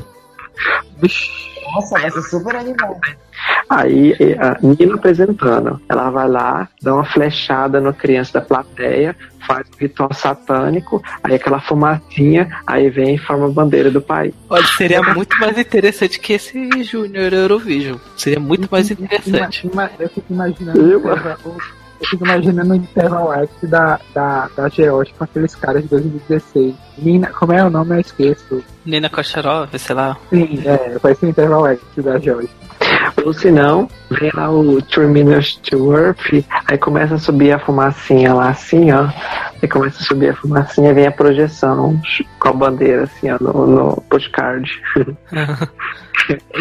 nossa, 1.74 1.98
vai 2.00 2.10
ser 2.10 2.22
super 2.22 2.56
animado. 2.56 3.00
Aí 3.70 4.14
a 4.38 4.56
Nina 4.60 4.94
apresentando, 4.94 5.80
ela 5.88 6.10
vai 6.10 6.28
lá, 6.28 6.68
dá 6.82 6.94
uma 6.94 7.04
flechada 7.04 7.80
na 7.80 7.92
criança 7.92 8.32
da 8.34 8.40
plateia, 8.40 9.14
faz 9.46 9.66
um 9.68 9.78
ritual 9.78 10.12
satânico, 10.12 11.02
aí 11.22 11.34
aquela 11.34 11.60
fumacinha, 11.60 12.48
aí 12.66 12.90
vem 12.90 13.14
e 13.14 13.18
forma 13.18 13.46
a 13.46 13.50
bandeira 13.50 13.90
do 13.90 14.00
país. 14.00 14.34
Olha, 14.50 14.66
seria 14.66 15.02
muito 15.02 15.38
mais 15.38 15.56
interessante 15.56 16.18
que 16.18 16.32
esse 16.32 16.82
Junior 16.82 17.32
Eurovision. 17.32 17.98
Seria 18.16 18.40
muito 18.40 18.68
mais 18.70 18.90
interessante. 18.90 19.66
Ima- 19.66 19.84
ima- 19.84 19.90
Eu 20.00 20.08
fico 20.08 20.26
imaginando, 20.32 20.90
Eu- 20.90 21.02
eu 22.00 22.06
fico 22.06 22.24
imaginando 22.24 22.72
o 22.72 22.76
Interval 22.76 23.32
Act 23.32 23.66
da, 23.66 24.00
da, 24.14 24.48
da 24.56 24.68
Georgia 24.68 25.14
com 25.16 25.24
aqueles 25.24 25.54
caras 25.54 25.82
de 25.82 25.88
2016. 25.88 26.74
Nina, 26.98 27.28
como 27.28 27.52
é 27.52 27.64
o 27.64 27.70
nome? 27.70 27.96
Eu 27.96 28.00
esqueço. 28.00 28.62
Nina 28.84 29.08
Kocharov, 29.08 29.68
sei 29.76 29.94
lá. 29.94 30.16
Sim, 30.30 30.62
é, 30.64 30.98
ser 31.14 31.26
o 31.26 31.28
Interval 31.28 31.64
Act 31.66 32.02
da 32.02 32.18
Georgia. 32.18 32.50
Ou 33.24 33.32
se 33.32 33.50
não, 33.50 33.88
vem 34.10 34.30
lá 34.32 34.50
o 34.50 34.80
Three 34.82 35.06
Minutes 35.06 35.56
to 35.56 35.92
Earth, 35.96 36.44
aí 36.66 36.78
começa 36.78 37.16
a 37.16 37.18
subir 37.18 37.52
a 37.52 37.58
fumacinha 37.58 38.32
lá 38.32 38.50
assim, 38.50 38.90
ó. 38.92 39.08
Aí 39.60 39.68
começa 39.68 40.02
a 40.02 40.06
subir 40.06 40.30
a 40.30 40.36
fumacinha, 40.36 40.94
vem 40.94 41.06
a 41.06 41.12
projeção 41.12 42.00
com 42.38 42.48
a 42.48 42.52
bandeira 42.52 43.04
assim, 43.04 43.30
ó, 43.30 43.36
no, 43.40 43.66
no 43.66 44.02
postcard. 44.08 44.70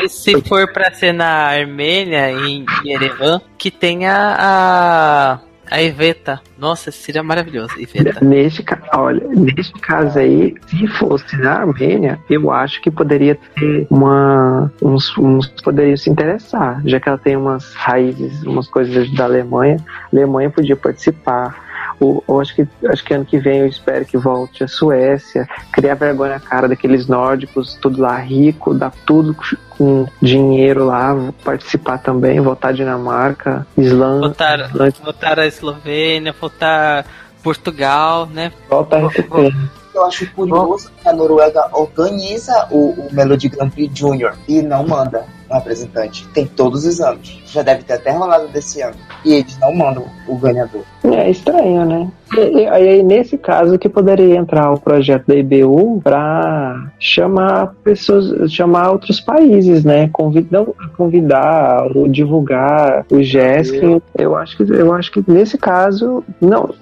E 0.02 0.08
se 0.08 0.42
for 0.44 0.72
pra 0.72 0.94
ser 0.94 1.12
na 1.12 1.48
Armênia, 1.48 2.32
em 2.32 2.66
Yerevan, 2.86 3.42
que 3.58 3.70
tenha 3.70 4.36
a. 4.40 5.40
A 5.70 5.82
Iveta. 5.82 6.42
Nossa, 6.58 6.92
seria 6.92 7.24
maravilhoso. 7.24 7.80
Iveta. 7.80 8.24
Neste, 8.24 8.64
olha, 8.94 9.28
neste 9.28 9.74
caso 9.74 10.20
aí, 10.20 10.56
se 10.68 10.88
fosse 10.88 11.38
na 11.38 11.60
Armênia, 11.60 12.20
eu 12.30 12.52
acho 12.52 12.82
que 12.82 12.90
poderia 12.90 13.36
ter 13.56 13.88
uma. 13.90 14.72
Uns, 14.82 15.18
uns 15.18 15.48
poderiam 15.62 15.98
se 15.98 16.10
interessar, 16.10 16.82
já 16.86 17.00
que 17.00 17.10
ela 17.10 17.18
tem 17.18 17.36
umas 17.36 17.74
raízes, 17.74 18.44
umas 18.44 18.68
coisas 18.68 19.12
da 19.14 19.26
Alemanha. 19.26 19.78
A 19.88 20.16
Alemanha 20.16 20.50
podia 20.50 20.76
participar. 20.76 21.67
O, 22.00 22.24
eu 22.28 22.40
acho 22.40 22.54
que, 22.56 22.68
acho 22.88 23.04
que 23.04 23.14
ano 23.14 23.26
que 23.26 23.40
vem 23.40 23.60
eu 23.60 23.68
espero 23.68 24.06
que 24.06 24.18
volte 24.18 24.64
a 24.64 24.68
Suécia, 24.68 25.48
criar 25.72 25.96
vergonha 25.96 26.34
na 26.34 26.40
cara 26.40 26.68
daqueles 26.68 27.08
nórdicos, 27.08 27.76
tudo 27.82 28.02
lá 28.02 28.18
rico, 28.18 28.74
dar 28.74 28.92
tudo 29.06 29.36
com 29.70 30.06
dinheiro 30.22 30.86
lá, 30.86 31.16
participar 31.44 31.98
também, 31.98 32.40
votar 32.40 32.74
Dinamarca, 32.74 33.66
Islândia, 33.78 34.30
Votar, 34.30 34.72
votar 35.04 35.40
a 35.40 35.48
Eslovênia, 35.48 36.36
votar 36.40 37.06
Portugal, 37.42 38.28
né? 38.28 38.52
volta 38.70 38.98
a 38.98 39.08
receber. 39.08 39.56
Eu 39.94 40.06
acho 40.06 40.32
curioso 40.34 40.92
que 41.02 41.10
a 41.10 41.14
Noruega 41.14 41.70
organiza 41.74 42.68
o, 42.70 42.92
o 42.92 43.08
Melody 43.12 43.50
Grand 43.50 43.70
Prix 43.70 43.98
Junior 43.98 44.38
e 44.48 44.62
não 44.62 44.86
manda 44.86 45.26
um 45.50 45.56
representante. 45.56 46.28
Tem 46.30 46.46
todos 46.46 46.86
os 46.86 47.00
anos. 47.02 47.42
Já 47.46 47.62
deve 47.62 47.84
ter 47.84 47.94
até 47.94 48.12
rolado 48.12 48.48
desse 48.50 48.82
ano. 48.82 48.96
E 49.24 49.34
eles 49.34 49.58
não 49.60 49.74
mandam 49.74 50.06
o 50.28 50.36
ganhador. 50.36 50.84
É 51.04 51.30
estranho, 51.30 51.86
né? 51.86 52.08
E, 52.36 52.66
aí, 52.68 53.04
nesse 53.04 53.38
caso, 53.38 53.80
que 53.80 53.88
poderia 53.88 54.36
entrar 54.36 54.72
o 54.72 54.80
projeto 54.80 55.28
da 55.28 55.36
IBU 55.36 56.02
para 56.04 56.90
chamar 57.00 57.74
pessoas, 57.84 58.52
chamar 58.52 58.92
outros 58.92 59.22
países, 59.22 59.86
né? 59.86 60.10
Convidar, 60.12 60.66
convidar 60.98 61.88
ou 61.96 62.08
divulgar 62.08 63.06
o 63.10 63.24
GESC. 63.24 64.02
Eu 64.18 64.36
acho 64.36 64.58
que, 64.58 64.64
eu 64.74 64.94
acho 64.94 65.12
que 65.12 65.24
nesse 65.26 65.58
caso, 65.58 66.24
não, 66.42 66.74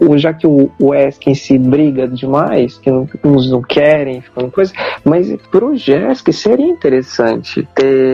não 0.00 0.18
já 0.18 0.32
que 0.32 0.46
o, 0.46 0.70
o 0.80 0.94
ESC 0.94 1.30
em 1.30 1.34
si 1.34 1.58
briga 1.58 2.08
demais, 2.08 2.76
que 2.78 2.90
não, 2.90 3.08
uns 3.24 3.48
não 3.48 3.62
querem, 3.62 4.20
ficando 4.20 4.50
coisa, 4.50 4.72
mas 5.04 5.34
pro 5.50 5.76
GESC 5.76 6.32
seria 6.32 6.66
interessante 6.66 7.66
ter 7.74 8.07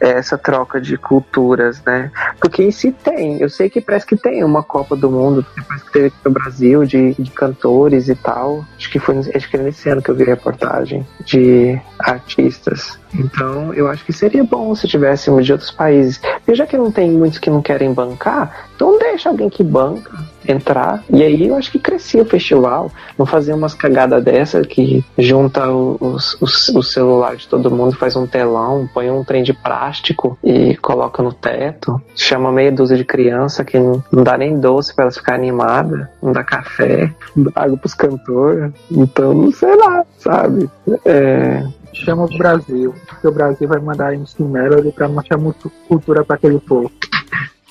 essa 0.00 0.36
troca 0.36 0.80
de 0.80 0.96
culturas, 0.96 1.82
né? 1.84 2.10
Porque 2.40 2.62
em 2.62 2.70
si 2.70 2.92
tem, 2.92 3.40
eu 3.40 3.48
sei 3.48 3.68
que 3.68 3.80
parece 3.80 4.06
que 4.06 4.16
tem 4.16 4.44
uma 4.44 4.62
Copa 4.62 4.96
do 4.96 5.10
Mundo, 5.10 5.44
parece 5.66 5.84
que 5.86 5.92
teve 5.92 6.06
aqui 6.06 6.16
no 6.24 6.30
Brasil, 6.30 6.84
de, 6.84 7.14
de 7.14 7.30
cantores 7.30 8.08
e 8.08 8.14
tal. 8.14 8.64
Acho 8.76 8.90
que 8.90 8.98
foi 8.98 9.18
acho 9.18 9.50
que 9.50 9.56
nesse 9.56 9.88
ano 9.88 10.02
que 10.02 10.10
eu 10.10 10.14
vi 10.14 10.24
reportagem 10.24 11.06
de 11.24 11.80
artistas. 11.98 12.98
Então, 13.14 13.72
eu 13.74 13.88
acho 13.88 14.04
que 14.04 14.12
seria 14.12 14.42
bom 14.42 14.74
se 14.74 14.88
tivéssemos 14.88 15.46
de 15.46 15.52
outros 15.52 15.70
países. 15.70 16.20
E 16.46 16.54
já 16.54 16.66
que 16.66 16.76
não 16.76 16.90
tem 16.90 17.10
muitos 17.10 17.38
que 17.38 17.50
não 17.50 17.62
querem 17.62 17.92
bancar, 17.92 18.66
então 18.74 18.98
deixa 18.98 19.28
alguém 19.28 19.48
que 19.48 19.62
banca 19.62 20.33
entrar. 20.46 21.02
E 21.10 21.22
aí 21.22 21.48
eu 21.48 21.56
acho 21.56 21.70
que 21.70 21.78
crescia 21.78 22.22
o 22.22 22.26
festival. 22.26 22.90
Não 23.18 23.26
fazer 23.26 23.52
umas 23.52 23.74
cagadas 23.74 24.22
dessa 24.22 24.62
que 24.62 25.04
junta 25.18 25.68
os, 25.70 26.36
os, 26.40 26.68
o 26.68 26.82
celular 26.82 27.36
de 27.36 27.48
todo 27.48 27.70
mundo, 27.70 27.96
faz 27.96 28.16
um 28.16 28.26
telão, 28.26 28.88
põe 28.92 29.10
um 29.10 29.24
trem 29.24 29.42
de 29.42 29.52
plástico 29.52 30.38
e 30.42 30.76
coloca 30.76 31.22
no 31.22 31.32
teto. 31.32 32.00
Chama 32.14 32.52
meia 32.52 32.72
dúzia 32.72 32.96
de 32.96 33.04
criança 33.04 33.64
que 33.64 33.78
não, 33.78 34.02
não 34.10 34.22
dá 34.22 34.36
nem 34.36 34.58
doce 34.58 34.94
para 34.94 35.04
elas 35.04 35.16
ficarem 35.16 35.48
animadas, 35.48 36.06
não 36.22 36.32
dá 36.32 36.42
café, 36.42 37.12
não 37.34 37.44
dá 37.44 37.62
água 37.62 37.76
pros 37.76 37.94
cantores. 37.94 38.72
Então, 38.90 39.34
não 39.34 39.52
sei 39.52 39.74
lá, 39.76 40.04
sabe? 40.18 40.70
É, 41.04 41.64
Chama 41.94 42.24
o 42.24 42.38
Brasil, 42.38 42.92
porque 43.06 43.28
o 43.28 43.32
Brasil 43.32 43.68
vai 43.68 43.78
mandar 43.78 44.14
MC 44.14 44.42
Melody 44.42 44.90
pra 44.90 45.08
mostrar 45.08 45.38
muito 45.38 45.70
cultura 45.86 46.24
pra 46.24 46.34
aquele 46.34 46.58
povo. 46.58 46.90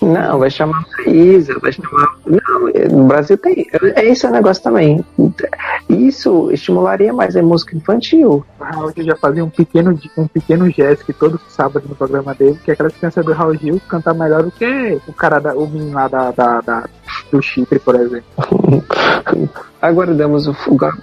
Não, 0.03 0.39
vai 0.39 0.49
chamar 0.49 0.83
a 1.05 1.09
Isa, 1.09 1.57
vai 1.59 1.71
chamar. 1.71 2.15
Não, 2.25 2.97
no 2.97 3.05
Brasil 3.07 3.37
tem. 3.37 3.65
É 3.95 4.05
esse 4.05 4.25
o 4.27 4.31
negócio 4.31 4.61
também. 4.61 5.03
Isso 5.89 6.51
estimularia 6.51 7.13
mais 7.13 7.35
a 7.35 7.41
música 7.41 7.75
infantil. 7.75 8.45
O 8.59 8.63
Raul 8.63 8.91
Gil 8.95 9.05
já 9.05 9.15
fazia 9.15 9.43
um 9.43 9.49
pequeno, 9.49 9.97
um 10.17 10.27
pequeno 10.27 10.69
gesto 10.69 11.05
que 11.05 11.13
todo 11.13 11.39
sábado 11.49 11.85
no 11.87 11.95
programa 11.95 12.33
dele, 12.33 12.59
que 12.63 12.71
aquelas 12.71 12.93
crianças 12.95 13.25
do 13.25 13.33
Raul 13.33 13.55
Gil 13.55 13.79
cantar 13.87 14.13
melhor 14.13 14.43
do 14.43 14.51
que 14.51 14.99
o 15.07 15.13
cara, 15.13 15.39
da, 15.39 15.53
o 15.55 15.67
menino 15.67 15.93
lá 15.93 16.07
da, 16.07 16.31
da, 16.31 16.61
da- 16.61 16.89
do 17.31 17.41
Chipre, 17.41 17.79
por 17.79 17.95
exemplo. 17.95 18.23
Aguardamos 19.81 20.47
o 20.47 20.55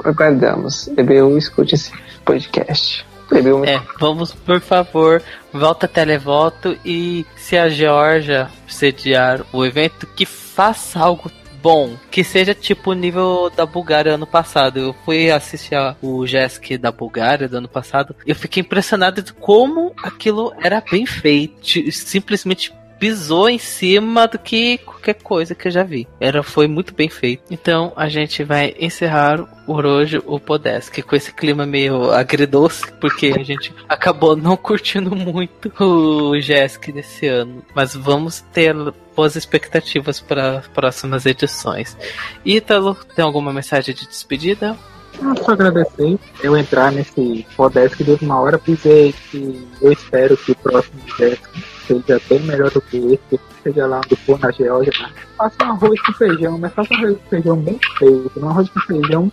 aguardamos. 0.05 0.89
EBU, 0.97 1.37
escute 1.37 1.75
esse 1.75 1.93
podcast. 2.25 3.07
EBU, 3.37 3.65
É, 3.65 3.81
vamos, 3.99 4.33
por 4.33 4.61
favor, 4.61 5.23
volta 5.53 5.87
televoto 5.87 6.77
e 6.85 7.25
se 7.37 7.57
a 7.57 7.69
Georgia 7.69 8.49
sediar 8.67 9.45
o 9.53 9.65
evento, 9.65 10.07
que 10.07 10.27
faça 10.27 10.99
algo 10.99 11.31
bom, 11.63 11.97
que 12.11 12.25
seja 12.25 12.55
tipo 12.55 12.91
o 12.91 12.95
nível 12.95 13.51
da 13.55 13.67
Bulgária 13.67 14.15
ano 14.15 14.27
passado. 14.27 14.79
Eu 14.79 14.95
fui 15.05 15.31
assistir 15.31 15.77
o 16.03 16.27
JESC 16.27 16.79
da 16.79 16.91
Bulgária 16.91 17.49
do 17.49 17.59
ano 17.59 17.69
passado 17.69 18.15
e 18.27 18.31
eu 18.31 18.37
fiquei 18.37 18.63
impressionado 18.63 19.23
de 19.23 19.33
como 19.33 19.93
aquilo 20.03 20.53
era 20.59 20.83
bem 20.91 21.07
feito, 21.07 21.93
simplesmente 21.93 22.73
pisou 23.01 23.49
em 23.49 23.59
cima 23.59 24.29
do 24.29 24.39
que 24.39 24.77
qualquer 24.79 25.15
coisa 25.15 25.55
que 25.55 25.67
eu 25.67 25.73
já 25.73 25.83
vi. 25.83 26.07
Era, 26.21 26.43
foi 26.43 26.69
muito 26.69 26.95
bem 26.95 27.09
feito. 27.09 27.43
Então 27.51 27.95
a 27.97 28.11
gente 28.11 28.45
vai 28.45 28.75
encerrar 28.79 29.43
por 29.65 29.87
hoje 29.87 30.21
o 30.27 30.39
Podesk 30.39 31.03
com 31.03 31.17
esse 31.17 31.33
clima 31.33 31.65
meio 31.65 32.11
agridoce, 32.11 32.93
porque 33.01 33.35
a 33.35 33.43
gente 33.43 33.75
acabou 33.89 34.37
não 34.37 34.55
curtindo 34.55 35.17
muito 35.17 35.73
o 35.83 36.39
Jesk 36.39 36.93
desse 36.93 37.27
ano. 37.27 37.65
Mas 37.75 37.95
vamos 37.97 38.43
ter 38.53 38.75
boas 39.17 39.35
expectativas 39.35 40.21
para 40.21 40.59
as 40.59 40.69
próximas 40.69 41.25
edições. 41.25 41.97
Ítalo, 42.45 42.95
tem 43.17 43.25
alguma 43.25 43.53
mensagem 43.53 43.95
de 43.95 44.07
despedida? 44.07 44.77
Eu 45.23 45.37
só 45.43 45.53
agradecer 45.53 46.19
eu 46.43 46.57
entrar 46.57 46.93
nesse 46.93 47.47
Podesk 47.57 48.05
de 48.05 48.25
uma 48.25 48.39
hora, 48.39 48.61
dizer 48.63 49.15
que 49.31 49.67
eu 49.81 49.91
espero 49.91 50.37
que 50.37 50.53
o 50.53 50.57
próximo 50.57 51.01
Desk 51.19 51.80
seja 51.87 52.21
bem 52.29 52.41
melhor 52.41 52.71
do 52.71 52.81
que 52.81 52.97
esse, 52.97 53.41
seja 53.63 53.87
lá 53.87 53.99
onde 53.99 54.17
for 54.17 54.39
na 54.39 54.51
Geórgia. 54.51 54.93
Faça 55.37 55.57
um 55.65 55.71
arroz 55.73 56.01
com 56.03 56.13
feijão, 56.15 56.59
mas 56.59 56.73
faça 56.73 56.93
um 56.95 56.97
arroz 56.99 57.17
com 57.19 57.29
feijão 57.31 57.57
bem 57.57 57.79
feito, 57.99 58.33
não 58.37 58.49
um 58.49 58.51
arroz 58.51 58.69
com 58.71 58.81
feijão 58.81 59.33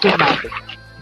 sem 0.00 0.10
nada. 0.18 0.50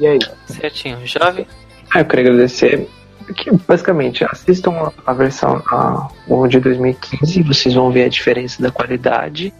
E 0.00 0.06
aí? 0.06 0.18
Certinho, 0.46 0.98
jovem? 1.06 1.46
Ah, 1.94 2.00
eu 2.00 2.04
queria 2.04 2.30
agradecer. 2.30 2.88
Que, 3.36 3.50
basicamente, 3.68 4.24
assistam 4.24 4.92
a- 5.06 5.12
versão 5.12 5.62
a, 5.66 6.08
o 6.26 6.46
de 6.48 6.58
2015 6.58 7.38
e 7.38 7.42
vocês 7.44 7.74
vão 7.74 7.90
ver 7.92 8.04
a 8.04 8.08
diferença 8.08 8.60
da 8.60 8.70
qualidade 8.70 9.54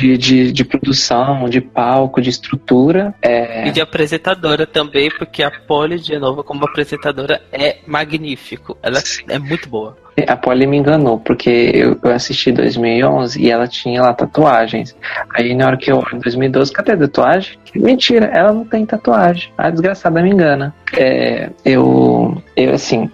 de, 0.00 0.16
de, 0.16 0.52
de 0.52 0.64
produção, 0.64 1.48
de 1.48 1.60
palco, 1.60 2.20
de 2.22 2.30
estrutura. 2.30 3.14
É, 3.20 3.68
E 3.68 3.70
de 3.70 3.80
apresentadora 3.80 4.66
também, 4.66 5.10
porque 5.10 5.42
a 5.42 5.50
Polly, 5.50 6.00
de 6.00 6.18
novo, 6.18 6.42
como 6.42 6.64
apresentadora, 6.64 7.42
é 7.52 7.78
magnífico. 7.86 8.78
Ela 8.82 9.02
é 9.28 9.38
muito 9.38 9.68
boa. 9.68 9.96
A 10.26 10.36
Polly 10.36 10.66
me 10.66 10.76
enganou, 10.76 11.18
porque 11.18 11.70
eu, 11.74 11.98
eu 12.02 12.12
assisti 12.12 12.50
em 12.50 12.54
2011 12.54 13.40
e 13.40 13.50
ela 13.50 13.66
tinha 13.66 14.02
lá 14.02 14.12
tatuagens. 14.12 14.96
Aí 15.34 15.54
na 15.54 15.66
hora 15.66 15.76
que 15.76 15.90
eu 15.90 15.96
olho 15.96 16.16
em 16.16 16.18
2012, 16.18 16.72
cadê 16.72 16.92
a 16.92 16.96
tatuagem? 16.96 17.58
Mentira, 17.74 18.26
ela 18.26 18.52
não 18.52 18.64
tem 18.64 18.84
tatuagem. 18.84 19.52
A 19.56 19.70
desgraçada 19.70 20.22
me 20.22 20.30
engana. 20.30 20.74
É, 20.96 21.50
eu, 21.64 22.42
eu, 22.56 22.74
assim, 22.74 23.10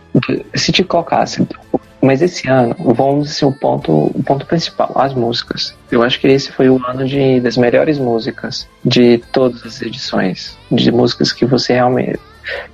se 0.55 0.73
te 0.73 0.83
colocasse. 0.83 1.47
Mas 2.01 2.23
esse 2.23 2.49
ano, 2.49 2.77
vamos 2.79 3.31
assim, 3.31 3.47
o 3.47 3.53
ponto, 3.53 3.93
o 3.93 4.23
ponto 4.23 4.47
principal, 4.47 4.93
as 4.97 5.13
músicas. 5.15 5.75
Eu 5.91 6.03
acho 6.03 6.21
que 6.21 6.29
esse 6.29 6.53
foi 6.53 6.69
o 6.69 6.81
ano 6.87 7.05
de, 7.05 7.41
das 7.41 7.57
melhores 7.57 7.99
músicas 7.99 8.69
de 8.85 9.19
todas 9.33 9.65
as 9.65 9.83
edições. 9.83 10.57
De 10.71 10.93
músicas 10.93 11.33
que 11.33 11.45
você 11.45 11.73
realmente 11.73 12.21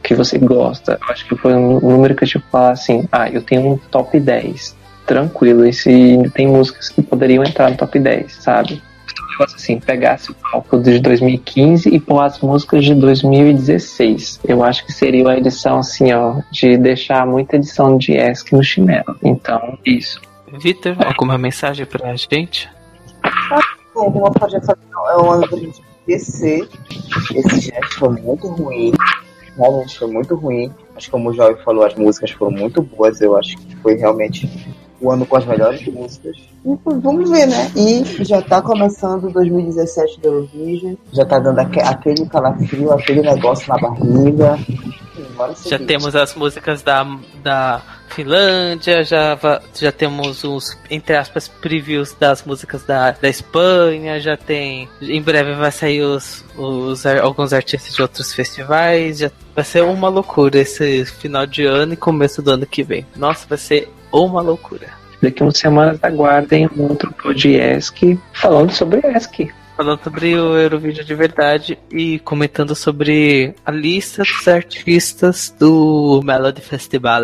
que 0.02 0.14
você 0.14 0.38
gosta. 0.38 0.98
Eu 1.00 1.12
acho 1.12 1.26
que 1.26 1.36
foi 1.36 1.54
um 1.54 1.80
número 1.80 2.14
que 2.14 2.24
eu 2.24 2.28
tipo 2.28 2.46
falar 2.50 2.72
assim, 2.72 3.08
ah, 3.10 3.28
eu 3.28 3.42
tenho 3.42 3.72
um 3.72 3.76
top 3.76 4.18
10. 4.18 4.76
Tranquilo, 5.06 5.66
e 5.66 5.72
se 5.72 6.30
tem 6.34 6.46
músicas 6.46 6.88
que 6.88 7.02
poderiam 7.02 7.42
entrar 7.42 7.70
no 7.70 7.76
top 7.76 7.98
10, 7.98 8.32
sabe? 8.34 8.80
Então, 9.10 9.24
um 9.24 9.30
negócio 9.32 9.56
assim, 9.56 9.80
pegasse 9.80 10.30
o 10.30 10.34
palco 10.34 10.78
de 10.80 10.98
2015 11.00 11.88
e 11.88 11.98
pôr 11.98 12.20
as 12.20 12.38
músicas 12.40 12.84
de 12.84 12.94
2016. 12.94 14.40
Eu 14.44 14.62
acho 14.62 14.86
que 14.86 14.92
seria 14.92 15.24
uma 15.24 15.36
edição 15.36 15.78
assim, 15.78 16.12
ó, 16.12 16.40
de 16.50 16.76
deixar 16.76 17.26
muita 17.26 17.56
edição 17.56 17.98
de 17.98 18.12
ESC 18.12 18.54
no 18.54 18.62
chinelo. 18.62 19.16
Então, 19.22 19.78
isso. 19.84 20.20
Vitor, 20.60 20.96
alguma 21.04 21.36
mensagem 21.36 21.84
pra 21.86 22.14
gente? 22.14 22.68
Bom, 23.94 24.10
como 24.10 24.26
eu 24.26 24.32
falei, 24.32 24.58
é 24.58 25.16
um 25.16 25.30
ano 25.30 25.48
pra 25.48 25.58
gente 25.58 25.82
esquecer. 26.08 26.68
Esse 27.34 27.60
gesto 27.60 27.98
foi 27.98 28.10
muito 28.10 28.46
ruim. 28.48 28.92
Realmente 29.56 29.98
foi 29.98 30.08
muito 30.10 30.34
ruim. 30.34 30.72
Acho 30.96 31.06
que 31.06 31.10
como 31.12 31.30
o 31.30 31.32
Jovem 31.34 31.62
falou, 31.64 31.84
as 31.84 31.94
músicas 31.94 32.30
foram 32.30 32.52
muito 32.52 32.82
boas. 32.82 33.20
Eu 33.20 33.36
acho 33.36 33.56
que 33.56 33.76
foi 33.76 33.94
realmente 33.96 34.48
o 35.00 35.10
ano 35.10 35.26
com 35.26 35.36
as 35.36 35.44
melhores 35.44 35.84
músicas. 35.88 36.36
E, 36.64 36.78
vamos 37.00 37.28
ver, 37.28 37.46
né? 37.46 37.70
E 37.76 38.24
já 38.24 38.40
tá 38.40 38.62
começando 38.62 39.30
2017 39.30 40.20
do 40.20 40.28
Eurovision. 40.28 40.94
Já 41.12 41.24
tá 41.24 41.38
dando 41.40 41.58
aque- 41.58 41.80
aquele 41.80 42.24
calafrio, 42.26 42.92
aquele 42.92 43.20
negócio 43.22 43.68
na 43.68 43.76
barriga. 43.78 44.58
Enfim, 44.68 45.68
Já 45.68 45.78
temos 45.78 46.14
as 46.14 46.34
músicas 46.34 46.82
da, 46.82 47.04
da 47.42 47.82
Finlândia, 48.14 49.02
já, 49.04 49.38
já 49.74 49.90
temos 49.90 50.44
os, 50.44 50.78
entre 50.90 51.16
aspas, 51.16 51.48
previews 51.48 52.14
das 52.18 52.44
músicas 52.44 52.84
da, 52.84 53.12
da 53.12 53.28
Espanha, 53.28 54.20
já 54.20 54.36
tem. 54.36 54.88
Em 55.00 55.20
breve 55.20 55.54
vai 55.54 55.72
sair 55.72 56.02
os, 56.02 56.44
os 56.56 57.06
alguns 57.06 57.52
artistas 57.52 57.94
de 57.94 58.02
outros 58.02 58.34
festivais. 58.34 59.18
Já, 59.18 59.30
vai 59.54 59.64
ser 59.64 59.82
uma 59.82 60.08
loucura 60.08 60.58
esse 60.58 61.04
final 61.06 61.46
de 61.46 61.64
ano 61.64 61.94
e 61.94 61.96
começo 61.96 62.42
do 62.42 62.50
ano 62.50 62.66
que 62.66 62.82
vem. 62.82 63.06
Nossa, 63.16 63.46
vai 63.48 63.58
ser 63.58 63.90
uma 64.12 64.42
loucura. 64.42 64.88
Daqui 65.22 65.42
umas 65.42 65.56
semanas 65.56 65.98
aguardem 66.02 66.68
um 66.76 66.82
outro 66.82 67.12
podcast 67.12 68.18
falando 68.32 68.72
sobre 68.72 69.00
ESC. 69.08 69.50
Falando 69.76 70.02
sobre 70.02 70.34
o 70.34 70.58
Eurovídeo 70.58 71.04
de 71.04 71.14
verdade 71.14 71.78
e 71.90 72.18
comentando 72.18 72.74
sobre 72.74 73.54
a 73.64 73.70
lista 73.70 74.22
dos 74.22 74.46
artistas 74.46 75.54
do 75.58 76.20
Melody 76.22 76.60
Festival. 76.60 77.22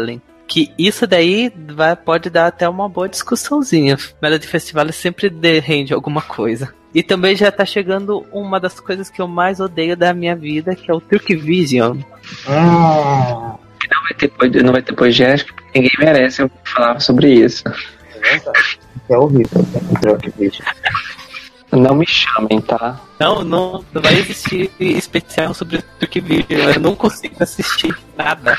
Que 0.48 0.72
isso 0.78 1.06
daí 1.06 1.52
vai, 1.74 1.94
pode 1.94 2.30
dar 2.30 2.46
até 2.46 2.66
uma 2.68 2.88
boa 2.88 3.08
discussãozinha. 3.08 3.96
Melody 4.20 4.46
Festival 4.46 4.90
sempre 4.92 5.28
de- 5.28 5.60
rende 5.60 5.92
alguma 5.92 6.22
coisa. 6.22 6.72
E 6.94 7.02
também 7.02 7.36
já 7.36 7.52
tá 7.52 7.66
chegando 7.66 8.24
uma 8.32 8.58
das 8.58 8.80
coisas 8.80 9.10
que 9.10 9.20
eu 9.20 9.28
mais 9.28 9.60
odeio 9.60 9.94
da 9.94 10.14
minha 10.14 10.34
vida, 10.34 10.74
que 10.74 10.90
é 10.90 10.94
o 10.94 11.00
Turk 11.02 11.36
Vision. 11.36 11.98
Hum, 12.48 13.58
Não 13.90 14.02
vai 14.02 14.14
ter, 14.16 14.62
não 14.62 14.72
vai 14.72 14.82
ter 14.82 14.94
podcast 14.94 15.52
porque 15.52 15.78
ninguém 15.80 15.92
merece 15.98 16.40
eu 16.42 16.50
falar 16.64 16.98
sobre 17.00 17.32
isso. 17.34 17.62
é 17.68 18.18
verdade. 18.20 18.78
É 19.10 19.16
horrível. 19.18 19.62
né? 19.72 19.80
Eurovision. 20.04 20.66
Não 21.70 21.94
me 21.94 22.06
chamem, 22.06 22.60
tá? 22.62 22.98
Não, 23.20 23.44
não, 23.44 23.84
não 23.92 24.00
vai 24.02 24.14
existir 24.18 24.70
especial 24.80 25.52
sobre 25.52 25.76
o 25.76 25.82
Turk 26.00 26.20
Vision. 26.20 26.70
Eu 26.74 26.80
não 26.80 26.94
consigo 26.94 27.36
assistir 27.40 27.94
nada. 28.16 28.56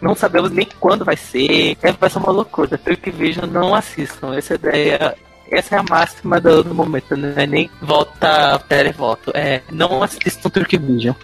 Não 0.00 0.14
sabemos 0.14 0.50
nem 0.50 0.66
quando 0.78 1.04
vai 1.04 1.16
ser. 1.16 1.76
É, 1.82 1.92
vai 1.92 2.08
ser 2.08 2.18
uma 2.18 2.32
loucura. 2.32 2.78
Turk 2.78 3.10
Vision 3.10 3.46
não 3.46 3.74
assistam. 3.74 4.34
Essa 4.34 4.54
ideia. 4.54 5.16
Essa 5.50 5.74
é 5.74 5.78
a 5.78 5.82
máxima 5.82 6.40
do, 6.40 6.62
do 6.62 6.72
momento, 6.72 7.16
não 7.16 7.30
é 7.30 7.44
nem 7.44 7.68
volta 7.82 8.56
televoto. 8.68 9.32
É, 9.34 9.62
não 9.70 10.00
assistam 10.00 10.48
Turk 10.48 10.76
Vision. 10.76 11.14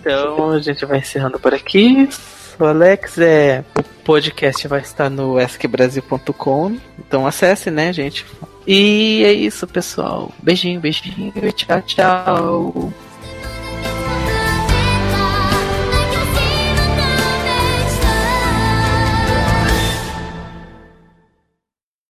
Então 0.00 0.50
a 0.50 0.60
gente 0.60 0.84
vai 0.84 0.98
encerrando 0.98 1.38
por 1.38 1.54
aqui. 1.54 2.08
O 2.58 2.64
Alex, 2.64 3.16
é, 3.18 3.64
o 3.78 3.82
podcast 4.04 4.66
vai 4.66 4.80
estar 4.80 5.08
no 5.08 5.38
eskbrasil.com. 5.38 6.78
Então 6.98 7.26
acesse, 7.26 7.70
né, 7.70 7.92
gente? 7.92 8.26
E 8.66 9.22
é 9.24 9.32
isso, 9.32 9.66
pessoal. 9.66 10.32
Beijinho, 10.42 10.80
beijinho. 10.80 11.32
Tchau, 11.52 11.82
tchau. 11.82 12.92